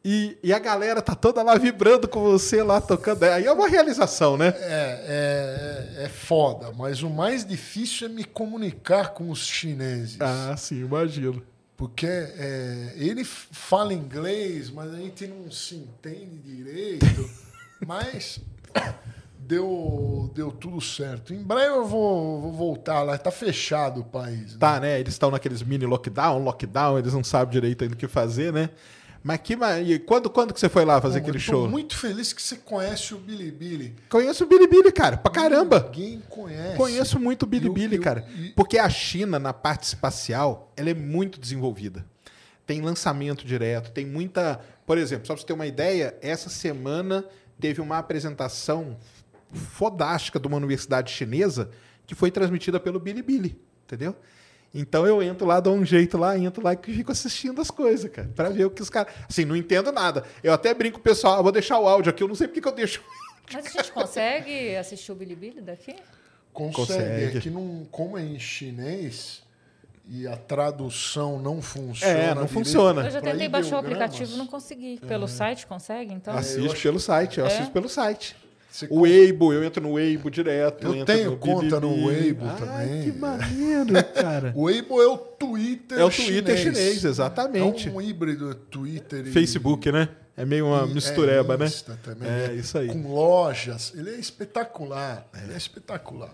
e, 0.04 0.36
e 0.42 0.52
a 0.52 0.58
galera 0.58 1.00
tá 1.02 1.14
toda 1.14 1.42
lá 1.42 1.56
vibrando 1.56 2.08
com 2.08 2.20
você 2.22 2.62
lá 2.62 2.80
tocando. 2.80 3.22
Aí 3.24 3.44
é 3.44 3.52
uma 3.52 3.68
realização, 3.68 4.36
né? 4.38 4.54
É, 4.58 5.98
é, 6.00 6.04
é 6.04 6.08
foda, 6.08 6.72
mas 6.76 7.02
o 7.02 7.10
mais 7.10 7.44
difícil 7.44 8.06
é 8.06 8.10
me 8.10 8.24
comunicar 8.24 9.10
com 9.14 9.30
os 9.30 9.46
chineses. 9.46 10.16
Ah, 10.20 10.54
sim, 10.56 10.80
imagino. 10.80 11.42
Porque 11.76 12.06
é, 12.06 12.92
ele 12.96 13.24
fala 13.24 13.92
inglês, 13.94 14.68
mas 14.70 14.92
a 14.92 14.96
gente 14.96 15.26
não 15.26 15.50
se 15.50 15.76
entende 15.76 16.38
direito. 16.38 17.06
mas 17.86 18.40
deu, 19.48 20.30
deu 20.34 20.50
tudo 20.52 20.80
certo. 20.80 21.32
Em 21.32 21.42
breve 21.42 21.68
eu 21.74 21.86
vou, 21.86 22.40
vou 22.42 22.52
voltar 22.52 23.02
lá. 23.02 23.16
Tá 23.16 23.30
fechado 23.30 24.00
o 24.00 24.04
país. 24.04 24.52
né? 24.52 24.58
Tá, 24.60 24.78
né? 24.78 25.00
Eles 25.00 25.14
estão 25.14 25.30
naqueles 25.30 25.62
mini 25.62 25.86
lockdown, 25.86 26.42
lockdown, 26.44 26.98
eles 26.98 27.12
não 27.14 27.24
sabem 27.24 27.52
direito 27.52 27.82
ainda 27.82 27.94
o 27.94 27.98
que 27.98 28.06
fazer, 28.06 28.52
né? 28.52 28.70
Mas 29.24 29.40
que 29.42 29.54
e 29.84 29.98
quando, 29.98 30.30
quando 30.30 30.54
que 30.54 30.60
você 30.60 30.68
foi 30.68 30.84
lá 30.84 31.00
fazer 31.00 31.20
Pô, 31.20 31.24
aquele 31.24 31.38
eu 31.38 31.46
tô 31.46 31.52
show? 31.52 31.68
muito 31.68 31.96
feliz 31.96 32.32
que 32.32 32.40
você 32.40 32.56
conhece 32.56 33.14
o 33.14 33.18
Bilibili. 33.18 33.96
Conheço 34.08 34.44
o 34.44 34.46
Bilibili, 34.46 34.92
cara, 34.92 35.16
pra 35.16 35.32
caramba. 35.32 35.90
Ninguém 35.92 36.22
conhece. 36.28 36.76
Conheço 36.76 37.18
muito 37.18 37.42
o 37.42 37.46
Bilibili, 37.46 37.96
E 37.96 37.98
o- 37.98 38.02
cara. 38.02 38.24
e- 38.38 38.50
Porque 38.50 38.78
a 38.78 38.88
China, 38.88 39.38
na 39.38 39.52
parte 39.52 39.82
espacial, 39.84 40.72
ela 40.76 40.90
é 40.90 40.94
muito 40.94 41.40
desenvolvida. 41.40 42.06
Tem 42.64 42.80
lançamento 42.80 43.44
direto, 43.44 43.90
tem 43.90 44.06
muita. 44.06 44.60
Por 44.86 44.96
exemplo, 44.96 45.26
só 45.26 45.32
pra 45.34 45.40
você 45.40 45.46
ter 45.46 45.52
uma 45.52 45.66
ideia, 45.66 46.14
essa 46.22 46.48
semana 46.48 47.24
teve 47.58 47.80
uma 47.80 47.98
apresentação 47.98 48.96
fodástica 49.52 50.38
de 50.38 50.46
uma 50.46 50.56
universidade 50.56 51.10
chinesa 51.12 51.70
que 52.06 52.14
foi 52.14 52.30
transmitida 52.30 52.78
pelo 52.80 52.98
Bilibili, 52.98 53.60
entendeu? 53.84 54.14
Então 54.74 55.06
eu 55.06 55.22
entro 55.22 55.46
lá, 55.46 55.60
dou 55.60 55.74
um 55.74 55.84
jeito 55.84 56.18
lá, 56.18 56.36
entro 56.38 56.62
lá 56.62 56.74
e 56.74 56.78
fico 56.92 57.10
assistindo 57.10 57.60
as 57.60 57.70
coisas, 57.70 58.10
cara, 58.10 58.30
pra 58.34 58.50
ver 58.50 58.66
o 58.66 58.70
que 58.70 58.82
os 58.82 58.90
caras. 58.90 59.12
Assim, 59.28 59.44
não 59.44 59.56
entendo 59.56 59.90
nada. 59.90 60.24
Eu 60.42 60.52
até 60.52 60.74
brinco 60.74 60.96
com 60.96 61.00
o 61.00 61.02
pessoal, 61.04 61.38
ah, 61.38 61.42
vou 61.42 61.52
deixar 61.52 61.78
o 61.78 61.88
áudio 61.88 62.10
aqui, 62.10 62.22
eu 62.22 62.28
não 62.28 62.34
sei 62.34 62.46
porque 62.48 62.60
que 62.60 62.68
eu 62.68 62.72
deixo. 62.72 63.02
Mas 63.52 63.64
a 63.66 63.70
gente 63.70 63.90
consegue 63.92 64.76
assistir 64.76 65.10
o 65.10 65.14
Bilibili 65.14 65.62
daqui? 65.62 65.96
Consegue. 66.52 66.74
Consegue. 66.74 67.38
É 67.38 67.40
que 67.40 67.48
não, 67.50 67.86
como 67.90 68.18
é 68.18 68.22
em 68.22 68.38
chinês 68.38 69.42
e 70.06 70.26
a 70.26 70.36
tradução 70.36 71.38
não 71.40 71.62
funciona. 71.62 72.12
É, 72.12 72.26
não 72.28 72.32
direito, 72.44 72.48
funciona. 72.52 73.04
Eu 73.06 73.10
já 73.10 73.20
tentei 73.22 73.48
baixar 73.48 73.76
o 73.76 73.78
aplicativo 73.78 74.36
não 74.36 74.46
consegui. 74.46 74.98
Pelo 75.06 75.26
site 75.28 75.66
consegue, 75.66 76.12
então? 76.12 76.34
Assiste 76.34 76.72
acho- 76.72 76.82
pelo 76.82 77.00
site, 77.00 77.38
eu 77.38 77.46
É? 77.46 77.48
assisto 77.48 77.72
pelo 77.72 77.88
site. 77.88 78.36
Você 78.78 78.86
O 78.90 79.00
Weibo, 79.00 79.52
eu 79.52 79.64
entro 79.64 79.82
no 79.82 79.92
Weibo 79.92 80.30
direto. 80.30 80.94
Eu 80.94 81.04
tenho 81.04 81.36
conta 81.36 81.80
no. 81.80 82.06
Weibo 82.06 82.44
Ai, 82.46 82.56
também. 82.58 83.02
que 83.02 83.18
maneiro, 83.18 84.04
cara. 84.14 84.52
O 84.56 84.62
Weibo 84.62 85.00
é 85.02 85.06
o 85.06 85.16
Twitter 85.18 85.98
É 85.98 86.04
o 86.04 86.10
Twitter 86.10 86.56
chinês, 86.56 87.04
exatamente. 87.04 87.88
É 87.88 87.92
um 87.92 88.00
híbrido 88.00 88.54
Twitter 88.54 89.26
e... 89.26 89.30
Facebook, 89.30 89.90
né? 89.90 90.08
É 90.36 90.44
meio 90.44 90.66
uma 90.66 90.86
mistureba, 90.86 91.54
é, 91.54 91.56
né? 91.56 91.66
Também, 92.02 92.28
É, 92.28 92.48
né? 92.48 92.54
isso 92.54 92.78
aí. 92.78 92.88
Com 92.88 93.12
lojas. 93.12 93.92
Ele 93.96 94.10
é 94.10 94.14
espetacular. 94.14 95.26
Ele 95.42 95.52
é 95.52 95.56
espetacular. 95.56 96.32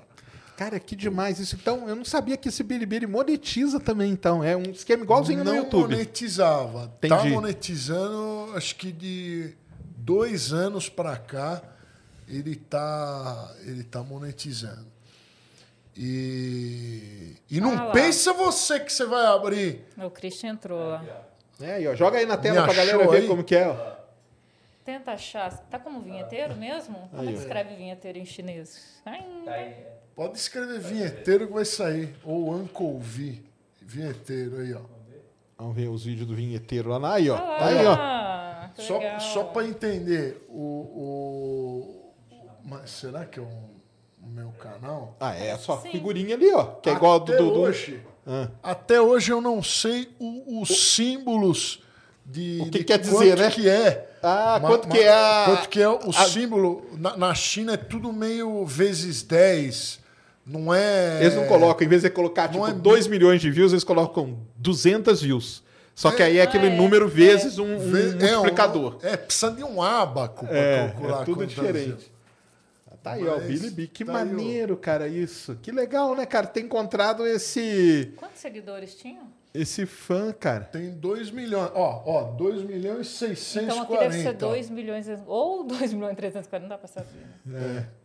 Cara, 0.56 0.78
que 0.78 0.94
demais 0.94 1.40
isso. 1.40 1.56
Então, 1.60 1.88
eu 1.88 1.96
não 1.96 2.04
sabia 2.04 2.36
que 2.36 2.48
esse 2.48 2.62
Bilibili 2.62 3.06
monetiza 3.06 3.80
também, 3.80 4.12
então. 4.12 4.44
É 4.44 4.56
um 4.56 4.70
esquema 4.70 5.02
igualzinho 5.02 5.42
não 5.42 5.52
no 5.52 5.58
YouTube. 5.58 5.90
monetizava. 5.92 6.92
Tá 7.00 7.06
Entendi. 7.08 7.30
monetizando, 7.30 8.52
acho 8.54 8.76
que 8.76 8.92
de 8.92 9.54
dois 9.96 10.52
anos 10.52 10.88
pra 10.88 11.16
cá. 11.16 11.62
Ele 12.38 12.56
tá, 12.56 13.54
ele 13.64 13.84
tá 13.84 14.02
monetizando. 14.02 14.86
E, 15.96 17.36
e 17.50 17.60
não 17.60 17.74
Ah 17.74 17.90
pensa 17.92 18.32
você 18.32 18.80
que 18.80 18.92
você 18.92 19.04
vai 19.04 19.26
abrir. 19.26 19.84
O 19.96 20.10
Christian 20.10 20.50
entrou 20.50 20.78
lá. 20.78 21.04
É, 21.60 21.74
aí, 21.74 21.86
ó, 21.86 21.94
joga 21.94 22.18
aí 22.18 22.26
na 22.26 22.36
tela 22.36 22.64
pra 22.64 22.74
galera 22.74 23.06
ver 23.08 23.22
aí? 23.22 23.28
como 23.28 23.44
que 23.44 23.54
é. 23.54 23.68
Ó. 23.68 23.94
Tenta 24.84 25.12
achar. 25.12 25.50
Tá 25.70 25.78
como 25.78 26.00
vinheteiro 26.00 26.56
mesmo? 26.56 27.08
Como 27.10 27.28
é 27.28 27.32
que 27.32 27.38
escreve 27.38 27.74
vinheteiro 27.76 28.18
em 28.18 28.26
chinês? 28.26 29.00
Tá 29.04 29.12
aí. 29.12 29.74
Pode 30.14 30.36
escrever 30.36 30.78
vinheteiro 30.80 31.46
que 31.46 31.52
vai 31.52 31.64
sair. 31.64 32.14
Ou 32.24 32.52
Uncle 32.54 32.98
V. 32.98 33.40
Vinheteiro 33.80 34.60
aí, 34.60 34.74
ó. 34.74 34.80
Vamos 35.56 35.76
ver 35.76 35.88
os 35.88 36.04
vídeos 36.04 36.26
do 36.26 36.34
vinheteiro 36.34 36.90
lá. 36.90 37.14
Aí, 37.14 37.30
ó. 37.30 37.36
Tá 37.36 37.66
aí, 37.66 37.86
ó. 37.86 38.68
que 38.74 38.82
Só, 38.82 38.98
legal. 38.98 39.20
só 39.20 39.44
para 39.44 39.66
entender, 39.66 40.44
o, 40.48 40.60
o. 40.60 41.93
Mas 42.64 42.90
será 42.90 43.24
que 43.24 43.38
é 43.38 43.42
um, 43.42 43.46
o 44.22 44.26
meu 44.28 44.48
canal? 44.52 45.16
Ah, 45.20 45.34
é 45.34 45.56
só 45.58 45.78
Sim. 45.80 45.90
figurinha 45.90 46.34
ali, 46.34 46.50
ó. 46.52 46.64
Que 46.64 46.90
é 46.90 46.92
igual 46.94 47.20
do. 47.20 47.32
Até 47.32 47.42
do, 47.42 47.50
do- 47.50 47.60
hoje. 47.60 48.00
Ah. 48.26 48.48
Até 48.62 49.00
hoje 49.00 49.30
eu 49.32 49.40
não 49.40 49.62
sei 49.62 50.08
o- 50.18 50.60
os 50.62 50.94
símbolos 50.94 51.82
de. 52.24 52.60
O 52.62 52.70
que 52.70 52.78
de 52.78 52.84
quer 52.84 52.98
dizer, 52.98 53.14
quanto 53.36 53.38
né? 53.38 53.50
que 53.50 53.68
é. 53.68 54.10
Ah, 54.22 54.58
Ma- 54.62 54.68
quanto 54.68 54.88
ma- 54.88 54.94
que 54.94 55.00
é 55.00 55.12
a. 55.12 55.44
Quanto 55.46 55.68
que 55.68 55.82
é 55.82 55.88
o 55.88 56.10
a- 56.10 56.28
símbolo? 56.28 56.86
Na, 56.98 57.16
na 57.16 57.34
China 57.34 57.74
é 57.74 57.76
tudo 57.76 58.12
meio 58.12 58.64
vezes 58.64 59.22
10. 59.22 60.00
Não 60.46 60.72
é. 60.74 61.20
Eles 61.22 61.34
não 61.34 61.46
colocam, 61.46 61.86
em 61.86 61.88
vez 61.88 62.02
de 62.02 62.10
colocar 62.10 62.48
tipo 62.48 62.58
Não 62.58 62.66
é 62.68 62.72
2 62.72 63.06
milhões 63.06 63.40
de 63.40 63.50
views, 63.50 63.72
eles 63.72 63.84
colocam 63.84 64.38
200 64.56 65.22
views. 65.22 65.62
Só 65.94 66.10
que 66.10 66.22
aí 66.22 66.38
é 66.38 66.42
aquele 66.42 66.66
Ah, 66.66 66.72
é. 66.72 66.76
número 66.76 67.08
vezes 67.08 67.58
um, 67.58 67.64
um 67.64 67.68
é, 67.96 68.32
um- 68.32 68.40
multiplicador. 68.40 68.98
É, 69.02 69.16
precisa 69.16 69.52
de 69.52 69.62
um 69.62 69.80
abaco 69.80 70.44
para 70.46 70.56
É, 70.58 70.88
calcular. 70.88 71.22
é 71.22 71.24
tudo 71.24 71.46
diferente. 71.46 71.72
vezes. 71.90 72.10
Tá 73.04 73.12
aí, 73.12 73.28
ó, 73.28 73.36
Mas 73.36 73.46
Billy 73.46 73.70
B. 73.70 73.86
Que 73.86 74.02
tá 74.04 74.16
aí, 74.16 74.24
maneiro, 74.24 74.76
cara, 74.78 75.06
isso. 75.06 75.56
Que 75.62 75.70
legal, 75.70 76.16
né, 76.16 76.24
cara? 76.24 76.46
Ter 76.46 76.60
encontrado 76.62 77.26
esse, 77.26 78.14
Quantos 78.16 78.40
seguidores 78.40 78.94
tinham? 78.94 79.28
esse 79.52 79.84
fã, 79.84 80.32
cara. 80.32 80.64
Tem 80.64 80.90
2 80.90 81.30
milhões. 81.30 81.70
Ó, 81.74 82.02
ó, 82.06 82.22
2 82.32 82.62
milhões 82.62 83.06
e 83.06 83.10
640. 83.10 83.62
Então 83.74 83.82
aqui 83.82 83.98
deve 83.98 84.22
ser 84.22 84.32
2 84.32 84.70
milhões 84.70 85.06
e- 85.06 85.18
ou 85.26 85.62
2 85.64 85.92
milhões 85.92 86.14
e 86.14 86.16
340, 86.16 86.62
não 86.62 86.68
dá 86.70 86.78
pra 86.78 86.88
saber. 86.88 87.08
Né? 87.44 87.84
É. 87.90 88.04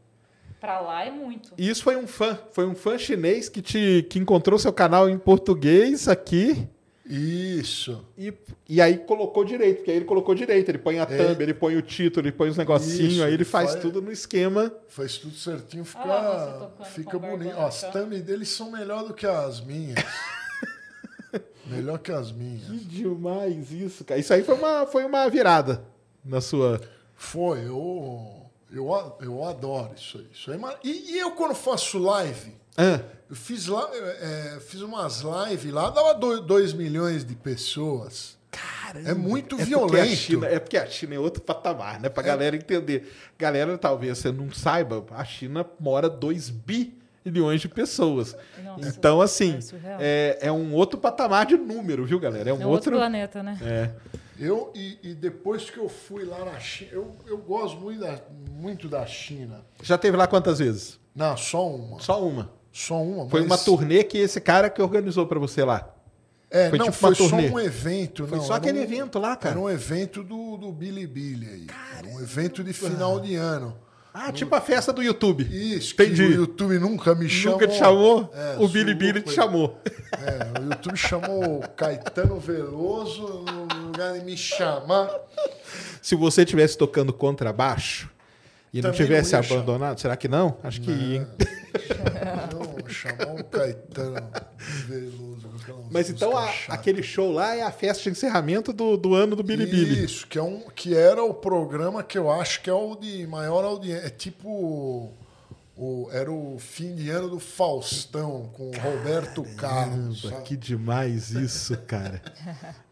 Pra 0.59 0.81
lá 0.81 1.05
é 1.05 1.09
muito. 1.11 1.53
E 1.57 1.69
isso 1.69 1.81
foi 1.81 1.95
um 1.95 2.05
fã. 2.05 2.37
Foi 2.51 2.67
um 2.67 2.75
fã 2.75 2.97
chinês 2.97 3.47
que, 3.47 3.61
te, 3.61 4.05
que 4.09 4.19
encontrou 4.19 4.59
seu 4.59 4.73
canal 4.73 5.09
em 5.09 5.17
português 5.17 6.09
aqui. 6.09 6.67
Isso. 7.09 8.05
E, 8.15 8.31
e 8.67 8.79
aí 8.79 8.99
colocou 8.99 9.43
direito, 9.43 9.77
porque 9.77 9.89
aí 9.89 9.97
ele 9.97 10.05
colocou 10.05 10.35
direito. 10.35 10.69
Ele 10.69 10.77
põe 10.77 10.99
a 10.99 11.05
thumb, 11.07 11.41
ele 11.41 11.53
põe 11.55 11.75
o 11.75 11.81
título, 11.81 12.27
ele 12.27 12.31
põe 12.31 12.49
os 12.49 12.57
negocinhos, 12.57 13.19
aí 13.21 13.33
ele 13.33 13.43
faz 13.43 13.71
faz- 13.71 13.81
tudo 13.81 13.99
no 14.01 14.11
esquema. 14.11 14.71
Faz 14.87 15.17
tudo 15.17 15.35
certinho, 15.35 15.83
fica, 15.83 16.03
Ah 16.03 16.69
fica 16.85 17.19
com 17.19 17.19
bonito. 17.19 17.55
Ó, 17.57 17.65
as 17.65 17.81
thumb 17.81 18.15
deles 18.21 18.49
são 18.49 18.69
melhor 18.71 19.03
do 19.07 19.13
que 19.15 19.25
as 19.25 19.59
minhas. 19.59 19.97
melhor 21.65 21.97
que 21.99 22.11
as 22.11 22.31
minhas. 22.31 22.67
Que 22.67 22.77
demais 22.77 23.71
isso, 23.71 24.03
cara. 24.03 24.19
Isso 24.19 24.33
aí 24.33 24.43
foi 24.43 24.55
uma, 24.55 24.85
foi 24.85 25.03
uma 25.03 25.27
virada 25.29 25.83
na 26.23 26.41
sua. 26.41 26.79
Foi, 27.15 27.59
eu, 27.65 28.45
eu, 28.71 29.15
eu 29.21 29.43
adoro 29.45 29.93
isso 29.95 30.17
aí. 30.19 30.27
Isso 30.33 30.51
aí 30.51 30.57
é 30.57 30.59
mar- 30.59 30.79
e, 30.83 31.13
e 31.15 31.19
eu 31.19 31.31
quando 31.31 31.55
faço 31.55 31.97
live, 31.97 32.53
Ah, 32.81 33.01
eu 33.29 33.35
fiz, 33.35 33.67
lá, 33.67 33.89
é, 33.93 34.59
fiz 34.61 34.81
umas 34.81 35.21
lives 35.21 35.71
lá, 35.73 35.89
dava 35.89 36.13
2 36.13 36.73
milhões 36.73 37.25
de 37.25 37.35
pessoas. 37.35 38.37
caramba. 38.51 39.09
É 39.09 39.13
muito 39.13 39.55
porque 39.57 39.61
a 39.73 39.77
violento. 39.77 40.15
China- 40.15 40.47
é 40.47 40.57
porque 40.59 40.77
a 40.77 40.85
China 40.87 41.15
é 41.15 41.19
outro 41.19 41.41
patamar, 41.41 41.99
né? 41.99 42.09
Pra 42.09 42.23
galera 42.23 42.55
entender. 42.55 43.11
Galera, 43.37 43.77
talvez 43.77 44.17
você 44.17 44.31
não 44.31 44.49
saiba, 44.51 45.05
a 45.11 45.23
China 45.25 45.65
mora 45.79 46.09
2 46.09 46.49
bilhões 46.49 47.61
de 47.61 47.67
pessoas. 47.67 48.35
Nossa, 48.63 48.87
então, 48.89 49.21
assim, 49.21 49.59
é 49.99 50.37
é, 50.41 50.47
é 50.47 50.51
um 50.51 50.73
outro 50.73 50.97
patamar 50.99 51.45
de 51.45 51.57
número, 51.57 52.05
viu, 52.05 52.19
galera? 52.19 52.49
É 52.49 52.53
um 52.53 52.61
É 52.61 52.65
outro 52.65 52.71
outro. 52.71 52.91
planeta, 52.93 53.43
né? 53.43 53.57
É. 53.61 53.89
Eu, 54.39 54.71
e, 54.73 54.97
e 55.03 55.13
depois 55.13 55.69
que 55.69 55.77
eu 55.77 55.89
fui 55.89 56.23
lá 56.23 56.45
na 56.45 56.57
China, 56.61 56.91
eu, 56.93 57.15
eu 57.27 57.37
gosto 57.37 57.77
muito 57.77 57.99
da, 57.99 58.19
muito 58.49 58.87
da 58.87 59.05
China. 59.05 59.65
Já 59.83 59.97
teve 59.97 60.15
lá 60.15 60.25
quantas 60.27 60.59
vezes? 60.59 60.97
Não, 61.13 61.35
só 61.35 61.67
uma. 61.67 61.99
Só 61.99 62.25
uma. 62.25 62.57
Só 62.71 63.01
uma. 63.01 63.29
Foi 63.29 63.41
mas- 63.41 63.49
uma 63.49 63.57
turnê 63.57 64.03
que 64.03 64.17
esse 64.17 64.39
cara 64.39 64.69
que 64.69 64.81
organizou 64.81 65.25
pra 65.27 65.39
você 65.39 65.63
lá. 65.63 65.89
É, 66.51 66.69
foi 66.69 66.79
não, 66.79 66.85
tipo 66.85 66.97
foi 66.97 67.13
só 67.15 67.27
turnê. 67.27 67.49
um 67.49 67.59
evento. 67.59 68.25
Foi 68.25 68.37
não, 68.37 68.43
só 68.45 68.53
era 68.55 68.61
aquele 68.63 68.79
um- 68.79 68.83
evento 68.83 69.19
lá, 69.19 69.35
cara. 69.35 69.53
Era 69.55 69.59
um 69.59 69.69
evento 69.69 70.23
do, 70.23 70.57
do 70.57 70.71
Billy 70.71 71.05
Billy 71.05 71.47
aí. 71.47 71.67
Era 71.97 72.07
um 72.07 72.19
evento 72.21 72.63
de 72.63 72.73
final 72.73 73.19
de 73.19 73.35
ano. 73.35 73.77
Ah, 74.11 74.31
tipo 74.31 74.53
a 74.55 74.59
festa 74.59 74.91
do 74.91 75.03
YouTube. 75.03 75.43
Isso, 75.51 75.95
que 75.95 76.03
Entendi. 76.03 76.23
o 76.23 76.31
YouTube 76.31 76.79
nunca 76.79 77.13
me 77.13 77.29
chamou. 77.29 77.59
Nunca 77.59 77.71
te 77.71 77.77
chamou? 77.77 78.33
É, 78.33 78.55
o 78.57 78.67
Billy 78.67 78.95
Billy 78.95 79.21
te 79.21 79.31
chamou. 79.31 79.79
É, 79.85 80.59
o 80.59 80.63
YouTube 80.71 80.97
chamou 80.97 81.59
o 81.59 81.69
Caetano 81.69 82.39
Veloso 82.39 83.45
no 83.45 83.85
lugar 83.85 84.13
de 84.17 84.25
me 84.25 84.35
chamar. 84.35 85.11
Se 86.01 86.15
você 86.15 86.41
estivesse 86.41 86.75
tocando 86.75 87.13
contrabaixo 87.13 88.09
e 88.73 88.81
não 88.81 88.89
Também 88.91 89.05
tivesse 89.05 89.33
não 89.33 89.39
ia 89.39 89.43
chamar. 89.43 89.59
abandonado, 89.61 89.99
será 89.99 90.17
que 90.17 90.27
não? 90.27 90.57
Acho 90.63 90.81
que 90.81 90.89
ia, 90.91 91.15
hein? 91.17 91.27
Chamar 92.89 93.35
o 93.39 93.43
Caetano 93.43 94.29
Veloso. 94.87 95.49
Mas 95.91 96.09
então 96.09 96.37
a- 96.37 96.51
aquele 96.69 97.01
show 97.03 97.31
lá 97.31 97.55
é 97.55 97.61
a 97.61 97.71
festa 97.71 98.03
de 98.03 98.09
encerramento 98.09 98.71
do, 98.73 98.97
do 98.97 99.13
ano 99.13 99.35
do 99.35 99.43
Billy 99.43 99.65
Billy. 99.65 100.03
Isso, 100.05 100.27
que, 100.27 100.37
é 100.37 100.43
um, 100.43 100.61
que 100.75 100.95
era 100.95 101.23
o 101.23 101.33
programa 101.33 102.03
que 102.03 102.17
eu 102.17 102.29
acho 102.31 102.61
que 102.61 102.69
é 102.69 102.73
o 102.73 102.95
de 102.95 103.25
maior 103.27 103.63
audiência. 103.63 104.07
É 104.07 104.09
tipo. 104.09 105.11
O, 105.81 106.09
era 106.11 106.29
o 106.29 106.57
fim 106.59 106.93
de 106.93 107.09
ano 107.09 107.29
do 107.29 107.39
Faustão 107.39 108.49
com 108.53 108.69
o 108.69 108.77
Roberto 108.77 109.43
Carlos. 109.55 110.23
Sabe? 110.23 110.41
que 110.43 110.57
demais 110.57 111.31
isso, 111.31 111.77
cara. 111.87 112.21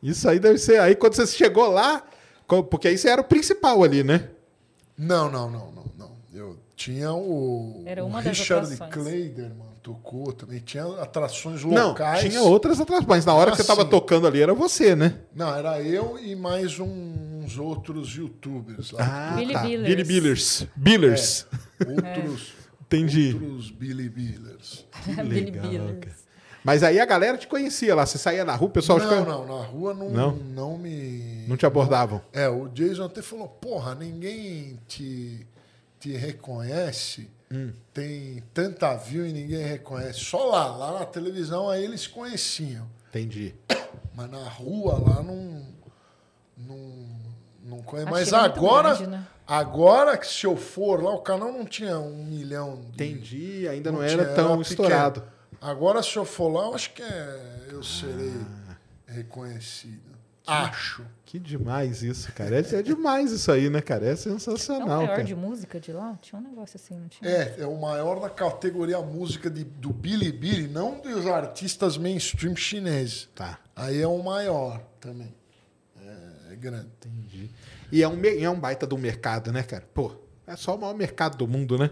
Isso 0.01 0.29
aí 0.29 0.39
deve 0.39 0.57
ser. 0.57 0.79
Aí 0.79 0.95
quando 0.95 1.13
você 1.15 1.27
chegou 1.27 1.67
lá, 1.67 2.01
porque 2.69 2.87
aí 2.87 2.97
você 2.97 3.09
era 3.09 3.19
o 3.19 3.25
principal 3.25 3.83
ali, 3.83 4.05
né? 4.05 4.29
Não, 4.97 5.29
não, 5.29 5.51
não, 5.51 5.69
não, 5.73 5.85
não. 5.97 6.11
Eu 6.33 6.57
tinha 6.77 7.11
o, 7.11 7.83
Era 7.85 8.05
o 8.05 8.07
uma 8.07 8.21
das 8.21 8.37
Richard. 8.39 8.77
Kleiderman 8.89 9.66
tocou 9.87 10.33
também. 10.33 10.59
Tinha 10.59 10.83
atrações 11.01 11.63
Não, 11.63 11.89
locais. 11.89 12.19
tinha 12.21 12.41
outras 12.41 12.79
atrações, 12.81 13.05
mas 13.07 13.25
na 13.25 13.33
hora 13.33 13.51
Ah, 13.51 13.55
que 13.55 13.61
você 13.61 13.67
tava 13.67 13.83
sim. 13.83 13.89
tocando 13.89 14.27
ali 14.27 14.41
era 14.41 14.53
você, 14.53 14.95
né? 14.95 15.15
Não, 15.33 15.55
era 15.55 15.81
eu 15.81 16.19
e 16.19 16.35
mais 16.35 16.77
um- 16.79 17.41
uns 17.43 17.57
outros 17.57 18.09
youtubers 18.15 18.91
lá. 18.91 19.31
Ah, 19.31 19.35
Billy 19.37 19.53
tá. 19.53 19.61
Billers. 19.61 19.87
Billy 19.87 20.03
Billers. 20.03 20.67
Billers. 20.75 21.45
Outros, 21.87 22.53
Entendi. 22.85 23.33
outros 23.41 23.71
Billy 23.71 24.09
Billers. 24.09 24.85
Que 25.05 25.13
Billy 25.23 25.45
legal, 25.45 25.67
Billers. 25.69 25.99
cara. 26.01 26.27
Mas 26.63 26.83
aí 26.83 26.99
a 26.99 27.05
galera 27.05 27.37
te 27.37 27.47
conhecia 27.47 27.95
lá, 27.95 28.05
você 28.05 28.17
saía 28.17 28.43
na 28.43 28.53
rua, 28.53 28.67
o 28.67 28.71
pessoal 28.71 28.99
Não, 28.99 29.07
ficava- 29.07 29.25
não, 29.25 29.45
na 29.47 29.63
rua 29.65 29.93
não, 29.93 30.09
Não? 30.09 30.35
não. 30.35 30.77
me. 30.77 31.45
não 31.47 31.55
te 31.55 31.65
abordavam. 31.65 32.21
É, 32.33 32.49
o 32.49 32.67
Jason 32.67 33.05
até 33.05 33.21
falou: 33.21 33.47
porra, 33.47 33.95
ninguém 33.95 34.77
te, 34.85 35.47
te 35.97 36.11
reconhece. 36.11 37.29
Hum. 37.51 37.71
Tem 37.93 38.43
tanta 38.53 38.95
view 38.95 39.25
e 39.25 39.31
ninguém 39.31 39.63
reconhece. 39.65 40.19
Só 40.19 40.45
lá, 40.45 40.67
lá 40.75 40.99
na 40.99 41.05
televisão 41.05 41.69
aí 41.69 41.83
eles 41.83 42.05
conheciam. 42.05 42.85
Entendi. 43.09 43.55
Mas 44.13 44.29
na 44.29 44.43
rua 44.49 44.93
lá 44.99 45.23
não. 45.23 45.65
Não, 46.57 47.07
não 47.63 47.81
conhece. 47.83 48.09
A 48.09 48.11
Mas 48.11 48.33
agora. 48.33 48.89
grande, 48.95 49.07
né? 49.07 49.27
Agora 49.47 50.17
que 50.17 50.27
se 50.27 50.45
eu 50.45 50.57
for 50.57 51.01
lá, 51.01 51.11
o 51.13 51.21
canal 51.21 51.53
não 51.53 51.65
tinha 51.65 51.97
um 51.97 52.25
milhão 52.25 52.81
de. 52.81 52.87
Entendi, 53.03 53.67
ainda 53.67 53.91
não, 53.91 53.99
Não 53.99 54.05
era 54.05 54.23
tinha, 54.25 54.35
tão 54.35 54.53
era 54.53 54.61
estourado. 54.61 55.23
Agora, 55.61 56.03
se 56.03 56.15
eu 56.17 56.25
for 56.25 56.49
lá, 56.49 56.65
eu 56.65 56.75
acho 56.75 56.93
que 56.93 57.01
é, 57.01 57.67
eu 57.69 57.81
serei 57.81 58.33
reconhecido. 59.07 60.17
Acho. 60.45 61.05
Que 61.27 61.37
demais 61.39 62.03
isso, 62.03 62.31
cara. 62.31 62.55
É, 62.55 62.75
é 62.75 62.81
demais 62.81 63.33
isso 63.33 63.51
aí, 63.51 63.69
né, 63.69 63.81
cara? 63.81 64.05
É 64.05 64.09
É 64.11 64.13
o 64.13 64.17
sensacional, 64.17 64.87
maior 64.87 65.07
cara. 65.07 65.23
de 65.25 65.35
música 65.35 65.77
de 65.77 65.91
lá? 65.91 66.17
Tinha 66.21 66.39
um 66.39 66.43
negócio 66.43 66.79
assim, 66.81 66.95
não 66.97 67.09
tinha? 67.09 67.29
É, 67.29 67.55
é 67.59 67.67
o 67.67 67.77
maior 67.77 68.17
da 68.21 68.29
categoria 68.29 68.97
música 69.01 69.49
de, 69.49 69.65
do 69.65 69.91
Billy 69.91 70.31
Billy, 70.31 70.69
não 70.69 71.01
dos 71.01 71.27
artistas 71.27 71.97
mainstream 71.97 72.55
chineses. 72.55 73.27
Tá, 73.35 73.59
Aí 73.75 74.01
é 74.01 74.07
o 74.07 74.23
maior 74.23 74.81
também. 75.01 75.35
É, 76.01 76.53
é 76.53 76.55
grande. 76.55 76.87
entendi. 76.97 77.49
E 77.91 78.01
é 78.01 78.07
um, 78.07 78.17
é 78.23 78.49
um 78.49 78.57
baita 78.57 78.87
do 78.87 78.97
mercado, 78.97 79.51
né, 79.51 79.63
cara? 79.63 79.83
Pô, 79.93 80.13
é 80.47 80.55
só 80.55 80.75
o 80.77 80.79
maior 80.79 80.95
mercado 80.95 81.37
do 81.37 81.45
mundo, 81.45 81.77
né? 81.77 81.91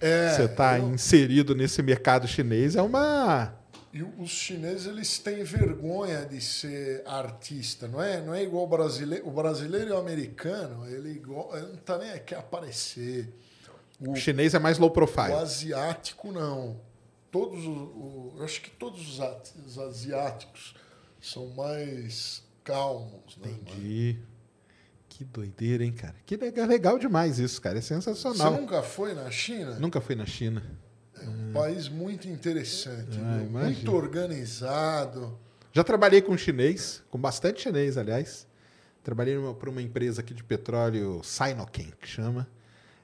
É, 0.00 0.30
Você 0.30 0.46
tá 0.46 0.78
eu- 0.78 0.88
inserido 0.94 1.52
nesse 1.54 1.82
mercado 1.82 2.28
chinês, 2.28 2.76
é 2.76 2.82
uma. 2.82 3.54
E 3.92 4.02
os 4.02 4.30
chineses 4.30 4.86
eles 4.86 5.18
têm 5.18 5.44
vergonha 5.44 6.24
de 6.24 6.40
ser 6.40 7.02
artista, 7.06 7.86
não 7.86 8.02
é? 8.02 8.22
Não 8.22 8.34
é 8.34 8.42
igual 8.42 8.64
o 8.64 8.66
brasileiro. 8.66 9.28
O 9.28 9.30
brasileiro 9.30 9.90
e 9.90 9.92
o 9.92 9.98
americano, 9.98 10.88
ele, 10.88 11.10
igual, 11.10 11.54
ele 11.54 11.66
não 11.68 11.76
tá 11.76 11.98
nem 11.98 12.18
quer 12.20 12.38
aparecer. 12.38 13.28
O, 14.00 14.12
O 14.12 14.16
chinês 14.16 14.54
é 14.54 14.58
mais 14.58 14.78
low 14.78 14.88
o 14.88 14.92
profile. 14.92 15.34
asiático 15.34 16.32
não. 16.32 16.80
Todos 17.30 17.60
os, 17.60 17.66
o- 17.66 18.32
eu 18.38 18.44
acho 18.44 18.62
que 18.62 18.70
todos 18.70 19.18
os, 19.18 19.78
asiáticos 19.78 20.74
são 21.20 21.48
mais 21.48 22.42
calmos, 22.64 23.36
né? 23.36 23.50
Entendi. 23.50 24.18
Que 25.08 25.24
doideira, 25.24 25.84
hein, 25.84 25.92
cara? 25.92 26.14
Que 26.24 26.36
legal, 26.36 26.66
legal 26.66 26.98
demais 26.98 27.38
isso, 27.38 27.60
cara. 27.60 27.76
É 27.78 27.82
Você 27.82 27.88
sensacional. 27.94 28.52
nunca 28.54 28.82
foi 28.82 29.14
na 29.14 29.30
China? 29.30 29.78
Nunca 29.78 30.00
fui 30.00 30.14
na 30.14 30.24
China. 30.24 30.62
É 31.24 31.28
um 31.28 31.52
país 31.52 31.88
muito 31.88 32.28
interessante, 32.28 33.18
Ah, 33.22 33.38
muito 33.48 33.92
organizado. 33.94 35.38
Já 35.72 35.82
trabalhei 35.82 36.20
com 36.20 36.36
chinês, 36.36 37.02
com 37.10 37.18
bastante 37.18 37.62
chinês, 37.62 37.96
aliás. 37.96 38.46
Trabalhei 39.02 39.36
para 39.58 39.70
uma 39.70 39.82
empresa 39.82 40.20
aqui 40.20 40.32
de 40.34 40.44
petróleo, 40.44 41.20
Sinochem, 41.24 41.92
que 42.00 42.06
chama. 42.06 42.46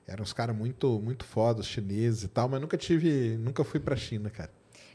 Eram 0.07 0.23
uns 0.23 0.33
caras 0.33 0.57
muito, 0.57 1.01
muito 1.01 1.25
fodas, 1.25 1.67
chineses 1.67 2.23
e 2.25 2.29
tal, 2.29 2.49
mas 2.49 2.61
nunca 2.61 2.77
tive, 2.77 3.37
nunca 3.39 3.63
fui 3.65 3.81
pra 3.81 3.97
China, 3.97 4.31
cara. 4.31 4.51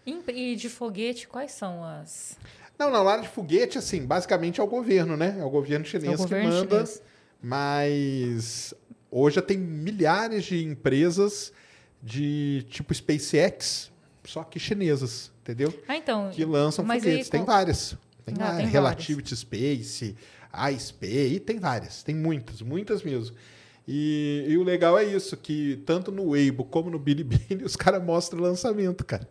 E 0.06 0.56
de 0.56 0.70
foguete, 0.70 1.28
quais 1.28 1.52
são 1.52 1.84
as. 1.84 2.38
Não, 2.78 2.90
na 2.90 3.02
hora 3.02 3.22
de 3.22 3.28
foguete, 3.30 3.78
assim, 3.78 4.06
basicamente 4.06 4.60
é 4.60 4.64
o 4.64 4.68
governo, 4.68 5.16
né? 5.16 5.38
É 5.40 5.44
o 5.44 5.50
governo 5.50 5.86
chinês 5.86 6.12
É 6.12 6.16
o 6.16 6.18
governo 6.18 6.50
que 6.50 6.56
manda. 6.56 6.86
chinês. 6.86 7.02
Mas 7.42 8.74
hoje 9.12 9.36
já 9.36 9.42
tem 9.42 9.58
milhares 9.58 10.44
de 10.46 10.64
empresas 10.64 11.54
de 12.04 12.66
tipo 12.70 12.94
SpaceX, 12.94 13.90
só 14.26 14.44
que 14.44 14.60
chinesas, 14.60 15.32
entendeu? 15.42 15.74
Ah, 15.88 15.96
então. 15.96 16.30
Que 16.32 16.44
lançam 16.44 16.86
foguetes. 16.86 17.08
aí 17.08 17.24
Tem 17.26 17.40
com- 17.40 17.46
várias. 17.46 17.96
Tem, 18.26 18.36
Ah, 18.38 18.44
várias. 18.46 18.58
tem 18.58 18.68
Relativity 18.68 19.36
Space, 19.36 20.16
iSpace, 20.76 21.34
e 21.36 21.40
tem 21.40 21.60
várias. 21.60 22.04
Tem 22.04 22.14
muitas, 22.16 22.62
muitas 22.62 23.04
mesmo. 23.04 23.36
E, 23.88 24.46
e 24.48 24.58
o 24.58 24.64
legal 24.64 24.98
é 24.98 25.04
isso, 25.04 25.36
que 25.36 25.82
tanto 25.86 26.12
no 26.12 26.30
Weibo 26.30 26.64
como 26.64 26.90
no 26.90 26.98
Bilibili 27.00 27.64
os 27.66 27.76
caras 27.76 28.04
mostram 28.04 28.40
o 28.40 28.44
lançamento, 28.44 29.04
cara. 29.06 29.28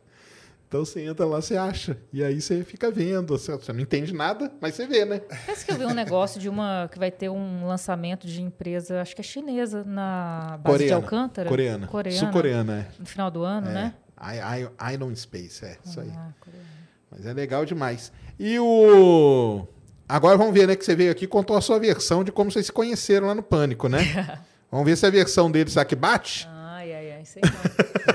Então 0.73 0.87
você 0.87 1.05
entra 1.05 1.27
lá, 1.27 1.39
você 1.39 1.55
acha. 1.55 1.99
E 2.11 2.25
aí 2.25 2.41
você 2.41 2.65
fica 2.65 2.91
vendo. 2.91 3.37
Você, 3.37 3.53
você 3.53 3.75
não 3.75 3.81
entende 3.81 4.11
nada, 4.15 4.51
mas 4.59 4.75
você 4.75 4.87
vê, 4.87 5.05
né? 5.05 5.21
Parece 5.21 5.67
que 5.67 5.71
eu 5.71 5.77
vi 5.77 5.85
um 5.85 5.93
negócio 5.93 6.41
de 6.41 6.49
uma. 6.49 6.89
que 6.91 6.99
vai 6.99 7.11
ter 7.11 7.29
um 7.29 7.67
lançamento 7.67 8.27
de 8.27 8.41
empresa, 8.41 9.03
acho 9.03 9.15
que 9.15 9.21
é 9.21 9.23
chinesa, 9.23 9.85
na 9.85 10.59
base 10.63 10.87
de 10.87 10.93
Alcântara. 10.95 11.47
Coreana. 11.47 11.87
Coreana. 11.89 12.19
Sul-coreana, 12.19 12.89
No 12.99 13.05
final 13.05 13.31
do 13.31 13.43
ano, 13.43 13.69
é. 13.69 13.73
né? 13.75 13.95
I, 14.19 14.63
I, 14.63 14.95
Iron 14.95 15.15
Space, 15.15 15.63
é. 15.63 15.77
Isso 15.85 16.01
aí. 16.01 16.09
Ah, 16.09 16.31
coreana. 16.41 16.65
Mas 17.11 17.27
é 17.27 17.35
legal 17.35 17.67
demais. 17.67 18.11
E 18.39 18.59
o. 18.59 19.69
Agora 20.09 20.39
vamos 20.39 20.55
ver, 20.55 20.67
né? 20.67 20.75
Que 20.75 20.87
você 20.87 20.97
veio 20.97 21.13
aqui 21.13 21.27
e 21.27 21.29
contou 21.29 21.55
a 21.55 21.61
sua 21.61 21.79
versão 21.79 22.25
de 22.25 22.33
como 22.33 22.51
vocês 22.51 22.65
se 22.65 22.73
conheceram 22.73 23.27
lá 23.27 23.35
no 23.35 23.43
Pânico, 23.43 23.91
né? 23.91 24.41
vamos 24.73 24.87
ver 24.87 24.97
se 24.97 25.05
a 25.05 25.11
versão 25.11 25.51
dele 25.51 25.69
será 25.69 25.85
que 25.85 25.95
bate? 25.95 26.49
Ai, 26.51 26.95
ai, 26.95 27.13
ai, 27.13 27.25
sei 27.27 27.43
não. 27.45 28.12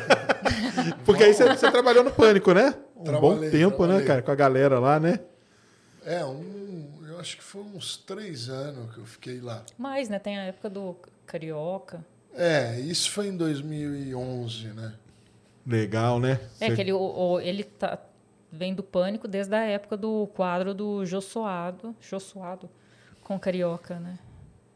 Porque 1.06 1.24
aí 1.24 1.34
você, 1.34 1.44
você 1.48 1.72
trabalhou 1.72 2.04
no 2.04 2.12
Pânico, 2.12 2.54
né? 2.54 2.74
Um 2.96 3.04
bom 3.04 3.04
Trabalhei, 3.04 3.50
tempo, 3.52 3.82
né, 3.84 3.88
trabalhei. 3.88 4.08
cara? 4.08 4.22
Com 4.22 4.32
a 4.32 4.36
galera 4.36 4.80
lá, 4.80 5.00
né? 5.00 5.20
É, 6.06 6.24
um, 6.26 6.90
eu 7.08 7.20
acho 7.20 7.38
que 7.38 7.44
foi 7.44 7.62
uns 7.62 7.98
três 7.98 8.50
anos 8.50 8.94
que 8.94 9.00
eu 9.00 9.06
fiquei 9.06 9.40
lá. 9.42 9.64
Mas, 9.78 10.10
né? 10.10 10.20
Tem 10.20 10.38
a 10.38 10.44
época 10.44 10.70
do 10.70 10.96
Carioca. 11.26 12.04
É, 12.34 12.80
isso 12.80 13.12
foi 13.12 13.28
em 13.28 13.36
2011, 13.38 14.68
né? 14.68 14.94
Legal, 15.66 16.20
né? 16.20 16.40
É 16.60 16.68
Você- 16.70 16.76
que 16.76 16.82
ele, 16.82 16.94
o- 16.94 17.00
o- 17.34 17.40
ele 17.42 17.64
tá, 17.64 18.00
vem 18.52 18.74
do 18.74 18.82
Pânico 18.84 19.28
desde 19.28 19.54
a 19.54 19.64
época 19.64 19.98
do 19.98 20.28
quadro 20.34 20.74
do 20.74 21.06
Jossuado, 21.06 21.94
Jossuado 22.00 22.70
com 23.24 23.38
Carioca, 23.38 24.00
né? 24.00 24.18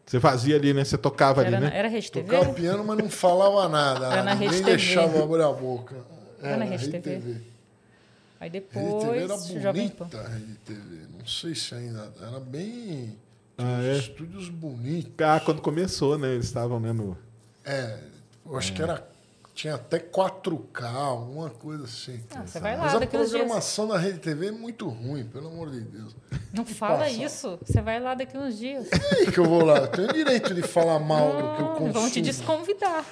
Você 0.06 0.20
fazia 0.20 0.56
ali, 0.56 0.74
né? 0.74 0.84
Você 0.84 0.98
tocava 0.98 1.46
Era, 1.46 1.58
ali, 1.58 1.66
né? 1.66 1.72
era 1.74 1.88
Rede 1.88 2.12
TV? 2.12 2.28
Tocava 2.28 2.54
piano, 2.54 2.84
mas 2.84 2.98
não 2.98 3.10
falava 3.10 3.70
nada. 3.70 4.08
Era 4.08 4.24
na 4.24 4.34
Rede 4.34 4.58
TV. 4.58 4.66
deixava 4.66 5.24
abrir 5.24 5.42
a 5.44 5.52
boca. 5.52 5.96
Era 6.42 6.58
na 6.58 6.66
Rede 6.66 6.90
TV? 6.90 7.42
Aí 8.40 8.50
Rede 8.50 8.66
TV 8.66 8.86
depois, 8.86 9.22
era 9.22 9.62
Jovem 9.62 9.90
Pan. 9.90 10.06
bonita, 10.06 10.22
a 10.22 10.28
Rede 10.30 10.56
TV. 10.66 11.08
Não 11.18 11.26
sei 11.26 11.56
se 11.56 11.76
ainda... 11.76 12.12
Era 12.22 12.40
bem... 12.40 13.16
Ah, 13.58 13.64
tinha 13.64 13.88
é? 13.88 13.92
uns 13.94 14.00
Estúdios 14.00 14.50
bonitos. 14.50 15.14
Ah, 15.20 15.40
quando 15.40 15.62
começou, 15.62 16.18
né? 16.18 16.34
Eles 16.34 16.46
estavam, 16.46 16.80
né? 16.80 16.92
No... 16.92 17.18
É, 17.64 18.00
eu 18.46 18.58
acho 18.58 18.74
que 18.74 18.82
era... 18.82 19.08
Tinha 19.54 19.76
até 19.76 20.00
4K, 20.00 20.84
alguma 20.86 21.50
coisa 21.50 21.84
assim. 21.84 22.24
Ah, 22.34 22.46
você 22.46 22.60
vai 22.60 22.78
lá 22.78 22.84
Mas 22.86 22.94
a 22.94 22.98
uns 22.98 23.10
dias. 23.10 23.30
programação 23.32 23.88
da 23.88 23.98
Rede 23.98 24.20
TV 24.20 24.48
é 24.48 24.52
muito 24.52 24.88
ruim, 24.88 25.26
pelo 25.26 25.48
amor 25.50 25.70
de 25.70 25.82
Deus. 25.82 26.16
Não 26.54 26.66
fala 26.66 27.00
passa? 27.00 27.10
isso. 27.12 27.60
Você 27.64 27.82
vai 27.82 28.00
lá 28.00 28.16
daqui 28.16 28.38
uns 28.38 28.58
dias. 28.58 28.88
E 29.22 29.32
que 29.32 29.38
eu 29.40 29.44
vou 29.46 29.64
lá? 29.64 29.80
Eu 29.80 29.88
tenho 29.88 30.14
direito 30.14 30.54
de 30.54 30.62
falar 30.62 31.00
mal 31.00 31.32
do 31.32 31.38
que 31.56 31.62
eu 31.62 31.66
Não, 31.66 31.74
consumo. 31.76 31.94
vão 31.94 32.10
te 32.10 32.22
desconvidar. 32.22 33.06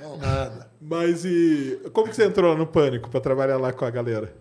Não, 0.00 0.16
nada. 0.16 0.70
Mas 0.80 1.24
e. 1.24 1.78
Como 1.92 2.08
que 2.08 2.16
você 2.16 2.24
entrou 2.24 2.56
no 2.56 2.66
Pânico 2.66 3.08
pra 3.10 3.20
trabalhar 3.20 3.58
lá 3.58 3.72
com 3.72 3.84
a 3.84 3.90
galera? 3.90 4.34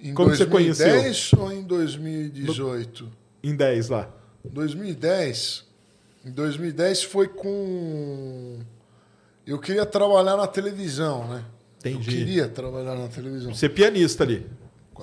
Em 0.00 0.12
Como 0.14 0.30
você 0.30 0.44
2010 0.46 1.32
ou 1.34 1.52
em 1.52 1.62
2018? 1.62 3.10
Em 3.42 3.54
10 3.54 3.88
lá. 3.90 4.10
2010. 4.44 5.64
Em 6.24 6.30
2010 6.30 7.04
foi 7.04 7.28
com. 7.28 8.58
Eu 9.46 9.58
queria 9.58 9.84
trabalhar 9.86 10.36
na 10.36 10.46
televisão, 10.46 11.26
né? 11.28 11.44
Entendi. 11.80 12.10
Eu 12.10 12.16
queria 12.18 12.48
trabalhar 12.48 12.94
na 12.94 13.08
televisão. 13.08 13.54
Ser 13.54 13.68
pianista 13.70 14.24
ali. 14.24 14.50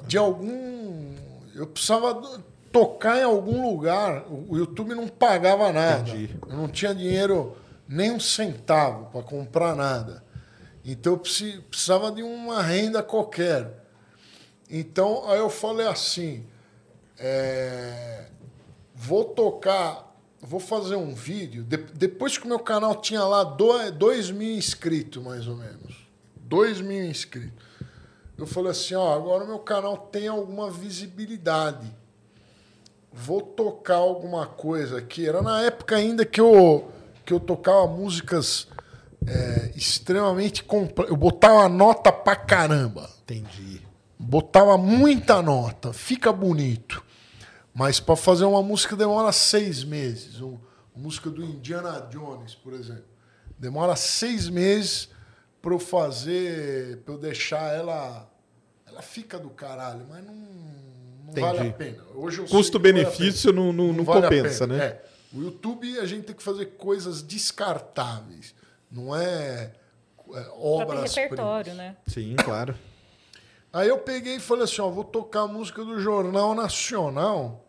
De 0.08 0.18
algum. 0.18 1.14
Eu 1.54 1.68
precisava 1.68 2.40
tocar 2.72 3.20
em 3.20 3.24
algum 3.24 3.70
lugar. 3.70 4.26
O 4.30 4.58
YouTube 4.58 4.96
não 4.96 5.08
pagava 5.08 5.72
nada. 5.72 6.10
Entendi. 6.10 6.36
Eu 6.50 6.56
não 6.58 6.68
tinha 6.68 6.96
dinheiro 6.96 7.56
nem 7.88 8.10
um 8.12 8.20
centavo 8.20 9.12
para 9.12 9.22
comprar 9.22 9.76
nada. 9.76 10.24
Então 10.84 11.14
eu 11.14 11.20
preci- 11.20 11.62
precisava 11.70 12.12
de 12.12 12.24
uma 12.24 12.64
renda 12.64 13.04
qualquer. 13.04 13.86
Então 14.70 15.30
aí 15.30 15.38
eu 15.38 15.50
falei 15.50 15.86
assim: 15.88 16.46
é, 17.20 18.26
vou 18.96 19.26
tocar, 19.26 20.11
vou 20.42 20.60
fazer 20.60 20.96
um 20.96 21.14
vídeo. 21.14 21.64
De- 21.64 21.78
depois 21.78 22.38
que 22.38 22.46
o 22.46 22.50
meu 22.50 22.60
canal 22.60 22.96
tinha 22.96 23.24
lá 23.24 23.44
2 23.44 24.32
mil 24.32 24.56
inscritos, 24.58 25.22
mais 25.24 25.48
ou 25.48 25.56
menos. 25.56 25.96
2 26.36 26.82
mil 26.82 27.06
inscritos. 27.06 27.64
Eu 28.38 28.48
falei 28.48 28.72
assim: 28.72 28.96
ó, 28.96 29.14
agora 29.14 29.44
o 29.44 29.48
meu 29.48 29.60
canal 29.60 29.98
tem 29.98 30.28
alguma 30.28 30.70
visibilidade. 30.70 31.94
Vou 33.14 33.42
tocar 33.42 33.96
alguma 33.96 34.46
coisa 34.48 34.98
aqui. 34.98 35.28
Era 35.28 35.42
na 35.42 35.62
época 35.62 35.96
ainda 35.98 36.26
que 36.26 36.40
eu, 36.40 36.90
que 37.26 37.34
eu 37.34 37.40
tocava 37.40 37.86
músicas 37.88 38.68
é, 39.28 39.72
extremamente 39.76 40.64
complexas. 40.64 41.12
Eu 41.12 41.18
botava 41.18 41.68
nota 41.68 42.12
pra 42.12 42.36
caramba. 42.36 43.10
Entendi. 43.24 43.82
Botava 44.18 44.78
muita 44.78 45.42
nota, 45.42 45.92
fica 45.92 46.32
bonito. 46.32 47.04
Mas 47.74 48.00
para 48.00 48.16
fazer 48.16 48.46
uma 48.46 48.62
música 48.62 48.96
demora 48.96 49.32
seis 49.32 49.84
meses. 49.84 50.42
Um- 50.42 50.58
Uma 50.94 51.04
música 51.06 51.30
do 51.30 51.42
Indiana 51.42 52.06
Jones, 52.12 52.54
por 52.54 52.74
exemplo. 52.74 53.06
Demora 53.58 53.96
seis 53.96 54.50
meses 54.50 55.08
para 55.62 55.74
eu 55.74 55.80
fazer, 55.80 56.98
para 57.06 57.14
eu 57.14 57.18
deixar 57.18 57.74
ela. 57.74 58.30
Ela 58.86 59.02
fica 59.02 59.40
do 59.40 59.50
caralho, 59.52 60.06
mas 60.10 60.22
não, 60.26 60.34
não 60.36 61.34
vale 61.34 61.70
a 61.70 61.74
pena. 61.74 62.04
Hoje 62.14 62.38
que 62.38 62.42
vale 62.44 62.50
Custo-benefício 62.52 63.54
pena. 63.54 63.64
não, 63.66 63.72
não, 63.72 63.94
não 63.94 64.04
vale 64.04 64.24
compensa, 64.24 64.68
né? 64.68 64.84
É. 64.86 65.06
O 65.34 65.42
YouTube 65.42 65.98
a 66.00 66.06
gente 66.06 66.26
tem 66.26 66.36
que 66.36 66.44
fazer 66.44 66.66
coisas 66.78 67.22
descartáveis. 67.22 68.54
Não 68.92 69.16
é, 69.16 69.72
é 70.34 70.48
obras 70.54 71.16
repertório, 71.16 71.74
né? 71.74 71.96
Sim, 72.06 72.36
claro. 72.36 72.76
Aí 73.74 73.88
eu 73.88 73.98
peguei 74.00 74.36
e 74.36 74.40
falei 74.40 74.66
assim, 74.66 74.82
ó, 74.82 74.90
vou 74.90 75.04
tocar 75.04 75.42
a 75.42 75.48
música 75.48 75.84
do 75.84 76.00
Jornal 76.00 76.54
Nacional. 76.54 77.66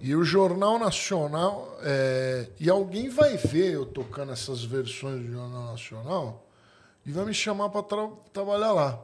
E 0.00 0.16
o 0.16 0.24
Jornal 0.24 0.80
Nacional, 0.80 1.78
é, 1.80 2.48
e 2.58 2.68
alguém 2.68 3.08
vai 3.08 3.36
ver 3.36 3.74
eu 3.74 3.86
tocando 3.86 4.32
essas 4.32 4.64
versões 4.64 5.24
do 5.24 5.32
Jornal 5.32 5.70
Nacional 5.70 6.44
e 7.06 7.12
vai 7.12 7.24
me 7.24 7.32
chamar 7.32 7.68
para 7.68 8.08
trabalhar 8.32 8.72
lá. 8.72 9.00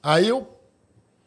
Aí 0.00 0.28
eu, 0.28 0.48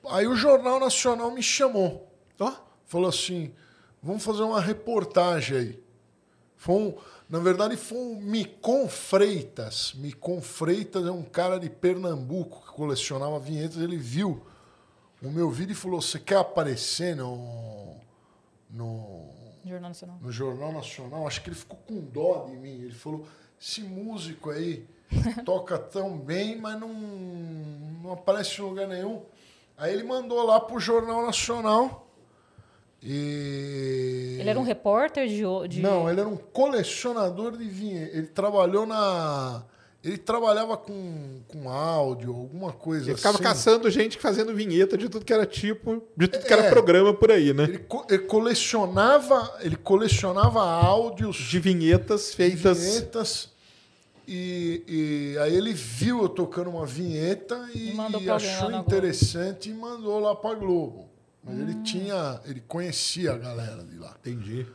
aí 0.07 0.25
o 0.25 0.35
Jornal 0.37 0.79
Nacional 0.79 1.31
me 1.31 1.43
chamou, 1.43 2.09
Ó, 2.39 2.53
falou 2.85 3.09
assim, 3.09 3.53
vamos 4.01 4.23
fazer 4.23 4.43
uma 4.43 4.61
reportagem 4.61 5.57
aí. 5.57 5.83
Foi 6.55 6.75
um, 6.75 6.97
na 7.33 7.39
verdade, 7.39 7.75
foi 7.75 7.97
um 7.97 8.21
Micon 8.21 8.87
Freitas. 8.87 9.95
Micon 9.95 10.39
Freitas 10.39 11.03
é 11.03 11.09
um 11.09 11.23
cara 11.23 11.57
de 11.59 11.67
Pernambuco 11.67 12.61
que 12.61 12.71
colecionava 12.73 13.39
vinhetas. 13.39 13.77
Ele 13.77 13.97
viu 13.97 14.45
o 15.19 15.31
meu 15.31 15.49
vídeo 15.49 15.71
e 15.71 15.75
falou: 15.75 15.99
Você 15.99 16.19
quer 16.19 16.37
aparecer 16.37 17.15
no, 17.15 17.95
no, 18.69 19.31
Jornal 19.65 19.89
Nacional. 19.89 20.17
no 20.21 20.31
Jornal 20.31 20.71
Nacional? 20.73 21.25
Acho 21.25 21.41
que 21.41 21.49
ele 21.49 21.55
ficou 21.55 21.79
com 21.87 22.01
dó 22.01 22.45
de 22.45 22.55
mim. 22.55 22.83
Ele 22.83 22.93
falou: 22.93 23.25
Esse 23.59 23.81
músico 23.81 24.51
aí 24.51 24.87
toca 25.43 25.79
tão 25.79 26.15
bem, 26.15 26.61
mas 26.61 26.79
não, 26.79 26.93
não 26.93 28.11
aparece 28.11 28.61
em 28.61 28.63
lugar 28.63 28.87
nenhum. 28.87 29.23
Aí 29.75 29.91
ele 29.91 30.03
mandou 30.03 30.43
lá 30.43 30.59
pro 30.59 30.79
Jornal 30.79 31.25
Nacional. 31.25 32.07
E... 33.05 34.37
Ele 34.39 34.49
era 34.49 34.59
um 34.59 34.63
repórter 34.63 35.27
de. 35.27 35.43
de... 35.67 35.81
Não, 35.81 36.09
ele 36.09 36.19
era 36.19 36.29
um 36.29 36.37
colecionador 36.37 37.57
de 37.57 37.65
vinho. 37.65 37.97
Ele 38.13 38.27
trabalhou 38.27 38.85
na 38.85 39.63
Ele 40.03 40.17
trabalhava 40.17 40.77
com, 40.77 41.41
com 41.47 41.69
áudio, 41.69 42.31
alguma 42.33 42.71
coisa 42.71 43.09
Ele 43.09 43.17
ficava 43.17 43.35
assim. 43.35 43.43
caçando 43.43 43.89
gente 43.89 44.17
fazendo 44.17 44.53
vinheta 44.55 44.97
de 44.97 45.07
tudo 45.09 45.25
que 45.25 45.33
era 45.33 45.45
tipo, 45.45 46.01
de 46.15 46.27
tudo 46.27 46.45
que 46.45 46.53
era 46.53 46.63
É. 46.63 46.69
programa 46.69 47.13
por 47.13 47.31
aí, 47.31 47.53
né? 47.53 47.63
Ele, 47.65 47.77
co- 47.79 48.05
ele 48.09 48.19
colecionava, 48.23 49.57
ele 49.61 49.75
colecionava 49.75 50.61
áudios 50.61 51.35
De 51.37 51.59
vinhetas 51.59 52.33
feitas. 52.33 52.79
vinhetas. 52.79 53.53
E, 54.25 54.83
e 54.87 55.37
aí 55.39 55.53
ele 55.53 55.73
viu 55.73 56.21
eu 56.21 56.29
tocando 56.29 56.69
uma 56.69 56.85
vinheta 56.85 57.69
e, 57.75 57.93
E 58.21 58.29
achou 58.29 58.71
interessante 58.71 59.69
e 59.69 59.73
mandou 59.73 60.17
lá 60.19 60.33
pra 60.33 60.53
Globo. 60.53 61.09
Mas 61.43 61.59
ele 61.59 61.75
tinha, 61.83 62.39
ele 62.45 62.61
conhecia 62.61 63.33
a 63.33 63.37
galera 63.37 63.83
de 63.83 63.97
lá. 63.97 64.15
Entendi. 64.19 64.65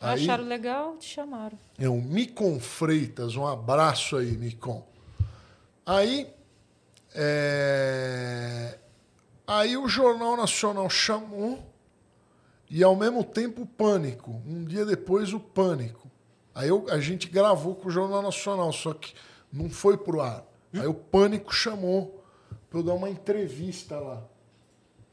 Aí- 0.00 0.22
Acharam 0.24 0.44
legal, 0.44 0.96
te 0.96 1.06
chamaram. 1.08 1.58
É 1.78 1.88
o 1.88 2.00
Micon 2.00 2.58
Freitas, 2.60 3.36
um 3.36 3.46
abraço 3.46 4.16
aí, 4.16 4.36
Micon. 4.36 4.86
Aí, 5.86 6.28
é, 7.14 8.78
aí 9.46 9.76
o 9.76 9.88
Jornal 9.88 10.36
Nacional 10.36 10.88
chamou 10.90 11.72
e 12.68 12.82
ao 12.82 12.96
mesmo 12.96 13.22
tempo 13.24 13.62
o 13.62 13.66
Pânico. 13.66 14.42
Um 14.46 14.64
dia 14.64 14.84
depois 14.84 15.32
o 15.32 15.40
Pânico. 15.40 16.10
Aí 16.54 16.68
eu- 16.68 16.86
a 16.90 16.98
gente 17.00 17.28
gravou 17.28 17.74
com 17.74 17.88
o 17.88 17.90
Jornal 17.90 18.22
Nacional, 18.22 18.72
só 18.72 18.92
que 18.92 19.14
não 19.52 19.70
foi 19.70 19.96
pro 19.96 20.20
ar. 20.20 20.44
Aí 20.74 20.86
o 20.86 20.94
Pânico 20.94 21.54
chamou 21.54 22.24
para 22.68 22.80
eu 22.80 22.82
dar 22.82 22.94
uma 22.94 23.08
entrevista 23.08 23.98
lá. 23.98 24.22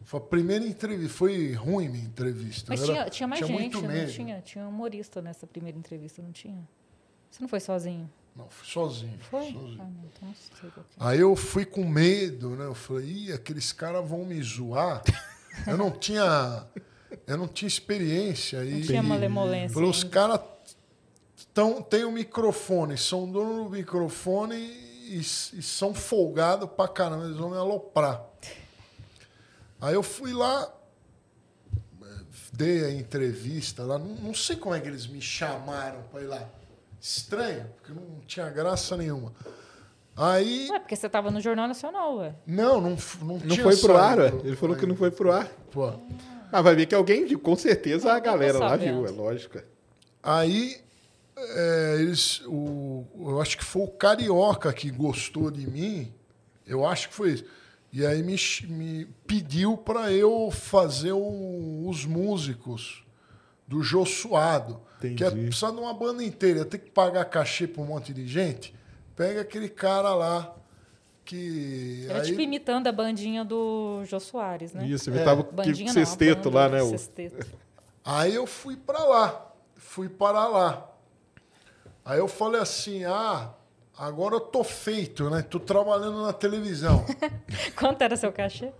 Foi 0.05 0.19
a 0.19 0.23
primeira 0.23 0.65
entrevista. 0.65 1.13
Foi 1.17 1.53
ruim 1.53 1.89
minha 1.89 2.05
entrevista. 2.05 2.65
Mas 2.69 2.83
tinha, 2.83 3.01
era- 3.01 3.09
tinha 3.09 3.27
mais 3.27 3.41
muito 3.49 3.77
gente, 3.79 3.87
não 3.87 3.93
medo. 3.93 4.11
tinha? 4.11 4.41
Tinha 4.41 4.65
um 4.65 4.69
humorista 4.69 5.21
nessa 5.21 5.47
primeira 5.47 5.77
entrevista, 5.77 6.21
não 6.21 6.31
tinha? 6.31 6.67
Você 7.31 7.41
não 7.41 7.47
foi 7.47 7.59
sozinho? 7.59 8.09
Não, 8.35 8.49
fui 8.49 8.67
sozinho. 8.67 9.17
Foi? 9.19 9.43
sozinho. 9.51 9.77
Ah, 9.81 9.83
não, 9.85 10.05
então 10.05 10.27
não 10.27 10.69
é. 10.69 11.11
Aí 11.11 11.19
eu 11.19 11.35
fui 11.35 11.65
com 11.65 11.85
medo, 11.85 12.51
né? 12.55 12.65
Eu 12.65 12.73
falei, 12.75 13.05
Ih, 13.07 13.31
aqueles 13.33 13.71
caras 13.71 14.07
vão 14.07 14.25
me 14.25 14.41
zoar. 14.41 15.01
Eu 15.67 15.77
não 15.77 15.91
tinha, 15.91 16.65
eu 17.27 17.37
não 17.37 17.47
tinha 17.47 17.67
experiência. 17.67 18.63
Não 18.63 18.79
E, 18.79 18.81
tinha 18.87 19.03
malemolência. 19.03 19.69
falei, 19.71 19.87
os 19.87 20.03
caras 20.03 20.39
têm 21.89 22.05
o 22.05 22.11
microfone, 22.11 22.97
são 22.97 23.29
dono 23.31 23.65
do 23.65 23.69
microfone 23.69 24.55
e, 24.55 25.17
e 25.19 25.23
são 25.61 25.93
folgados 25.93 26.67
pra 26.75 26.87
caramba, 26.87 27.25
eles 27.25 27.37
vão 27.37 27.51
me 27.51 27.57
aloprar. 27.57 28.25
Aí 29.83 29.95
eu 29.95 30.01
fui 30.01 30.31
lá, 30.31 30.73
dei 32.53 32.85
a 32.85 32.89
entrevista 32.89 33.83
lá, 33.83 33.99
não, 33.99 34.15
não 34.15 34.33
sei 34.33 34.55
como 34.55 34.73
é 34.73 34.79
que 34.79 34.87
eles 34.87 35.05
me 35.05 35.19
chamaram 35.21 36.01
pra 36.03 36.21
ir 36.21 36.27
lá. 36.27 36.41
Estranho, 37.01 37.65
porque 37.75 37.91
não 37.91 38.21
tinha 38.25 38.49
graça 38.49 38.95
nenhuma. 38.95 39.33
Aí 40.15 40.69
Ué, 40.71 40.79
porque 40.79 40.95
você 40.95 41.09
tava 41.09 41.29
no 41.29 41.41
Jornal 41.41 41.67
Nacional, 41.67 42.15
ué. 42.15 42.33
não, 42.47 42.79
não, 42.79 42.97
não, 43.21 43.39
Não 43.39 43.39
tinha 43.39 43.61
foi 43.61 43.75
pro 43.75 43.97
ar, 43.97 44.19
ué? 44.19 44.27
Ele 44.45 44.55
falou 44.55 44.73
que 44.77 44.85
não 44.85 44.95
foi 44.95 45.11
pro 45.11 45.33
ar. 45.33 45.47
Pô. 45.69 45.91
Mas 46.49 46.63
vai 46.63 46.75
ver 46.75 46.85
que 46.85 46.95
alguém 46.95 47.25
viu. 47.25 47.39
Com 47.39 47.57
certeza 47.57 48.09
a 48.09 48.13
tá 48.13 48.19
galera 48.21 48.59
lá 48.59 48.77
viu, 48.77 49.05
é 49.05 49.09
lógico. 49.09 49.59
Aí 50.21 50.79
é, 51.35 51.97
eles, 51.99 52.41
o, 52.45 53.03
eu 53.19 53.41
acho 53.41 53.57
que 53.57 53.65
foi 53.65 53.81
o 53.81 53.87
Carioca 53.89 54.71
que 54.71 54.89
gostou 54.89 55.51
de 55.51 55.69
mim, 55.69 56.13
eu 56.65 56.85
acho 56.85 57.09
que 57.09 57.15
foi 57.15 57.31
isso. 57.31 57.45
E 57.93 58.03
aí 58.05 58.23
me, 58.23 58.35
me 58.69 59.05
pediu 59.27 59.77
para 59.77 60.11
eu 60.11 60.49
fazer 60.51 61.11
o- 61.11 61.87
os 61.87 62.05
músicos 62.05 63.05
do 63.67 63.83
Jô 63.83 64.03
Suado. 64.03 64.81
Entendi. 64.97 65.15
Que 65.15 65.23
é 65.23 65.29
precisar 65.29 65.69
de 65.71 65.77
uma 65.77 65.93
banda 65.93 66.23
inteira, 66.23 66.59
ia 66.59 66.65
ter 66.65 66.79
que 66.79 66.89
pagar 66.89 67.23
cachê 67.25 67.67
para 67.67 67.83
um 67.83 67.85
monte 67.85 68.11
de 68.11 68.27
gente. 68.27 68.73
Pega 69.15 69.41
aquele 69.41 69.69
cara 69.69 70.15
lá 70.15 70.55
que. 71.23 72.07
Era 72.09 72.21
aí- 72.21 72.25
tipo 72.25 72.41
imitando 72.41 72.87
a 72.87 72.91
bandinha 72.91 73.45
do 73.45 74.03
Jô 74.05 74.19
Soares, 74.19 74.73
né? 74.73 74.87
Isso, 74.87 75.09
ele 75.11 75.23
tava 75.23 75.43
Bandinha 75.43 75.87
que 75.87 75.93
sexteto 75.93 76.49
lá, 76.49 76.67
né? 76.67 76.81
o- 76.81 76.89
Sexteto. 76.89 77.45
Aí 78.03 78.33
eu 78.33 78.47
fui 78.47 78.75
para 78.75 79.03
lá, 79.03 79.53
fui 79.75 80.09
para 80.09 80.47
lá. 80.47 80.89
Aí 82.03 82.17
eu 82.17 82.27
falei 82.27 82.59
assim: 82.59 83.03
ah, 83.05 83.51
agora 83.97 84.35
eu 84.35 84.39
tô 84.41 84.63
feito, 84.63 85.29
né? 85.29 85.41
Tô 85.41 85.59
trabalhando 85.59 86.21
na 86.23 86.33
televisão. 86.33 87.05
Quanto 87.75 88.01
era 88.01 88.15
seu 88.15 88.31
cachê? 88.31 88.71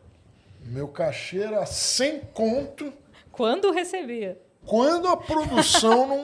Meu 0.66 0.88
cachê 0.88 1.40
era 1.42 1.66
100 1.66 2.22
conto 2.34 2.94
Quando 3.32 3.72
recebia? 3.72 4.40
quando 4.66 5.10
a 5.10 5.18
produção 5.18 6.08
não, 6.08 6.24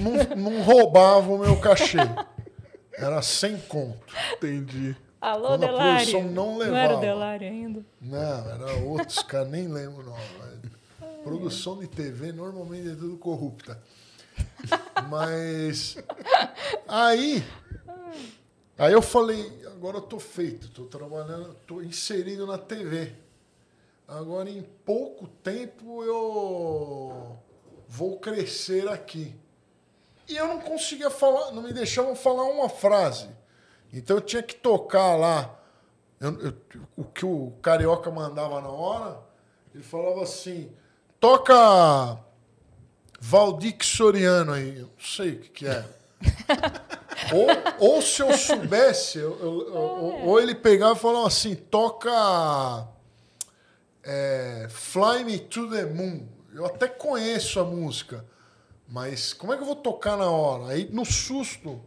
não, 0.00 0.36
não 0.36 0.62
roubava 0.62 1.32
o 1.32 1.38
meu 1.38 1.56
cachê. 1.60 1.98
Era 2.92 3.22
100 3.22 3.58
conto. 3.68 4.12
Entendi. 4.34 4.96
Alô, 5.20 5.48
Quando 5.50 5.64
a 5.64 5.66
Delário? 5.68 5.94
produção 6.10 6.22
não 6.32 6.60
era 6.60 6.72
levava. 6.72 6.96
o 6.96 7.00
Delário 7.00 7.46
ainda? 7.48 7.86
Não, 8.00 8.50
era 8.50 8.72
outros 8.84 9.22
caras, 9.22 9.48
nem 9.50 9.68
lembro 9.68 10.00
o 10.02 10.04
nome. 10.10 10.22
Produção 11.22 11.78
de 11.78 11.86
TV 11.86 12.32
normalmente 12.32 12.88
é 12.88 12.94
tudo 12.96 13.16
corrupta. 13.18 13.80
Mas 15.08 15.96
aí, 16.88 17.44
aí 18.78 18.92
eu 18.92 19.02
falei, 19.02 19.62
agora 19.66 19.98
eu 19.98 20.02
tô 20.02 20.18
feito, 20.18 20.68
tô 20.68 20.84
trabalhando, 20.84 21.54
tô 21.66 21.80
inserido 21.82 22.46
na 22.46 22.58
TV. 22.58 23.12
Agora 24.08 24.48
em 24.50 24.62
pouco 24.84 25.28
tempo 25.42 26.02
eu 26.02 27.38
vou 27.88 28.18
crescer 28.18 28.88
aqui. 28.88 29.34
E 30.28 30.36
eu 30.36 30.46
não 30.48 30.60
conseguia 30.60 31.10
falar, 31.10 31.52
não 31.52 31.62
me 31.62 31.72
deixavam 31.72 32.14
falar 32.16 32.44
uma 32.44 32.68
frase. 32.68 33.28
Então 33.92 34.16
eu 34.16 34.20
tinha 34.20 34.42
que 34.42 34.54
tocar 34.54 35.16
lá. 35.16 35.56
Eu- 36.20 36.38
eu- 36.40 36.54
o 36.96 37.04
que 37.04 37.24
o 37.24 37.52
carioca 37.62 38.10
mandava 38.10 38.60
na 38.60 38.68
hora, 38.68 39.18
ele 39.74 39.82
falava 39.82 40.22
assim: 40.22 40.70
toca 41.18 42.18
Valdir 43.20 43.76
Soriano 43.82 44.52
aí. 44.52 44.78
Eu 44.78 44.86
não 44.86 45.00
sei 45.00 45.30
o 45.32 45.40
que, 45.40 45.48
que 45.48 45.66
é. 45.66 45.84
ou, 47.34 47.94
ou 47.94 48.02
se 48.02 48.22
eu 48.22 48.32
soubesse, 48.36 49.18
eu- 49.18 49.38
eu- 49.40 49.68
eu- 49.68 49.74
ou- 49.74 50.22
ou 50.28 50.40
ele 50.40 50.54
pegava 50.54 50.94
e 50.94 50.98
falava 51.00 51.26
assim: 51.26 51.54
toca 51.54 52.88
é, 54.04 54.66
Fly 54.70 55.24
Me 55.24 55.38
to 55.38 55.68
the 55.70 55.84
Moon. 55.86 56.26
Eu 56.54 56.66
até 56.66 56.88
conheço 56.88 57.60
a 57.60 57.64
música, 57.64 58.24
mas 58.88 59.32
como 59.32 59.52
é 59.52 59.56
que 59.56 59.62
eu 59.62 59.66
vou 59.66 59.76
tocar 59.76 60.16
na 60.16 60.30
hora? 60.30 60.72
Aí 60.72 60.88
no 60.92 61.04
susto, 61.04 61.80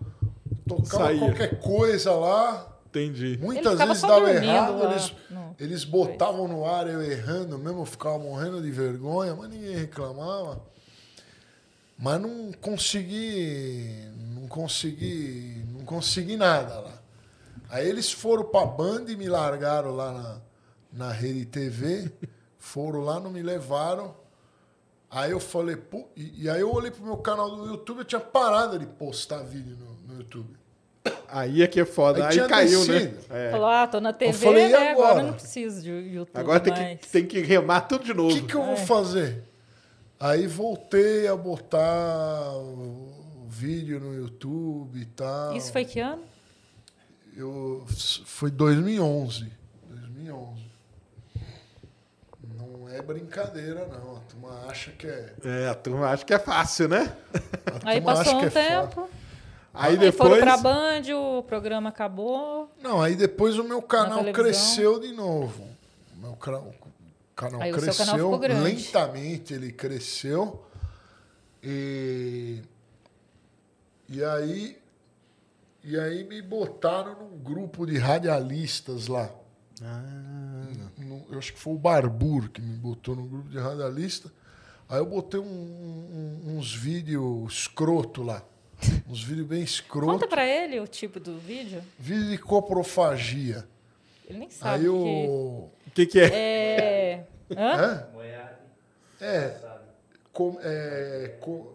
tocava 0.68 1.06
Saía. 1.06 1.20
qualquer 1.20 1.60
coisa 1.60 2.14
lá. 2.14 2.70
Entendi. 2.88 3.38
Muitas 3.42 3.78
vezes 3.80 4.02
dava 4.04 4.32
errado, 4.32 4.78
lá 4.78 4.92
eles, 4.92 5.14
eles 5.60 5.84
botavam 5.84 6.48
no 6.48 6.64
ar 6.66 6.88
eu 6.88 7.02
errando 7.02 7.58
mesmo, 7.58 7.82
eu 7.82 7.86
ficava 7.86 8.20
morrendo 8.20 8.62
de 8.62 8.70
vergonha, 8.72 9.36
mas 9.36 9.50
ninguém 9.50 9.76
reclamava. 9.76 10.62
Mas 11.98 12.22
não 12.22 12.52
consegui, 12.62 14.08
consegui, 14.54 15.66
não 15.74 15.84
consegui 15.84 16.38
nada 16.38 16.80
lá. 16.80 16.94
Aí 17.70 17.88
eles 17.90 18.12
foram 18.12 18.44
pra 18.44 18.66
Band 18.66 19.06
e 19.08 19.16
me 19.16 19.28
largaram 19.28 19.96
lá 19.96 20.12
na, 20.12 21.06
na 21.08 21.12
Rede 21.12 21.46
TV, 21.46 22.12
foram 22.60 23.00
lá, 23.02 23.20
não 23.20 23.32
me 23.32 23.42
levaram. 23.42 24.16
Aí 25.10 25.32
eu 25.32 25.40
falei, 25.40 25.76
pô, 25.76 26.08
e, 26.16 26.44
e 26.44 26.50
aí 26.50 26.62
eu 26.62 26.72
olhei 26.72 26.92
pro 26.92 27.04
meu 27.04 27.18
canal 27.18 27.50
do 27.56 27.66
YouTube, 27.68 28.00
eu 28.00 28.06
tinha 28.06 28.22
parado 28.22 28.78
de 28.78 28.86
postar 28.86 29.40
vídeo 29.44 29.76
no, 29.76 30.14
no 30.14 30.20
YouTube. 30.22 30.56
Aí 31.28 31.64
é 31.64 31.68
que 31.68 31.80
é 31.80 31.86
foda. 31.86 32.20
Aí 32.20 32.26
Aí, 32.26 32.32
tinha 32.34 32.48
caiu, 32.48 32.80
descido. 32.86 33.18
né? 33.30 33.48
É. 33.48 33.52
Falou, 33.52 33.68
ah, 33.68 33.88
tô 33.88 34.00
na 34.00 34.14
TV, 34.14 34.34
falei, 34.34 34.68
né? 34.70 34.90
Agora? 34.92 34.92
agora? 35.10 35.20
eu 35.22 35.28
não 35.28 35.34
preciso 35.34 35.82
de 35.82 35.90
YouTube 35.92 36.38
Agora 36.40 36.60
tem 36.60 36.74
mais. 36.74 37.00
que, 37.00 37.08
tem 37.10 37.26
que 37.26 37.40
remar 37.42 37.82
tudo 37.82 38.06
de 38.06 38.12
O 38.12 38.16
novo. 38.16 38.36
que, 38.36 38.42
que 38.44 38.56
eu 38.56 38.62
É. 38.62 38.66
vou 38.68 38.78
fazer? 38.78 39.44
Aí 40.20 40.46
voltei 40.48 41.28
a 41.28 41.36
botar 41.36 42.52
o 42.56 43.13
vídeo 43.58 44.00
no 44.00 44.14
YouTube 44.16 45.00
e 45.00 45.06
tal. 45.06 45.56
Isso 45.56 45.72
foi 45.72 45.86
que 45.86 46.00
ano? 46.00 46.24
Eu, 47.36 47.86
foi 48.26 48.50
2011. 48.52 49.52
2011. 49.90 50.64
Não 52.58 52.90
é 52.90 53.02
brincadeira, 53.02 53.86
não. 53.88 54.18
A 54.18 54.20
turma 54.22 54.66
acha 54.68 54.92
que 54.92 55.08
é. 55.08 55.34
É, 55.44 55.68
a 55.70 55.76
turma 55.76 56.08
acha 56.10 56.26
que 56.26 56.34
é 56.34 56.40
fácil, 56.40 56.88
né? 56.90 57.16
Aí 57.86 58.02
passou 58.02 58.36
um 58.36 58.42
é 58.44 58.50
fácil. 58.50 58.70
tempo. 58.70 59.10
Aí 59.74 59.98
Aí 59.98 60.12
foram 60.12 60.36
depois. 60.38 60.44
pra 60.44 60.58
Band, 60.58 61.02
o 61.16 61.44
programa 61.44 61.90
acabou. 61.90 62.72
Não, 62.82 63.02
aí 63.02 63.16
depois 63.16 63.58
o 63.58 63.64
meu 63.64 63.82
canal 63.82 64.24
cresceu 64.32 65.00
de 65.00 65.12
novo. 65.14 65.68
O 66.16 66.20
meu 66.22 66.34
cra- 66.34 66.60
o 66.60 66.74
canal 67.36 67.62
Aí 67.62 67.72
o 67.72 67.74
seu 67.76 67.84
cresceu 67.84 68.06
canal 68.06 68.18
ficou 68.18 68.40
grande. 68.40 68.62
lentamente, 68.64 69.54
ele 69.54 69.72
cresceu. 69.72 70.64
E, 71.64 72.62
e 74.14 74.24
aí 74.24 74.78
e 75.84 76.00
aí 76.00 76.24
me 76.24 76.42
botaram 76.42 77.16
num 77.20 77.38
grupo 77.38 77.86
de 77.86 77.98
radialistas 77.98 79.08
lá. 79.08 79.30
Ah, 79.82 80.02
No- 80.98 81.26
eu 81.30 81.38
acho 81.40 81.52
que 81.54 81.60
foi 81.60 81.74
o 81.74 81.78
Barbur 81.78 82.50
que 82.50 82.62
me 82.62 82.78
botou 82.78 83.16
no 83.16 83.26
grupo 83.26 83.50
de 83.50 83.58
radialista. 83.60 84.32
Aí 84.88 85.00
eu 85.00 85.06
botei 85.06 85.40
um- 85.40 85.44
um- 85.46 86.58
uns 86.58 86.74
vídeos 86.74 87.52
escroto 87.54 88.22
lá. 88.24 88.44
Uns 89.08 89.24
vídeos 89.24 89.48
bem 89.48 89.60
Conta 89.60 89.72
escroto. 89.72 90.28
pra 90.28 90.46
ele 90.46 90.80
o 90.80 90.88
tipo 90.88 91.20
do 91.20 91.38
vídeo. 91.40 91.82
Vídeo 91.98 92.30
de 92.30 92.38
coprofagia. 92.38 93.66
Ele 94.30 94.40
nem 94.40 94.50
sabe. 94.50 94.76
Aí 94.76 94.82
que- 94.84 94.90
o. 94.90 95.70
O 95.88 95.92
que, 95.94 96.06
que 96.06 96.20
é? 96.20 96.26
É. 96.34 97.28
Hã? 97.58 98.08
É, 99.22 99.50
sabe? 99.62 99.84
com- 100.34 100.58
é, 100.62 101.38
com- 101.40 101.68
é, 101.68 101.73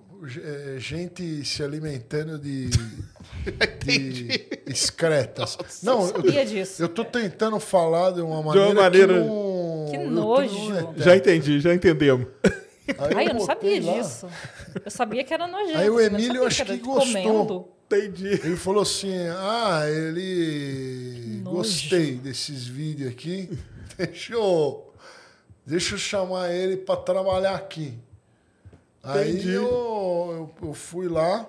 gente 0.79 1.45
se 1.45 1.63
alimentando 1.63 2.39
de, 2.39 2.69
de 3.85 4.49
excretas. 4.67 5.59
Não, 5.83 6.03
eu, 6.03 6.07
sabia 6.09 6.45
disso. 6.47 6.83
eu 6.83 6.89
tô 6.89 7.05
tentando 7.05 7.59
falar 7.61 8.11
de 8.13 8.21
uma 8.21 8.43
maneira. 8.43 8.75
maneira- 8.75 9.15
Que, 9.15 9.21
não, 9.21 9.87
Que 9.91 9.97
eu 9.97 10.11
nojo. 10.11 10.71
não 10.71 10.79
é- 10.79 11.03
Já 11.03 11.17
entendi, 11.17 11.61
já 11.61 11.75
entendemos. 11.75 12.27
Aí 12.99 13.15
Ai, 13.15 13.25
eu 13.29 13.35
não 13.35 13.47
botei 13.47 13.81
sabia 13.83 13.93
lá. 13.93 13.99
disso. 14.01 14.27
Eu 14.85 14.91
sabia 14.91 15.23
que 15.25 15.35
era 15.35 15.47
nojento. 15.47 15.79
Aí 15.79 15.91
o 15.91 15.95
não 15.95 16.01
Emílio, 16.01 16.47
acho 16.47 16.65
que 16.65 16.73
de 16.73 16.79
gostou. 16.79 17.07
Comendo. 17.23 17.69
Entendi. 17.91 18.27
Ele 18.29 18.57
falou 18.57 18.83
assim: 18.83 19.15
Ah, 19.37 19.83
ele. 19.87 21.41
Nojo. 21.45 21.57
Gostei 21.57 22.15
desses 22.17 22.67
vídeos 22.67 23.11
aqui. 23.11 23.51
Deixa 23.99 24.33
eu, 24.35 24.93
deixa 25.67 25.95
eu 25.97 25.99
chamar 25.99 26.53
ele 26.55 26.77
para 26.77 26.97
trabalhar 27.01 27.55
aqui. 27.57 27.95
Aí 29.11 29.31
Entendi. 29.33 29.53
eu, 29.53 29.63
eu, 30.63 30.69
eu 30.69 30.75
fui 30.75 31.09
lá 31.09 31.49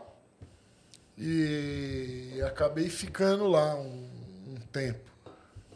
e 1.17 2.41
acabei 2.47 2.87
ficando 2.89 3.47
lá 3.47 3.75
um, 3.75 4.07
um 4.47 4.55
tempo. 4.71 5.09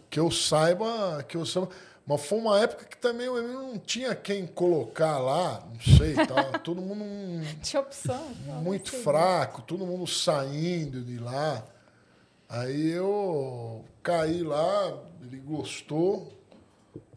Que 0.09 0.17
eu 0.19 0.31
saiba, 0.31 1.23
que 1.27 1.35
eu 1.35 1.45
saiba. 1.45 1.69
Mas 2.05 2.25
foi 2.25 2.37
uma 2.37 2.59
época 2.59 2.85
que 2.85 2.97
também 2.97 3.27
eu 3.27 3.41
não 3.47 3.77
tinha 3.77 4.13
quem 4.15 4.45
colocar 4.45 5.17
lá, 5.19 5.63
não 5.71 5.97
sei, 5.97 6.13
tava 6.13 6.59
todo 6.59 6.81
mundo 6.81 7.03
Tinha 7.61 7.81
opção. 7.81 8.29
Muito 8.61 8.91
fraco, 8.91 9.61
todo 9.61 9.85
mundo 9.85 10.05
saindo 10.07 11.01
de 11.01 11.17
lá. 11.17 11.65
Aí 12.47 12.91
eu 12.91 13.83
caí 14.01 14.41
lá, 14.43 14.97
ele 15.21 15.37
gostou. 15.37 16.31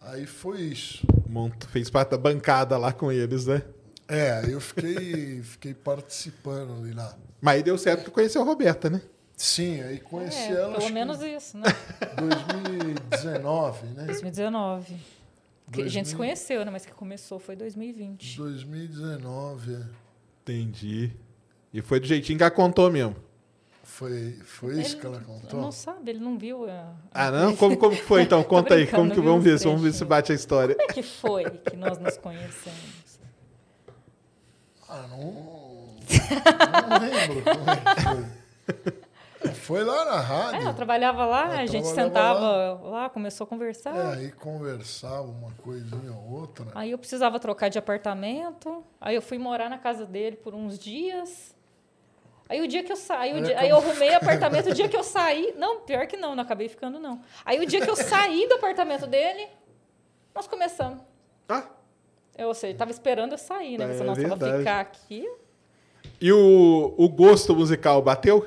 Aí 0.00 0.24
foi 0.24 0.62
isso. 0.62 1.06
Monta- 1.28 1.66
fez 1.68 1.90
parte 1.90 2.10
da 2.10 2.18
bancada 2.18 2.78
lá 2.78 2.92
com 2.92 3.10
eles, 3.12 3.46
né? 3.46 3.62
É, 4.08 4.32
aí 4.32 4.52
eu 4.52 4.60
fiquei, 4.60 5.42
fiquei 5.42 5.74
participando 5.74 6.86
de 6.86 6.94
lá. 6.94 7.16
Mas 7.40 7.56
aí 7.56 7.62
deu 7.62 7.76
certo 7.76 8.04
que 8.04 8.10
conheceu 8.10 8.40
a 8.42 8.44
Roberta, 8.44 8.88
né? 8.88 9.00
Sim, 9.36 9.82
aí 9.82 9.98
conheci 10.00 10.38
É, 10.38 10.52
ela 10.52 10.72
pelo 10.72 10.76
acho 10.84 10.92
menos 10.92 11.18
que 11.18 11.26
isso, 11.26 11.58
né? 11.58 11.64
em 12.12 12.28
2019, 12.28 13.86
né? 13.88 14.04
2019. 14.04 14.96
Que 15.72 15.82
a 15.82 15.88
gente 15.88 16.08
se 16.08 16.14
2000. 16.14 16.16
conheceu, 16.18 16.64
né? 16.64 16.70
Mas 16.70 16.86
que 16.86 16.92
começou 16.92 17.38
foi 17.38 17.56
2020. 17.56 18.36
2019, 18.38 19.74
é. 19.74 19.80
Entendi. 20.42 21.10
E 21.74 21.82
foi 21.82 21.98
do 22.00 22.06
jeitinho 22.06 22.38
que 22.38 22.44
ela 22.44 22.50
contou 22.50 22.90
mesmo. 22.90 23.16
Foi, 23.82 24.38
foi 24.44 24.80
isso 24.80 24.96
que 24.98 25.06
ela 25.06 25.20
contou? 25.20 25.60
Não 25.60 25.70
sabe, 25.72 26.10
ele 26.10 26.18
não 26.20 26.38
viu. 26.38 26.68
A... 26.68 26.92
Ah, 27.12 27.30
não? 27.30 27.54
Como, 27.56 27.76
como 27.76 27.94
que 27.96 28.02
foi 28.02 28.22
então? 28.22 28.42
Conta 28.44 28.74
aí. 28.74 28.86
Como 28.86 29.10
que 29.10 29.20
vamos 29.20 29.42
ver, 29.44 29.58
se- 29.58 29.64
vamos 29.64 29.82
ver 29.82 29.92
se 29.92 30.04
bate 30.04 30.32
a 30.32 30.34
história. 30.34 30.74
Como 30.74 30.90
é 30.90 30.92
que 30.94 31.02
foi 31.02 31.44
que 31.50 31.76
nós 31.76 31.98
nos 31.98 32.16
conhecemos? 32.16 33.05
Ah, 34.96 35.06
não. 35.08 35.56
Não 36.88 36.98
lembro 37.00 37.42
como 37.42 37.70
é 37.70 37.76
que 37.94 38.00
foi. 38.02 39.06
Foi 39.54 39.84
lá 39.84 40.04
na 40.04 40.16
É, 40.16 40.20
rádio. 40.20 40.62
eu 40.68 40.74
trabalhava 40.74 41.24
lá, 41.26 41.42
Ah, 41.44 41.58
a 41.60 41.66
gente 41.66 41.82
trabalhava 41.92 41.94
sentava 41.94 42.88
lá. 42.88 43.10
começou 43.10 43.44
a 43.44 43.48
conversar. 43.48 43.94
É, 43.94 44.14
aí 44.16 44.32
conversava 44.32 45.22
uma 45.22 45.50
coisinha 45.62 46.12
ou 46.12 46.40
outra. 46.40 46.66
Aí 46.74 46.90
eu 46.90 46.98
precisava 46.98 47.38
trocar 47.38 47.68
de 47.68 47.78
apartamento. 47.78 48.84
Aí 49.00 49.14
eu 49.14 49.22
fui 49.22 49.38
morar 49.38 49.68
na 49.68 49.78
casa 49.78 50.04
dele 50.06 50.36
por 50.36 50.54
uns 50.54 50.78
dias. 50.78 51.54
Aí 52.48 52.60
o 52.62 52.68
dia 52.68 52.82
que 52.84 52.92
eu 52.92 52.96
saí, 52.96 53.34
o 53.34 53.38
É, 53.38 53.40
dia- 53.42 53.60
aí 53.60 53.68
eu 53.68 53.76
arrumei 53.78 54.14
apartamento, 54.14 54.70
o 54.70 54.74
dia 54.74 54.88
que 54.88 54.96
eu 54.96 55.02
saí. 55.04 55.52
Não, 55.56 55.80
pior 55.80 56.06
que 56.06 56.16
não, 56.16 56.34
não 56.34 56.42
acabei 56.42 56.68
ficando, 56.68 56.98
não. 56.98 57.20
Aí 57.44 57.60
o 57.60 57.66
dia 57.66 57.80
que 57.84 57.90
eu 57.90 57.96
saí 57.96 58.48
do 58.48 58.54
apartamento 58.54 59.06
dele, 59.06 59.48
nós 60.34 60.46
começamos. 60.48 61.00
Ah, 61.48 61.62
Eu, 61.62 61.75
ou 62.44 62.54
seja, 62.54 62.76
tava 62.76 62.90
esperando 62.90 63.32
eu 63.32 63.38
sair, 63.38 63.78
né? 63.78 63.90
É 63.90 63.98
Se 63.98 64.04
nós 64.04 64.16
tava 64.18 64.36
verdade. 64.36 64.58
ficar 64.58 64.80
aqui, 64.80 65.28
e 66.20 66.32
o, 66.32 66.94
o 66.96 67.08
gosto 67.08 67.54
musical 67.54 68.00
bateu? 68.02 68.46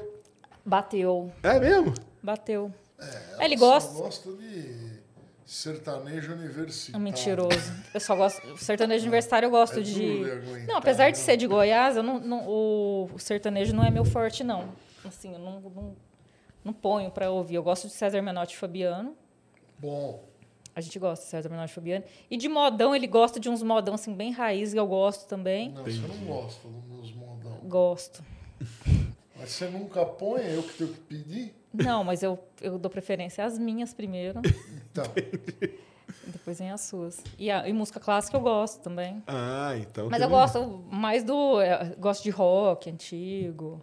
bateu. 0.66 1.32
É 1.44 1.60
mesmo? 1.60 1.94
Bateu. 2.22 2.74
Ela 3.00 3.46
ele 3.46 3.56
gosta. 3.56 3.94
gosta 3.94 4.32
de 4.34 5.00
sertanejo 5.46 6.32
É 6.32 6.36
universitário. 6.36 7.00
um 7.00 7.04
mentiroso. 7.04 7.74
Eu 7.94 8.00
só 8.00 8.16
gosto. 8.16 8.46
O 8.54 8.58
sertanejo 8.58 9.04
universitário 9.04 9.48
eu 9.48 9.52
gosto 9.52 9.80
É 9.80 9.82
de. 9.82 10.24
aguentar, 10.32 10.68
Não, 10.68 10.78
apesar 10.78 11.10
de 11.12 11.18
né? 11.18 11.24
ser 11.24 11.38
de 11.38 11.48
Goiás, 11.48 11.96
eu 11.98 12.04
não, 12.04 12.20
não- 12.20 12.48
o, 12.48 13.10
sertanejo 13.18 13.74
não 13.74 13.84
é 13.84 13.90
meu 13.90 14.06
forte, 14.06 14.44
não. 14.44 14.70
Assim, 15.06 15.34
eu 15.34 15.40
não, 15.40 15.60
não, 15.62 15.96
não 16.64 16.74
ponho 16.74 17.10
pra 17.10 17.32
ouvir. 17.32 17.56
Eu 17.56 17.64
gosto 17.64 17.88
de 17.88 17.94
César 17.94 18.22
Menotti 18.22 18.54
e 18.56 18.58
Fabiano. 18.58 19.16
Bom, 19.78 20.24
A 20.80 20.82
gente 20.82 20.98
gosta 20.98 21.26
de 21.26 21.30
César 21.32 21.50
Menotti 21.50 21.72
e 21.72 21.76
Fabiano. 21.76 22.06
E 22.32 22.38
de 22.38 22.48
modão, 22.48 22.96
ele 22.96 23.06
gosta 23.06 23.38
de 23.38 23.50
uns 23.50 23.62
modão 23.62 23.94
assim, 23.96 24.14
bem 24.14 24.32
raiz, 24.32 24.72
que 24.72 24.80
eu 24.80 24.88
gosto 24.88 25.28
também. 25.28 25.72
não, 25.72 25.84
você 25.84 26.00
não 26.00 26.26
gosta 26.26 26.68
dos 26.70 26.86
meus 26.86 27.14
modão. 27.14 27.58
Gosto. 27.66 28.24
Mas 29.38 29.52
você 29.52 29.68
nunca 29.68 30.06
põe, 30.06 30.42
é 30.42 30.56
eu 30.56 30.64
que 30.64 30.74
tenho 30.78 30.90
que 30.94 31.00
pedir? 31.02 31.54
Não, 31.74 32.04
mas 32.04 32.24
eu, 32.24 32.38
eu 32.62 32.78
dou 32.80 32.90
preferência 32.90 33.46
às 33.46 33.58
minhas 33.60 33.94
primeiro, 33.94 34.42
Então, 34.92 35.06
depois 36.28 36.60
vem 36.60 36.72
as 36.72 36.82
suas. 36.82 37.22
E, 37.38 37.50
a, 37.52 37.68
e 37.68 37.72
música 37.74 38.00
clássica 38.00 38.36
eu 38.38 38.42
gosto 38.42 38.82
também. 38.82 39.22
Ah, 39.28 39.76
então. 39.78 40.10
Mas 40.10 40.22
eu 40.22 40.30
gosto 40.30 40.84
mais 40.92 41.24
do. 41.24 41.62
é, 41.62 41.96
gosto 41.98 42.24
de 42.24 42.30
rock 42.32 42.90
antigo. 42.90 43.82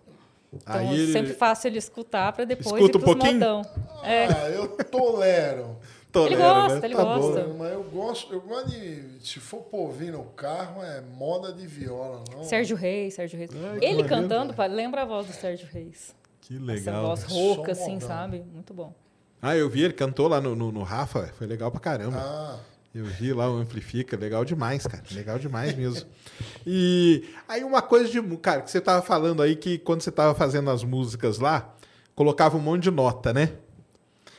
Então 0.52 0.74
Aí 0.74 0.86
eu 0.88 0.92
ele- 0.94 1.12
sempre 1.12 1.32
faço 1.32 1.66
ele 1.66 1.78
escutar 1.78 2.32
para 2.32 2.44
depois 2.44 2.66
Escuta 2.66 2.84
ir 2.84 3.00
um 3.00 3.00
pros 3.00 3.14
pouquinho? 3.14 3.34
modão. 3.34 3.62
É. 4.02 4.26
ah, 4.26 4.48
eu 4.50 4.68
tolero. 4.84 5.76
Tolera, 6.16 6.34
Ele 6.34 6.42
gosta, 6.42 6.80
né? 6.80 6.86
ele 6.86 6.94
Tá 6.96 7.04
gosta. 7.04 7.40
bom. 7.44 7.56
Mas 7.58 7.72
eu 7.72 7.82
gosto, 7.84 8.32
eu 8.32 8.40
gosto 8.40 8.70
de. 8.70 9.02
Se 9.26 9.38
for 9.40 9.66
ouvir 9.72 10.12
no 10.12 10.24
carro, 10.24 10.82
é 10.82 11.00
moda 11.00 11.52
de 11.52 11.66
viola, 11.66 12.22
não. 12.32 12.42
Sérgio 12.44 12.76
Reis, 12.76 13.14
Sérgio 13.14 13.38
Reis. 13.38 13.50
Que 13.50 13.84
ele 13.84 14.04
cantando, 14.04 14.54
pá, 14.54 14.66
lembra 14.66 15.02
a 15.02 15.04
voz 15.04 15.26
do 15.26 15.32
Sérgio 15.32 15.68
Reis. 15.70 16.14
Que 16.40 16.54
Essa 16.56 16.64
legal. 16.64 17.06
voz 17.08 17.20
Só 17.20 17.28
rouca, 17.34 17.72
assim, 17.72 17.94
modão. 17.94 18.08
sabe? 18.08 18.44
Muito 18.54 18.72
bom. 18.72 18.94
Ah, 19.42 19.54
eu 19.56 19.68
vi, 19.68 19.82
ele 19.82 19.92
cantou 19.92 20.26
lá 20.28 20.40
no, 20.40 20.56
no, 20.56 20.72
no 20.72 20.82
Rafa, 20.82 21.30
foi 21.36 21.46
legal 21.46 21.70
pra 21.70 21.80
caramba. 21.80 22.16
Ah, 22.18 22.58
Eu 22.94 23.04
vi 23.04 23.32
lá 23.34 23.50
o 23.50 23.56
Amplifica, 23.56 24.16
legal 24.16 24.44
demais, 24.44 24.86
cara. 24.86 25.02
Legal 25.12 25.38
demais 25.38 25.74
mesmo. 25.76 26.08
E 26.66 27.24
aí 27.48 27.62
uma 27.64 27.80
coisa 27.82 28.08
de, 28.10 28.20
cara, 28.38 28.62
que 28.62 28.70
você 28.70 28.80
tava 28.80 29.00
falando 29.02 29.42
aí 29.42 29.54
que 29.56 29.78
quando 29.78 30.00
você 30.02 30.10
tava 30.10 30.34
fazendo 30.34 30.70
as 30.70 30.82
músicas 30.84 31.38
lá, 31.38 31.74
colocava 32.14 32.56
um 32.56 32.60
monte 32.60 32.84
de 32.84 32.90
nota, 32.90 33.32
né? 33.32 33.52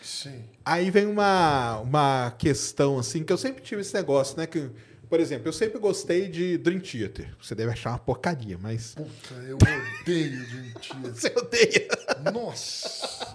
sim. 0.02 0.44
Aí 0.68 0.92
vem 0.92 1.06
uma, 1.06 1.80
uma 1.80 2.36
questão 2.38 3.00
assim, 3.00 3.24
que 3.24 3.32
eu 3.32 3.38
sempre 3.38 3.64
tive 3.64 3.80
esse 3.80 3.94
negócio, 3.94 4.38
né? 4.38 4.46
Que, 4.46 4.70
por 5.10 5.18
exemplo, 5.18 5.48
eu 5.48 5.54
sempre 5.54 5.80
gostei 5.80 6.28
de 6.28 6.58
Dream 6.58 6.82
Theater. 6.82 7.34
Você 7.42 7.56
deve 7.56 7.72
achar 7.72 7.92
uma 7.92 8.00
porcaria, 8.00 8.58
mas. 8.62 8.94
Puta, 8.94 9.34
eu 9.48 9.56
odeio 10.04 10.46
Dream 10.46 10.74
Theater. 10.74 11.16
Você 11.16 11.34
odeia. 11.38 11.88
Nossa, 12.34 13.34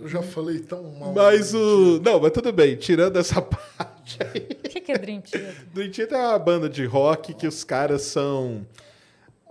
eu 0.00 0.08
já 0.08 0.22
falei 0.22 0.58
tão 0.58 0.82
mal. 0.94 1.14
Mas 1.14 1.54
o. 1.54 2.00
Não, 2.04 2.18
mas 2.18 2.32
tudo 2.32 2.52
bem, 2.52 2.74
tirando 2.74 3.16
essa 3.16 3.40
parte 3.40 4.18
aí. 4.24 4.48
O 4.64 4.68
que, 4.68 4.80
que 4.80 4.90
é 4.90 4.98
Dream 4.98 5.20
Theater? 5.20 5.54
Dream 5.72 5.90
Theater 5.92 6.18
é 6.18 6.26
uma 6.26 6.38
banda 6.40 6.68
de 6.68 6.84
rock 6.84 7.32
que 7.32 7.46
os 7.46 7.62
caras 7.62 8.02
são. 8.02 8.66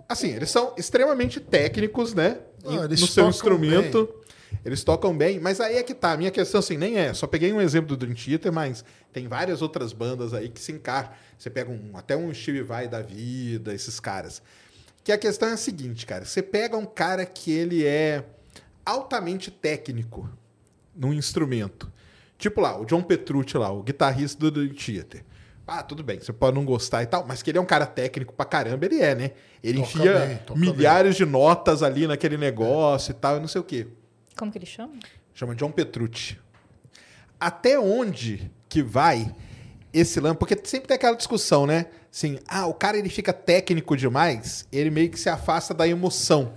Assim, 0.06 0.34
eles 0.34 0.50
são 0.50 0.74
extremamente 0.76 1.40
técnicos, 1.40 2.12
né? 2.12 2.40
Não, 2.62 2.84
eles 2.84 3.00
no 3.00 3.06
seu 3.06 3.26
instrumento. 3.26 4.06
Eles 4.66 4.82
tocam 4.82 5.16
bem, 5.16 5.38
mas 5.38 5.60
aí 5.60 5.76
é 5.76 5.82
que 5.84 5.94
tá. 5.94 6.10
A 6.10 6.16
minha 6.16 6.30
questão, 6.32 6.58
assim, 6.58 6.76
nem 6.76 6.98
é. 6.98 7.14
Só 7.14 7.28
peguei 7.28 7.52
um 7.52 7.60
exemplo 7.60 7.90
do 7.90 7.96
Dream 7.96 8.16
Theater, 8.16 8.52
mas 8.52 8.84
tem 9.12 9.28
várias 9.28 9.62
outras 9.62 9.92
bandas 9.92 10.34
aí 10.34 10.48
que 10.48 10.58
se 10.58 10.72
encaixam. 10.72 11.12
Você 11.38 11.48
pega 11.48 11.70
um, 11.70 11.96
até 11.96 12.16
um 12.16 12.34
Steve 12.34 12.62
Vai 12.62 12.88
da 12.88 13.00
vida, 13.00 13.72
esses 13.72 14.00
caras. 14.00 14.42
Que 15.04 15.12
a 15.12 15.18
questão 15.18 15.50
é 15.50 15.52
a 15.52 15.56
seguinte, 15.56 16.04
cara. 16.04 16.24
Você 16.24 16.42
pega 16.42 16.76
um 16.76 16.84
cara 16.84 17.24
que 17.24 17.52
ele 17.52 17.86
é 17.86 18.24
altamente 18.84 19.52
técnico 19.52 20.28
num 20.96 21.12
instrumento. 21.12 21.88
Tipo 22.36 22.60
lá, 22.60 22.76
o 22.76 22.84
John 22.84 23.02
Petrucci 23.02 23.56
lá, 23.56 23.70
o 23.70 23.84
guitarrista 23.84 24.40
do 24.40 24.50
Dream 24.50 24.74
Theater. 24.74 25.24
Ah, 25.64 25.84
tudo 25.84 26.02
bem, 26.02 26.18
você 26.18 26.32
pode 26.32 26.56
não 26.56 26.64
gostar 26.64 27.04
e 27.04 27.06
tal, 27.06 27.24
mas 27.24 27.40
que 27.40 27.52
ele 27.52 27.58
é 27.58 27.60
um 27.60 27.66
cara 27.66 27.86
técnico 27.86 28.34
pra 28.34 28.44
caramba, 28.44 28.84
ele 28.84 29.00
é, 29.00 29.14
né? 29.14 29.30
Ele 29.62 29.78
Toca 29.78 29.90
enfia 29.90 30.18
bem, 30.18 30.56
milhares 30.56 31.14
de 31.14 31.24
notas 31.24 31.84
ali 31.84 32.08
naquele 32.08 32.36
negócio 32.36 33.12
e 33.12 33.14
tal, 33.14 33.36
e 33.36 33.40
não 33.40 33.48
sei 33.48 33.60
o 33.60 33.64
quê. 33.64 33.86
Como 34.36 34.52
que 34.52 34.58
ele 34.58 34.66
chama? 34.66 34.92
Chama 35.34 35.54
John 35.54 35.70
Petrucci. 35.70 36.38
Até 37.38 37.78
onde 37.78 38.50
que 38.68 38.82
vai 38.82 39.34
esse 39.92 40.20
lance? 40.20 40.36
Porque 40.38 40.58
sempre 40.64 40.88
tem 40.88 40.94
aquela 40.94 41.16
discussão, 41.16 41.66
né? 41.66 41.86
Assim, 42.12 42.38
ah, 42.48 42.66
o 42.66 42.74
cara 42.74 42.96
ele 42.96 43.08
fica 43.08 43.32
técnico 43.32 43.96
demais, 43.96 44.66
ele 44.72 44.90
meio 44.90 45.10
que 45.10 45.18
se 45.20 45.28
afasta 45.28 45.74
da 45.74 45.86
emoção, 45.86 46.54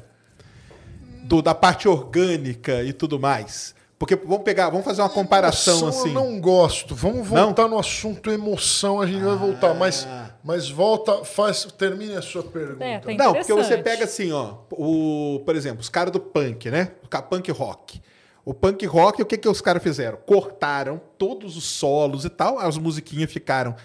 do, 1.23 1.41
da 1.41 1.53
parte 1.53 1.87
orgânica 1.87 2.83
e 2.83 2.93
tudo 2.93 3.19
mais. 3.19 3.75
Porque 3.97 4.15
vamos 4.15 4.43
pegar, 4.43 4.69
vamos 4.69 4.85
fazer 4.85 5.01
uma 5.01 5.09
comparação 5.09 5.79
Emoção 5.79 5.99
assim. 6.01 6.07
Eu 6.09 6.13
não 6.13 6.39
gosto. 6.39 6.95
Vamos 6.95 7.29
Não? 7.29 7.45
voltar 7.47 7.67
no 7.67 7.77
assunto 7.77 8.31
emoção, 8.31 9.01
a 9.01 9.05
gente 9.05 9.21
vai 9.21 9.35
voltar. 9.35 9.73
Mas 9.73 10.05
Ah. 10.09 10.28
Mas 10.43 10.69
volta, 10.69 11.23
faz, 11.25 11.65
termine 11.77 12.15
a 12.15 12.21
sua 12.21 12.43
pergunta. 12.43 12.83
É, 12.85 12.99
tem- 12.99 13.17
Não, 13.17 13.33
porque 13.33 13.51
você 13.53 13.77
pega 13.83 14.05
assim, 14.05 14.31
ó, 14.31 14.55
o, 14.71 15.41
por 15.45 15.55
exemplo, 15.55 15.81
os 15.81 15.89
caras 15.89 16.11
do 16.13 16.19
punk, 16.19 16.69
né? 16.71 16.91
O 17.03 17.21
punk 17.23 17.51
rock. 17.51 18.01
O 18.45 18.53
punk 18.53 18.85
rock, 18.85 19.21
o 19.21 19.25
que, 19.25 19.37
que 19.37 19.49
os 19.49 19.59
caras 19.61 19.83
fizeram? 19.83 20.17
Cortaram 20.25 20.99
todos 21.17 21.57
os 21.57 21.65
solos 21.65 22.23
e 22.25 22.29
tal, 22.29 22.57
as 22.57 22.77
musiquinhas 22.77 23.31
ficaram 23.31 23.75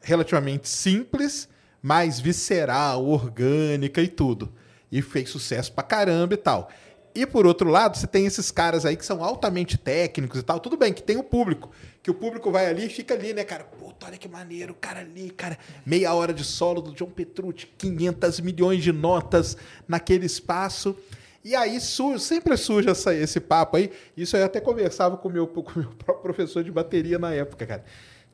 relativamente 0.00 0.68
simples, 0.68 1.48
mais 1.82 2.20
visceral, 2.20 3.04
orgânica 3.04 4.00
e 4.00 4.08
tudo. 4.08 4.52
E 4.90 5.02
fez 5.02 5.30
sucesso 5.30 5.72
pra 5.72 5.82
caramba 5.82 6.34
e 6.34 6.36
tal. 6.38 6.68
E 7.14 7.26
por 7.26 7.46
outro 7.46 7.68
lado, 7.70 7.96
você 7.96 8.06
tem 8.06 8.26
esses 8.26 8.50
caras 8.50 8.84
aí 8.86 8.96
que 8.96 9.04
são 9.04 9.22
altamente 9.22 9.76
técnicos 9.78 10.40
e 10.40 10.42
tal. 10.42 10.58
Tudo 10.60 10.76
bem 10.76 10.92
que 10.92 11.02
tem 11.02 11.16
o 11.16 11.22
público, 11.22 11.70
que 12.02 12.10
o 12.10 12.14
público 12.14 12.50
vai 12.50 12.66
ali 12.66 12.86
e 12.86 12.88
fica 12.88 13.14
ali, 13.14 13.32
né, 13.32 13.44
cara? 13.44 13.64
Puta, 13.94 14.06
olha 14.06 14.18
que 14.18 14.28
maneiro, 14.28 14.74
cara 14.74 15.00
ali, 15.00 15.30
cara. 15.30 15.56
Meia 15.86 16.12
hora 16.14 16.32
de 16.34 16.42
solo 16.44 16.80
do 16.82 16.92
John 16.92 17.06
Petrucci, 17.10 17.66
500 17.78 18.40
milhões 18.40 18.82
de 18.82 18.92
notas 18.92 19.56
naquele 19.86 20.26
espaço. 20.26 20.96
E 21.44 21.54
aí 21.54 21.78
su- 21.80 22.18
sempre 22.18 22.56
surge 22.56 22.88
essa- 22.88 23.14
esse 23.14 23.38
papo 23.38 23.76
aí. 23.76 23.90
Isso 24.16 24.36
eu 24.36 24.44
até 24.44 24.60
conversava 24.60 25.16
com 25.16 25.28
o 25.28 25.32
meu, 25.32 25.46
com 25.48 25.60
o 25.60 25.78
meu 25.78 25.90
próprio 25.90 26.22
professor 26.22 26.64
de 26.64 26.72
bateria 26.72 27.18
na 27.18 27.32
época, 27.32 27.66
cara. 27.66 27.84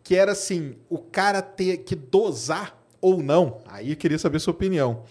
Que 0.02 0.14
era 0.16 0.32
assim, 0.32 0.76
o 0.88 0.98
cara 0.98 1.42
ter 1.42 1.78
que 1.78 1.94
dosar 1.94 2.78
ou 3.00 3.22
não. 3.22 3.58
Aí 3.66 3.90
eu 3.90 3.96
queria 3.96 4.18
saber 4.18 4.38
sua 4.38 4.52
opinião 4.52 5.02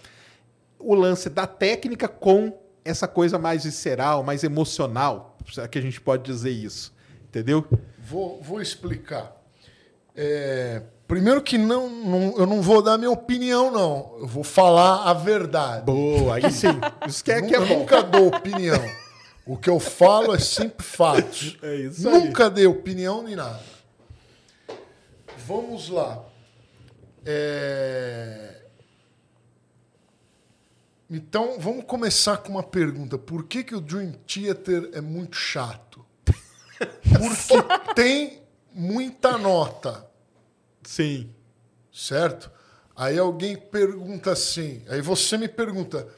o 0.78 0.94
lance 0.94 1.28
da 1.28 1.46
técnica 1.46 2.08
com 2.08 2.58
essa 2.84 3.06
coisa 3.06 3.38
mais 3.38 3.64
visceral, 3.64 4.22
mais 4.24 4.42
emocional, 4.42 5.36
será 5.52 5.68
que 5.68 5.78
a 5.78 5.82
gente 5.82 6.00
pode 6.00 6.22
dizer 6.24 6.50
isso? 6.50 6.92
Entendeu? 7.28 7.66
Vou, 7.98 8.40
vou 8.42 8.60
explicar. 8.62 9.36
É, 10.22 10.82
primeiro 11.08 11.40
que 11.40 11.56
não, 11.56 11.88
não- 11.88 12.36
eu 12.36 12.46
não 12.46 12.60
vou 12.60 12.82
dar 12.82 12.98
minha 12.98 13.10
opinião, 13.10 13.70
não. 13.70 14.18
Eu 14.20 14.26
vou 14.26 14.44
falar 14.44 15.04
a 15.08 15.14
verdade. 15.14 15.84
Boa, 15.86 16.34
aí 16.36 16.50
sim. 16.52 16.66
Isso 17.08 17.24
que 17.24 17.32
é, 17.32 17.40
que 17.40 17.54
é 17.54 17.58
eu 17.58 17.66
bom. 17.66 17.78
nunca 17.78 18.02
dou 18.02 18.26
opinião. 18.28 18.78
O 19.46 19.56
que 19.56 19.70
eu 19.70 19.80
falo 19.80 20.34
é 20.34 20.38
sempre 20.38 20.84
fatos. 20.84 21.56
É 21.64 21.74
isso 21.74 22.06
aí. 22.06 22.14
nunca 22.14 22.50
dei 22.50 22.66
opinião 22.66 23.22
nem 23.22 23.34
nada. 23.34 23.60
Vamos 25.46 25.88
lá. 25.88 26.22
É, 27.24 28.56
Então, 31.08 31.58
vamos 31.58 31.84
começar 31.86 32.36
com 32.36 32.50
uma 32.52 32.62
pergunta. 32.62 33.16
Por 33.18 33.44
que, 33.44 33.64
que 33.64 33.74
o 33.74 33.80
Dream 33.80 34.12
Theater 34.26 34.90
é 34.92 35.00
muito 35.00 35.34
chato? 35.36 36.04
Porque 37.02 37.94
tem 37.94 38.42
muita 38.72 39.36
nota 39.36 40.06
Sim. 40.90 41.30
certo? 41.92 42.50
Aí 42.96 43.16
alguém 43.16 43.56
pergunta 43.56 44.32
assim, 44.32 44.82
aí 44.88 45.00
você 45.00 45.38
me 45.38 45.46
pergunta, 45.46 46.08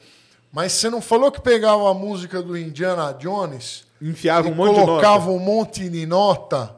mas 0.51 0.71
você 0.73 0.89
não 0.89 0.99
falou 0.99 1.31
que 1.31 1.39
pegava 1.39 1.91
a 1.91 1.93
música 1.93 2.41
do 2.41 2.57
Indiana 2.57 3.13
Jones 3.13 3.85
Enfiava 4.01 4.47
e 4.47 4.51
um 4.51 4.55
monte 4.55 4.73
de 4.73 4.79
colocava 4.83 5.25
nota. 5.25 5.31
um 5.31 5.39
monte 5.39 5.87
de 5.87 6.05
nota? 6.07 6.75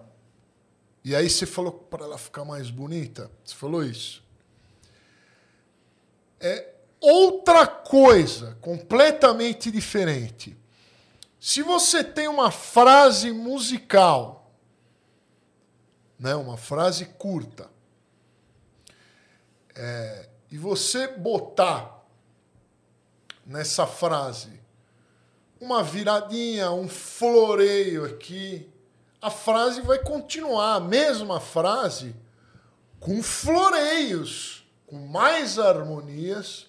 E 1.05 1.15
aí 1.15 1.29
você 1.29 1.45
falou 1.45 1.71
para 1.71 2.03
ela 2.03 2.17
ficar 2.17 2.43
mais 2.43 2.69
bonita? 2.69 3.31
Você 3.45 3.55
falou 3.55 3.81
isso? 3.81 4.21
É 6.37 6.73
outra 6.99 7.65
coisa, 7.65 8.57
completamente 8.59 9.71
diferente. 9.71 10.57
Se 11.39 11.61
você 11.61 12.03
tem 12.03 12.27
uma 12.27 12.51
frase 12.51 13.31
musical, 13.31 14.51
né, 16.19 16.35
uma 16.35 16.57
frase 16.57 17.05
curta, 17.05 17.73
é, 19.75 20.29
e 20.49 20.57
você 20.57 21.07
botar 21.07 22.05
nessa 23.45 23.85
frase 23.85 24.59
uma 25.59 25.83
viradinha, 25.83 26.71
um 26.71 26.87
floreio 26.87 28.05
aqui, 28.05 28.69
a 29.21 29.29
frase 29.29 29.81
vai 29.81 29.99
continuar, 29.99 30.75
a 30.75 30.79
mesma 30.79 31.39
frase, 31.39 32.15
com 32.99 33.23
floreios, 33.23 34.65
com 34.85 34.97
mais 35.07 35.57
harmonias 35.57 36.67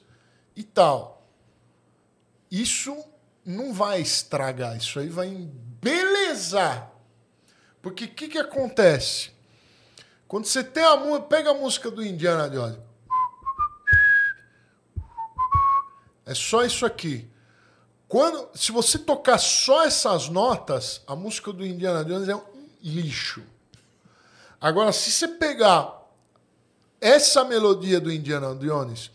e 0.55 0.63
tal. 0.63 1.29
Isso 2.51 3.05
não 3.45 3.73
vai 3.73 4.01
estragar, 4.01 4.77
isso 4.77 4.99
aí 4.99 5.09
vai 5.09 5.29
embelezar. 5.29 6.91
Porque 7.83 8.05
o 8.05 8.15
que, 8.15 8.29
que 8.29 8.39
acontece? 8.39 9.31
Quando 10.27 10.47
você 10.47 10.65
tem 10.65 10.85
a 10.85 10.97
música, 10.97 11.27
pega 11.27 11.51
a 11.51 11.55
música 11.55 11.91
do 11.91 12.05
Indiana 12.05 12.49
Jones. 12.49 12.86
É 16.27 16.35
só 16.35 16.65
isso 16.65 16.85
aqui. 16.85 17.31
Quando, 18.09 18.49
se 18.55 18.73
você 18.73 18.99
tocar 18.99 19.39
só 19.39 19.85
essas 19.85 20.29
notas, 20.29 21.01
a 21.07 21.15
música 21.17 21.53
do 21.53 21.65
Indiana 21.65 22.05
Jones 22.05 22.29
é 22.29 22.37
um 22.37 22.43
lixo. 22.83 23.43
Agora, 24.61 24.93
se 24.93 25.11
você 25.11 25.29
pegar 25.29 26.05
essa 27.01 27.45
melodia 27.45 28.01
do 28.01 28.13
Indiana 28.13 28.55
Jones 28.57 29.11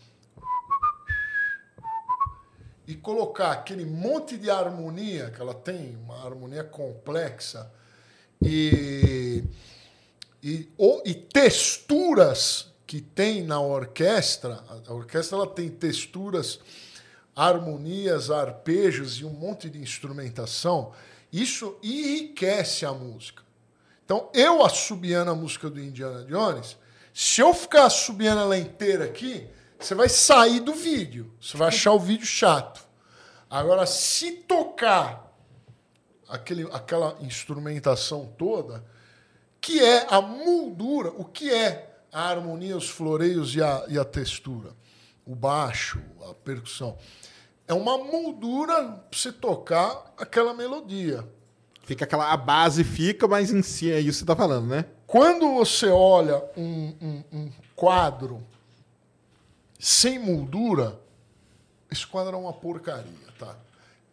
e 2.86 2.94
colocar 2.94 3.52
aquele 3.52 3.84
monte 3.84 4.36
de 4.36 4.50
harmonia, 4.50 5.30
que 5.30 5.40
ela 5.40 5.54
tem 5.54 5.96
uma 5.96 6.24
harmonia 6.24 6.64
complexa, 6.64 7.70
e, 8.44 9.44
e, 10.42 10.68
ou- 10.76 11.02
e 11.04 11.14
texturas 11.14 12.72
que 12.86 13.00
tem 13.00 13.42
na 13.42 13.60
orquestra, 13.60 14.62
a- 14.68 14.92
orquestra 14.92 15.38
ela 15.38 15.46
tem 15.46 15.70
texturas, 15.70 16.60
harmonias, 17.34 18.30
arpejos 18.30 19.18
e 19.18 19.24
um 19.24 19.30
monte 19.30 19.70
de 19.70 19.80
instrumentação, 19.80 20.92
isso 21.32 21.78
enriquece 21.82 22.84
a 22.84 22.92
música. 22.92 23.42
Então, 24.04 24.28
eu 24.34 24.64
assobiando 24.64 25.30
a 25.30 25.34
música 25.34 25.70
do 25.70 25.80
Indiana 25.80 26.24
Jones, 26.24 26.76
se 27.14 27.40
eu 27.40 27.54
ficar 27.54 27.86
assobiando 27.86 28.42
ela 28.42 28.58
inteira 28.58 29.04
aqui, 29.04 29.48
você 29.78 29.94
vai 29.94 30.08
sair 30.08 30.60
do 30.60 30.74
vídeo. 30.74 31.32
Você 31.40 31.56
vai 31.56 31.68
achar 31.68 31.92
o 31.92 31.98
vídeo 31.98 32.26
chato. 32.26 32.82
Agora, 33.50 33.84
se 33.86 34.32
tocar 34.32 35.32
aquele, 36.28 36.68
aquela 36.72 37.16
instrumentação 37.20 38.26
toda, 38.38 38.84
que 39.60 39.80
é 39.80 40.06
a 40.08 40.20
moldura, 40.20 41.10
o 41.10 41.24
que 41.24 41.50
é 41.52 41.94
a 42.12 42.28
harmonia, 42.28 42.76
os 42.76 42.88
floreios 42.88 43.54
e 43.54 43.62
a, 43.62 43.84
e 43.88 43.98
a 43.98 44.04
textura, 44.04 44.70
o 45.26 45.34
baixo, 45.34 46.02
a 46.28 46.34
percussão. 46.34 46.96
É 47.66 47.74
uma 47.74 47.96
moldura 47.98 48.74
para 48.82 48.98
você 49.18 49.32
tocar 49.32 50.12
aquela 50.18 50.52
melodia. 50.52 51.26
Fica 51.84 52.04
aquela. 52.04 52.32
A 52.32 52.36
base 52.36 52.84
fica, 52.84 53.26
mas 53.26 53.50
em 53.52 53.62
si 53.62 53.90
é 53.90 53.98
isso 54.00 54.10
que 54.10 54.18
você 54.20 54.24
tá 54.26 54.36
falando, 54.36 54.66
né? 54.68 54.84
Quando 55.06 55.54
você 55.54 55.88
olha 55.88 56.42
um, 56.56 56.94
um- 57.00 57.24
um 57.32 57.52
quadro 57.74 58.42
sem 59.78 60.18
moldura, 60.18 60.98
esse 61.90 62.06
quadro 62.06 62.36
é 62.36 62.38
uma 62.38 62.52
porcaria, 62.52 63.12
tá? 63.38 63.56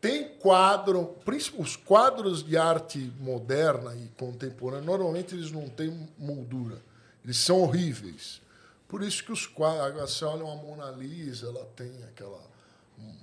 Tem 0.02 0.30
quadro, 0.40 1.16
os 1.58 1.76
quadros 1.76 2.42
de 2.44 2.58
arte 2.58 3.12
moderna 3.20 3.94
e 3.96 4.08
contemporânea, 4.18 4.86
normalmente 4.86 5.36
eles 5.36 5.52
não 5.52 5.68
têm 5.70 6.08
moldura. 6.18 6.82
Eles 7.24 7.38
são 7.38 7.62
horríveis. 7.62 8.42
Por 8.88 9.04
isso 9.04 9.24
que 9.24 9.32
os 9.32 9.46
quadros, 9.46 9.86
agora 9.86 10.08
você 10.08 10.26
olha 10.26 10.44
uma 10.46 10.56
Mona 10.56 10.90
Lisa, 10.92 11.48
ela 11.48 11.66
tem 11.76 11.92
aquela 12.08 12.40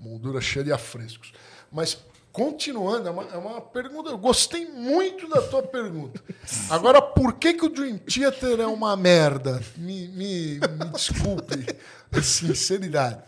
moldura 0.00 0.40
cheia 0.40 0.64
de 0.64 0.72
afrescos. 0.72 1.32
Mas, 1.70 1.98
continuando, 2.32 3.08
é 3.08 3.10
uma, 3.10 3.22
é 3.24 3.36
uma 3.36 3.60
pergunta. 3.60 4.10
Eu 4.10 4.18
gostei 4.18 4.66
muito 4.66 5.28
da 5.28 5.42
tua 5.42 5.62
pergunta. 5.62 6.22
Agora, 6.70 7.00
por 7.00 7.34
que, 7.34 7.54
que 7.54 7.64
o 7.64 7.68
Dream 7.68 7.98
Theater 7.98 8.60
é 8.60 8.66
uma 8.66 8.96
merda? 8.96 9.62
Me, 9.76 10.08
me, 10.08 10.58
me 10.58 10.84
desculpe 10.92 11.66
sinceridade. 12.22 13.18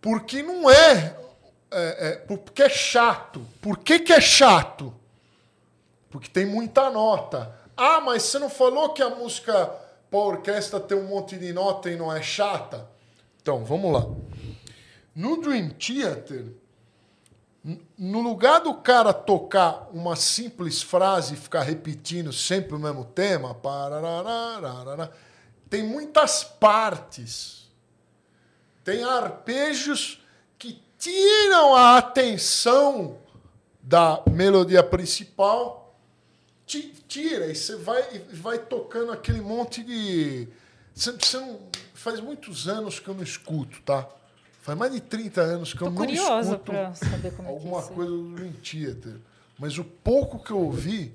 Porque 0.00 0.42
não 0.42 0.70
é, 0.70 1.16
é, 1.70 2.08
é. 2.08 2.12
Porque 2.16 2.62
é 2.62 2.68
chato. 2.68 3.46
Por 3.60 3.78
que, 3.78 3.98
que 3.98 4.12
é 4.12 4.20
chato? 4.20 4.94
Porque 6.10 6.28
tem 6.28 6.46
muita 6.46 6.90
nota. 6.90 7.52
Ah, 7.76 8.00
mas 8.00 8.22
você 8.22 8.38
não 8.38 8.48
falou 8.48 8.94
que 8.94 9.02
a 9.02 9.10
música 9.10 9.70
para 10.10 10.18
orquestra 10.18 10.80
tem 10.80 10.96
um 10.96 11.08
monte 11.08 11.36
de 11.36 11.52
nota 11.52 11.90
e 11.90 11.96
não 11.96 12.14
é 12.14 12.22
chata? 12.22 12.88
Então, 13.42 13.64
vamos 13.64 13.92
lá. 13.92 14.06
No 15.16 15.40
Dream 15.40 15.70
Theater, 15.70 16.52
no 17.96 18.20
lugar 18.20 18.60
do 18.60 18.74
cara 18.74 19.14
tocar 19.14 19.88
uma 19.90 20.14
simples 20.14 20.82
frase 20.82 21.32
e 21.32 21.38
ficar 21.38 21.62
repetindo 21.62 22.34
sempre 22.34 22.76
o 22.76 22.78
mesmo 22.78 23.02
tema, 23.06 23.56
tem 25.70 25.82
muitas 25.82 26.44
partes. 26.44 27.66
Tem 28.84 29.02
arpejos 29.02 30.22
que 30.58 30.82
tiram 30.98 31.74
a 31.74 31.96
atenção 31.96 33.16
da 33.82 34.22
melodia 34.30 34.82
principal, 34.82 35.98
ti- 36.66 36.92
tira 37.08 37.46
e 37.46 37.54
você 37.54 37.74
vai, 37.76 38.18
vai 38.34 38.58
tocando 38.58 39.12
aquele 39.12 39.40
monte 39.40 39.82
de. 39.82 40.46
Faz 41.94 42.20
muitos 42.20 42.68
anos 42.68 43.00
que 43.00 43.08
eu 43.08 43.14
não 43.14 43.22
escuto, 43.22 43.80
tá? 43.82 44.06
Faz 44.66 44.76
mais 44.76 44.92
de 44.92 45.00
30 45.00 45.40
anos 45.40 45.72
que 45.72 45.78
Tô 45.78 45.84
eu 45.86 45.90
não 45.92 46.04
escuto 46.40 46.58
pra 46.58 46.92
saber 46.92 47.30
como 47.36 47.48
é 47.48 47.52
é 47.52 47.54
alguma 47.54 47.80
aí. 47.80 47.88
coisa 47.88 48.10
do 48.10 48.34
Dream 48.34 48.52
Theater. 48.54 49.14
Mas 49.56 49.78
o 49.78 49.84
pouco 49.84 50.40
que 50.40 50.50
eu 50.50 50.58
ouvi 50.58 51.14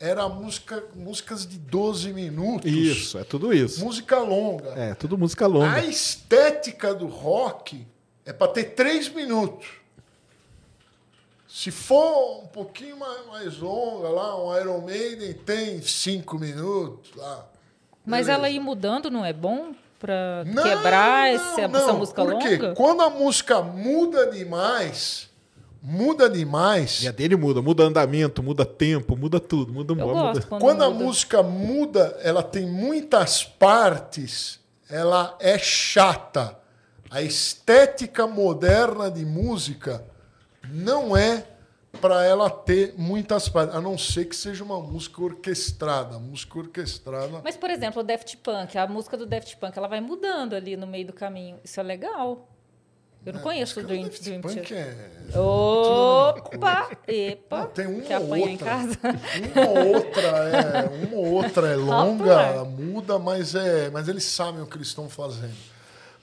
era 0.00 0.28
música, 0.28 0.82
músicas 0.92 1.46
de 1.46 1.58
12 1.58 2.12
minutos. 2.12 2.68
Isso, 2.68 3.18
é 3.20 3.22
tudo 3.22 3.54
isso. 3.54 3.84
Música 3.84 4.18
longa. 4.18 4.70
É, 4.70 4.94
tudo 4.94 5.16
música 5.16 5.46
longa. 5.46 5.74
A 5.74 5.84
estética 5.84 6.92
do 6.92 7.06
rock 7.06 7.86
é 8.26 8.32
para 8.32 8.48
ter 8.50 8.64
3 8.74 9.10
minutos. 9.10 9.68
Se 11.46 11.70
for 11.70 12.42
um 12.42 12.48
pouquinho 12.48 12.96
mais, 12.98 13.26
mais 13.28 13.58
longa 13.58 14.08
lá, 14.08 14.44
um 14.44 14.58
Iron 14.58 14.80
Maiden 14.80 15.34
tem 15.34 15.80
5 15.80 16.36
minutos 16.36 17.14
lá. 17.14 17.48
Mas 18.04 18.26
Beleza. 18.26 18.32
ela 18.32 18.50
ir 18.50 18.58
mudando 18.58 19.08
não 19.08 19.24
é 19.24 19.32
bom 19.32 19.72
pra 20.02 20.42
Não, 20.44 20.62
quebrar 20.64 21.28
não, 21.28 21.36
essa, 21.36 21.68
não. 21.68 21.78
essa 21.80 21.92
música 21.92 22.24
Por 22.24 22.38
quê? 22.38 22.56
longa? 22.56 22.74
Quando 22.74 23.02
a 23.02 23.08
música 23.08 23.62
muda 23.62 24.26
demais, 24.30 25.30
muda 25.80 26.28
demais. 26.28 27.02
E 27.02 27.08
a 27.08 27.12
dele 27.12 27.36
muda, 27.36 27.62
muda 27.62 27.84
andamento, 27.84 28.42
muda 28.42 28.64
tempo, 28.66 29.16
muda 29.16 29.38
tudo, 29.38 29.72
muda 29.72 29.92
Eu 29.92 29.96
muda. 30.08 30.12
gosto 30.20 30.46
quando, 30.48 30.60
Quando 30.60 30.82
a 30.82 30.90
muda. 30.90 31.04
música 31.04 31.42
muda, 31.42 32.18
ela 32.22 32.42
tem 32.42 32.66
muitas 32.66 33.44
partes, 33.44 34.58
ela 34.90 35.36
é 35.40 35.56
chata. 35.56 36.58
A 37.10 37.22
estética 37.22 38.26
moderna 38.26 39.08
de 39.10 39.24
música 39.24 40.04
não 40.68 41.16
é 41.16 41.44
para 42.00 42.24
ela 42.24 42.48
ter 42.50 42.94
muitas 42.96 43.48
partes, 43.48 43.76
a 43.76 43.80
não 43.80 43.96
ser 43.98 44.24
que 44.24 44.34
seja 44.34 44.64
uma 44.64 44.80
música 44.80 45.22
orquestrada. 45.22 46.18
Música 46.18 46.58
orquestrada. 46.58 47.40
Mas, 47.44 47.56
por 47.56 47.70
exemplo, 47.70 48.00
o 48.00 48.04
Daft 48.04 48.36
Punk, 48.38 48.76
a 48.78 48.86
música 48.86 49.16
do 49.16 49.26
Daft 49.26 49.56
Punk, 49.56 49.76
ela 49.76 49.88
vai 49.88 50.00
mudando 50.00 50.54
ali 50.54 50.76
no 50.76 50.86
meio 50.86 51.06
do 51.06 51.12
caminho. 51.12 51.58
Isso 51.62 51.78
é 51.78 51.82
legal. 51.82 52.48
Eu 53.24 53.34
não 53.34 53.40
conheço 53.40 53.78
o 53.78 53.84
Dream, 53.84 54.02
Daft 54.02 54.20
Dream 54.24 54.40
Punk 54.40 54.74
é- 54.74 55.38
Opa! 55.38 56.90
Epa! 57.06 57.58
Não, 57.60 57.66
tem 57.68 57.86
uma 57.86 58.00
que 58.02 58.12
ou 58.14 58.24
apanha 58.24 58.46
em 58.46 58.50
outra. 58.52 58.66
casa. 58.66 58.98
Uma 59.54 59.68
ou 59.68 59.94
outra 59.94 60.28
é, 60.28 61.04
uma 61.06 61.16
ou 61.16 61.26
outra 61.34 61.68
é 61.68 61.76
longa, 61.76 62.64
muda, 62.64 63.18
mas 63.20 63.54
é, 63.54 63.90
mas 63.90 64.08
eles 64.08 64.24
sabem 64.24 64.60
o 64.60 64.66
que 64.66 64.76
eles 64.76 64.88
estão 64.88 65.08
fazendo. 65.08 65.54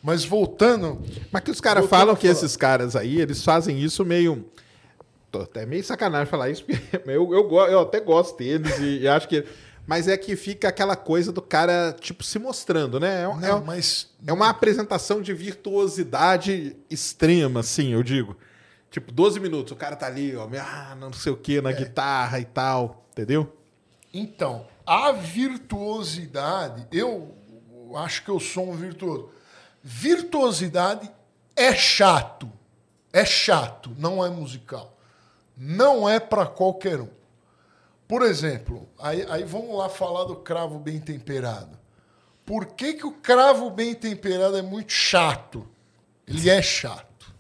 Mas 0.03 0.25
voltando, 0.25 1.01
Mas 1.31 1.41
que 1.43 1.51
os 1.51 1.61
caras 1.61 1.85
falam 1.87 2.15
que 2.15 2.21
falar. 2.27 2.33
esses 2.33 2.57
caras 2.57 2.95
aí, 2.95 3.19
eles 3.21 3.43
fazem 3.43 3.79
isso 3.79 4.03
meio. 4.03 4.49
Tô 5.31 5.41
até 5.41 5.65
meio 5.65 5.83
sacanagem 5.83 6.27
falar 6.27 6.49
isso, 6.49 6.65
porque 6.65 6.81
eu, 7.09 7.33
eu, 7.33 7.49
eu 7.67 7.79
até 7.81 7.99
gosto 7.99 8.37
deles 8.37 8.77
e, 8.79 8.99
e 9.01 9.07
acho 9.07 9.27
que. 9.27 9.45
Mas 9.85 10.07
é 10.07 10.15
que 10.15 10.35
fica 10.35 10.67
aquela 10.67 10.95
coisa 10.95 11.31
do 11.31 11.41
cara, 11.41 11.95
tipo, 11.99 12.23
se 12.23 12.37
mostrando, 12.37 12.99
né? 12.99 13.21
É, 13.21 13.23
é 13.23 13.47
não, 13.49 13.59
um- 13.59 13.65
mas 13.65 14.09
é 14.27 14.31
uma 14.31 14.47
apresentação 14.49 15.19
de 15.19 15.33
virtuosidade 15.33 16.75
extrema, 16.89 17.61
assim, 17.61 17.93
eu 17.93 18.03
digo. 18.03 18.37
Tipo, 18.91 19.11
12 19.11 19.39
minutos, 19.39 19.71
o 19.71 19.75
cara 19.75 19.95
tá 19.95 20.05
ali, 20.05 20.35
ó, 20.35 20.47
ah, 20.59 20.95
não 20.99 21.11
sei 21.13 21.31
o 21.31 21.37
que, 21.37 21.57
É. 21.57 21.61
na 21.61 21.71
guitarra 21.71 22.39
e 22.39 22.45
tal, 22.45 23.03
entendeu? 23.11 23.51
Então, 24.13 24.67
a 24.85 25.11
virtuosidade, 25.11 26.87
eu 26.91 27.35
acho 27.95 28.23
que 28.23 28.29
eu 28.29 28.39
sou 28.39 28.69
um 28.71 28.75
virtuoso. 28.75 29.29
Virtuosidade 29.83 31.09
é 31.55 31.73
chato. 31.75 32.51
É 33.11 33.25
chato, 33.25 33.91
não 33.97 34.23
é 34.23 34.29
musical. 34.29 34.98
Não 35.61 36.07
é 36.07 36.19
para 36.19 36.45
qualquer 36.45 37.01
um. 37.01 37.09
Por 38.07 38.21
exemplo, 38.23 38.87
aí, 38.97 39.25
aí 39.29 39.43
vamos 39.43 39.75
lá 39.77 39.89
falar 39.89 40.23
do 40.23 40.37
cravo 40.37 40.79
bem 40.79 40.99
temperado. 40.99 41.77
Por 42.45 42.65
que, 42.67 42.93
que 42.93 43.05
o 43.05 43.11
cravo 43.11 43.69
bem 43.69 43.93
temperado 43.93 44.57
é 44.57 44.61
muito 44.61 44.91
chato? 44.93 45.67
Ele 46.25 46.49
é 46.49 46.61
chato. 46.61 47.35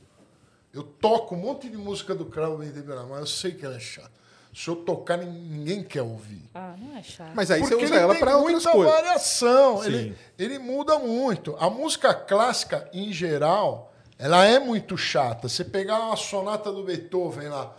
Eu 0.71 0.83
toco 0.83 1.33
um 1.33 1.39
monte 1.39 1.67
de 1.69 1.77
música 1.77 2.13
do 2.13 2.25
cravo 2.25 2.57
bem 2.57 2.71
temperado, 2.71 3.07
mas 3.07 3.19
eu 3.21 3.25
sei 3.27 3.51
que 3.53 3.65
ela 3.65 3.77
é 3.77 3.79
chata. 3.79 4.11
Se 4.53 4.67
eu 4.67 4.75
tocar, 4.75 5.17
nin- 5.17 5.31
ninguém 5.49 5.83
quer 5.83 6.01
ouvir. 6.01 6.43
Ah, 6.53 6.75
não 6.77 6.95
é 6.97 7.01
chato. 7.01 7.31
Mas 7.33 7.49
aí 7.49 7.61
Porque 7.61 7.75
você 7.75 7.83
usa 7.85 7.93
ele 7.95 8.03
ela 8.03 8.13
tem 8.13 8.19
pra 8.21 8.35
outras 8.37 8.51
muita 8.65 8.71
coisas. 8.71 8.93
variação. 8.93 9.77
Sim. 9.81 9.87
Ele, 9.87 10.17
ele 10.37 10.59
muda 10.59 10.99
muito. 10.99 11.55
A 11.59 11.69
música 11.69 12.13
clássica, 12.13 12.87
em 12.93 13.11
geral, 13.13 13.91
ela 14.17 14.45
é 14.45 14.59
muito 14.59 14.97
chata. 14.97 15.47
Você 15.47 15.63
pegar 15.63 15.99
uma 15.99 16.15
sonata 16.15 16.71
do 16.71 16.83
Beethoven 16.83 17.47
lá, 17.47 17.75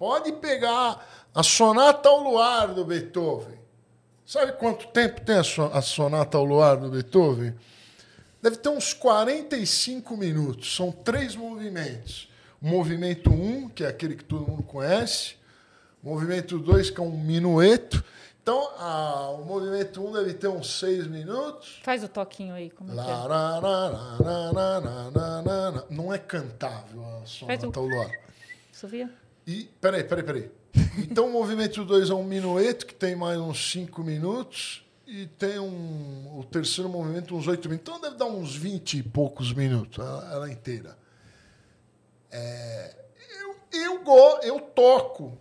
Pode 0.00 0.32
pegar 0.32 1.06
a 1.34 1.42
Sonata 1.42 2.08
ao 2.08 2.22
Luar 2.22 2.68
do 2.68 2.86
Beethoven. 2.86 3.58
Sabe 4.24 4.52
quanto 4.52 4.86
tempo 4.86 5.20
tem 5.20 5.36
a 5.36 5.82
Sonata 5.82 6.38
ao 6.38 6.44
Luar 6.46 6.78
do 6.78 6.88
Beethoven? 6.88 7.54
Deve 8.40 8.56
ter 8.56 8.70
uns 8.70 8.94
45 8.94 10.16
minutos. 10.16 10.74
São 10.74 10.90
três 10.90 11.36
movimentos. 11.36 12.30
O 12.62 12.66
movimento 12.66 13.28
1, 13.28 13.34
um, 13.34 13.68
que 13.68 13.84
é 13.84 13.88
aquele 13.88 14.16
que 14.16 14.24
todo 14.24 14.50
mundo 14.50 14.62
conhece. 14.62 15.34
O 16.02 16.08
movimento 16.08 16.58
2, 16.58 16.88
que 16.88 16.98
é 16.98 17.04
um 17.04 17.10
minueto. 17.10 18.02
Então, 18.42 18.70
a, 18.78 19.28
o 19.32 19.44
movimento 19.44 20.02
1 20.02 20.08
um 20.08 20.12
deve 20.12 20.32
ter 20.32 20.48
uns 20.48 20.78
seis 20.78 21.06
minutos. 21.06 21.78
Faz 21.82 22.02
o 22.02 22.08
toquinho 22.08 22.54
aí, 22.54 22.70
como 22.70 22.94
lá, 22.94 23.04
é. 25.90 25.94
Não 25.94 26.10
é 26.10 26.16
cantável 26.16 27.04
a 27.22 27.26
sonata 27.26 27.68
o 27.68 27.72
ao 27.78 27.84
luar. 27.84 28.10
Sofia? 28.72 29.10
E, 29.46 29.64
peraí, 29.80 30.04
peraí, 30.04 30.24
peraí. 30.24 30.50
Então 30.98 31.28
o 31.28 31.32
movimento 31.32 31.84
2 31.84 32.10
é 32.10 32.14
um 32.14 32.24
minueto, 32.24 32.86
que 32.86 32.94
tem 32.94 33.16
mais 33.16 33.38
uns 33.38 33.72
5 33.72 34.02
minutos, 34.04 34.84
e 35.06 35.26
tem 35.26 35.58
um, 35.58 36.38
o 36.38 36.44
terceiro 36.44 36.88
movimento, 36.88 37.34
uns 37.34 37.48
8 37.48 37.68
minutos. 37.68 37.88
Então 37.92 38.00
deve 38.00 38.16
dar 38.16 38.26
uns 38.26 38.54
20 38.54 38.98
e 38.98 39.02
poucos 39.02 39.52
minutos, 39.52 39.98
ela, 40.04 40.32
ela 40.32 40.50
inteira. 40.50 40.96
É, 42.30 42.94
eu, 43.40 43.56
eu, 43.80 44.04
go, 44.04 44.38
eu 44.42 44.60
toco, 44.60 45.36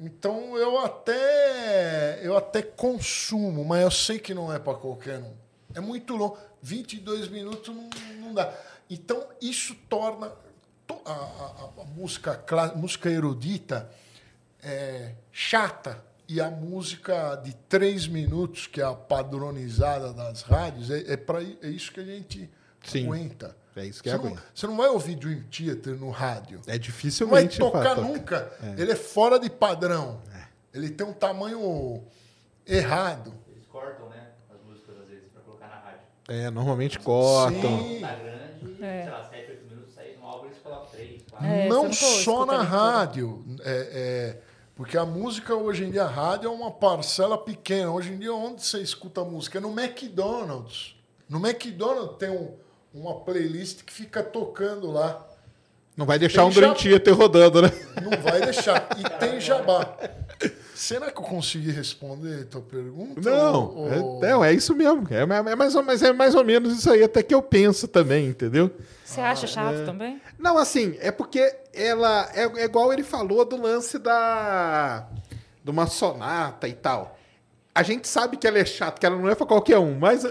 então 0.00 0.56
eu 0.56 0.78
até, 0.78 2.20
eu 2.26 2.36
até 2.36 2.62
consumo, 2.62 3.64
mas 3.64 3.82
eu 3.82 3.90
sei 3.90 4.18
que 4.18 4.34
não 4.34 4.52
é 4.52 4.58
para 4.58 4.74
qualquer 4.74 5.18
um. 5.20 5.32
É 5.74 5.80
muito 5.80 6.16
longo. 6.16 6.36
22 6.60 7.28
minutos 7.28 7.74
não, 7.74 7.88
não 8.20 8.34
dá. 8.34 8.52
Então 8.90 9.26
isso 9.40 9.74
torna 9.88 10.28
to- 10.30 10.51
a, 11.04 11.12
a- 11.12 11.68
a 11.82 11.84
música, 11.96 12.34
clá- 12.36 12.74
música 12.74 13.10
erudita 13.10 13.88
é, 14.62 15.14
chata. 15.30 16.02
E 16.28 16.40
a 16.40 16.50
música 16.50 17.34
de 17.44 17.52
três 17.68 18.06
minutos, 18.06 18.66
que 18.66 18.80
é 18.80 18.84
a 18.84 18.94
padronizada 18.94 20.14
das 20.14 20.40
rádios, 20.42 20.90
é, 20.90 21.12
é, 21.12 21.16
pra, 21.16 21.42
é 21.42 21.68
isso 21.68 21.92
que 21.92 22.00
a 22.00 22.04
gente 22.04 22.48
Sim. 22.84 23.04
aguenta. 23.04 23.54
É 23.76 23.84
isso 23.84 24.02
que 24.02 24.08
Você 24.08 24.14
é 24.14 24.18
não, 24.18 24.26
aguenta. 24.26 24.42
você 24.54 24.66
não 24.66 24.76
vai 24.76 24.88
ouvir 24.88 25.16
Dream 25.16 25.42
Theater 25.50 25.94
no 25.96 26.10
rádio. 26.10 26.56
É 26.58 26.58
Não 26.60 26.64
vai 26.68 26.78
dificilmente. 26.78 27.58
tocar 27.58 27.96
nunca. 27.96 28.50
Ele 28.78 28.92
é 28.92 28.96
fora 28.96 29.38
de 29.38 29.50
padrão. 29.50 30.22
Ele 30.72 30.88
tem 30.90 31.06
um 31.06 31.12
tamanho 31.12 32.02
errado. 32.66 33.34
Eles 33.50 33.66
cortam, 33.66 34.08
né? 34.08 34.28
As 34.54 34.60
músicas 34.62 34.96
às 35.02 35.08
vezes 35.08 35.28
pra 35.32 35.42
colocar 35.42 35.68
na 35.68 35.76
rádio. 35.80 36.00
É, 36.28 36.50
normalmente 36.50 36.98
cortam. 36.98 37.78
Sim. 37.78 38.00
Tá 38.00 38.14
grande, 38.14 38.82
É. 38.84 39.02
sei 39.02 39.10
lá, 39.12 39.24
7, 39.28 39.50
8 39.50 39.64
minutos 39.68 39.94
sair 39.94 40.16
no 40.18 40.26
álbum 40.26 40.46
eles 40.46 40.58
colocam 40.58 40.86
3, 40.92 41.10
4. 41.10 41.21
É, 41.40 41.68
não 41.68 41.92
só 41.92 42.44
na 42.46 42.62
rádio. 42.62 43.44
É, 43.64 43.88
é, 43.92 44.38
porque 44.74 44.96
a 44.98 45.04
música 45.04 45.54
hoje 45.54 45.84
em 45.84 45.90
dia, 45.90 46.04
a 46.04 46.08
rádio 46.08 46.48
é 46.48 46.50
uma 46.52 46.70
parcela 46.70 47.36
pequena. 47.38 47.90
Hoje 47.90 48.12
em 48.12 48.18
dia, 48.18 48.32
onde 48.34 48.62
você 48.64 48.78
escuta 48.80 49.22
música? 49.24 49.58
É 49.58 49.60
no 49.60 49.70
McDonald's. 49.78 50.96
No 51.28 51.38
McDonald's 51.46 52.16
tem 52.18 52.30
um- 52.30 52.54
uma 52.92 53.20
playlist 53.20 53.82
que 53.84 53.92
fica 53.92 54.22
tocando 54.22 54.90
lá. 54.90 55.26
Não 55.96 56.06
vai 56.06 56.18
deixar 56.18 56.42
Tem 56.42 56.50
um 56.50 56.54
Dream 56.54 56.74
já- 56.74 56.82
Theater 56.82 57.14
rodando, 57.16 57.62
né? 57.62 57.70
Não 58.02 58.22
vai 58.22 58.40
deixar. 58.40 58.88
E 58.98 59.18
tem 59.18 59.40
jabá. 59.40 59.94
Será 60.74 61.10
que 61.10 61.18
eu 61.18 61.24
consegui 61.24 61.70
responder 61.70 62.42
a 62.42 62.44
tua 62.46 62.60
pergunta? 62.62 63.20
Não, 63.20 63.74
Ou- 63.76 64.22
é, 64.22 64.30
não, 64.30 64.44
é 64.44 64.52
isso 64.52 64.74
mesmo. 64.74 65.06
É, 65.10 65.22
é 65.22 65.54
mais, 65.54 65.74
ou- 65.74 65.82
mas 65.82 66.02
é 66.02 66.12
mais 66.12 66.34
ou 66.34 66.44
menos 66.44 66.76
isso 66.78 66.90
aí 66.90 67.02
até 67.02 67.22
que 67.22 67.34
eu 67.34 67.42
penso 67.42 67.86
também, 67.86 68.26
entendeu? 68.26 68.70
Você 69.04 69.20
acha 69.20 69.44
é. 69.44 69.48
chato 69.48 69.84
também? 69.84 70.20
Não, 70.38 70.58
assim, 70.58 70.96
é 71.00 71.10
porque 71.10 71.54
ela. 71.72 72.28
É, 72.34 72.44
é 72.62 72.64
igual 72.64 72.92
ele 72.92 73.02
falou 73.02 73.44
do 73.44 73.60
lance 73.60 73.98
da. 73.98 75.06
de 75.62 75.70
uma 75.70 75.86
sonata 75.86 76.66
e 76.66 76.72
tal. 76.72 77.18
A 77.74 77.82
gente 77.82 78.08
sabe 78.08 78.36
que 78.36 78.46
ela 78.46 78.58
é 78.58 78.64
chata, 78.64 78.98
que 78.98 79.06
ela 79.06 79.16
não 79.16 79.28
é 79.28 79.34
pra 79.34 79.46
qualquer 79.46 79.78
um, 79.78 79.98
mas 79.98 80.26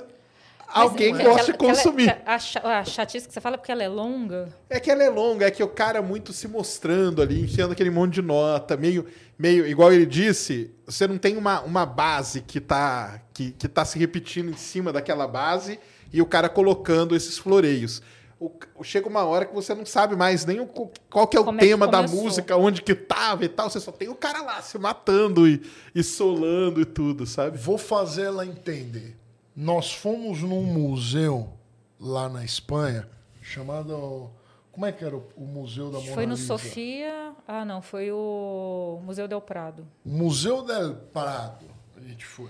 alguém 0.74 1.12
Mas, 1.14 1.24
gosta 1.24 1.46
de 1.46 1.52
aquela- 1.52 1.72
aquela- 1.72 1.84
consumir. 1.84 2.22
a, 2.26 2.40
cha- 2.40 2.80
a 2.80 2.84
chatice 2.86 3.28
que 3.28 3.34
você 3.34 3.42
fala 3.42 3.56
é 3.56 3.58
porque 3.58 3.72
ela 3.72 3.84
é 3.84 3.88
longa. 3.88 4.50
É 4.70 4.80
que 4.80 4.90
ela 4.90 5.04
é 5.04 5.10
longa, 5.10 5.46
é 5.48 5.52
que 5.52 5.64
o 5.64 5.68
cara 5.68 6.02
muito 6.02 6.32
se 6.34 6.48
mostrando 6.48 7.22
ali, 7.22 7.42
enfiando 7.44 7.72
aquele 7.72 7.90
monte 7.90 8.14
de 8.16 8.22
nota, 8.22 8.76
meio, 8.78 9.06
meio 9.38 9.66
igual 9.68 9.92
ele 9.94 10.06
disse, 10.06 10.72
você 10.86 11.08
não 11.08 11.18
tem 11.18 11.38
uma, 11.38 11.62
uma 11.62 11.86
base 11.86 12.42
que 12.42 12.60
tá, 12.60 13.22
que, 13.34 13.52
que 13.52 13.68
tá 13.68 13.84
se 13.86 13.98
repetindo 14.00 14.50
em 14.50 14.58
cima 14.58 14.92
daquela 14.94 15.28
base 15.28 15.80
e 16.14 16.22
o 16.22 16.26
cara 16.26 16.50
colocando 16.50 17.16
esses 17.16 17.38
floreios. 17.38 18.02
O- 18.40 18.52
chega 18.84 19.08
uma 19.08 19.24
hora 19.24 19.46
que 19.46 19.54
você 19.54 19.76
não 19.76 19.86
sabe 19.86 20.16
mais 20.16 20.46
nem 20.46 20.60
o, 20.60 20.66
qual 20.66 21.28
que 21.28 21.38
é 21.38 21.40
o 21.40 21.44
Como 21.44 21.60
é 21.60 21.62
tema 21.62 21.86
da 21.88 21.98
começou. 22.00 22.24
música, 22.24 22.58
onde 22.58 22.82
que 22.82 22.96
tava 22.96 23.46
e 23.46 23.48
tal, 23.48 23.70
você 23.70 23.80
só 23.80 23.92
tem 23.92 24.10
o 24.10 24.16
cara 24.16 24.42
lá 24.42 24.60
se 24.64 24.80
matando 24.80 25.48
e, 25.48 25.62
e 25.94 26.02
solando 26.02 26.82
e 26.82 26.86
tudo, 26.86 27.28
sabe? 27.28 27.56
Vou 27.60 27.78
fazer 27.78 28.24
ela 28.24 28.44
entender. 28.44 29.16
Nós 29.62 29.94
fomos 29.94 30.42
num 30.42 30.64
museu 30.64 31.54
lá 32.00 32.28
na 32.28 32.44
Espanha, 32.44 33.08
chamado. 33.44 34.32
Como 34.72 34.88
é 34.88 34.92
que 34.92 35.06
era 35.06 35.16
o, 35.16 35.46
Museu 35.46 35.92
da 35.92 36.00
Mona 36.00 36.14
Foi 36.16 36.26
no? 36.26 36.36
Sofia. 36.36 37.36
Ah, 37.48 37.64
não, 37.64 37.80
foi 37.80 38.12
o 38.12 39.00
Museu 39.06 39.28
del 39.28 39.40
Prado. 39.40 39.88
Museu 40.04 40.64
del 40.64 40.96
Prado, 40.96 41.68
a 41.96 42.00
gente 42.02 42.26
foi. 42.26 42.50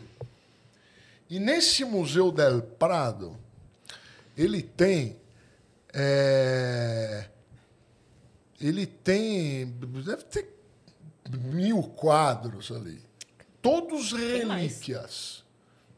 E 1.30 1.38
nesse 1.38 1.84
Museu 1.84 2.32
del 2.32 2.62
Prado, 2.62 3.38
ele 4.38 4.62
tem. 4.62 5.18
é, 5.94 7.26
ele 8.58 8.86
tem. 8.86 9.66
Deve 10.06 10.24
ter 10.24 10.48
mil 11.30 11.84
quadros 11.84 12.72
ali. 12.72 13.02
Todos 13.62 14.14
relíquias. 14.14 15.41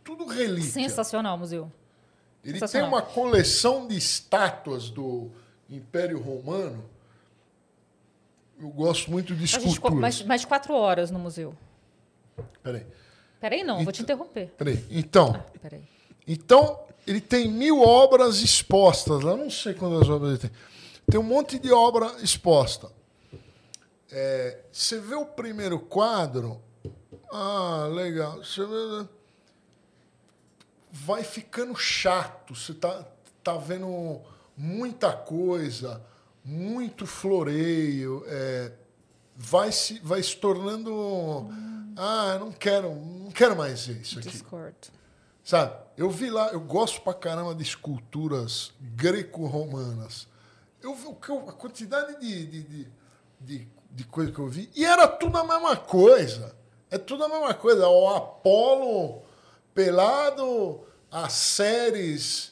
Tudo 0.03 0.25
relíquia. 0.25 0.71
Sensacional 0.71 1.35
o 1.35 1.39
museu. 1.39 1.71
Ele 2.43 2.53
tem 2.53 2.59
Sensacional. 2.59 2.89
uma 2.89 3.01
coleção 3.01 3.87
de 3.87 3.95
estátuas 3.97 4.89
do 4.89 5.31
Império 5.69 6.19
Romano. 6.19 6.83
Eu 8.59 8.69
gosto 8.69 9.09
muito 9.09 9.33
de 9.35 9.43
A 9.43 9.59
gente 9.59 9.73
ficou 9.75 9.91
mais, 9.91 10.21
mais 10.23 10.41
de 10.41 10.47
quatro 10.47 10.73
horas 10.73 11.09
no 11.11 11.19
museu. 11.19 11.55
Peraí, 12.61 12.85
Peraí, 13.39 13.63
não, 13.63 13.83
vou 13.83 13.91
te 13.91 14.01
interromper. 14.01 14.47
peraí. 14.57 14.85
Então, 14.89 15.43
Peraí. 15.61 15.83
então, 16.27 16.79
ele 17.05 17.19
tem 17.19 17.49
mil 17.49 17.81
obras 17.81 18.39
expostas 18.41 19.21
lá. 19.21 19.35
Não 19.35 19.49
sei 19.49 19.73
quantas 19.73 20.09
obras 20.09 20.29
ele 20.31 20.39
tem. 20.39 20.51
Tem 21.09 21.19
um 21.19 21.23
monte 21.23 21.59
de 21.59 21.71
obra 21.71 22.07
exposta. 22.21 22.89
É, 24.11 24.59
você 24.71 24.99
vê 24.99 25.15
o 25.15 25.25
primeiro 25.25 25.79
quadro. 25.79 26.61
Ah, 27.31 27.87
legal. 27.91 28.37
Você 28.37 28.65
vê, 28.65 29.07
vai 30.93 31.23
ficando 31.23 31.75
chato. 31.75 32.55
Você 32.55 32.75
tá, 32.75 33.03
tá 33.43 33.57
vendo 33.57 34.21
muita 34.55 35.11
coisa, 35.11 35.99
muito 36.45 37.07
floreio. 37.07 38.23
é, 38.27 38.71
vai, 39.35 39.71
se, 39.71 39.99
vai 39.99 40.21
se 40.21 40.37
tornando. 40.37 41.49
Ah, 41.97 42.33
eu 42.35 42.39
não 42.39 42.51
quero, 42.51 42.93
não 42.93 43.31
quero 43.31 43.55
mais 43.55 43.87
ver 43.87 44.01
isso 44.01 44.19
aqui. 44.19 44.29
Discord. 44.29 44.75
Sabe? 45.43 45.75
Eu 45.97 46.09
vi 46.09 46.29
lá, 46.29 46.49
eu 46.49 46.61
gosto 46.61 47.01
pra 47.01 47.13
caramba 47.13 47.53
de 47.53 47.63
esculturas 47.63 48.71
greco-romanas. 48.79 50.27
Eu 50.81 50.95
vi 50.95 51.07
a 51.07 51.51
quantidade 51.51 52.19
de, 52.19 52.45
de, 52.45 52.63
de, 52.63 52.87
de, 53.39 53.67
de 53.91 54.03
coisa 54.05 54.31
que 54.31 54.39
eu 54.39 54.47
vi. 54.47 54.69
E 54.75 54.85
era 54.85 55.07
tudo 55.07 55.37
a 55.37 55.43
mesma 55.43 55.75
coisa. 55.75 56.55
É 56.89 56.97
tudo 56.97 57.23
a 57.23 57.29
mesma 57.29 57.53
coisa. 57.53 57.87
O 57.87 58.07
Apolo 58.09 59.22
pelado, 59.73 60.81
as 61.11 61.33
séries 61.33 62.51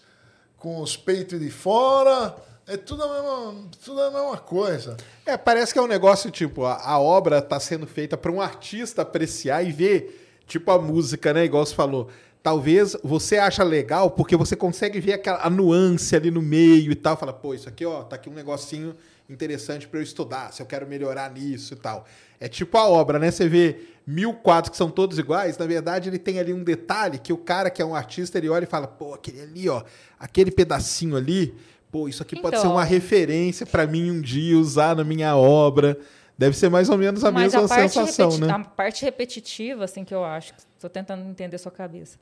com 0.58 0.82
os 0.82 0.96
peitos 0.96 1.40
de 1.40 1.50
fora. 1.50 2.36
É 2.68 2.78
tudo 2.78 3.04
a 3.04 3.14
mesma, 3.14 3.70
tudo 3.84 4.02
a 4.02 4.12
mesma 4.12 4.38
coisa. 4.38 4.96
É, 5.26 5.36
parece 5.36 5.74
que 5.74 5.80
é 5.80 5.82
um 5.82 5.88
negócio 5.88 6.30
tipo, 6.30 6.66
a, 6.66 6.76
a 6.76 7.00
obra 7.00 7.40
está 7.40 7.60
sendo 7.60 7.88
feita 7.88 8.16
para 8.16 8.32
um 8.32 8.40
artista 8.40 9.02
apreciar 9.02 9.64
e 9.66 9.72
ver, 9.72 10.42
tipo 10.48 10.72
a 10.72 10.80
música, 10.80 11.34
né? 11.34 11.46
Igual 11.46 11.66
você 11.66 11.76
falou. 11.76 12.10
Talvez 12.44 12.96
você 13.04 13.38
acha 13.38 13.64
legal 13.64 14.12
porque 14.12 14.36
você 14.36 14.56
consegue 14.56 15.00
ver 15.00 15.14
aquela, 15.14 15.44
a 15.44 15.50
nuance 15.50 16.16
ali 16.16 16.32
no 16.32 16.42
meio 16.42 16.92
e 16.92 16.96
tal. 16.96 17.18
Fala, 17.18 17.34
pô, 17.34 17.54
isso 17.54 17.68
aqui, 17.68 17.86
ó, 17.86 18.04
tá 18.04 18.16
aqui 18.16 18.30
um 18.30 18.34
negocinho 18.34 18.96
interessante 19.30 19.88
para 19.88 20.00
eu 20.00 20.04
estudar, 20.04 20.52
se 20.52 20.62
eu 20.62 20.66
quero 20.66 20.88
melhorar 20.88 21.32
nisso 21.32 21.74
e 21.74 21.78
tal. 21.78 22.06
É 22.40 22.48
tipo 22.48 22.78
a 22.78 22.88
obra, 22.88 23.20
né? 23.20 23.32
Você 23.32 23.48
vê 23.48 23.80
mil 24.06 24.34
quadros 24.34 24.72
que 24.72 24.78
são 24.78 24.90
todos 24.90 25.18
iguais, 25.20 25.58
na 25.58 25.66
verdade 25.66 26.10
ele 26.10 26.20
tem 26.20 26.40
ali 26.40 26.54
um 26.54 26.64
detalhe 26.64 27.20
que 27.20 27.32
o 27.32 27.38
cara 27.38 27.70
que 27.70 27.82
é 27.82 27.86
um 27.86 27.96
artista, 27.96 28.38
ele 28.38 28.50
olha 28.50 28.64
e 28.64 28.68
fala, 28.68 28.88
pô, 28.88 29.14
aquele 29.14 29.42
ali, 29.42 29.70
ó, 29.70 29.84
aquele 30.20 30.52
pedacinho 30.52 31.16
ali, 31.16 31.54
pô, 31.92 32.08
isso 32.08 32.22
aqui 32.24 32.40
pode 32.40 32.58
ser 32.58 32.62
Então. 32.62 32.74
uma 32.74 32.84
referência 32.84 33.66
para 33.66 33.86
mim 33.86 34.10
um 34.12 34.22
dia 34.22 34.58
usar 34.58 34.96
na 34.96 35.04
minha 35.04 35.36
obra. 35.36 35.98
Deve 36.38 36.58
ser 36.58 36.70
mais 36.70 36.90
ou 36.90 36.98
menos 36.98 37.24
a 37.24 37.32
mesma 37.32 37.66
a 37.66 37.68
sensação, 37.68 38.36
né? 38.40 38.52
a 38.52 38.60
parte 38.60 39.06
repetitiva, 39.06 39.84
assim, 39.84 40.04
que 40.04 40.14
eu 40.14 40.24
acho, 40.26 40.54
estou 40.76 40.90
tentando 40.90 41.30
entender 41.30 41.58
sua 41.60 41.72
cabeça. 41.72 42.18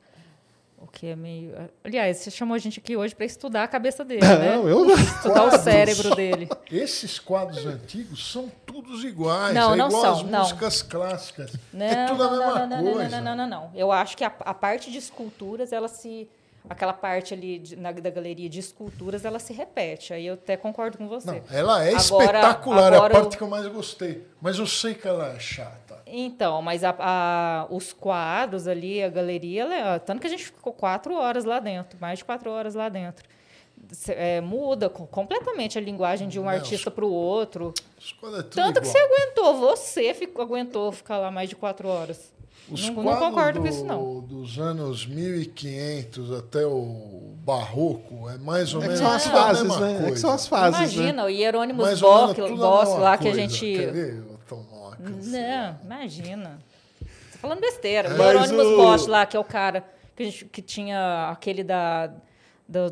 O 0.82 0.86
que 0.86 1.08
é 1.08 1.14
meio. 1.16 1.52
Aliás, 1.84 2.16
você 2.16 2.30
chamou 2.30 2.54
a 2.54 2.58
gente 2.58 2.80
aqui 2.80 2.96
hoje 2.96 3.14
para 3.14 3.26
estudar 3.26 3.64
a 3.64 3.68
cabeça 3.68 4.02
dele, 4.04 4.22
né? 4.22 4.56
Não, 4.56 4.66
eu 4.68 4.84
não. 4.84 4.94
Estudar 4.94 5.42
o 5.44 5.50
Quadros. 5.50 5.60
cérebro 5.60 6.14
dele. 6.16 6.48
Esses 6.72 7.18
quadros 7.18 7.66
antigos 7.66 8.32
são 8.32 8.50
todos 8.64 9.04
iguais. 9.04 9.54
Não, 9.54 9.74
é 9.74 9.76
não 9.76 9.88
igual 9.88 10.02
são, 10.02 10.12
as 10.14 10.22
não. 10.24 10.38
músicas 10.40 10.82
clássicas. 10.82 11.52
Não, 11.72 11.84
é 11.86 12.06
tudo 12.06 12.22
a 12.22 12.30
não, 12.30 12.38
mesma 12.38 12.54
não, 12.54 12.66
não, 12.68 12.82
não, 12.84 12.92
coisa. 12.94 13.20
não, 13.20 13.36
não, 13.36 13.36
não, 13.36 13.60
não. 13.66 13.70
Eu 13.74 13.92
acho 13.92 14.16
que 14.16 14.24
a, 14.24 14.32
a 14.40 14.54
parte 14.54 14.90
de 14.90 14.98
esculturas, 14.98 15.72
ela 15.72 15.86
se. 15.88 16.28
Aquela 16.68 16.92
parte 16.92 17.32
ali 17.32 17.58
de- 17.58 17.74
na, 17.74 17.90
da 17.90 18.10
galeria 18.10 18.48
de 18.48 18.60
esculturas, 18.60 19.24
ela 19.24 19.38
se 19.38 19.50
repete. 19.52 20.12
Aí 20.12 20.26
eu 20.26 20.34
até 20.34 20.58
concordo 20.58 20.98
com 20.98 21.08
você. 21.08 21.26
Não, 21.26 21.40
ela 21.50 21.82
é 21.84 21.88
Agora- 21.94 22.00
espetacular, 22.00 22.92
é 22.92 22.96
agora 22.96 23.14
a 23.14 23.16
eu- 23.18 23.22
parte 23.22 23.36
que 23.38 23.42
eu 23.42 23.48
mais 23.48 23.66
gostei. 23.68 24.26
Mas 24.42 24.58
eu 24.58 24.66
sei 24.66 24.92
que 24.94 25.08
ela 25.08 25.34
é 25.34 25.38
chata. 25.38 25.89
Então, 26.12 26.60
mas 26.62 26.82
a- 26.84 26.94
a- 26.98 27.66
os 27.70 27.92
quadros 27.92 28.66
ali, 28.66 29.02
a 29.02 29.08
galeria, 29.08 29.62
ela- 29.64 29.98
tanto 29.98 30.20
que 30.20 30.26
a 30.26 30.30
gente 30.30 30.44
ficou 30.46 30.72
quatro 30.72 31.14
horas 31.14 31.44
lá 31.44 31.58
dentro, 31.60 31.98
mais 32.00 32.18
de 32.18 32.24
quatro 32.24 32.50
horas 32.50 32.74
lá 32.74 32.88
dentro. 32.88 33.24
É, 34.08 34.40
muda 34.40 34.88
co- 34.90 35.06
completamente 35.06 35.78
a 35.78 35.80
linguagem 35.80 36.28
de 36.28 36.38
um 36.38 36.42
Não, 36.44 36.50
artista 36.50 36.90
para 36.90 37.04
o 37.04 37.10
outro. 37.12 37.72
É 37.98 38.26
tudo 38.42 38.42
Tanto 38.50 38.80
que 38.80 38.86
igual. 38.88 38.92
você 38.92 38.98
aguentou, 38.98 39.56
você 39.56 40.14
ficou, 40.14 40.42
aguentou 40.44 40.92
ficar 40.92 41.18
lá 41.18 41.30
mais 41.30 41.48
de 41.48 41.56
quatro 41.56 41.88
horas. 41.88 42.30
Os 42.70 42.88
não, 42.88 43.02
não 43.02 43.16
concordo 43.16 43.58
do- 43.58 43.62
com 43.62 43.68
isso, 43.68 43.84
não. 43.84 44.20
dos 44.20 44.58
anos 44.58 45.04
1500 45.06 46.30
até 46.32 46.64
o 46.64 47.32
barroco 47.44 48.28
é 48.28 48.38
mais 48.38 48.74
ou 48.74 48.80
É 48.82 48.84
menos 48.84 49.00
são 49.00 49.10
as 49.10 49.26
fases, 49.26 49.76
né? 49.80 50.04
É 50.06 50.10
que 50.12 50.18
são 50.18 50.30
as 50.30 50.46
fases, 50.46 50.78
né? 50.78 50.84
Imagina, 50.86 51.24
o 51.24 51.28
Hieronymus 51.28 51.84
Mais 51.84 52.02
ou 52.02 52.26
menos 52.34 52.58
Bosch, 52.60 52.98
lá 52.98 53.18
que 53.18 53.28
a 53.28 53.34
gente. 53.34 53.76
Não, 55.00 55.78
imagina. 55.84 56.58
Você 57.00 57.32
tá 57.32 57.38
falando 57.38 57.60
besteira. 57.60 58.14
O 58.14 58.18
Mas 58.18 58.50
o- 58.52 58.76
Bosch 58.76 59.06
lá, 59.06 59.24
que 59.26 59.36
é 59.36 59.40
o 59.40 59.44
cara 59.44 59.84
que, 60.16 60.24
gente- 60.24 60.44
que 60.46 60.60
tinha 60.62 61.28
aquele 61.30 61.64
da, 61.64 62.10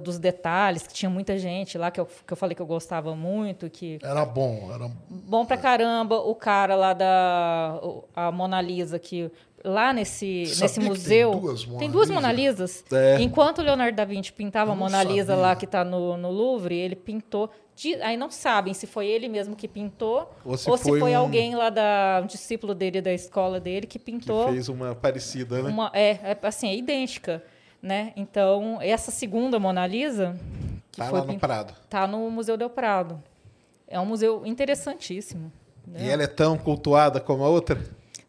dos 0.01 0.19
detalhes, 0.19 0.87
que 0.87 0.93
tinha 0.95 1.09
muita 1.11 1.39
gente 1.39 1.79
lá, 1.79 1.91
que 1.91 2.01
eu, 2.01 2.07
que 2.07 2.33
eu 2.33 2.37
falei 2.37 2.55
que 2.55 2.63
eu 2.63 2.67
gostava 2.67 3.15
muito, 3.15 3.71
que 3.71 3.99
Era 4.03 4.25
bom, 4.25 4.71
era 4.75 4.91
bom 5.09 5.45
pra 5.47 5.57
caramba. 5.57 6.17
O 6.19 6.35
cara 6.35 6.75
lá 6.75 6.93
da 6.95 7.79
a 8.17 8.33
Mona 8.33 8.61
Lisa, 8.61 8.99
que 8.99 9.31
lá 9.65 9.93
nesse, 9.93 10.47
Sabia 10.47 10.63
nesse 10.63 10.75
que 10.75 10.81
tem 10.81 10.89
museu. 10.89 11.31
duas 11.33 11.65
Mona 11.67 11.79
tem 11.79 11.91
duas? 11.91 12.11
Mona 12.11 12.33
Lisas. 12.33 12.85
É. 12.93 13.21
Enquanto 13.21 13.59
o 13.59 13.63
Leonardo 13.63 13.95
da 13.97 14.05
Vinci 14.05 14.33
pintava 14.33 14.73
a 14.73 14.75
Mona 14.75 15.03
Lisa 15.05 15.29
sabia. 15.33 15.43
lá, 15.43 15.55
que 15.57 15.65
está 15.65 15.85
no, 15.85 16.17
no 16.17 16.31
Louvre, 16.31 16.75
ele 16.77 16.97
pintou. 16.97 17.51
Aí 18.03 18.17
não 18.17 18.31
sabem 18.31 18.75
se 18.75 18.87
foi 18.87 19.07
ele 19.07 19.29
mesmo 19.29 19.55
que 19.57 19.67
pintou 19.69 20.31
Ou 20.45 20.53
ou 20.53 20.57
se 20.59 20.65
se, 20.65 20.89
foi 20.89 20.99
foi, 21.01 21.13
um- 21.13 21.19
alguém 21.19 21.55
lá 21.55 21.71
da 21.71 22.21
um 22.23 22.27
discípulo 22.27 22.75
dele 22.75 23.01
da 23.01 23.13
escola 23.13 23.59
dele 23.61 23.87
que 23.87 23.99
Que 23.99 24.05
pintou 24.05 24.51
fez 24.53 24.69
uma 24.69 24.95
parecida, 24.95 25.63
né? 25.63 25.69
uma 25.71 25.91
é, 25.95 26.11
é 26.23 26.39
assim 26.43 26.69
é 26.69 26.77
idêntica 26.77 27.43
né 27.83 28.13
então 28.17 28.79
essa 28.81 29.11
segunda 29.11 29.59
Mona 29.59 29.87
Lisa 29.87 30.37
que 30.91 30.99
Tá 30.99 31.07
foi 31.11 31.21
lá 31.21 31.25
no 31.27 31.39
Prado. 31.39 31.75
tá 31.89 32.07
no 32.07 32.31
Museu 32.31 32.57
del 32.57 32.71
Prado 32.71 33.23
é 33.87 33.99
um 34.01 34.05
museu 34.07 34.45
interessantíssimo 34.45 35.51
né? 35.87 36.05
E 36.07 36.09
ela 36.11 36.23
é 36.23 36.27
tão 36.27 36.59
cultuada 36.59 37.19
como 37.21 37.43
a 37.45 37.49
outra? 37.49 37.81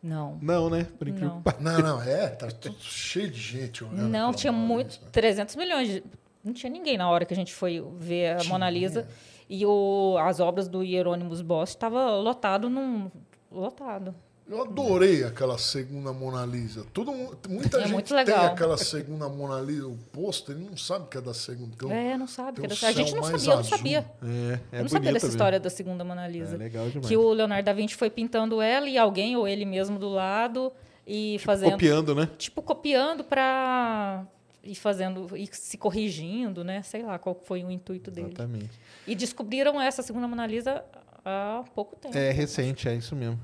não 0.02 0.38
Não, 0.42 0.70
né? 0.70 0.88
Por 0.98 1.10
incrível 1.10 1.36
Não. 1.36 1.42
que. 1.42 1.62
Não, 1.62 1.80
não, 1.80 2.02
é, 2.02 2.28
tá 2.30 2.48
tudo 2.48 2.78
cheio 2.80 3.30
de 3.30 3.38
gente 3.38 3.84
olhando. 3.84 4.08
Não, 4.08 4.32
tinha 4.34 4.54
muito. 4.54 4.92
Lisa. 4.92 5.02
300 5.12 5.56
milhões. 5.58 5.90
de- 5.90 6.04
não 6.42 6.54
tinha 6.54 6.72
ninguém 6.72 6.98
na 6.98 7.10
hora 7.10 7.26
que 7.26 7.34
a 7.34 7.36
gente 7.36 7.54
foi 7.54 7.84
ver 7.98 8.40
a 8.40 8.44
Mona 8.46 8.70
Lisa. 8.70 9.06
E 9.50 9.66
o, 9.66 10.16
as 10.20 10.40
obras 10.40 10.68
do 10.68 10.84
Hieronymus 10.84 11.42
Bosch 11.42 11.70
estava 11.72 12.12
lotado 12.18 12.70
num. 12.70 13.10
Lotado. 13.52 14.14
Eu 14.48 14.64
adorei 14.64 15.24
aquela 15.24 15.60
segunda 15.60 16.12
Mona 16.12 16.44
Lisa. 16.44 16.84
Todo, 16.92 17.12
mundo- 17.12 17.38
muita 17.48 17.78
É 17.78 17.82
gente 17.82 17.94
muito 17.94 18.16
tem 18.26 18.34
aquela 18.34 18.78
segunda 18.78 19.30
Mona 19.30 19.62
Lisa, 19.62 19.88
o 19.88 19.96
pôster, 20.12 20.56
ele 20.56 20.66
não 20.68 20.76
sabe 20.78 21.08
que 21.08 21.18
é 21.20 21.22
da 21.22 21.36
segunda. 21.36 21.72
Então, 21.76 21.92
é, 21.92 22.18
não 22.18 22.26
sabe. 22.28 22.54
que 22.60 22.62
um 22.62 22.66
era- 22.66 22.88
a 22.88 22.92
gente 22.92 23.14
não 23.16 23.24
sabia, 23.24 23.52
eu 23.52 23.58
não 23.58 23.64
sabia. 23.64 24.00
É, 24.24 24.60
é 24.72 24.80
eu 24.80 24.82
não 24.82 24.90
sabia 24.90 25.14
dessa 25.14 25.28
mesmo. 25.28 25.38
história 25.38 25.60
da 25.60 25.70
segunda 25.70 26.04
Mona 26.04 26.28
Lisa. 26.28 26.56
É 26.56 26.58
legal 26.58 26.88
demais. 26.90 27.08
que 27.08 27.16
o 27.16 27.32
Leonardo 27.32 27.64
da 27.66 27.74
Vinci 27.74 27.96
foi 27.96 28.10
pintando 28.10 28.60
ela 28.60 28.88
e 28.90 28.98
alguém, 28.98 29.36
ou 29.36 29.48
ele 29.48 29.66
mesmo 29.66 30.00
do 30.00 30.10
lado, 30.10 30.72
e 31.06 31.38
fazendo. 31.40 31.72
Copiando, 31.74 32.16
né? 32.16 32.28
Tipo, 32.38 32.64
copiando 32.64 33.24
para. 33.24 34.26
E 34.70 34.76
fazendo. 34.76 35.36
E 35.36 35.50
se 35.52 35.78
corrigindo, 35.78 36.64
né? 36.64 36.84
Sei 36.84 37.02
lá 37.02 37.18
qual 37.18 37.36
foi 37.44 37.64
o 37.64 37.72
intuito 37.72 38.12
dele. 38.12 38.28
Exatamente. 38.28 38.80
E 39.08 39.16
descobriram 39.16 39.82
essa 39.82 40.04
segunda 40.04 40.28
Mona 40.28 40.46
Lisa 40.46 40.84
há 41.26 41.64
pouco 41.74 41.96
tempo. 41.96 42.16
É 42.16 42.32
recente, 42.32 42.88
é 42.88 42.94
isso 42.94 43.16
mesmo. 43.16 43.40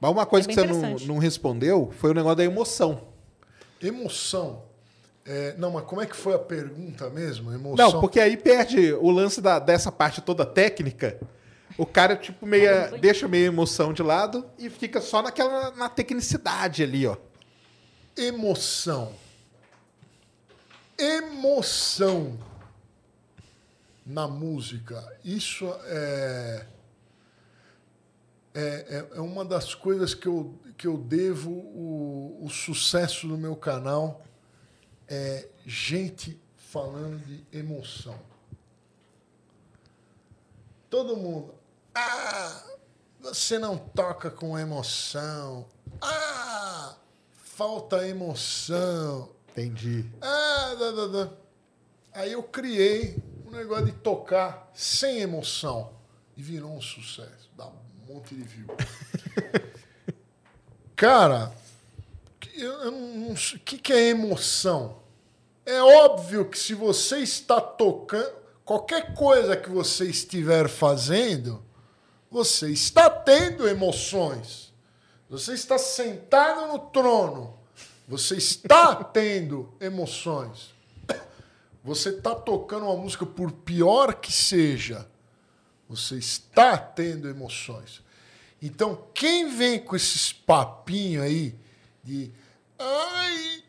Mas 0.00 0.10
uma 0.10 0.24
coisa 0.24 0.50
É 0.50 0.54
que 0.54 0.60
você 0.60 0.66
não, 0.66 0.96
não 1.14 1.18
respondeu 1.18 1.92
foi 1.98 2.10
o 2.10 2.14
negócio 2.14 2.36
da 2.36 2.44
emoção. 2.44 3.02
Emoção. 3.80 4.62
É, 5.24 5.54
não, 5.56 5.70
mas 5.70 5.84
como 5.84 6.00
é 6.00 6.06
que 6.06 6.16
foi 6.16 6.34
a 6.34 6.38
pergunta 6.38 7.08
mesmo? 7.10 7.52
Emoção. 7.52 7.92
Não, 7.92 8.00
porque 8.00 8.18
aí 8.18 8.36
perde 8.36 8.92
o 8.94 9.10
lance 9.10 9.40
da, 9.40 9.58
dessa 9.58 9.92
parte 9.92 10.20
toda 10.20 10.44
técnica. 10.44 11.20
O 11.78 11.86
cara, 11.86 12.16
tipo, 12.16 12.44
meia, 12.44 12.88
deixa 13.00 13.28
meio 13.28 13.46
emoção 13.46 13.92
de 13.92 14.02
lado 14.02 14.44
e 14.58 14.68
fica 14.68 15.00
só 15.00 15.22
naquela 15.22 15.70
na 15.72 15.88
tecnicidade 15.88 16.82
ali, 16.82 17.06
ó. 17.06 17.16
Emoção. 18.16 19.12
Emoção. 21.02 22.38
na 24.04 24.26
música. 24.26 25.16
Isso 25.24 25.64
é, 25.84 26.66
é, 28.52 28.60
é- 29.14 29.16
é 29.16 29.20
uma 29.20 29.44
das 29.44 29.74
coisas 29.76 30.12
que 30.12 30.26
eu, 30.26 30.58
que 30.76 30.86
eu 30.88 30.98
devo 30.98 31.50
o, 31.52 32.40
o 32.44 32.50
sucesso 32.50 33.28
do 33.28 33.38
meu 33.38 33.54
canal. 33.54 34.22
É 35.08 35.48
gente 35.64 36.40
falando 36.56 37.18
de 37.24 37.44
emoção. 37.52 38.18
Todo 40.90 41.16
mundo. 41.16 41.54
Ah, 41.94 42.60
você 43.20 43.56
não 43.58 43.78
toca 43.78 44.30
com 44.32 44.58
emoção. 44.58 45.64
Ah, 46.00 46.96
falta 47.36 48.06
emoção. 48.08 49.30
Entendi. 49.52 50.04
Ah, 50.20 50.74
dá, 50.78 50.90
dá, 50.90 51.06
dá. 51.06 51.30
Aí 52.14 52.32
eu 52.32 52.42
criei 52.42 53.16
um 53.46 53.50
negócio 53.50 53.86
de 53.86 53.92
tocar 53.92 54.70
sem 54.74 55.20
emoção. 55.20 55.90
E 56.36 56.42
virou 56.42 56.72
um 56.72 56.80
sucesso. 56.80 57.50
Dá 57.56 57.66
um 57.66 58.14
monte 58.14 58.34
de 58.34 58.42
view. 58.42 58.66
Cara, 60.96 61.52
eu, 62.54 62.72
eu 62.84 62.90
não 62.90 63.36
sei- 63.36 63.58
o 63.58 63.60
que, 63.60 63.76
que 63.78 63.92
é 63.92 64.08
emoção? 64.08 65.00
É 65.66 65.80
óbvio 65.82 66.48
que 66.48 66.58
se 66.58 66.74
você 66.74 67.18
está 67.18 67.60
tocando, 67.60 68.32
qualquer 68.64 69.14
coisa 69.14 69.56
que 69.56 69.68
você 69.68 70.06
estiver 70.06 70.68
fazendo, 70.68 71.62
você 72.30 72.70
está 72.70 73.10
tendo 73.10 73.68
emoções. 73.68 74.72
Você 75.28 75.54
está 75.54 75.76
sentado 75.78 76.68
no 76.72 76.78
trono. 76.78 77.58
Você 78.12 78.36
está 78.36 78.94
tendo 78.94 79.72
emoções. 79.80 80.74
Você 81.82 82.10
está 82.10 82.34
tocando 82.34 82.84
uma 82.84 82.94
música, 82.94 83.24
por 83.24 83.50
pior 83.50 84.16
que 84.16 84.30
seja, 84.30 85.08
você 85.88 86.16
está 86.16 86.76
tendo 86.76 87.26
emoções. 87.26 88.02
Então, 88.60 89.06
quem 89.14 89.56
vem 89.56 89.78
com 89.80 89.96
esses 89.96 90.30
papinhos 90.30 91.24
aí 91.24 91.54
de. 92.04 92.30
Ai, 92.78 93.64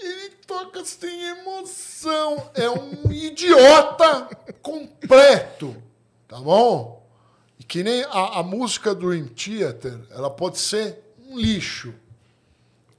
ele 0.00 0.30
toca 0.48 0.84
sem 0.84 1.28
emoção. 1.28 2.50
É 2.54 2.68
um 2.68 3.12
idiota 3.12 4.36
completo. 4.60 5.80
Tá 6.26 6.40
bom? 6.40 7.08
E 7.56 7.62
que 7.62 7.84
nem 7.84 8.02
a, 8.02 8.40
a 8.40 8.42
música 8.42 8.92
do 8.96 9.10
Dream 9.10 9.28
Theater, 9.28 9.96
ela 10.10 10.28
pode 10.28 10.58
ser 10.58 11.04
um 11.20 11.38
lixo. 11.38 11.94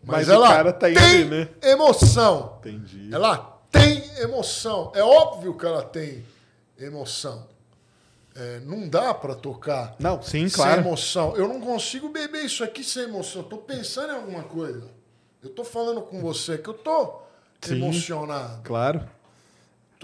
Mas, 0.04 0.28
Mas 0.28 0.30
ela 0.30 0.48
cara 0.48 0.74
tá 0.74 0.88
tem 0.88 1.26
né? 1.26 1.48
emoção. 1.62 2.58
Entendi. 2.60 3.10
Ela 3.14 3.38
tem 3.72 4.04
emoção. 4.20 4.92
É 4.96 5.04
óbvio 5.04 5.56
que 5.56 5.66
ela 5.66 5.84
tem 5.84 6.26
emoção. 6.80 7.48
É, 8.36 8.62
não 8.62 8.88
dá 8.88 9.14
para 9.14 9.36
tocar 9.36 9.96
Não, 10.00 10.22
sim, 10.22 10.48
sem 10.48 10.52
claro. 10.52 10.82
emoção. 10.82 11.36
Eu 11.36 11.48
não 11.48 11.60
consigo 11.60 12.10
beber 12.10 12.46
isso 12.46 12.64
aqui 12.64 12.84
sem 12.84 13.04
emoção. 13.04 13.42
Eu 13.42 13.48
tô 13.48 13.58
pensando 13.58 14.12
em 14.14 14.16
alguma 14.16 14.44
coisa. 14.44 14.88
Eu 15.44 15.50
tô 15.50 15.64
falando 15.64 16.02
com 16.02 16.22
você 16.22 16.58
que 16.58 16.70
eu 16.70 16.74
tô 16.74 17.22
Sim. 17.62 17.76
emocionado. 17.76 18.62
Claro. 18.64 19.08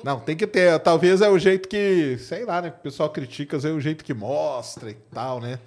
Não, 0.04 0.20
tem 0.20 0.36
que 0.36 0.46
ter. 0.46 0.78
Talvez 0.80 1.22
é 1.22 1.30
o 1.30 1.40
jeito 1.40 1.68
que, 1.68 2.18
sei 2.20 2.46
lá, 2.46 2.62
né? 2.62 2.70
O 2.70 2.82
pessoal 2.84 3.10
critica, 3.10 3.58
é 3.58 3.72
o 3.72 3.80
jeito 3.80 4.04
que 4.04 4.14
mostra 4.14 4.92
e 4.92 4.96
tal, 5.14 5.40
né? 5.40 5.60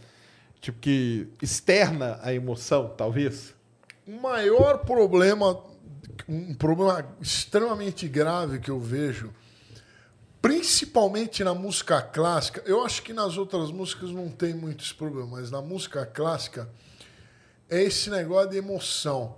Tipo 0.60 0.78
que 0.78 1.28
externa 1.42 2.18
a 2.22 2.32
emoção, 2.32 2.92
talvez. 2.96 3.54
O 4.10 4.20
maior 4.20 4.78
problema, 4.78 5.62
um 6.28 6.52
problema 6.52 7.08
extremamente 7.20 8.08
grave 8.08 8.58
que 8.58 8.68
eu 8.68 8.80
vejo, 8.80 9.32
principalmente 10.42 11.44
na 11.44 11.54
música 11.54 12.02
clássica, 12.02 12.60
eu 12.66 12.84
acho 12.84 13.02
que 13.02 13.12
nas 13.12 13.36
outras 13.36 13.70
músicas 13.70 14.10
não 14.10 14.28
tem 14.28 14.52
muitos 14.52 14.92
problemas, 14.92 15.30
mas 15.30 15.50
na 15.52 15.62
música 15.62 16.04
clássica 16.04 16.68
é 17.68 17.84
esse 17.84 18.10
negócio 18.10 18.50
de 18.50 18.56
emoção. 18.56 19.36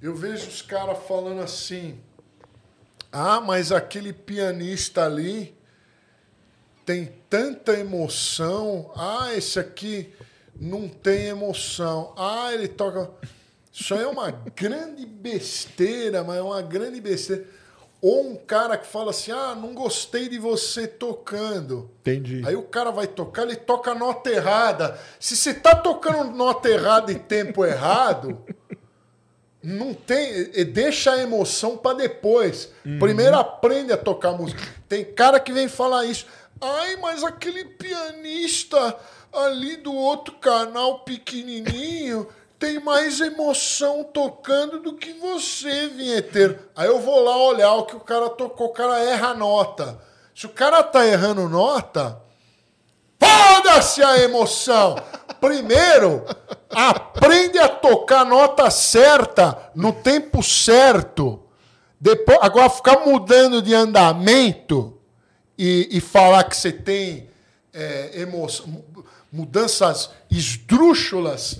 Eu 0.00 0.14
vejo 0.14 0.46
os 0.46 0.62
caras 0.62 0.98
falando 1.08 1.42
assim: 1.42 1.98
ah, 3.10 3.40
mas 3.40 3.72
aquele 3.72 4.12
pianista 4.12 5.04
ali 5.04 5.52
tem 6.86 7.12
tanta 7.28 7.72
emoção. 7.76 8.92
Ah, 8.94 9.34
esse 9.34 9.58
aqui 9.58 10.14
não 10.54 10.88
tem 10.88 11.24
emoção. 11.24 12.14
Ah, 12.16 12.54
ele 12.54 12.68
toca. 12.68 13.10
Isso 13.72 13.94
aí 13.94 14.02
é 14.02 14.06
uma 14.06 14.30
grande 14.30 15.06
besteira, 15.06 16.22
mas 16.22 16.36
é 16.36 16.42
uma 16.42 16.60
grande 16.60 17.00
besteira. 17.00 17.46
Ou 18.02 18.32
um 18.32 18.36
cara 18.36 18.76
que 18.76 18.86
fala 18.86 19.10
assim: 19.10 19.30
ah, 19.30 19.54
não 19.54 19.72
gostei 19.74 20.28
de 20.28 20.38
você 20.38 20.86
tocando. 20.86 21.90
Entendi. 22.00 22.42
Aí 22.44 22.54
o 22.54 22.64
cara 22.64 22.90
vai 22.90 23.06
tocar, 23.06 23.44
ele 23.44 23.56
toca 23.56 23.94
nota 23.94 24.28
errada. 24.28 24.98
Se 25.18 25.36
você 25.36 25.54
tá 25.54 25.74
tocando 25.74 26.32
nota 26.36 26.68
errada 26.68 27.12
e 27.12 27.18
tempo 27.18 27.64
errado, 27.64 28.44
não 29.62 29.94
tem. 29.94 30.50
e 30.52 30.64
Deixa 30.64 31.12
a 31.12 31.22
emoção 31.22 31.78
para 31.78 31.96
depois. 31.96 32.70
Primeiro 32.98 33.36
aprende 33.36 33.92
a 33.92 33.96
tocar 33.96 34.32
música. 34.32 34.60
Tem 34.88 35.04
cara 35.04 35.38
que 35.40 35.52
vem 35.52 35.68
falar 35.68 36.04
isso. 36.04 36.26
Ai, 36.60 36.96
mas 36.96 37.24
aquele 37.24 37.64
pianista 37.64 38.96
ali 39.32 39.76
do 39.76 39.94
outro 39.94 40.34
canal 40.34 41.00
pequenininho 41.00 42.26
tem 42.62 42.78
mais 42.78 43.20
emoção 43.20 44.04
tocando 44.04 44.78
do 44.78 44.94
que 44.94 45.12
você, 45.14 45.88
vinheteiro. 45.88 46.60
Aí 46.76 46.86
eu 46.86 47.00
vou 47.00 47.18
lá 47.20 47.36
olhar 47.36 47.74
o 47.74 47.84
que 47.86 47.96
o 47.96 48.00
cara 48.00 48.30
tocou, 48.30 48.68
o 48.68 48.72
cara 48.72 49.00
erra 49.00 49.30
a 49.30 49.34
nota. 49.34 49.98
Se 50.32 50.46
o 50.46 50.48
cara 50.48 50.80
tá 50.80 51.04
errando 51.04 51.48
nota, 51.48 52.20
Foda-se 53.18 54.02
a 54.02 54.18
emoção! 54.18 54.96
Primeiro, 55.40 56.24
aprende 56.70 57.58
a 57.58 57.68
tocar 57.68 58.24
nota 58.24 58.70
certa 58.70 59.70
no 59.74 59.92
tempo 59.92 60.40
certo. 60.42 61.42
Depois, 62.00 62.38
agora, 62.42 62.68
ficar 62.70 63.00
mudando 63.06 63.60
de 63.60 63.74
andamento 63.74 64.98
e, 65.58 65.88
e 65.90 66.00
falar 66.00 66.44
que 66.44 66.56
você 66.56 66.70
tem 66.72 67.28
é, 67.72 68.20
emo- 68.22 68.46
mu- 68.66 69.04
mudanças 69.32 70.10
esdrúxulas 70.30 71.58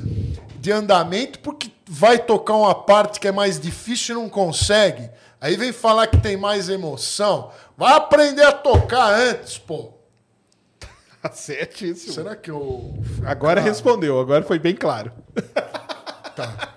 de 0.62 0.70
andamento, 0.70 1.40
porque 1.40 1.72
vai 1.88 2.20
tocar 2.20 2.54
uma 2.54 2.72
parte 2.72 3.18
que 3.18 3.26
é 3.26 3.32
mais 3.32 3.58
difícil 3.58 4.14
e 4.16 4.22
não 4.22 4.28
consegue. 4.28 5.10
Aí 5.40 5.56
vem 5.56 5.72
falar 5.72 6.06
que 6.06 6.16
tem 6.16 6.36
mais 6.36 6.68
emoção. 6.68 7.50
Vai 7.76 7.92
aprender 7.94 8.44
a 8.44 8.52
tocar 8.52 9.12
antes, 9.12 9.58
pô. 9.58 9.92
Certíssimo. 11.34 12.12
Será 12.12 12.36
que 12.36 12.48
eu. 12.48 12.94
Agora 13.26 13.60
Ah, 13.60 13.64
respondeu, 13.64 14.20
agora 14.20 14.44
foi 14.44 14.60
bem 14.60 14.74
claro. 14.74 15.10
Tá. 16.36 16.72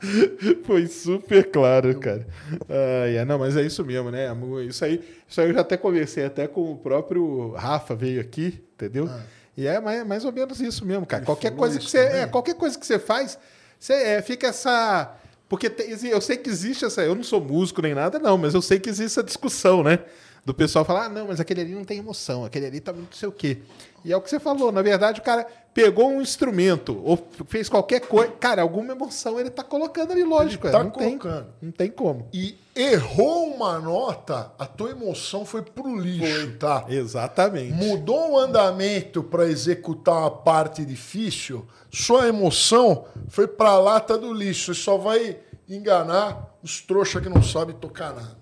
Foi 0.64 0.86
super 0.86 1.50
claro, 1.50 1.98
cara. 1.98 2.24
Ah, 2.68 3.08
é, 3.08 3.24
não, 3.24 3.40
mas 3.40 3.56
é 3.56 3.62
isso 3.62 3.84
mesmo, 3.84 4.08
né? 4.08 4.28
Isso 4.68 4.84
aí, 4.84 5.02
isso 5.28 5.40
aí 5.40 5.48
eu 5.48 5.54
já 5.54 5.62
até 5.62 5.76
conversei 5.76 6.24
até 6.24 6.46
com 6.46 6.70
o 6.70 6.76
próprio 6.76 7.52
Rafa 7.54 7.96
veio 7.96 8.20
aqui, 8.20 8.62
entendeu? 8.74 9.10
E 9.56 9.66
é 9.66 9.80
mais, 9.80 10.06
mais 10.06 10.24
ou 10.24 10.32
menos 10.32 10.60
isso 10.60 10.84
mesmo, 10.84 11.06
cara. 11.06 11.24
Qualquer 11.24 11.54
coisa 11.54 11.78
que 11.78 11.88
você, 11.88 12.04
também? 12.06 12.22
é, 12.22 12.26
qualquer 12.26 12.54
coisa 12.54 12.78
que 12.78 12.86
você 12.86 12.98
faz, 12.98 13.38
você 13.78 13.92
é, 13.92 14.22
fica 14.22 14.48
essa 14.48 15.14
porque 15.48 15.70
tem- 15.70 15.90
eu 16.08 16.20
sei 16.20 16.36
que 16.36 16.48
existe 16.50 16.84
essa, 16.84 17.02
eu 17.02 17.14
não 17.14 17.22
sou 17.22 17.40
músico 17.40 17.80
nem 17.82 17.94
nada 17.94 18.18
não, 18.18 18.36
mas 18.36 18.54
eu 18.54 18.62
sei 18.62 18.80
que 18.80 18.88
existe 18.88 19.12
essa 19.12 19.22
discussão, 19.22 19.82
né? 19.84 20.00
Do 20.44 20.52
pessoal 20.52 20.84
falar, 20.84 21.04
ah, 21.04 21.08
não, 21.08 21.28
mas 21.28 21.38
aquele 21.38 21.60
ali 21.60 21.74
não 21.74 21.84
tem 21.84 21.98
emoção, 21.98 22.44
aquele 22.44 22.66
ali 22.66 22.80
tá 22.80 22.92
não 22.92 23.06
sei 23.12 23.28
o 23.28 23.32
quê. 23.32 23.58
E 24.04 24.12
é 24.12 24.16
o 24.16 24.20
que 24.20 24.28
você 24.28 24.38
falou, 24.38 24.70
na 24.70 24.82
verdade 24.82 25.20
o 25.20 25.22
cara 25.22 25.46
pegou 25.72 26.08
um 26.08 26.22
instrumento 26.22 27.00
ou 27.04 27.18
fez 27.46 27.68
qualquer 27.68 28.00
coisa, 28.00 28.30
cara, 28.38 28.62
alguma 28.62 28.92
emoção 28.92 29.40
ele 29.40 29.50
tá 29.50 29.64
colocando 29.64 30.12
ali, 30.12 30.22
lógico, 30.22 30.66
Ele 30.66 30.74
é, 30.76 30.78
tá 30.78 30.84
não 30.84 30.90
tem, 30.90 31.18
colocando. 31.18 31.46
não 31.60 31.72
tem 31.72 31.90
como. 31.90 32.28
E 32.32 32.56
errou 32.76 33.52
uma 33.54 33.78
nota, 33.80 34.52
a 34.58 34.66
tua 34.66 34.90
emoção 34.90 35.44
foi 35.44 35.62
pro 35.62 35.98
lixo, 35.98 36.52
tá? 36.58 36.84
Exatamente. 36.88 37.72
Mudou 37.72 38.32
o 38.32 38.38
andamento 38.38 39.22
para 39.22 39.46
executar 39.46 40.14
uma 40.18 40.30
parte 40.30 40.84
difícil, 40.84 41.66
sua 41.90 42.28
emoção 42.28 43.06
foi 43.28 43.48
pra 43.48 43.78
lata 43.78 44.16
do 44.18 44.32
lixo. 44.32 44.74
Você 44.74 44.80
só 44.80 44.96
vai 44.96 45.38
enganar 45.68 46.54
os 46.62 46.80
trouxas 46.80 47.22
que 47.22 47.28
não 47.28 47.42
sabem 47.42 47.74
tocar 47.74 48.12
nada. 48.14 48.36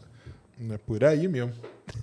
É 0.70 0.78
por 0.78 1.02
aí 1.02 1.26
mesmo. 1.28 1.52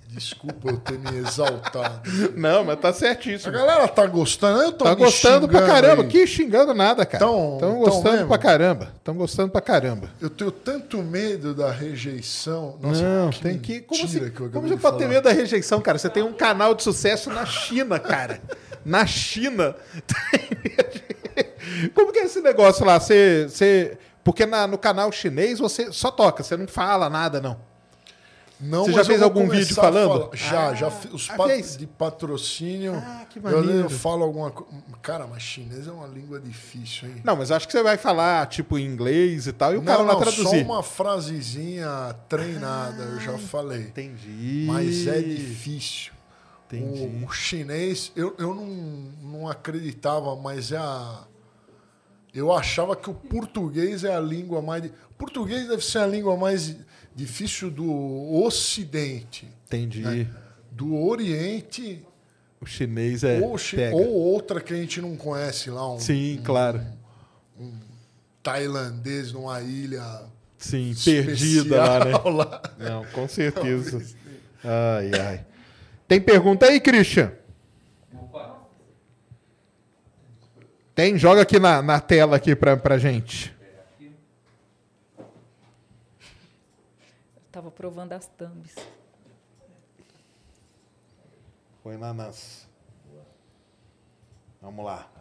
Desculpa 0.10 0.70
eu 0.72 0.78
ter 0.78 0.98
me 1.00 1.18
exaltado. 1.20 2.02
Não, 2.36 2.64
mas 2.66 2.80
tá 2.80 2.90
A 2.90 2.94
certíssimo. 2.94 3.54
galera 3.54 3.88
tá 3.88 4.06
gostando, 4.08 4.62
eu 4.64 4.72
tô 4.72 4.84
Tá 4.84 4.94
gostando 4.96 5.48
pra 5.48 5.66
caramba. 5.66 6.02
aí. 6.02 6.08
Que 6.10 6.26
xingando 6.28 6.74
nada, 6.74 7.06
cara. 7.06 7.24
Tão- 7.24 7.54
Estão 7.54 7.70
tão 7.72 7.80
gostando 7.80 8.12
mesmo? 8.16 8.28
pra 8.28 8.38
caramba. 8.38 8.92
Estão 8.98 9.16
gostando 9.16 9.52
pra 9.52 9.62
caramba. 9.62 10.10
Eu 10.20 10.30
tenho 10.30 10.52
tanto 10.52 10.98
medo 10.98 11.54
da 11.54 11.72
rejeição. 11.72 12.78
Nossa, 12.82 13.02
não, 13.04 13.30
que 13.30 13.40
tem 13.42 13.58
que. 13.60 13.82
Como, 13.82 14.04
assim, 14.04 14.20
que 14.20 14.32
como 14.32 14.68
você 14.68 14.76
de 14.76 14.82
pode 14.82 14.98
ter 14.98 15.08
medo 15.08 15.24
da 15.24 15.32
rejeição, 15.32 15.80
cara? 15.80 15.98
Você 16.00 16.10
tem 16.10 16.24
um 16.24 16.34
canal 16.34 16.74
de 16.74 16.82
sucesso 16.84 17.30
na 17.30 17.46
China, 17.46 18.00
cara. 18.00 18.42
na 18.84 19.06
China. 19.06 19.76
como 21.94 22.12
que 22.12 22.20
é 22.20 22.26
esse 22.26 22.42
negócio 22.42 22.86
lá? 22.86 23.00
Você. 23.00 23.48
você... 23.48 23.98
Porque 24.24 24.46
na- 24.46 24.68
no 24.68 24.78
canal 24.78 25.12
chinês 25.12 25.60
você 25.60 25.92
só 25.92 26.12
toca, 26.12 26.44
você 26.44 26.58
não 26.58 26.68
fala 26.68 27.10
nada, 27.10 27.40
não. 27.40 27.69
Não, 28.62 28.84
Você 28.84 28.92
já 28.92 29.06
fez 29.06 29.20
eu 29.22 29.26
algum 29.26 29.48
vídeo 29.48 29.74
falando? 29.74 30.10
falar. 30.24 30.36
Já, 30.36 30.68
Ah, 30.70 30.74
já 30.76 30.92
fiz. 30.92 31.14
Os 31.14 31.30
ah, 31.30 31.36
pa- 31.36 31.48
fez? 31.48 31.78
de 31.78 31.88
patrocínio. 31.88 32.94
Ah, 32.96 33.26
que 33.30 33.40
eu, 33.40 33.44
maneiro. 33.44 33.72
eu 33.86 33.90
falo 33.90 34.24
alguma 34.26 34.52
coisa. 34.52 34.70
Cara, 35.02 35.26
mas 35.28 35.42
chinês 35.42 35.88
é 35.88 35.92
uma 35.92 36.08
língua 36.08 36.42
difícil, 36.42 37.08
hein? 37.08 37.22
Não, 37.24 37.38
mas 37.38 37.52
acho 37.52 37.66
que 37.66 37.72
você 37.72 37.82
vai 37.82 37.98
falar, 37.98 38.46
tipo, 38.48 38.78
em 38.78 38.86
inglês 38.86 39.48
e 39.48 39.54
tal, 39.54 39.74
e 39.74 39.78
o 39.78 39.80
não, 39.80 39.86
cara 39.86 40.02
lá 40.02 40.14
não, 40.14 40.20
só 40.26 40.32
traduzir. 40.32 40.66
uma 40.66 40.84
frasezinha 40.84 42.14
treinada, 42.28 43.02
eu 43.04 43.20
já 43.22 43.38
falei. 43.38 43.84
Entendi. 43.84 44.66
Mas 44.68 45.08
é 45.08 45.22
difícil. 45.22 46.12
Entendi. 46.68 47.24
O, 47.24 47.28
o 47.28 47.32
chinês, 47.32 48.12
eu, 48.16 48.36
eu 48.38 48.54
não, 48.54 48.66
não 49.24 49.48
acreditava, 49.48 50.36
mas 50.36 50.72
é 50.74 50.78
a. 50.78 51.24
Eu 52.34 52.54
achava 52.54 52.96
que 52.96 53.10
o 53.10 53.14
português 53.14 54.04
é 54.04 54.14
a 54.14 54.20
língua 54.20 54.62
mais. 54.62 54.92
português 55.18 55.68
deve 55.68 55.84
ser 55.84 56.00
a 56.00 56.06
língua 56.08 56.38
mais 56.38 56.76
difícil 57.20 57.70
do 57.70 58.34
Ocidente. 58.44 59.48
Entendi. 59.68 60.02
né? 60.02 60.28
Do 60.72 60.96
Oriente, 60.96 62.06
O 62.62 62.66
chinês 62.66 63.24
é. 63.24 63.40
ou, 63.40 63.58
chi- 63.58 63.76
pega. 63.76 63.96
ou 63.96 64.08
outra 64.08 64.62
que 64.62 64.74
a 64.74 64.78
gente 64.78 65.02
não 65.02 65.16
conhece 65.16 65.70
lá, 65.70 65.94
um 65.94 66.00
Sim, 66.00 66.40
claro. 66.44 66.82
tailandês 68.42 69.32
numa 69.32 69.60
ilha. 69.62 70.24
Sim, 70.58 70.94
perdida 71.04 71.78
lá, 71.78 72.06
né? 72.06 72.12
lá. 72.32 72.62
Não, 72.78 73.06
com 73.08 73.28
certeza. 73.28 74.02
Ai, 74.64 75.12
ai. 75.20 75.46
Tem 76.08 76.20
pergunta 76.20 76.66
aí, 76.66 76.80
Christian? 76.80 77.32
Opa, 78.14 78.58
Tem? 80.96 81.18
Joga 81.18 81.42
aqui 81.44 81.60
na, 81.60 81.82
na 81.82 82.00
tela 82.00 82.36
aqui 82.36 82.56
pra, 82.56 82.76
pra 82.76 82.98
gente. 82.98 83.54
Tava 87.60 87.72
provando 87.72 88.14
as 88.14 88.26
thumbs. 88.26 88.74
Põe 91.84 91.98
lá 91.98 92.14
nas. 92.14 92.66
Vamos 94.62 94.86
lá. 94.86 95.12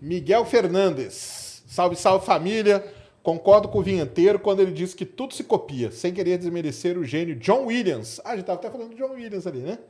Miguel 0.00 0.44
Fernandes. 0.44 1.64
Salve, 1.66 1.96
salve 1.96 2.24
família. 2.24 2.86
Concordo 3.20 3.68
com 3.68 3.80
o 3.80 3.82
vinheteiro 3.82 4.38
quando 4.38 4.60
ele 4.60 4.70
diz 4.70 4.94
que 4.94 5.04
tudo 5.04 5.34
se 5.34 5.42
copia, 5.42 5.90
sem 5.90 6.14
querer 6.14 6.38
desmerecer 6.38 6.96
o 6.96 7.04
gênio 7.04 7.34
John 7.34 7.64
Williams. 7.64 8.20
Ah, 8.20 8.28
a 8.28 8.30
gente 8.36 8.42
estava 8.42 8.60
até 8.60 8.70
falando 8.70 8.90
do 8.90 8.96
John 8.96 9.14
Williams 9.14 9.48
ali, 9.48 9.58
né? 9.58 9.80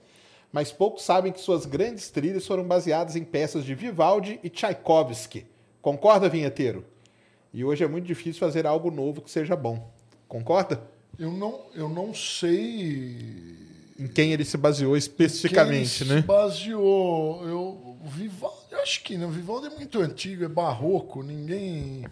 Mas 0.50 0.72
poucos 0.72 1.02
sabem 1.02 1.30
que 1.30 1.42
suas 1.42 1.66
grandes 1.66 2.10
trilhas 2.10 2.46
foram 2.46 2.64
baseadas 2.64 3.16
em 3.16 3.22
peças 3.22 3.66
de 3.66 3.74
Vivaldi 3.74 4.40
e 4.42 4.48
Tchaikovsky. 4.48 5.46
Concorda, 5.82 6.26
vinheteiro? 6.26 6.86
E 7.52 7.62
hoje 7.62 7.84
é 7.84 7.86
muito 7.86 8.06
difícil 8.06 8.40
fazer 8.40 8.66
algo 8.66 8.90
novo 8.90 9.20
que 9.20 9.30
seja 9.30 9.54
bom. 9.54 9.92
Concorda? 10.26 10.96
Eu 11.18 11.32
não, 11.32 11.66
eu 11.74 11.88
não 11.88 12.14
sei 12.14 13.56
Em 13.98 14.06
quem 14.06 14.32
ele 14.32 14.44
se 14.44 14.56
baseou 14.56 14.96
especificamente, 14.96 16.04
né? 16.04 16.20
se 16.20 16.26
baseou. 16.26 17.44
Eu, 17.44 17.98
o 18.00 18.08
Vivaldi, 18.08 18.66
eu 18.70 18.80
acho 18.80 19.02
que 19.02 19.18
não. 19.18 19.28
O 19.28 19.32
Vivaldi 19.32 19.66
é 19.66 19.70
muito 19.70 20.00
antigo, 20.00 20.44
é 20.44 20.48
barroco, 20.48 21.22
ninguém. 21.22 22.06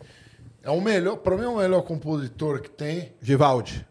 É 0.60 0.70
o 0.70 0.80
melhor, 0.80 1.18
para 1.18 1.36
mim 1.36 1.44
é 1.44 1.48
o 1.48 1.58
melhor 1.58 1.82
compositor 1.82 2.60
que 2.60 2.68
tem. 2.68 3.12
Vivaldi. 3.20 3.86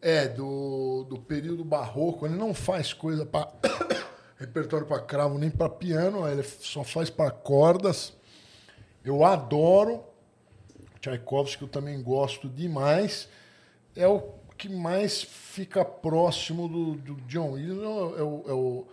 É, 0.00 0.28
do, 0.28 1.04
do 1.10 1.18
período 1.18 1.64
barroco. 1.64 2.24
Ele 2.24 2.36
não 2.36 2.54
faz 2.54 2.92
coisa 2.92 3.26
para 3.26 3.50
repertório 4.38 4.86
para 4.86 5.00
cravo 5.00 5.36
nem 5.38 5.50
para 5.50 5.68
piano, 5.68 6.28
ele 6.28 6.44
só 6.44 6.84
faz 6.84 7.10
para 7.10 7.32
cordas. 7.32 8.12
Eu 9.04 9.24
adoro. 9.24 10.04
Tchaikovsky 11.00 11.62
eu 11.62 11.68
também 11.68 12.00
gosto 12.00 12.48
demais. 12.48 13.28
É 13.96 14.06
o 14.06 14.35
que 14.56 14.68
mais 14.68 15.22
fica 15.22 15.84
próximo 15.84 16.68
do, 16.68 16.94
do 16.94 17.14
John 17.22 17.52
Williams, 17.52 17.82
é 17.82 17.86
o, 17.86 18.18
é 18.18 18.22
o, 18.22 18.86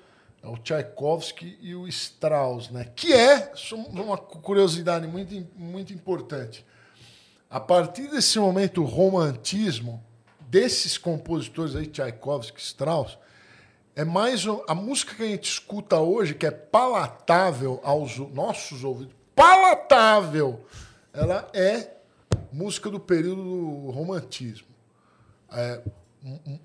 é 0.44 0.48
o, 0.48 0.54
é 0.54 0.58
Tchaikovsky 0.58 1.58
e 1.62 1.74
o 1.74 1.88
Strauss, 1.88 2.70
né? 2.70 2.86
Que 2.96 3.14
é 3.14 3.54
uma 3.92 4.18
curiosidade 4.18 5.08
muito, 5.08 5.48
muito 5.56 5.94
importante. 5.94 6.66
A 7.50 7.60
partir 7.60 8.10
desse 8.10 8.40
momento, 8.40 8.82
o 8.82 8.86
romantismo 8.86 10.04
desses 10.42 10.98
compositores 10.98 11.76
aí, 11.76 11.88
Tchaikovsky, 11.88 12.60
Strauss, 12.60 13.18
é 13.96 14.04
mais 14.04 14.44
a 14.68 14.74
música 14.74 15.16
que 15.16 15.24
a 15.24 15.28
gente 15.28 15.50
escuta 15.50 16.00
hoje, 16.00 16.34
que 16.34 16.46
é 16.46 16.52
palatável 16.52 17.80
aos 17.84 18.18
nossos 18.18 18.84
ouvidos, 18.84 19.14
palatável, 19.36 20.66
ela 21.14 21.48
é 21.54 21.92
música 22.52 22.90
do 22.90 23.00
período 23.00 23.44
do 23.44 23.92
romantismo. 23.92 24.73
É, 25.54 25.82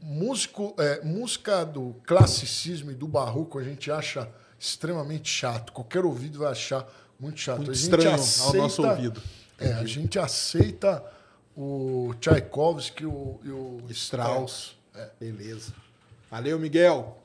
músico, 0.02 0.74
é, 0.78 1.02
música 1.02 1.64
do 1.64 1.94
classicismo 2.06 2.90
e 2.90 2.94
do 2.94 3.06
barroco 3.06 3.58
a 3.58 3.64
gente 3.64 3.90
acha 3.90 4.28
extremamente 4.58 5.28
chato. 5.28 5.72
Qualquer 5.72 6.04
ouvido 6.04 6.40
vai 6.40 6.52
achar 6.52 6.86
muito 7.18 7.40
chato. 7.40 7.58
Muito 7.58 7.70
a 7.70 7.74
gente 7.74 7.84
estranho 7.84 8.10
ao 8.10 8.54
nosso 8.54 8.86
ouvido. 8.86 9.22
É, 9.58 9.72
a 9.72 9.84
gente 9.84 10.18
aceita 10.18 11.04
o 11.56 12.14
Tchaikovsky 12.20 13.02
e 13.02 13.06
o, 13.06 13.40
e 13.42 13.50
o 13.50 13.82
Strauss. 13.90 14.76
Strauss. 14.76 14.78
É. 14.94 15.10
Beleza. 15.18 15.72
Valeu, 16.30 16.58
Miguel. 16.58 17.18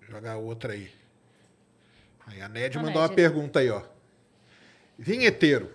Vou 0.00 0.10
jogar 0.10 0.36
outra 0.36 0.72
aí. 0.72 0.90
Aí 2.26 2.40
a 2.40 2.48
Ned 2.48 2.78
A 2.78 2.82
mandou 2.82 3.00
uma 3.02 3.08
Ned. 3.08 3.16
pergunta 3.16 3.58
aí, 3.60 3.70
ó. 3.70 3.82
Vinheteiro, 4.98 5.74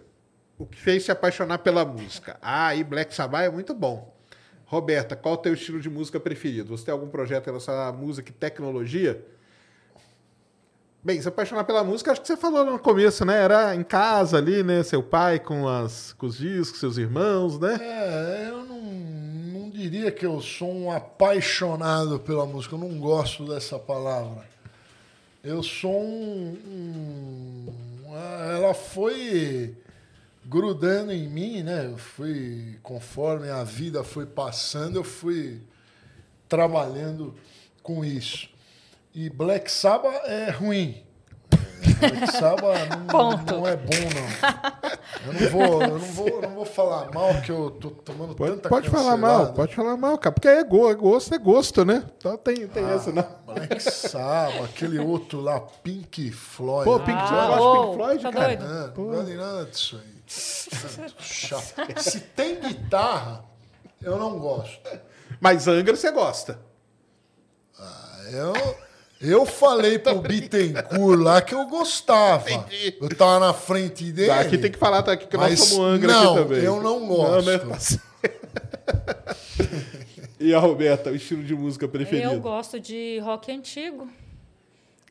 o 0.58 0.66
que 0.66 0.78
fez 0.78 1.06
se 1.06 1.12
apaixonar 1.12 1.60
pela 1.60 1.86
música? 1.86 2.38
Ah, 2.42 2.76
e 2.76 2.84
Black 2.84 3.14
Sabbath 3.14 3.46
é 3.46 3.50
muito 3.50 3.74
bom. 3.74 4.13
Roberta, 4.66 5.16
qual 5.16 5.36
o 5.36 5.38
teu 5.38 5.54
estilo 5.54 5.80
de 5.80 5.90
música 5.90 6.20
preferido? 6.20 6.76
Você 6.76 6.86
tem 6.86 6.92
algum 6.92 7.08
projeto 7.08 7.46
relacionado 7.48 7.94
à 7.94 7.98
música 7.98 8.30
e 8.30 8.34
tecnologia? 8.34 9.24
Bem, 11.04 11.22
se 11.22 11.28
apaixonar 11.28 11.66
pela 11.66 11.84
música, 11.84 12.12
acho 12.14 12.22
que 12.22 12.28
você 12.28 12.38
falou 12.38 12.64
no 12.66 12.80
começo, 12.80 13.26
né? 13.26 13.42
Era 13.44 13.76
em 13.76 13.84
casa 13.84 14.38
ali, 14.38 14.64
né? 14.64 14.82
Seu 14.84 15.04
pai 15.04 15.38
com, 15.38 15.68
as, 15.68 16.14
com 16.14 16.26
os 16.26 16.38
discos, 16.38 16.80
seus 16.80 16.98
irmãos, 16.98 17.60
né? 17.60 17.78
É, 17.82 18.48
eu 18.50 18.64
não, 18.64 18.82
não 18.82 19.70
diria 19.70 20.10
que 20.12 20.26
eu 20.26 20.40
sou 20.40 20.74
um 20.74 20.90
apaixonado 20.92 22.20
pela 22.22 22.46
música, 22.46 22.76
eu 22.76 22.80
não 22.80 22.98
gosto 23.00 23.46
dessa 23.46 23.78
palavra. 23.78 24.46
Eu 25.44 25.62
sou 25.62 26.02
um. 26.02 26.58
um- 26.66 27.74
ela 28.56 28.74
foi 28.74 29.76
grudando 30.46 31.12
em 31.12 31.28
mim, 31.28 31.64
né? 31.64 31.86
Eu 31.86 31.98
fui, 31.98 32.80
conforme 32.84 33.50
a 33.50 33.64
vida 33.64 34.04
foi 34.04 34.26
passando, 34.26 34.98
eu 34.98 35.04
fui 35.04 35.62
trabalhando 36.48 37.36
com 37.82 38.04
isso. 38.04 38.50
E 39.14 39.30
Black 39.30 39.72
Sabbath 39.72 40.22
é 40.26 40.50
ruim. 40.50 41.04
Black 42.00 42.32
Sabbath 42.32 42.90
não, 42.90 43.06
Ponto. 43.08 43.54
não 43.56 43.68
é 43.68 43.76
bom, 43.76 43.92
não. 44.14 45.28
Eu 45.28 45.34
não 45.34 45.50
vou, 45.50 45.82
eu 45.84 45.88
não 45.90 46.00
vou, 46.00 46.28
eu 46.28 46.42
não 46.42 46.50
vou 46.56 46.66
falar 46.66 47.12
mal 47.12 47.42
que 47.42 47.52
eu 47.52 47.72
tô 47.72 47.90
tomando 47.92 48.36
Pode, 48.36 48.56
tanta 48.56 48.70
pode 48.70 48.90
falar 48.90 49.18
mal, 49.18 49.32
cancelada. 49.32 49.54
pode 49.54 49.76
falar 49.76 49.98
mal, 49.98 50.18
cara. 50.18 50.34
Porque 50.34 50.48
é, 50.48 50.64
go, 50.64 50.90
é 50.90 50.96
gosto, 50.96 51.34
é 51.34 51.38
gosto, 51.38 51.86
né? 51.86 52.04
Então 52.18 52.38
tem, 52.38 52.68
tem 52.68 52.84
Ah, 52.86 52.92
essa, 52.92 53.12
não. 53.12 53.26
Black 53.46 53.80
Sabbath, 53.82 54.64
aquele 54.66 55.00
outro 55.00 55.42
lá, 55.42 55.60
Pink 55.60 56.32
Floyd. 56.32 56.86
Pô? 56.86 57.00
Pink 57.00 57.18
Ah, 57.18 57.28
Floyd, 57.28 57.52
eu 57.52 57.58
gosto 57.58 57.74
de 57.74 57.88
Pink 57.88 57.96
Floyd, 57.96 58.24
tá 58.24 58.32
cara. 58.32 58.56
doido? 58.58 58.64
É, 58.74 58.88
não 58.98 59.06
gosto 59.08 59.26
de 59.26 59.36
nada 59.38 59.66
disso 59.66 60.02
aí. 60.04 60.14
Chato. 61.20 61.74
Se 62.02 62.20
tem 62.20 62.60
guitarra, 62.60 63.44
eu 64.02 64.18
não 64.18 64.40
gosto. 64.40 64.80
Mas 65.40 65.68
Angra 65.68 65.96
você 65.96 66.12
gosta. 66.12 66.60
Eu, 68.32 68.54
eu 69.24 69.46
falei 69.46 69.98
pro 69.98 70.20
Bittencourt 70.20 71.20
lá 71.20 71.42
que 71.42 71.56
eu 71.56 71.66
gostava. 71.68 72.52
Entendi. 72.52 72.96
Eu 73.02 73.10
tava 73.16 73.40
na 73.40 73.54
frente 73.54 74.12
dele. 74.12 74.28
Tá, 74.28 74.40
aqui 74.42 74.58
tem 74.58 74.72
que 74.72 74.78
falar, 74.78 75.02
tá 75.02 75.14
aqui 75.14 75.26
que 75.28 75.38
nós 75.38 75.50
Mas 75.50 75.60
somos 75.60 75.96
Angra 75.96 76.14
não, 76.14 76.34
aqui 76.36 76.44
também. 76.44 76.64
eu 76.64 76.82
não 76.82 77.08
gosto. 77.08 77.50
né? 77.50 77.58
Tá 77.58 77.80
certo. 77.80 78.14
e 80.40 80.54
a 80.54 80.60
Roberta, 80.60 81.12
o 81.12 81.16
estilo 81.16 81.44
de 81.44 81.56
música 81.56 81.88
preferido? 81.88 82.34
Eu 82.34 82.40
gosto 82.40 82.80
de 82.80 83.20
rock 83.20 83.52
antigo. 83.52 84.08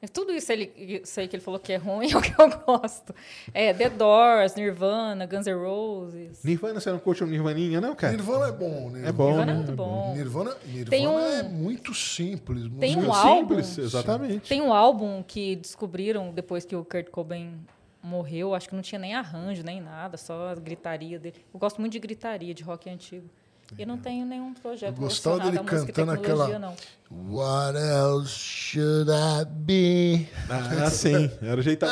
É 0.04 0.08
Tudo 0.08 0.32
isso, 0.32 0.50
ele, 0.50 0.72
isso 1.04 1.20
aí 1.20 1.28
que 1.28 1.36
ele 1.36 1.42
falou 1.44 1.60
que 1.60 1.72
é 1.72 1.76
ruim 1.76 2.10
é 2.12 2.16
o 2.16 2.20
que 2.20 2.34
eu 2.36 2.48
gosto. 2.66 3.14
É 3.54 3.72
The 3.72 3.88
Doors, 3.88 4.56
Nirvana, 4.56 5.26
Guns 5.26 5.46
N' 5.46 5.54
Roses. 5.54 6.42
Nirvana, 6.42 6.80
você 6.80 6.90
não 6.90 6.98
curte 6.98 7.22
um 7.22 7.28
Nirvaninha, 7.28 7.80
não, 7.80 7.94
cara? 7.94 8.12
Nirvana 8.12 8.48
é 8.48 8.52
bom. 8.52 8.90
Nirvana 8.90 9.08
É 9.08 9.12
bom, 9.12 9.26
Nirvana 9.28 9.42
é 9.42 9.46
né? 9.46 9.54
muito 9.54 9.72
bom. 9.76 10.12
Nirvana, 10.16 10.56
Nirvana 10.66 10.90
Tem 10.90 11.06
um- 11.06 11.18
é 11.20 11.42
muito 11.44 11.94
simples. 11.94 12.68
Tem 12.80 12.96
um 12.98 13.12
álbum. 13.14 13.38
simples, 13.62 13.78
exatamente. 13.78 14.48
Tem 14.48 14.60
um 14.60 14.72
álbum 14.72 15.22
que 15.22 15.54
descobriram 15.54 16.32
depois 16.32 16.64
que 16.64 16.74
o 16.74 16.84
Kurt 16.84 17.08
Cobain 17.08 17.60
morreu. 18.02 18.56
Acho 18.56 18.68
que 18.68 18.74
não 18.74 18.82
tinha 18.82 18.98
nem 18.98 19.14
arranjo, 19.14 19.62
nem 19.62 19.80
nada, 19.80 20.16
só 20.16 20.48
a 20.48 20.54
gritaria 20.56 21.16
dele. 21.16 21.36
Eu 21.54 21.60
gosto 21.60 21.80
muito 21.80 21.92
de 21.92 22.00
gritaria, 22.00 22.52
de 22.52 22.64
rock 22.64 22.90
antigo. 22.90 23.30
E 23.78 23.86
não 23.86 23.96
tenho 23.98 24.26
nenhum 24.26 24.52
projeto 24.54 24.90
Eu 24.96 25.02
gostava 25.02 25.38
dele 25.40 25.58
cantando 25.58 25.86
tecnologia, 25.86 26.32
aquela- 26.44 26.58
não. 26.58 26.76
What 27.10 27.76
else 27.78 28.30
should 28.30 29.10
I 29.10 29.44
be? 29.44 30.28
Ah, 30.48 30.88
sim. 30.90 31.30
Era 31.42 31.60
o 31.60 31.62
jeito. 31.62 31.84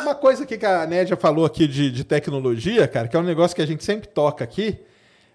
Uma 0.00 0.14
coisa 0.14 0.44
aqui 0.44 0.56
que 0.56 0.64
a 0.64 0.86
Nédia 0.86 1.16
falou 1.16 1.44
aqui 1.44 1.66
de, 1.68 1.90
de 1.90 2.04
tecnologia, 2.04 2.88
cara, 2.88 3.06
que 3.06 3.14
é 3.16 3.18
um 3.18 3.22
negócio 3.24 3.54
que 3.54 3.60
a 3.62 3.66
gente 3.66 3.84
sempre 3.84 4.08
toca 4.08 4.42
aqui. 4.42 4.80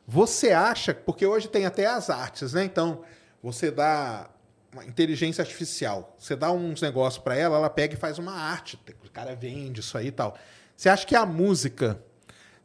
Você 0.08 0.52
acha, 0.52 0.94
porque 0.94 1.26
hoje 1.26 1.48
tem 1.48 1.66
até 1.66 1.86
as 1.86 2.10
artes, 2.10 2.54
né? 2.54 2.64
Então, 2.64 3.02
você 3.44 3.70
dá 3.70 4.30
uma 4.74 4.86
inteligência 4.86 5.42
artificial, 5.42 6.16
você 6.18 6.36
dá 6.36 6.52
uns 6.52 6.82
negócios 6.82 7.22
para 7.22 7.36
ela, 7.36 7.58
ela 7.58 7.70
pega 7.70 7.94
e 7.94 7.98
faz 7.98 8.18
uma 8.18 8.32
arte. 8.34 8.80
O 9.06 9.10
cara 9.12 9.36
vende 9.36 9.82
isso 9.82 9.98
aí 9.98 10.08
e 10.08 10.12
tal. 10.12 10.36
Você 10.76 10.90
acha 10.90 11.06
que 11.06 11.16
a 11.16 11.26
música, 11.26 12.00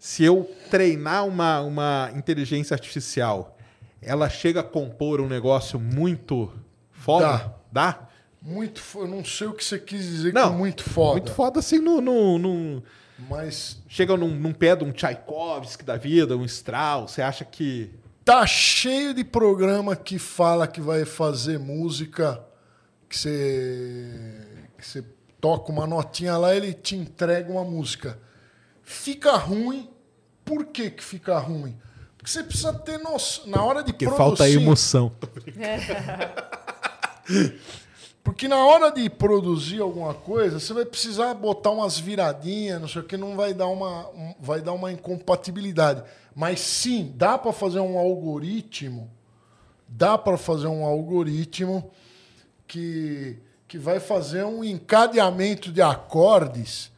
se 0.05 0.25
eu 0.25 0.51
treinar 0.69 1.25
uma, 1.25 1.61
uma 1.61 2.11
inteligência 2.17 2.75
artificial, 2.75 3.57
ela 4.01 4.29
chega 4.29 4.59
a 4.59 4.65
compor 4.65 5.21
um 5.21 5.29
negócio 5.29 5.79
muito 5.79 6.53
foda? 6.91 7.55
Dá? 7.71 8.09
Muito 8.43 8.81
fo- 8.83 9.03
Eu 9.03 9.07
não 9.07 9.25
sei 9.25 9.47
o 9.47 9.53
que 9.53 9.65
você 9.65 9.79
quis 9.79 10.05
dizer 10.05 10.35
Não, 10.35 10.51
com 10.51 10.59
muito 10.59 10.83
foda. 10.83 11.13
Muito 11.13 11.33
foda 11.33 11.61
assim 11.61 11.79
no. 11.79 12.01
no, 12.01 12.37
no- 12.37 12.83
Mas 13.31 13.81
chega 13.87 14.17
num, 14.17 14.27
num 14.35 14.53
pé 14.53 14.75
de 14.75 14.83
um 14.83 14.91
Tchaikovsky 14.91 15.85
da 15.85 15.97
vida, 15.97 16.37
um 16.37 16.45
Strauss. 16.47 17.13
Você 17.13 17.23
acha 17.23 17.45
que. 17.45 17.95
tá 18.25 18.45
cheio 18.45 19.15
de 19.15 19.23
programa 19.23 19.95
que 19.95 20.19
fala 20.19 20.67
que 20.67 20.81
vai 20.81 21.05
fazer 21.05 21.61
música, 21.61 22.43
que 23.09 23.17
você, 23.17 24.49
que 24.77 24.85
você 24.85 25.05
toca 25.41 25.71
uma 25.71 25.87
notinha 25.87 26.37
lá, 26.37 26.57
ele 26.57 26.75
te 26.75 26.97
entrega 26.97 27.53
uma 27.53 27.63
música. 27.63 28.19
Fica 28.83 29.37
ruim. 29.37 29.89
Por 30.55 30.67
que 30.67 30.91
que 30.91 31.03
fica 31.03 31.39
ruim? 31.39 31.75
Porque 32.19 32.31
você 32.31 32.43
precisa 32.43 32.75
ter 32.75 32.99
noção. 32.99 33.47
Na 33.47 33.65
hora 33.65 33.83
de 33.83 33.93
Que 33.93 34.05
produzir. 34.05 34.19
falta 34.19 34.51
emoção. 34.51 35.11
Porque 38.23 38.47
na 38.47 38.65
hora 38.65 38.93
de 38.93 39.11
produzir 39.11 39.81
alguma 39.81 40.15
coisa, 40.15 40.61
você 40.61 40.73
vai 40.73 40.85
precisar 40.85 41.35
botar 41.35 41.71
umas 41.71 41.99
viradinhas, 41.99 42.81
não 42.81 42.87
sei 42.87 43.03
o 43.03 43.05
que, 43.05 43.17
não 43.17 43.35
vai 43.35 43.53
dar 43.53 43.67
uma, 43.67 44.09
um- 44.11 44.35
vai 44.39 44.61
dar 44.61 44.73
uma 44.73 44.93
incompatibilidade. 44.93 46.05
Mas 46.35 46.61
sim, 46.61 47.13
dá 47.17 47.37
para 47.37 47.53
fazer 47.53 47.81
um 47.81 47.99
algoritmo, 47.99 49.11
dá 49.89 50.17
para 50.17 50.39
fazer 50.39 50.69
um 50.69 50.85
algoritmo 50.85 51.91
que, 52.69 53.39
que 53.67 53.77
vai 53.77 53.99
fazer 53.99 54.45
um 54.45 54.63
encadeamento 54.63 55.73
de 55.73 55.83
acordes 55.83 56.93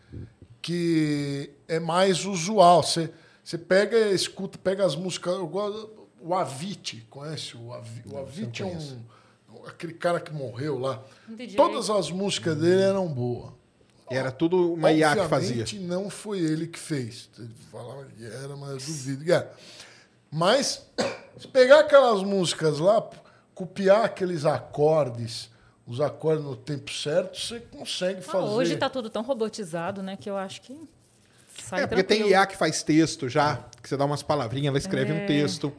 que 0.60 1.50
é 1.66 1.80
mais 1.80 2.26
usual. 2.26 2.82
Você, 2.82 3.10
você 3.44 3.58
pega, 3.58 3.96
escuta, 4.10 4.56
pega 4.58 4.84
as 4.84 4.96
músicas. 4.96 5.34
Eu 5.34 5.46
gosto, 5.46 6.08
o 6.20 6.34
Avicii, 6.34 7.02
conhece? 7.10 7.56
O 7.56 7.72
Avicii, 7.72 8.12
o 8.12 8.18
Avicii 8.18 8.62
é 8.62 8.66
um. 8.66 9.00
Aquele 9.66 9.92
cara 9.94 10.18
que 10.20 10.32
morreu 10.32 10.78
lá. 10.78 11.02
Todas 11.56 11.88
as 11.90 12.10
músicas 12.10 12.56
dele 12.56 12.82
eram 12.82 13.06
boas. 13.06 13.52
Era 14.10 14.30
tudo 14.30 14.74
uma 14.74 14.92
IA 14.92 15.16
que 15.16 15.28
fazia. 15.28 15.62
Obviamente, 15.62 15.78
não 15.78 16.10
foi 16.10 16.38
ele 16.38 16.66
que 16.66 16.78
fez. 16.78 17.30
Ele 17.38 17.50
falava 17.70 18.04
que 18.04 18.24
era, 18.24 18.56
mas 18.56 18.70
eu 18.70 18.76
duvido 18.94 19.32
era. 19.32 19.50
Mas, 20.30 20.86
se 21.38 21.48
pegar 21.48 21.80
aquelas 21.80 22.22
músicas 22.22 22.78
lá, 22.78 23.08
copiar 23.54 24.04
aqueles 24.04 24.44
acordes, 24.44 25.48
os 25.86 26.00
acordes 26.00 26.44
no 26.44 26.56
tempo 26.56 26.90
certo, 26.92 27.38
você 27.40 27.60
consegue 27.60 28.20
Ah, 28.20 28.22
fazer. 28.22 28.46
hoje 28.48 28.76
tá 28.76 28.90
tudo 28.90 29.08
tão 29.08 29.22
robotizado, 29.22 30.02
né? 30.02 30.16
Que 30.16 30.28
eu 30.28 30.36
acho 30.36 30.60
que 30.60 30.78
sai 31.62 31.82
É, 31.82 31.86
porque 31.86 32.02
tem 32.02 32.18
tranquilo. 32.18 32.38
IA 32.40 32.46
que 32.46 32.56
faz 32.56 32.82
texto 32.82 33.28
já, 33.28 33.64
que 33.82 33.88
você 33.88 33.96
dá 33.96 34.04
umas 34.04 34.22
palavrinhas, 34.22 34.68
ela 34.68 34.78
escreve 34.78 35.12
um 35.12 35.26
texto. 35.26 35.72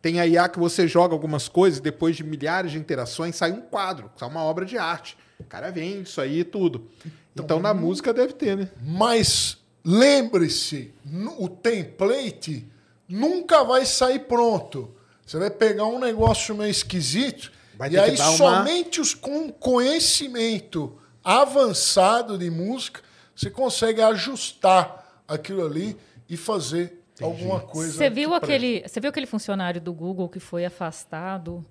Tem 0.00 0.20
a 0.20 0.26
IA 0.26 0.48
que 0.48 0.58
você 0.60 0.86
joga 0.86 1.12
algumas 1.14 1.48
coisas 1.48 1.80
e 1.80 1.82
depois 1.82 2.16
de 2.16 2.22
milhares 2.22 2.70
de 2.72 2.78
interações 2.78 3.34
sai 3.36 3.50
um 3.50 3.60
quadro, 3.60 4.10
sai 4.16 4.28
uma 4.28 4.42
obra 4.44 4.64
de 4.64 4.78
arte. 4.78 5.16
O 5.40 5.44
cara 5.44 5.70
vende 5.70 6.08
isso 6.08 6.20
aí 6.20 6.40
e 6.40 6.44
tudo. 6.44 6.88
Então, 7.34 7.58
na 7.60 7.72
música 7.74 8.12
deve 8.12 8.32
ter, 8.32 8.56
né? 8.56 8.68
Mas 8.80 9.58
lembre-se, 9.84 10.92
o 11.38 11.48
template 11.48 12.66
nunca 13.08 13.62
vai 13.64 13.84
sair 13.86 14.20
pronto. 14.20 14.94
Você 15.26 15.38
vai 15.38 15.50
pegar 15.50 15.86
um 15.86 15.98
negócio 15.98 16.54
meio 16.54 16.70
esquisito 16.70 17.52
Vai 17.76 17.90
e 17.90 17.98
aí 17.98 18.14
uma- 18.16 18.36
somente 18.36 19.00
os 19.00 19.14
com 19.14 19.52
conhecimento 19.52 20.98
avançado 21.22 22.38
de 22.38 22.50
música 22.50 23.00
você 23.36 23.50
consegue 23.50 24.00
ajustar 24.02 25.07
aquilo 25.28 25.64
ali 25.64 25.96
e 26.28 26.36
fazer 26.36 27.04
alguma 27.22 27.60
coisa. 27.60 27.92
Você 27.92 28.08
viu 28.10 28.32
aquele, 28.34 28.82
você 28.86 28.98
viu 29.00 29.10
aquele 29.10 29.26
funcionário 29.26 29.80
do 29.80 29.92
Google 29.92 30.28
que 30.28 30.40
foi 30.40 30.64
afastado 30.64 31.64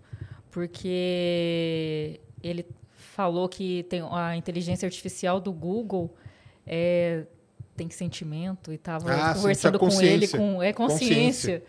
porque 0.51 2.19
ele 2.43 2.65
falou 2.95 3.47
que 3.49 3.83
tem 3.83 4.01
a 4.11 4.35
inteligência 4.35 4.85
artificial 4.85 5.39
do 5.39 5.51
Google 5.51 6.13
é, 6.65 7.23
tem 7.75 7.89
sentimento 7.89 8.71
e 8.71 8.75
estava 8.75 9.11
Ah, 9.13 9.33
conversando 9.35 9.79
com 9.79 10.01
ele 10.01 10.27
com 10.27 10.61
é 10.61 10.73
consciência. 10.73 11.59
Consciência. 11.59 11.63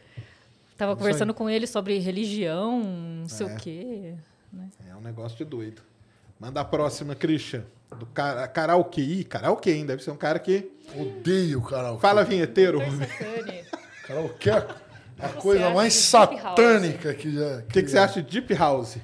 Tava 0.77 0.93
Isso 0.93 0.99
conversando 0.99 1.35
com 1.35 1.51
ele 1.51 1.67
sobre 1.67 1.99
religião, 1.99 2.81
não 3.21 3.29
sei 3.29 3.47
É. 3.47 3.53
o 3.53 3.57
quê. 3.57 4.15
né? 4.53 4.69
É 4.91 4.95
um 4.97 5.01
negócio 5.01 5.37
de 5.37 5.45
doido. 5.45 5.83
Manda 6.39 6.61
a 6.61 6.65
próxima, 6.65 7.15
Christian. 7.15 7.65
Do 7.99 8.07
cara, 8.07 8.47
karaokê. 8.47 9.01
Ih, 9.01 9.25
karaokê, 9.25 9.73
hein? 9.73 9.87
Deve 9.87 10.03
ser 10.03 10.11
um 10.11 10.17
cara 10.17 10.39
que. 10.39 10.71
Odeio 10.95 11.61
karaokê. 11.63 12.01
Fala, 12.01 12.25
vinheteiro. 12.25 12.81
Karaokê 14.07 14.51
é 14.51 14.67
a 15.21 15.29
coisa 15.31 15.69
mais 15.71 15.93
satânica 15.93 17.13
que 17.13 17.31
já. 17.31 17.59
O 17.59 17.63
que, 17.67 17.83
que 17.83 17.89
você 17.91 17.99
acha 17.99 18.23
de 18.23 18.41
Deep 18.41 18.55
House? 18.55 18.97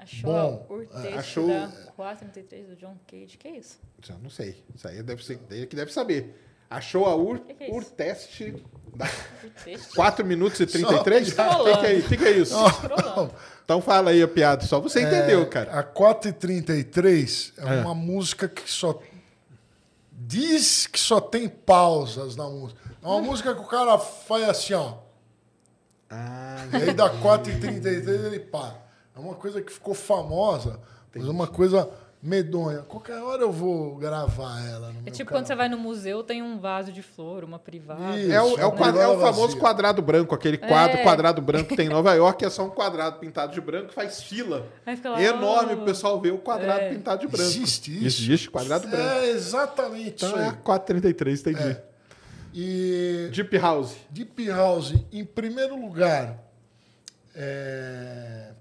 Achou 0.00 0.32
Bom, 0.32 0.66
o 0.68 0.78
texto 1.00 1.18
achou- 1.18 1.48
da 1.48 1.68
433 1.94 2.66
do 2.68 2.76
John 2.76 2.96
Cage. 3.06 3.36
Que 3.38 3.48
é 3.48 3.58
isso? 3.58 3.78
Já 4.02 4.16
não 4.18 4.28
sei. 4.30 4.64
Isso 4.74 4.88
aí 4.88 5.00
deve 5.02 5.24
ser. 5.24 5.38
Ele 5.48 5.66
que 5.66 5.76
deve 5.76 5.92
saber. 5.92 6.34
Achou 6.76 7.06
a 7.06 7.14
Ur, 7.16 7.38
Que 7.40 7.54
que 7.54 7.64
é? 7.64 7.70
Urtest 7.70 8.40
da 8.94 9.06
O 9.06 9.64
texto. 9.64 9.94
4 9.94 10.24
minutos 10.24 10.60
e 10.60 10.66
33? 10.66 11.28
O 11.32 11.34
Só- 11.34 11.64
que, 11.64 11.76
que 11.80 11.86
é 11.86 11.92
isso? 11.94 12.08
Que 12.08 12.16
que 12.16 12.24
é 12.24 12.30
isso? 12.32 12.54
Então 13.64 13.80
fala 13.80 14.10
aí 14.10 14.22
a 14.22 14.28
piada. 14.28 14.64
Só 14.64 14.80
você 14.80 15.02
entendeu, 15.02 15.46
cara. 15.48 15.78
A 15.78 15.82
4h33 15.84 17.52
é, 17.58 17.78
É. 17.78 17.80
uma 17.80 17.94
música 17.94 18.48
que 18.48 18.70
só. 18.70 18.98
Diz 20.10 20.86
que 20.86 20.98
só 21.00 21.20
tem 21.20 21.48
pausas 21.48 22.36
na 22.36 22.48
música. 22.48 22.80
É 23.02 23.06
uma 23.06 23.20
música 23.20 23.54
que 23.54 23.60
o 23.60 23.66
cara 23.66 23.98
faz 23.98 24.48
assim, 24.48 24.74
ó. 24.74 24.94
Ah, 26.10 26.66
E 26.72 26.76
aí 26.76 26.94
da 26.94 27.10
4h33 27.10 28.24
ele 28.26 28.40
para. 28.40 28.76
É 29.16 29.18
uma 29.18 29.34
coisa 29.34 29.60
que 29.60 29.72
ficou 29.72 29.94
famosa, 29.94 30.78
mas 31.14 31.26
é 31.26 31.30
uma 31.30 31.46
coisa 31.46 31.88
medonha. 32.22 32.82
Qualquer 32.82 33.18
hora 33.20 33.42
eu 33.42 33.50
vou 33.50 33.96
gravar 33.96 34.64
ela 34.64 34.92
no 34.92 35.00
É 35.00 35.02
meu 35.02 35.12
tipo 35.12 35.30
quando 35.30 35.44
você 35.46 35.56
vai 35.56 35.68
no 35.68 35.76
museu, 35.76 36.22
tem 36.22 36.40
um 36.40 36.56
vaso 36.60 36.92
de 36.92 37.02
flor, 37.02 37.42
uma 37.42 37.58
privada. 37.58 38.16
Isso. 38.16 38.30
é 38.32 38.40
o, 38.40 38.58
é 38.60 38.64
o, 38.66 38.70
quadra- 38.72 39.02
é 39.02 39.08
o 39.08 39.18
Vazia. 39.18 39.32
famoso 39.32 39.56
quadrado 39.58 40.00
branco, 40.00 40.32
aquele 40.34 40.56
quadro, 40.56 40.98
É. 40.98 41.02
quadrado 41.02 41.42
branco 41.42 41.68
que 41.70 41.76
tem 41.76 41.86
em 41.86 41.90
Nova 41.90 42.14
York, 42.14 42.44
é 42.44 42.48
só 42.50 42.64
um 42.64 42.70
quadrado 42.70 43.18
pintado 43.18 43.52
de 43.52 43.60
branco, 43.60 43.92
faz 43.92 44.22
fila. 44.22 44.68
Lá, 45.04 45.20
Enorme 45.22 45.72
oh. 45.72 45.76
pro 45.78 45.84
pessoal 45.86 46.20
ver 46.20 46.32
o 46.32 46.38
quadrado 46.38 46.80
É. 46.80 46.90
pintado 46.90 47.20
de 47.22 47.26
branco. 47.26 47.50
Existe 47.50 47.90
isso? 48.06 48.22
Existe, 48.22 48.50
quadrado 48.50 48.86
branco. 48.86 49.04
É 49.18 49.30
exatamente 49.30 50.24
Então 50.24 50.28
isso 50.28 50.38
é 50.38 50.42
aí. 50.44 50.48
a 50.50 50.52
433, 50.52 51.40
entendi. 51.40 51.62
É. 51.70 51.82
E 52.54 53.30
Deep 53.32 53.58
House. 53.58 53.96
Deep 54.10 54.46
House, 54.48 54.94
em 55.10 55.24
primeiro 55.24 55.74
lugar, 55.74 56.38
é, 57.34 58.51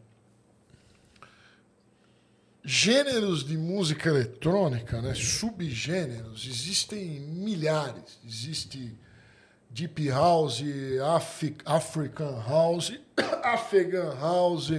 gêneros 2.63 3.43
de 3.43 3.57
música 3.57 4.09
eletrônica, 4.09 5.01
né, 5.01 5.13
subgêneros, 5.15 6.45
existem 6.47 7.19
milhares. 7.19 8.19
Existe 8.25 8.95
Deep 9.69 10.09
House, 10.09 10.61
Afri- 11.15 11.57
African 11.65 12.41
House, 12.47 12.93
Afghan 13.43 14.13
House, 14.19 14.71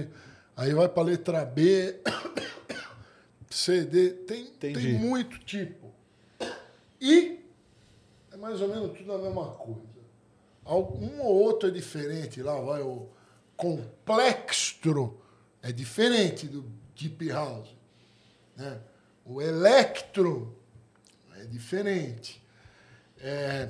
aí 0.55 0.73
vai 0.73 0.87
para 0.87 1.03
letra 1.03 1.43
B, 1.45 1.99
CD, 3.49 4.11
tem, 4.11 4.45
tem 4.47 4.73
muito 4.93 5.39
tipo. 5.39 5.91
E 7.01 7.39
é 8.31 8.37
mais 8.37 8.61
ou 8.61 8.67
menos 8.69 8.97
tudo 8.97 9.13
a 9.13 9.17
mesma 9.17 9.45
coisa. 9.51 9.81
Um 10.65 11.19
ou 11.21 11.35
outro 11.43 11.67
é 11.67 11.71
diferente. 11.71 12.41
Lá 12.41 12.59
vai 12.61 12.81
o 12.81 13.09
complextro, 13.57 15.19
é 15.61 15.71
diferente 15.71 16.47
do 16.47 16.63
Deep 16.95 17.29
House. 17.29 17.69
Né? 18.55 18.79
O 19.25 19.41
electro 19.41 20.55
é 21.39 21.45
diferente. 21.45 22.41
É, 23.19 23.69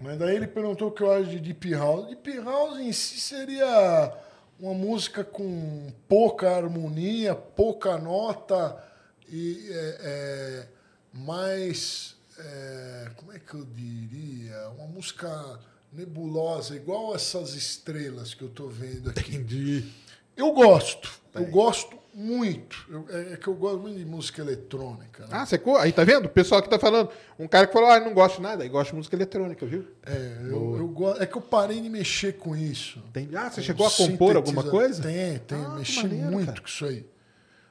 mas 0.00 0.18
daí 0.18 0.36
ele 0.36 0.46
perguntou 0.46 0.88
o 0.88 0.92
que 0.92 1.02
eu 1.02 1.12
acho 1.12 1.30
de 1.30 1.40
Deep 1.40 1.72
House. 1.74 2.08
Deep 2.08 2.38
House 2.40 2.78
em 2.78 2.92
si 2.92 3.18
seria 3.18 4.16
uma 4.58 4.74
música 4.74 5.24
com 5.24 5.92
pouca 6.06 6.54
harmonia, 6.54 7.34
pouca 7.34 7.98
nota 7.98 8.82
e 9.28 9.68
é, 9.70 9.98
é, 10.00 10.68
mais. 11.12 12.16
é, 12.38 13.10
como 13.16 13.32
é 13.32 13.38
que 13.38 13.54
eu 13.54 13.64
diria? 13.64 14.68
Uma 14.70 14.86
música 14.86 15.58
nebulosa, 15.92 16.76
igual 16.76 17.14
essas 17.14 17.54
estrelas 17.54 18.34
que 18.34 18.42
eu 18.42 18.48
estou 18.48 18.68
vendo 18.68 19.10
aqui. 19.10 19.36
Entendi. 19.36 19.90
Eu 20.36 20.52
gosto. 20.52 21.20
Eu 21.34 21.42
Bem. 21.42 21.50
gosto 21.50 21.99
muito. 22.14 22.86
Eu- 22.88 23.06
é, 23.10 23.32
é 23.32 23.36
que 23.36 23.48
eu 23.48 23.54
gosto 23.54 23.78
muito 23.80 23.98
de 23.98 24.04
música 24.04 24.40
eletrônica. 24.42 25.22
Né? 25.24 25.28
Ah, 25.32 25.46
você... 25.46 25.60
Aí 25.78 25.92
tá 25.92 26.04
vendo? 26.04 26.26
O 26.26 26.28
pessoal 26.28 26.62
que 26.62 26.68
tá 26.68 26.78
falando. 26.78 27.10
Um 27.38 27.46
cara 27.46 27.66
que 27.66 27.72
falou, 27.72 27.88
ah, 27.88 28.00
não 28.00 28.12
gosto 28.12 28.36
de 28.36 28.42
nada. 28.42 28.62
Aí 28.62 28.68
gosta 28.68 28.90
de 28.90 28.96
música 28.96 29.16
eletrônica, 29.16 29.64
viu? 29.66 29.86
É, 30.04 30.38
eu, 30.44 30.76
eu 30.78 30.88
gosto, 30.88 31.22
é 31.22 31.26
que 31.26 31.36
eu 31.36 31.42
parei 31.42 31.80
de 31.80 31.88
mexer 31.88 32.34
com 32.34 32.56
isso. 32.56 33.02
Tem... 33.12 33.28
Ah, 33.34 33.50
você 33.50 33.62
chegou 33.62 33.86
a 33.86 33.90
compor 33.90 34.36
alguma 34.36 34.64
coisa? 34.64 35.02
Tem, 35.02 35.38
tem. 35.38 35.64
Ah, 35.64 35.70
mexi 35.70 36.02
maneiro, 36.02 36.30
muito 36.30 36.46
cara. 36.46 36.60
com 36.60 36.66
isso 36.66 36.84
aí. 36.84 37.06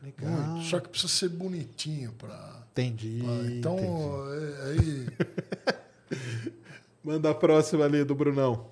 Legal. 0.01 0.31
Muito. 0.31 0.65
Só 0.65 0.79
que 0.79 0.89
precisa 0.89 1.11
ser 1.11 1.29
bonitinho 1.29 2.13
pra. 2.13 2.63
Entendi. 2.71 3.21
Ah, 3.25 3.51
então, 3.51 3.77
entendi. 3.77 4.55
é, 4.55 4.71
aí. 4.71 6.51
Manda 7.03 7.29
a 7.29 7.35
próxima 7.35 7.85
ali 7.85 8.03
do 8.03 8.15
Brunão. 8.15 8.67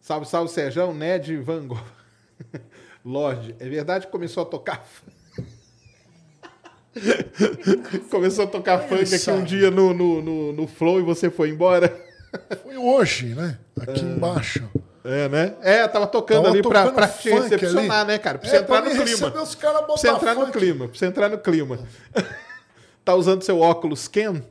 Salve, 0.00 0.26
salve, 0.26 0.50
Serjão, 0.50 0.92
Ned 0.92 1.36
Van 1.38 1.66
Gogh. 1.66 1.84
Lorde, 3.04 3.54
é 3.58 3.68
verdade 3.68 4.06
que 4.06 4.12
começou 4.12 4.42
a 4.42 4.46
tocar. 4.46 4.84
começou 8.10 8.44
a 8.44 8.48
tocar 8.48 8.80
funk 8.80 9.14
aqui 9.14 9.30
um 9.30 9.44
dia 9.44 9.70
no, 9.70 9.94
no, 9.94 10.20
no, 10.22 10.52
no 10.52 10.66
Flow 10.66 10.98
e 11.00 11.02
você 11.02 11.30
foi 11.30 11.50
embora? 11.50 11.88
Foi 12.62 12.76
hoje, 12.76 13.34
né? 13.34 13.58
Aqui 13.80 14.00
embaixo. 14.04 14.68
É, 15.02 15.28
né? 15.28 15.54
É, 15.62 15.88
tava 15.88 16.06
tocando 16.06 16.42
Tava 16.42 16.54
ali 16.54 16.62
pra, 16.62 16.82
tocando 16.82 16.94
pra 16.94 17.08
te 17.08 17.30
funk 17.30 17.42
recepcionar, 17.42 18.00
ali. 18.00 18.08
né, 18.08 18.18
cara? 18.18 18.38
Pra 18.38 18.48
você 18.48 18.56
É, 18.56 18.60
entrar 18.60 18.82
pra 18.82 18.94
no 18.94 19.02
clima. 19.02 19.42
os 19.42 19.54
caras 19.54 19.78
Pra 19.80 19.86
você 19.96 20.08
entrar 20.08 20.34
no 20.34 20.40
funk. 20.46 20.58
clima, 20.58 20.88
pra 20.88 20.98
você 20.98 21.06
entrar 21.06 21.28
no 21.30 21.38
clima. 21.38 21.78
tá 23.04 23.14
usando 23.14 23.42
seu 23.42 23.60
óculos 23.60 24.06
Ken? 24.08 24.42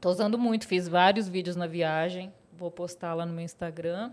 Tô 0.00 0.10
usando 0.10 0.36
muito, 0.36 0.66
fiz 0.66 0.88
vários 0.88 1.28
vídeos 1.28 1.54
na 1.56 1.66
viagem. 1.66 2.32
Vou 2.58 2.70
postar 2.70 3.14
lá 3.14 3.24
no 3.24 3.32
meu 3.32 3.44
Instagram. 3.44 4.10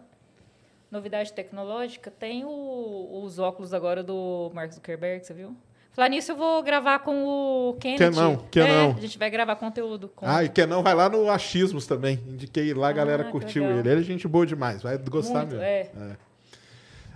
Novidade 0.93 1.33
tecnológica, 1.33 2.11
tem 2.11 2.45
o- 2.45 3.21
os 3.23 3.39
óculos 3.39 3.73
agora 3.73 4.03
do 4.03 4.51
Mark 4.53 4.71
Zuckerberg, 4.71 5.25
você 5.25 5.33
viu? 5.33 5.55
Falar 5.91 6.07
nisso, 6.07 6.31
eu 6.31 6.35
vou 6.35 6.61
gravar 6.61 6.99
com 6.99 7.25
o 7.25 7.73
Kennedy. 7.79 7.97
Quer 8.03 8.11
não, 8.11 8.35
quer 8.51 8.69
é, 8.69 8.71
não. 8.71 8.91
A 8.95 9.01
gente 9.01 9.17
vai 9.17 9.29
gravar 9.31 9.55
conteúdo 9.55 10.07
com 10.07 10.23
Ah, 10.27 10.43
e 10.43 10.49
quem 10.49 10.67
não 10.67 10.83
vai 10.83 10.93
lá 10.93 11.09
no 11.09 11.31
Achismos 11.31 11.87
também. 11.87 12.19
Indiquei 12.27 12.75
lá, 12.75 12.89
a 12.89 12.91
galera 12.91 13.27
Ah, 13.27 13.31
curtiu 13.31 13.63
legal. 13.63 13.79
ele. 13.79 13.89
Ele 13.89 14.01
é 14.01 14.03
gente 14.03 14.27
boa 14.27 14.45
demais, 14.45 14.83
vai 14.83 14.95
gostar 14.99 15.39
Muito, 15.47 15.55
mesmo. 15.55 15.63
é. 16.03 16.15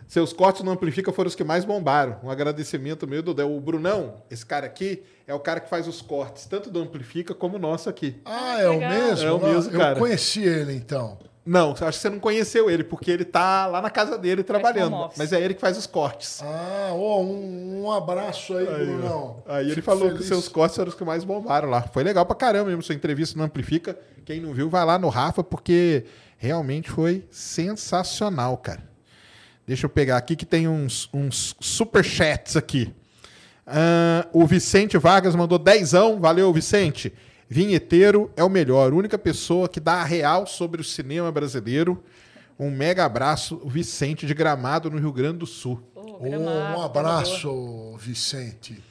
Seus 0.08 0.34
cortes 0.34 0.64
no 0.64 0.72
Amplifica 0.72 1.12
foram 1.14 1.28
os 1.28 1.36
que 1.36 1.44
mais 1.44 1.64
bombaram. 1.64 2.18
Um 2.24 2.32
agradecimento 2.32 3.06
meu 3.08 3.22
do 3.22 3.32
Del. 3.34 3.56
O 3.56 3.60
Brunão, 3.62 4.16
esse 4.32 4.46
cara 4.46 4.66
aqui, 4.66 5.04
é 5.28 5.34
o 5.36 5.40
cara 5.40 5.60
que 5.60 5.70
faz 5.70 5.88
os 5.88 6.02
cortes, 6.02 6.46
tanto 6.48 6.72
do 6.72 6.80
Amplifica 6.80 7.36
como 7.36 7.58
o 7.58 7.60
nosso 7.60 7.90
aqui. 7.90 8.16
Ah, 8.26 8.60
é 8.60 8.70
o 8.70 8.80
mesmo? 8.80 9.28
É 9.28 9.32
o 9.32 9.36
Ah, 9.36 9.50
mesmo, 9.54 9.72
eu 9.74 9.80
cara. 9.80 10.00
conheci 10.00 10.42
ele, 10.44 10.74
então. 10.74 11.18
Não, 11.50 11.72
acho 11.72 11.80
que 11.80 11.94
você 11.96 12.10
não 12.10 12.20
conheceu 12.20 12.70
ele, 12.70 12.84
porque 12.84 13.10
ele 13.10 13.24
tá 13.24 13.66
lá 13.68 13.82
na 13.82 13.90
casa 13.90 14.18
dele 14.18 14.44
trabalhando. 14.44 14.94
home 14.94 15.06
office. 15.06 15.18
Mas 15.18 15.32
é 15.32 15.40
ele 15.42 15.54
que 15.54 15.62
faz 15.62 15.78
os 15.78 15.88
cortes. 15.88 16.42
Ah, 16.44 16.90
ó, 16.92 17.22
um, 17.22 17.84
um 17.86 17.92
abraço 17.92 18.56
aí, 18.58 18.68
Aí, 18.68 18.86
Brunão. 18.86 19.42
Aí 19.48 19.66
ele 19.68 19.76
Fico 19.76 19.86
falou 19.86 20.10
que 20.10 20.16
feliz. 20.16 20.28
seus 20.28 20.50
cortes 20.50 20.76
foram 20.76 20.90
os 20.90 20.96
que 20.96 21.06
mais 21.06 21.24
bombaram 21.24 21.70
lá. 21.70 21.82
Foi 21.84 22.04
legal 22.04 22.26
pra 22.26 22.36
caramba 22.36 22.66
mesmo, 22.70 22.84
sua 22.84 22.94
entrevista 22.96 23.38
no 23.38 23.46
Amplifica. 23.46 23.98
Quem 24.26 24.42
não 24.42 24.54
viu, 24.54 24.70
vai 24.70 24.84
lá 24.86 25.00
no 25.00 25.08
Rafa, 25.08 25.42
porque 25.42 26.04
realmente 26.38 26.90
foi 26.92 27.26
sensacional, 27.32 28.58
cara. 28.58 28.84
Deixa 29.66 29.86
eu 29.86 29.90
pegar 29.90 30.18
aqui 30.18 30.36
que 30.36 30.46
tem 30.46 30.68
uns, 30.68 31.10
uns 31.14 31.56
superchats 31.62 32.58
aqui. 32.58 32.94
Ah, 33.66 34.28
o 34.34 34.46
Vicente 34.46 34.98
Vargas 34.98 35.36
mandou 35.36 35.58
dezão. 35.58 36.20
Valeu, 36.20 36.52
Vicente. 36.54 37.14
Vinheteiro 37.50 38.32
é 38.36 38.44
o 38.44 38.50
melhor. 38.50 38.94
Única 38.94 39.18
pessoa 39.18 39.70
que 39.70 39.80
dá 39.80 39.96
a 39.96 40.04
real 40.04 40.46
sobre 40.46 40.82
o 40.82 40.84
cinema 40.84 41.32
brasileiro. 41.32 42.04
Um 42.60 42.70
mega 42.72 43.06
abraço, 43.06 43.62
Vicente 43.66 44.26
de 44.26 44.34
Gramado, 44.34 44.90
no 44.90 44.98
Rio 44.98 45.14
Grande 45.14 45.38
do 45.40 45.46
Sul. 45.46 45.82
Ô, 45.96 46.20
Gramado, 46.20 46.80
um 46.80 46.82
abraço, 46.82 47.96
Vicente. 48.00 48.84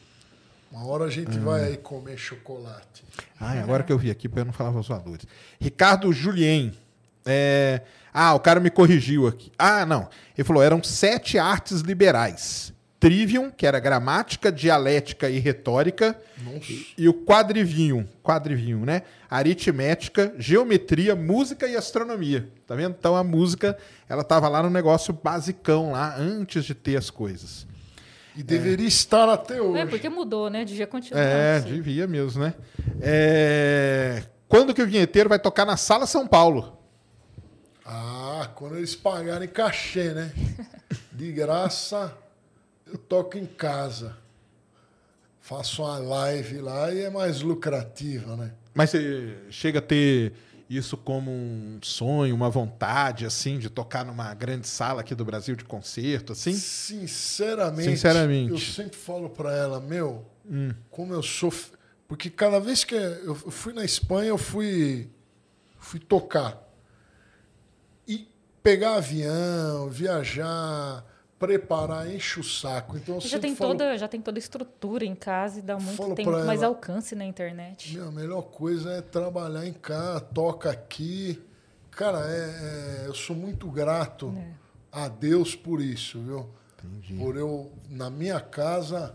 Uma 0.71 0.87
hora 0.87 1.05
a 1.05 1.07
Ah. 1.07 1.11
gente 1.11 1.39
vai 1.39 1.65
aí 1.65 1.77
comer 1.77 2.17
chocolate. 2.17 3.05
Ai, 3.41 3.59
agora 3.59 3.83
que 3.83 3.93
eu 3.93 3.99
vi 3.99 4.11
aqui, 4.11 4.29
para 4.29 4.41
eu 4.43 4.45
não 4.47 4.53
falar 4.53 4.71
os 4.79 4.89
valores. 4.89 5.27
Ricardo 5.61 6.13
Julien. 6.13 6.73
É... 7.25 7.83
Ah, 8.15 8.35
o 8.35 8.41
cara 8.41 8.61
me 8.61 8.71
corrigiu 8.71 9.27
aqui. 9.27 9.53
Ah, 9.59 9.85
não. 9.85 10.09
Ele 10.37 10.45
falou, 10.45 10.63
eram 10.63 10.83
sete 10.83 11.39
artes 11.39 11.81
liberais. 11.81 12.73
Trivium, 12.99 13.51
que 13.51 13.67
era 13.67 13.79
gramática, 13.79 14.51
dialética 14.51 15.29
e 15.29 15.39
retórica. 15.39 16.19
E 16.97 17.09
o 17.09 17.15
quadrivium, 17.15 18.07
quadrivium, 18.23 18.85
né? 18.85 19.03
Aritmética, 19.31 20.35
geometria, 20.39 21.15
música 21.15 21.67
e 21.67 21.77
astronomia. 21.77 22.49
Tá 22.67 22.75
vendo? 22.75 22.97
Então 22.99 23.15
a 23.15 23.23
música, 23.23 23.77
ela 24.09 24.25
tava 24.25 24.49
lá 24.49 24.63
no 24.63 24.71
negócio 24.71 25.13
basicão 25.13 25.93
lá, 25.93 26.17
antes 26.17 26.65
de 26.65 26.75
ter 26.75 26.97
as 26.97 27.11
coisas. 27.11 27.67
E 28.35 28.43
deveria 28.43 28.87
estar 28.87 29.29
até 29.29 29.61
hoje. 29.61 29.79
É, 29.79 29.87
porque 29.87 30.09
mudou, 30.09 30.51
né? 30.51 30.65
Devia 30.65 30.87
continuar. 30.87 31.23
É, 31.23 31.57
assim. 31.57 31.69
devia 31.69 32.07
mesmo, 32.07 32.43
né? 32.43 32.55
É, 33.01 34.23
Quando 34.47 34.75
que 34.75 34.83
o 34.83 34.87
vinheteiro 34.87 35.29
vai 35.29 35.39
tocar 35.39 35.65
na 35.65 35.77
Sala 35.77 36.07
São 36.07 36.27
Paulo? 36.27 36.79
Ah, 37.85 38.51
quando 38.55 38.77
eles 38.77 38.95
pagarem 38.95 39.49
cachê, 39.49 40.13
né? 40.13 40.33
De 41.13 41.33
graça, 41.33 42.13
eu 42.87 42.97
toco 42.99 43.37
em 43.37 43.47
casa. 43.47 44.17
Faço 45.41 45.83
uma 45.83 45.99
live 45.99 46.59
lá 46.61 46.93
e 46.93 47.03
é 47.03 47.11
mais 47.11 47.41
lucrativa, 47.41 48.37
né? 48.37 48.53
Mas 48.75 48.91
você 48.91 49.37
chega 49.51 49.79
a 49.79 49.83
ter 49.83 50.33
isso 50.69 50.97
como 50.97 51.31
um 51.31 51.79
sonho, 51.83 52.35
uma 52.35 52.51
vontade, 52.51 53.25
assim, 53.25 53.59
de 53.59 53.71
tocar 53.71 54.05
numa 54.05 54.35
grande 54.35 54.67
sala 54.67 55.03
aqui 55.03 55.15
do 55.15 55.25
Brasil 55.25 55.55
de 55.55 55.65
concerto, 55.65 56.33
assim? 56.33 56.53
Sinceramente, 56.53 57.91
Sinceramente. 57.91 58.51
eu 58.51 58.59
sempre 58.59 58.97
falo 58.97 59.31
pra 59.31 59.55
ela, 59.55 59.79
meu, 59.81 60.27
Hum. 60.49 60.71
como 60.91 61.13
eu 61.15 61.23
sou. 61.23 61.53
Porque 62.09 62.29
cada 62.29 62.59
vez 62.59 62.83
que 62.83 62.95
eu 62.97 63.35
fui 63.35 63.73
na 63.73 63.85
Espanha, 63.85 64.29
eu 64.31 64.39
fui, 64.39 65.09
fui 65.79 66.01
tocar. 66.01 66.61
E 68.07 68.29
pegar 68.63 68.97
avião, 68.97 69.89
viajar, 69.89 71.05
preparar, 71.39 72.11
enche 72.13 72.41
o 72.41 72.45
saco. 72.45 72.97
Então 72.97 73.21
Já 73.21 73.39
tem, 73.39 73.55
falo, 73.55 73.73
toda, 73.73 73.99
já 73.99 74.09
tem 74.09 74.21
toda 74.21 74.39
a 74.39 74.41
estrutura 74.41 75.05
em 75.05 75.15
casa 75.15 75.59
e 75.59 75.63
dá 75.63 75.77
muito, 75.79 76.15
tem 76.15 76.25
muito 76.27 76.45
mais 76.47 76.63
ela. 76.63 76.69
alcance 76.75 77.15
na 77.15 77.25
internet. 77.25 77.95
Meu, 77.95 78.09
a 78.09 78.13
melhor 78.13 78.43
coisa 78.43 78.93
é 78.93 79.03
trabalhar 79.03 79.67
em 79.67 79.73
casa, 79.73 80.21
toca 80.21 80.71
aqui. 80.71 81.43
Cara, 81.91 82.21
é- 82.27 83.03
é- 83.05 83.07
eu 83.07 83.15
sou 83.15 83.35
muito 83.37 83.69
grato 83.71 84.35
É. 84.37 84.51
a 84.93 85.09
Deus 85.09 85.55
por 85.55 85.81
isso, 85.81 86.19
viu? 86.21 86.49
Por 87.19 87.37
eu, 87.37 87.73
na 87.91 88.09
minha 88.11 88.39
casa, 88.41 89.15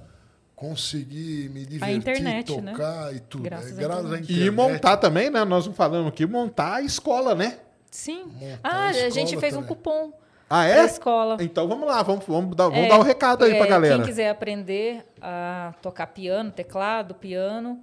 conseguir 0.56 1.50
me 1.50 1.66
divertir, 1.66 1.95
internet, 1.98 2.61
né? 2.61 2.72
tocar 2.72 3.16
e 3.16 3.19
tudo. 3.19 3.43
Graças 3.43 3.72
é, 3.72 3.83
à 3.83 3.88
graças 3.88 4.06
à 4.14 4.17
internet. 4.19 4.45
E 4.45 4.51
montar 4.51 4.98
também, 4.98 5.30
né? 5.30 5.43
Nós 5.43 5.66
não 5.66 5.74
falamos 5.74 6.09
aqui, 6.09 6.25
montar 6.25 6.75
a 6.75 6.82
escola, 6.83 7.33
né? 7.33 7.59
Sim. 7.90 8.25
Montar 8.25 8.59
Ah, 8.64 8.85
a 8.85 8.90
a 8.90 9.09
gente 9.09 9.38
fez 9.40 9.53
um 9.53 9.61
também. 9.61 9.67
cupom 9.75 10.14
Ah, 10.53 10.67
é? 10.67 10.83
escola. 10.83 11.38
Então 11.39 11.65
vamos 11.67 11.88
lá, 11.88 12.03
vamos, 12.03 12.25
vamos 12.25 12.55
dar, 12.55 12.65
vamos 12.65 12.85
É, 12.85 12.89
dar 12.89 12.99
o 12.99 13.03
recado 13.03 13.45
aí 13.45 13.55
pra 13.55 13.65
é, 13.65 13.69
galera. 13.69 13.95
Quem 13.95 14.05
quiser 14.05 14.30
aprender 14.30 15.05
a 15.21 15.73
tocar 15.81 16.07
piano, 16.07 16.51
teclado, 16.51 17.15
piano, 17.15 17.81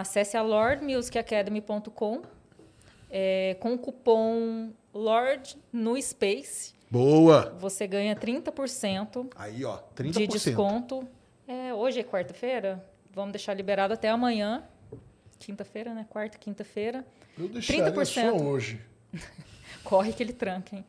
acesse 0.00 0.34
a 0.36 0.42
lordmusicacademy.com 0.42 2.22
é, 3.10 3.56
com 3.60 3.74
o 3.74 3.78
cupom 3.78 4.72
LORD 4.94 5.56
no 5.72 6.00
Space. 6.00 6.72
Boa! 6.90 7.54
Você 7.58 7.86
ganha 7.86 8.16
30% 8.16 9.28
Aí, 9.36 9.64
ó, 9.64 9.78
30%. 9.96 10.10
de 10.12 10.26
desconto. 10.26 11.06
É, 11.46 11.74
hoje 11.74 12.00
é 12.00 12.04
quarta-feira? 12.04 12.82
Vamos 13.12 13.32
deixar 13.32 13.52
liberado 13.52 13.92
até 13.92 14.08
amanhã. 14.08 14.64
Quinta-feira, 15.38 15.92
né? 15.92 16.06
Quarta, 16.08 16.38
quinta-feira. 16.38 17.04
Eu 17.38 17.48
deixaria 17.48 17.92
30%. 17.92 18.06
só 18.06 18.36
hoje. 18.36 18.80
Corre 19.84 20.12
que 20.12 20.22
ele 20.22 20.32
tranca, 20.32 20.76
hein? 20.76 20.84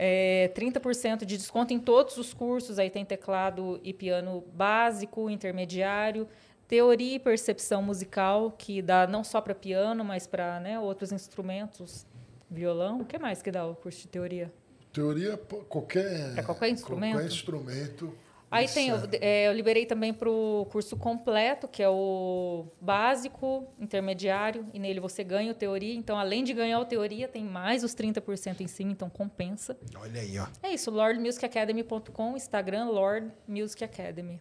É, 0.00 0.52
30% 0.54 1.24
de 1.24 1.36
desconto 1.36 1.74
em 1.74 1.80
todos 1.80 2.16
os 2.18 2.32
cursos. 2.32 2.78
Aí 2.78 2.88
tem 2.88 3.04
teclado 3.04 3.80
e 3.82 3.92
piano 3.92 4.44
básico, 4.54 5.28
intermediário, 5.28 6.28
teoria 6.68 7.16
e 7.16 7.18
percepção 7.18 7.82
musical, 7.82 8.52
que 8.56 8.80
dá 8.80 9.08
não 9.08 9.24
só 9.24 9.40
para 9.40 9.56
piano, 9.56 10.04
mas 10.04 10.24
para 10.24 10.60
né, 10.60 10.78
outros 10.78 11.10
instrumentos, 11.10 12.06
violão. 12.48 13.00
O 13.00 13.04
que 13.04 13.18
mais 13.18 13.42
que 13.42 13.50
dá 13.50 13.66
o 13.66 13.74
curso 13.74 14.02
de 14.02 14.08
teoria? 14.08 14.52
Teoria, 14.92 15.36
qualquer, 15.36 16.34
Pra 16.34 16.44
qualquer 16.44 16.68
instrumento? 16.68 17.14
Qualquer 17.14 17.26
instrumento. 17.26 18.14
Aí 18.50 18.64
isso 18.64 18.74
tem, 18.74 18.88
eu, 18.88 18.98
serve. 18.98 19.18
é, 19.20 19.48
eu 19.48 19.52
liberei 19.52 19.84
também 19.84 20.12
para 20.12 20.28
o 20.28 20.66
curso 20.70 20.96
completo, 20.96 21.68
que 21.68 21.82
é 21.82 21.88
o 21.88 22.66
básico, 22.80 23.66
intermediário, 23.78 24.66
e 24.72 24.78
nele 24.78 25.00
você 25.00 25.22
ganha 25.22 25.52
o 25.52 25.54
teoria. 25.54 25.94
Então, 25.94 26.18
além 26.18 26.42
de 26.42 26.54
ganhar 26.54 26.80
o 26.80 26.84
teoria, 26.84 27.28
tem 27.28 27.44
mais 27.44 27.84
os 27.84 27.94
30% 27.94 28.60
em 28.60 28.66
cima, 28.66 28.92
então 28.92 29.10
compensa. 29.10 29.76
Olha 29.96 30.20
aí, 30.20 30.38
ó. 30.38 30.46
É 30.62 30.72
isso, 30.72 30.90
lordmusicacademy.com, 30.90 32.36
Instagram 32.36 32.86
Lord 32.86 33.30
Music 33.46 33.84
Academy. 33.84 34.40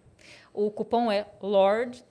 O 0.54 0.72
cupom 0.72 1.12
é 1.12 1.28
Lord 1.42 2.04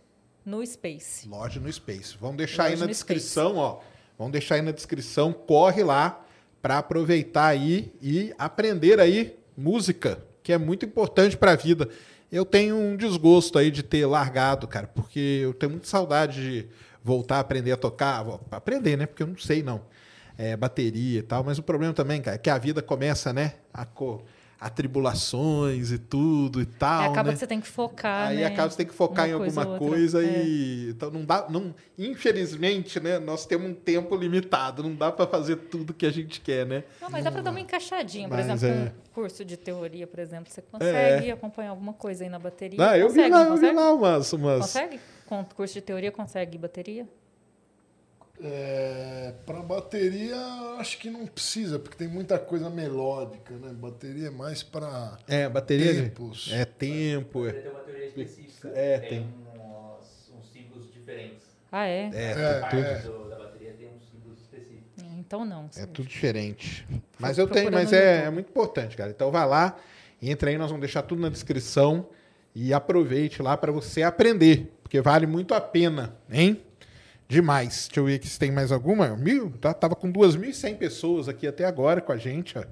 no 0.44 0.65
Space. 0.65 1.28
Loja 1.28 1.58
no 1.58 1.73
Space. 1.73 2.16
Vamos 2.20 2.36
deixar 2.36 2.65
aí 2.65 2.73
Loja 2.73 2.84
na 2.84 2.91
descrição, 2.91 3.57
ó. 3.57 3.81
Vamos 4.18 4.33
deixar 4.33 4.55
aí 4.55 4.62
na 4.62 4.70
descrição. 4.70 5.33
Corre 5.33 5.83
lá 5.83 6.25
para 6.62 6.78
aproveitar 6.78 7.47
aí 7.47 7.92
e 8.00 8.34
aprender 8.39 9.00
aí 9.00 9.36
música. 9.57 10.25
Que 10.47 10.52
é 10.52 10.58
muito 10.58 10.86
importante 10.86 11.36
para 11.36 11.50
a 11.50 11.57
vida. 11.57 11.89
Eu 12.31 12.44
tenho 12.44 12.76
um 12.76 12.97
desgosto 12.97 13.58
aí 13.58 13.68
de 13.68 13.83
ter 13.83 14.07
largado, 14.07 14.68
cara, 14.68 14.86
porque 14.86 15.41
eu 15.42 15.52
tenho 15.52 15.73
muita 15.73 15.89
saudade 15.89 16.41
de 16.41 16.68
voltar 17.02 17.39
a 17.39 17.41
aprender 17.41 17.73
a 17.73 17.76
tocar, 17.76 18.25
aprender, 18.52 18.97
né? 18.97 19.07
Porque 19.07 19.25
eu 19.25 19.26
não 19.26 19.36
sei 19.36 19.60
não, 19.60 19.83
é, 20.39 20.57
bateria 20.57 21.18
e 21.18 21.23
tal. 21.23 21.42
Mas 21.42 21.58
o 21.58 21.65
problema 21.65 21.92
também, 21.92 22.23
cara, 22.23 22.36
é 22.36 22.39
que 22.39 22.49
a 22.49 22.58
vida 22.58 22.81
começa, 22.81 23.33
né? 23.33 23.55
A 23.75 23.84
co 23.84 24.23
atribulações 24.59 25.93
e 25.93 25.99
tudo 25.99 26.60
e 26.60 26.67
tal. 26.67 27.02
É, 27.02 27.07
acaba 27.09 27.28
né? 27.28 27.33
que 27.35 27.39
você 27.39 27.47
tem 27.47 27.60
que 27.60 27.68
focar. 27.68 28.28
Aí 28.28 28.36
né? 28.39 28.44
acaba 28.44 28.68
que 28.68 28.75
você 28.75 28.78
tem 28.78 28.86
que 28.86 28.94
focar 28.94 29.26
Uma 29.26 29.35
em 29.35 29.39
coisa 29.39 29.60
alguma 29.60 29.76
ou 29.76 29.83
outra. 29.83 29.97
coisa 29.97 30.25
É. 30.25 30.44
e 30.44 30.91
então 30.91 31.10
não 31.10 31.25
dá, 31.25 31.47
não, 31.49 31.75
infelizmente, 31.99 32.99
né, 32.99 33.18
nós 33.18 33.44
temos 33.44 33.70
um 33.70 33.75
tempo 33.75 34.17
limitado, 34.17 34.83
não 34.83 34.94
dá 34.94 35.12
para 35.12 35.26
fazer 35.26 35.57
tudo 35.57 35.93
que 35.93 36.07
a 36.07 36.10
gente 36.10 36.41
quer, 36.41 36.67
né? 36.67 36.85
Não, 37.01 37.10
mas 37.10 37.25
dá 37.25 37.31
para 37.31 37.43
dar 37.43 37.51
uma 37.51 37.60
encaixadinha. 37.60 38.28
Por 38.28 38.36
Mas 38.36 38.49
exemplo, 38.49 38.86
é. 38.86 38.93
um 39.10 39.12
curso 39.15 39.44
de 39.44 39.57
teoria, 39.57 40.07
por 40.07 40.18
exemplo, 40.18 40.51
você 40.51 40.62
consegue 40.62 41.31
acompanhar 41.31 41.70
alguma 41.70 41.93
coisa 41.93 42.25
aí 42.25 42.31
na 42.31 42.39
bateria? 42.39 42.78
Não, 42.78 42.94
eu 42.94 43.09
vi 43.09 43.17
consegue, 43.17 43.31
lá, 43.31 43.41
eu 43.41 43.44
vi 43.44 43.51
consegue? 43.60 43.75
lá 43.75 43.93
umas, 43.93 44.33
umas 44.33 44.60
Consegue? 44.60 45.01
Curso 45.55 45.75
de 45.75 45.81
teoria, 45.81 46.12
consegue 46.12 46.57
bateria? 46.57 47.07
É, 48.42 49.32
para 49.47 49.62
bateria, 49.62 50.36
acho 50.78 50.98
que 50.98 51.08
não 51.08 51.26
precisa, 51.26 51.78
porque 51.78 51.97
tem 51.97 52.06
muita 52.08 52.39
coisa 52.39 52.68
melódica, 52.68 53.55
né? 53.55 53.73
Bateria 53.73 54.28
é 54.28 54.31
mais 54.31 54.62
para 54.62 55.16
é, 55.26 55.48
bateria 55.48 55.94
tempos. 55.94 56.50
é 56.52 56.65
tempo, 56.66 57.47
é, 57.47 57.52
tem 57.52 57.70
uma 57.70 57.81
teoria 57.81 58.06
específica. 58.06 58.68
É, 58.74 58.98
tem. 58.98 59.08
tem. 59.08 59.20
Uns, 59.23 60.31
uns 60.39 60.52
símbolos 60.52 60.92
diferentes. 60.92 61.47
Ah, 61.73 61.86
é? 61.86 62.10
é, 62.12 62.31
É, 62.32 62.60
Parte 62.60 62.76
tudo, 63.02 63.18
do- 63.24 63.28
da 63.31 63.36
bateria 63.39 63.73
tem 63.73 63.89
uns 63.89 64.02
símbolos 64.10 64.39
específicos. 64.40 65.05
Então 65.18 65.44
não. 65.44 65.65
é 65.65 65.68
Sérgio. 65.73 65.92
tudo 65.94 66.08
diferente. 66.08 66.86
Mas 67.18 67.39
eu 67.39 67.48
tenho, 67.48 67.73
mas 67.73 67.92
é, 67.92 68.24
é 68.24 68.31
muito 68.31 68.50
importante, 68.50 68.97
cara. 68.97 69.10
Então 69.10 69.31
vai 69.31 69.47
lá, 69.48 69.76
entra 70.20 70.50
aí, 70.50 70.58
nós 70.58 70.68
vamos 70.70 70.82
deixar 70.82 71.02
tudo 71.02 71.23
na 71.23 71.31
descrição 71.31 72.06
e 72.55 72.73
aproveite 72.74 73.40
lá 73.42 73.56
para 73.56 73.73
você 73.73 74.02
aprender, 74.02 74.70
porque 74.82 75.00
vale 75.00 75.26
muito 75.26 75.55
a 75.55 75.60
pena, 75.60 76.15
hein? 76.31 76.62
Demais. 77.28 77.86
Deixa 77.88 78.00
eu 78.00 78.05
ver 78.05 78.14
aqui 78.16 78.28
se 78.28 78.38
tem 78.38 78.52
mais 78.52 78.70
alguma. 78.70 79.16
Mil, 79.16 79.50
tá, 79.60 79.74
tava 79.74 79.96
com 79.96 80.12
2.100 80.12 80.76
pessoas 80.76 81.28
aqui 81.28 81.46
até 81.46 81.64
agora 81.64 82.00
com 82.00 82.12
a 82.12 82.16
gente, 82.16 82.58
ó. 82.58 82.64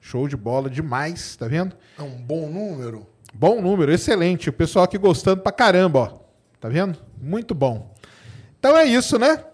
Show 0.00 0.28
de 0.28 0.36
bola 0.36 0.70
demais, 0.70 1.36
tá 1.36 1.48
vendo? 1.48 1.76
É 1.98 2.02
um 2.02 2.16
bom 2.16 2.48
número. 2.48 3.06
Bom 3.34 3.60
número, 3.60 3.92
excelente. 3.92 4.48
O 4.48 4.52
pessoal 4.52 4.84
aqui 4.84 4.96
gostando 4.96 5.42
pra 5.42 5.52
caramba, 5.52 5.98
ó. 5.98 6.18
Tá 6.60 6.68
vendo? 6.68 6.98
Muito 7.20 7.54
bom. 7.54 7.94
Então 8.58 8.76
é 8.76 8.84
isso, 8.84 9.18
né? 9.18 9.44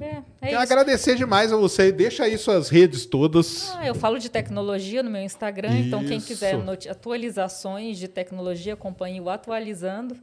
É, 0.00 0.06
é 0.06 0.22
Quero 0.40 0.52
isso. 0.52 0.72
agradecer 0.72 1.16
demais 1.16 1.52
a 1.52 1.56
você. 1.56 1.90
Deixa 1.90 2.24
aí 2.24 2.38
suas 2.38 2.68
redes 2.68 3.04
todas. 3.06 3.74
Ah, 3.76 3.86
eu 3.86 3.94
falo 3.94 4.18
de 4.18 4.28
tecnologia 4.30 5.02
no 5.02 5.10
meu 5.10 5.22
Instagram, 5.22 5.78
então 5.78 6.04
quem 6.04 6.18
Isso. 6.18 6.26
quiser 6.26 6.56
atualizações 6.88 7.98
de 7.98 8.06
tecnologia, 8.06 8.74
acompanhe 8.74 9.20
o 9.20 9.28
Atualizando, 9.28 10.16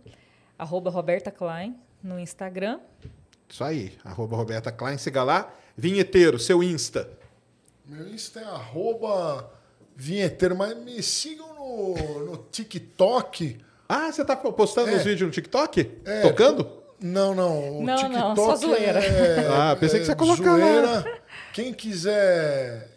arroba 0.57 0.89
Roberta 0.89 1.31
Klein 1.31 1.75
no 2.01 2.19
Instagram. 2.19 2.79
Isso 3.49 3.63
aí. 3.63 3.93
Arroba 4.03 4.35
Roberta 4.35 4.71
Klein, 4.71 4.97
siga 4.97 5.23
lá. 5.23 5.51
Vinheteiro, 5.75 6.37
seu 6.39 6.61
Insta. 6.63 7.09
Meu 7.85 8.07
Insta 8.09 8.39
é 8.39 8.43
arroba 8.43 9.49
vinheteiro, 9.95 10.55
mas 10.55 10.75
me 10.77 11.01
sigam 11.01 11.53
no, 11.55 12.25
no 12.25 12.37
TikTok. 12.51 13.57
Ah, 13.87 14.11
você 14.11 14.23
tá 14.25 14.35
postando 14.35 14.89
É. 14.89 14.95
os 14.95 15.03
vídeos 15.03 15.27
no 15.27 15.31
TikTok? 15.31 15.89
É, 16.05 16.21
Tocando? 16.21 16.67
Não, 16.99 17.33
não. 17.33 17.79
O 17.79 17.83
Não, 17.83 17.95
TikTok 17.95 18.19
não, 18.19 18.35
só 18.35 18.55
zoeira. 18.55 18.99
É, 18.99 19.47
Ah, 19.71 19.75
pensei 19.79 19.99
que 19.99 20.05
você 20.05 20.11
ia 20.11 20.15
colocar 20.15 20.51
lá. 20.51 20.57
zoeira. 20.57 21.21
Quem 21.53 21.73
quiser 21.73 22.89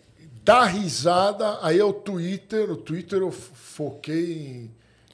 dar 0.43 0.65
risada, 0.65 1.59
aí 1.63 1.79
é 1.79 1.85
o 1.85 1.93
Twitter. 1.93 2.71
O 2.71 2.77
Twitter 2.77 3.21
eu 3.21 3.31
foquei 3.31 4.33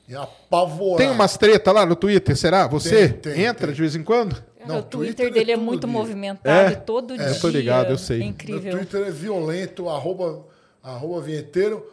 em, 0.08 0.12
em 0.12 0.14
apavorar. 0.14 0.98
Tem 0.98 1.10
umas 1.10 1.36
treta 1.36 1.72
lá 1.72 1.84
no 1.84 1.96
Twitter, 1.96 2.36
será? 2.36 2.66
Você 2.68 3.08
Tem, 3.10 3.34
tem, 3.34 3.44
entra 3.44 3.66
tem. 3.66 3.74
de 3.74 3.80
vez 3.80 3.94
em 3.96 4.02
quando? 4.04 4.42
Não, 4.66 4.78
o 4.78 4.82
Twitter, 4.82 5.14
Twitter 5.14 5.26
é 5.26 5.30
dele 5.30 5.52
é, 5.52 5.54
todo 5.56 5.64
muito 5.64 5.86
dia. 5.86 5.92
movimentado 5.92 6.70
É? 6.70 6.72
e 6.72 6.76
todo 6.76 7.14
É, 7.14 7.16
dia. 7.18 7.26
eu 7.26 7.40
tô 7.40 7.48
ligado, 7.48 7.90
eu 7.90 7.98
sei. 7.98 8.16
É 8.16 8.20
Meu 8.20 8.28
incrível. 8.28 8.72
Twitter 8.72 9.06
é 9.06 9.10
violento, 9.10 9.88
arroba, 9.88 10.44
arroba 10.82 11.20
vinheteiro. 11.20 11.86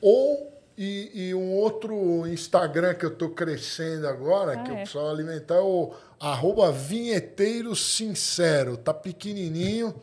Ou 0.00 0.50
e, 0.78 1.10
e 1.28 1.34
um 1.34 1.52
outro 1.52 2.26
Instagram 2.26 2.94
que 2.94 3.04
eu 3.04 3.14
tô 3.14 3.28
crescendo 3.30 4.06
agora, 4.08 4.56
que 4.62 4.70
eu 4.70 4.74
é. 4.74 4.78
preciso 4.78 5.06
alimentar, 5.06 5.56
é 5.56 5.60
o 5.60 5.92
arroba 6.18 6.72
vinheteiro 6.72 7.76
sincero. 7.76 8.76
Tá 8.76 8.94
pequenininho, 8.94 9.94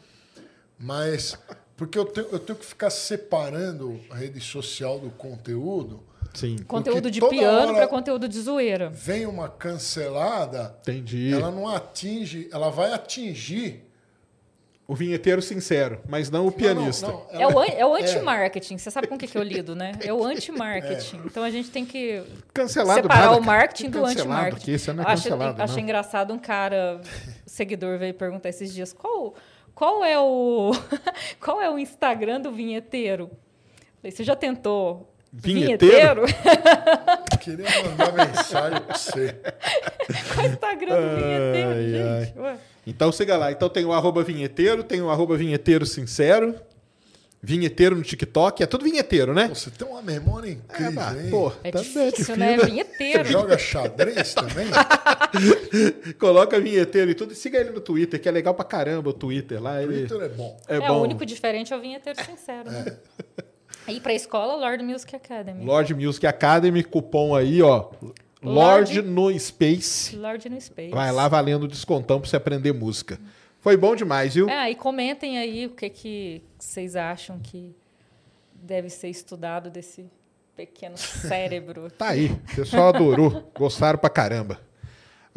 mas... 0.77 1.37
Porque 1.75 1.97
eu 1.97 2.05
tenho, 2.05 2.27
eu 2.31 2.39
tenho 2.39 2.57
que 2.57 2.65
ficar 2.65 2.89
separando 2.89 3.99
a 4.09 4.15
rede 4.15 4.39
social 4.39 4.97
do 4.99 5.11
conteúdo. 5.11 6.03
Sim. 6.37 6.57
Conteúdo 6.67 7.09
Porque 7.09 7.19
de 7.19 7.27
piano 7.27 7.73
para 7.73 7.87
conteúdo 7.87 8.27
de 8.29 8.39
zoeira. 8.39 8.89
Vem 8.89 9.25
uma 9.25 9.49
cancelada, 9.49 10.75
Entendi. 10.81 11.33
ela 11.33 11.49
não 11.51 11.67
atinge, 11.67 12.47
ela 12.53 12.69
vai 12.69 12.91
atingir... 12.93 13.83
O 14.89 14.95
vinheteiro 14.95 15.41
sincero, 15.41 15.99
mas 16.07 16.29
não 16.29 16.43
o 16.43 16.45
Não, 16.45 16.51
pianista. 16.53 17.07
não, 17.07 17.13
não, 17.25 17.29
É 17.31 17.41
ela- 17.43 17.53
o, 17.55 17.59
an- 17.59 17.65
é 17.65 17.85
o 17.85 17.93
anti-marketing. 17.93 18.77
Você 18.77 18.89
sabe 18.89 19.05
com 19.07 19.15
o 19.15 19.17
que, 19.17 19.27
que 19.27 19.37
eu 19.37 19.43
lido, 19.43 19.75
né? 19.75 19.91
É 19.99 20.13
o 20.13 20.23
anti-marketing. 20.23 21.23
Então 21.27 21.43
a 21.43 21.49
gente 21.49 21.69
tem 21.69 21.85
que 21.85 22.23
Cancelado 22.53 23.01
separar 23.01 23.25
nada, 23.25 23.37
o 23.37 23.43
marketing 23.43 23.89
do 23.89 24.05
anti-marketing. 24.05 24.71
esse 24.71 24.93
não 24.93 25.03
é 25.03 25.07
Acho- 25.07 25.23
cancelado, 25.23 25.61
Achei 25.61 25.75
não. 25.75 25.83
engraçado 25.83 26.33
um 26.33 26.39
cara, 26.39 27.01
o 27.01 27.05
seguidor 27.45 27.97
veio 27.99 28.13
perguntar 28.13 28.47
esses 28.47 28.73
dias, 28.73 28.93
qual, 28.93 29.35
qual 29.75 30.05
é 30.05 30.17
o 30.17 30.71
qual 31.41 31.61
é 31.61 31.69
o 31.69 31.77
Instagram 31.77 32.39
do 32.39 32.53
vinheteiro? 32.53 33.29
Falei, 34.01 34.11
você 34.13 34.23
já 34.23 34.37
tentou 34.37 35.13
Vinheteiro? 35.39 36.23
Queria 37.41 37.65
mandar 37.85 38.11
mensagem 38.27 38.81
pra 38.81 38.97
você. 38.97 39.35
Qual 40.33 40.45
é 40.45 40.49
o 40.49 40.51
Instagram 40.51 40.95
do 40.95 41.15
vinheteiro, 41.15 41.69
Ai, 41.69 42.23
gente? 42.25 42.39
Ué. 42.39 42.57
Então 42.85 43.11
siga 43.11 43.37
lá. 43.37 43.51
Então 43.51 43.69
tem 43.69 43.85
o 43.85 43.93
arroba 43.93 44.23
vinheteiro, 44.23 44.83
tem 44.83 45.01
o 45.01 45.09
arroba 45.09 45.35
vinheteiro 45.37 45.85
sincero, 45.85 46.55
vinheteiro 47.41 47.95
no 47.95 48.01
TikTok, 48.01 48.63
é 48.63 48.65
tudo 48.65 48.83
vinheteiro, 48.85 49.33
né? 49.33 49.47
Você 49.49 49.69
tem 49.69 49.87
uma 49.87 50.01
memória 50.01 50.49
É, 50.49 50.51
incrível, 50.53 50.93
pá, 50.93 51.13
hein? 51.21 51.29
pô, 51.29 51.51
É 51.63 51.71
tá 51.71 51.79
difícil, 51.81 52.35
né? 52.37 52.57
Você 52.57 52.65
Vinheteiro. 52.65 53.25
joga 53.25 53.57
xadrez 53.57 54.33
também? 54.33 54.67
Coloca 56.17 56.59
vinheteiro 56.59 57.11
e 57.11 57.15
tudo 57.15 57.33
e 57.33 57.35
siga 57.35 57.59
ele 57.59 57.71
no 57.71 57.81
Twitter, 57.81 58.19
que 58.21 58.27
é 58.27 58.31
legal 58.31 58.53
pra 58.53 58.65
caramba 58.65 59.09
o 59.09 59.13
Twitter 59.13 59.61
lá. 59.61 59.81
Ele 59.83 60.07
Twitter 60.07 60.25
é 60.25 60.29
bom. 60.29 60.57
é, 60.67 60.75
É, 60.77 60.79
bom. 60.87 60.99
o 60.99 61.01
único 61.03 61.25
diferente 61.25 61.73
é 61.73 61.77
o 61.77 61.81
vinheteiro 61.81 62.19
sincero. 62.23 62.71
Né? 62.71 62.97
E 63.87 63.99
pra 63.99 64.13
escola, 64.13 64.55
Lord 64.55 64.83
Music 64.83 65.15
Academy. 65.15 65.63
Lord 65.65 65.93
Music 65.95 66.25
Academy, 66.27 66.83
cupom 66.83 67.35
aí, 67.35 67.61
ó. 67.61 67.89
Lorde- 68.43 68.99
Lord 68.99 69.01
no 69.01 69.39
Space. 69.39 70.15
Lord 70.15 70.47
no 70.49 70.59
Space. 70.61 70.91
Vai 70.91 71.11
lá 71.11 71.27
valendo 71.27 71.67
descontão 71.67 72.19
pra 72.19 72.29
você 72.29 72.35
aprender 72.35 72.71
música. 72.73 73.19
Foi 73.59 73.75
bom 73.75 73.95
demais, 73.95 74.35
viu? 74.35 74.47
É, 74.49 74.69
e 74.69 74.75
comentem 74.75 75.37
aí 75.37 75.65
o 75.65 75.71
que, 75.71 75.89
que 75.89 76.41
vocês 76.59 76.95
acham 76.95 77.39
que 77.39 77.75
deve 78.53 78.89
ser 78.89 79.09
estudado 79.09 79.69
desse 79.69 80.05
pequeno 80.55 80.95
cérebro. 80.97 81.89
Tá 81.91 82.09
aí. 82.09 82.27
O 82.27 82.55
pessoal 82.55 82.89
adorou. 82.89 83.51
Gostaram 83.57 83.97
pra 83.97 84.09
caramba. 84.09 84.59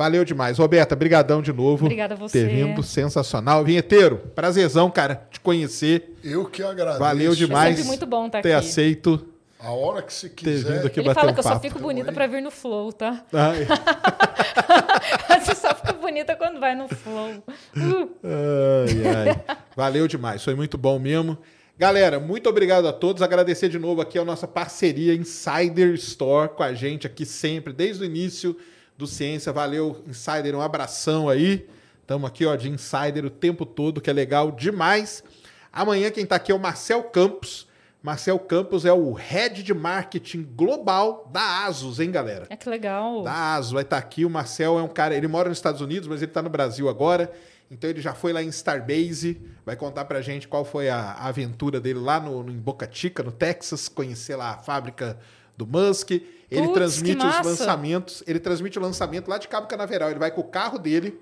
Valeu 0.01 0.25
demais. 0.25 0.57
Roberta, 0.57 0.97
brigadão 0.97 1.43
de 1.43 1.53
novo. 1.53 1.85
Obrigada 1.85 2.15
a 2.15 2.17
você. 2.17 2.41
Ter 2.41 2.49
vindo, 2.49 2.83
sensacional. 2.83 3.62
Vinheteiro, 3.62 4.17
prazerzão, 4.35 4.91
cara, 4.91 5.27
te 5.31 5.39
conhecer. 5.41 6.17
Eu 6.25 6.47
que 6.47 6.62
agradeço. 6.62 6.99
Valeu 6.99 7.35
demais. 7.35 7.77
sempre 7.77 7.87
muito 7.87 8.07
bom 8.07 8.25
estar 8.25 8.41
ter 8.41 8.55
aqui. 8.55 8.67
aceito 8.67 9.29
A 9.59 9.73
hora 9.73 10.01
que 10.01 10.11
você 10.11 10.31
ter 10.31 10.35
quiser. 10.37 10.73
vindo 10.79 10.87
aqui 10.87 11.01
Ele 11.01 11.09
bater 11.09 11.20
fala 11.20 11.33
um 11.33 11.35
que 11.35 11.41
eu 11.41 11.45
só 11.45 11.61
fico 11.61 11.79
bonita 11.79 12.09
aí. 12.09 12.15
pra 12.15 12.27
vir 12.27 12.41
no 12.41 12.51
flow, 12.51 12.91
tá? 12.95 13.23
Ai, 13.31 13.67
Você 15.45 15.55
só 15.55 15.75
fica 15.75 15.93
bonita 15.93 16.35
quando 16.35 16.59
vai 16.59 16.75
no 16.75 16.89
flow. 16.89 17.33
Uh. 17.77 18.11
ai, 18.25 19.29
ai. 19.29 19.57
Valeu 19.77 20.09
demais. 20.09 20.43
Foi 20.43 20.55
muito 20.55 20.79
bom 20.79 20.99
mesmo. 20.99 21.37
Galera, 21.79 22.19
muito 22.19 22.49
obrigado 22.49 22.89
a 22.89 22.93
todos. 22.95 23.20
Agradecer 23.20 23.69
de 23.69 23.79
novo 23.79 24.01
aqui 24.01 24.19
a 24.19 24.25
nossa 24.25 24.49
parceria 24.49 25.15
Insider 25.15 25.93
Store 25.93 26.49
com 26.49 26.62
a 26.62 26.73
gente 26.73 27.07
aqui 27.07 27.27
sempre, 27.27 27.75
desde 27.75 28.03
o 28.03 28.07
início 28.07 28.57
do 29.01 29.07
Ciência. 29.07 29.53
Valeu, 29.53 30.05
Insider. 30.07 30.55
Um 30.55 30.61
abração 30.61 31.29
aí. 31.29 31.67
Estamos 32.03 32.29
aqui 32.29 32.45
ó, 32.47 32.55
de 32.55 32.69
Insider 32.69 33.25
o 33.25 33.31
tempo 33.31 33.65
todo, 33.67 34.01
que 34.01 34.11
é 34.11 34.12
legal 34.12 34.51
demais. 34.53 35.25
Amanhã 35.73 36.11
quem 36.11 36.25
está 36.25 36.37
aqui 36.37 36.53
é 36.53 36.55
o 36.55 36.59
Marcel 36.59 37.03
Campos. 37.05 37.67
Marcel 38.03 38.39
Campos 38.39 38.85
é 38.85 38.93
o 38.93 39.12
Head 39.12 39.62
de 39.62 39.75
Marketing 39.75 40.43
Global 40.57 41.29
da 41.33 41.65
Asus, 41.67 42.01
hein, 42.01 42.11
galera? 42.11 42.47
É 42.49 42.57
que 42.57 42.69
legal. 42.69 43.23
Da 43.23 43.55
ASUS 43.57 43.73
vai 43.73 43.83
estar 43.83 43.99
aqui. 43.99 44.25
O 44.25 44.31
Marcel 44.31 44.79
é 44.79 44.83
um 44.83 44.89
cara, 44.89 45.15
ele 45.15 45.29
mora 45.29 45.49
nos 45.51 45.59
Estados 45.59 45.81
Unidos, 45.83 46.09
mas 46.09 46.23
ele 46.23 46.31
está 46.31 46.41
no 46.43 46.49
Brasil 46.49 46.89
agora. 46.89 47.31
Então 47.70 47.89
ele 47.91 48.01
já 48.01 48.15
foi 48.15 48.33
lá 48.33 48.43
em 48.43 48.49
Starbase, 48.49 49.41
vai 49.65 49.77
contar 49.77 50.05
pra 50.07 50.20
gente 50.23 50.49
qual 50.49 50.65
foi 50.65 50.89
a, 50.89 50.99
a 50.99 51.29
aventura 51.29 51.79
dele 51.81 52.01
lá 52.01 52.19
no, 52.19 52.43
no- 52.43 52.51
em 52.51 52.57
Boca 52.59 52.89
Chica, 52.91 53.23
no 53.23 53.31
Texas, 53.31 53.89
conhecer 53.89 54.35
lá 54.35 54.53
a 54.55 54.59
fábrica 54.59 55.17
do 55.65 55.67
Musk. 55.67 56.11
Ele 56.11 56.63
Putz, 56.63 56.75
transmite 56.75 57.25
os 57.25 57.47
lançamentos, 57.47 58.23
ele 58.27 58.41
transmite 58.41 58.79
o 58.79 58.83
lançamento 58.83 59.29
lá 59.29 59.39
de 59.39 59.47
Cabo 59.47 59.69
Canaveral. 59.69 60.11
Ele 60.11 60.19
vai 60.19 60.31
com 60.33 60.41
o 60.41 60.45
carro 60.45 60.79
dele, 60.79 61.17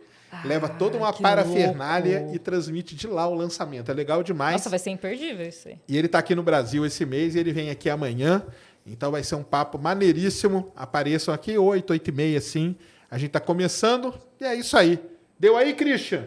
leva 0.45 0.69
toda 0.69 0.97
uma 0.97 1.11
Ah, 1.11 1.13
parafernália 1.13 2.21
louco. 2.21 2.35
e 2.35 2.39
transmite 2.39 2.95
de 2.95 3.07
lá 3.07 3.27
o 3.29 3.35
lançamento. 3.35 3.91
É 3.91 3.95
legal 3.95 4.23
demais. 4.23 4.53
Nossa, 4.55 4.71
vai 4.71 4.79
ser 4.79 4.91
imperdível 4.91 5.47
isso 5.47 5.69
aí. 5.69 5.79
E 5.87 5.97
ele 5.99 6.07
está 6.07 6.19
aqui 6.19 6.35
no 6.35 6.43
Brasil 6.43 6.85
esse 6.87 7.05
mês 7.05 7.35
e 7.35 7.39
ele 7.39 7.53
vem 7.53 7.69
aqui 7.69 7.91
amanhã. 7.91 8.43
Então 8.87 9.11
vai 9.11 9.23
ser 9.23 9.35
um 9.35 9.43
papo 9.43 9.79
maneiríssimo. 9.79 10.73
Apareçam 10.75 11.35
aqui 11.35 11.59
8, 11.59 11.91
8 11.91 12.09
e 12.09 12.13
meia, 12.13 12.39
assim. 12.39 12.75
A 13.11 13.19
gente 13.19 13.33
tá 13.33 13.41
começando 13.41 14.15
e 14.41 14.45
é 14.45 14.55
isso 14.55 14.77
aí. 14.79 14.99
Deu 15.39 15.59
aí, 15.59 15.75
Christian? 15.75 16.25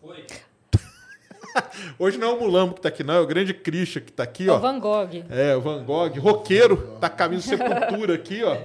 Foi. 0.00 0.24
Hoje 1.98 2.18
não 2.18 2.28
é 2.30 2.32
o 2.34 2.40
Mulambo 2.40 2.74
que 2.74 2.80
tá 2.80 2.88
aqui, 2.88 3.02
não. 3.04 3.14
É 3.14 3.20
o 3.20 3.26
grande 3.26 3.52
Christian 3.54 4.02
que 4.02 4.12
tá 4.12 4.22
aqui, 4.22 4.48
É 4.48 4.52
ó. 4.52 4.56
o 4.56 4.60
Van 4.60 4.78
Gogh. 4.78 5.24
É, 5.30 5.56
o 5.56 5.60
Van 5.60 5.82
Gogh, 5.84 6.18
roqueiro, 6.20 6.96
tá 7.00 7.08
caminho 7.08 7.40
sepultura 7.42 8.14
aqui, 8.14 8.42
ó. 8.42 8.56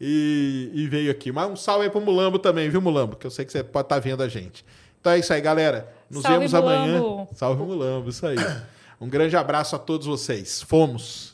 E, 0.00 0.70
e 0.74 0.86
veio 0.88 1.10
aqui. 1.10 1.30
Mas 1.32 1.48
um 1.50 1.56
salve 1.56 1.84
aí 1.84 1.90
pro 1.90 2.00
Mulambo 2.00 2.38
também, 2.38 2.68
viu, 2.68 2.80
Mulambo? 2.80 3.16
Que 3.16 3.26
eu 3.26 3.30
sei 3.30 3.44
que 3.44 3.52
você 3.52 3.62
pode 3.62 3.86
estar 3.86 3.98
vendo 4.00 4.22
a 4.22 4.28
gente. 4.28 4.64
Então 5.00 5.12
é 5.12 5.18
isso 5.18 5.32
aí, 5.32 5.40
galera. 5.40 5.88
Nos 6.10 6.22
Salve, 6.22 6.38
vemos 6.38 6.54
amanhã. 6.54 6.98
Mulambo. 7.00 7.28
Salve, 7.34 7.62
Mulambo, 7.62 8.08
isso 8.10 8.26
aí. 8.26 8.36
Um 9.00 9.08
grande 9.08 9.36
abraço 9.36 9.76
a 9.76 9.78
todos 9.78 10.06
vocês. 10.06 10.62
Fomos. 10.62 11.33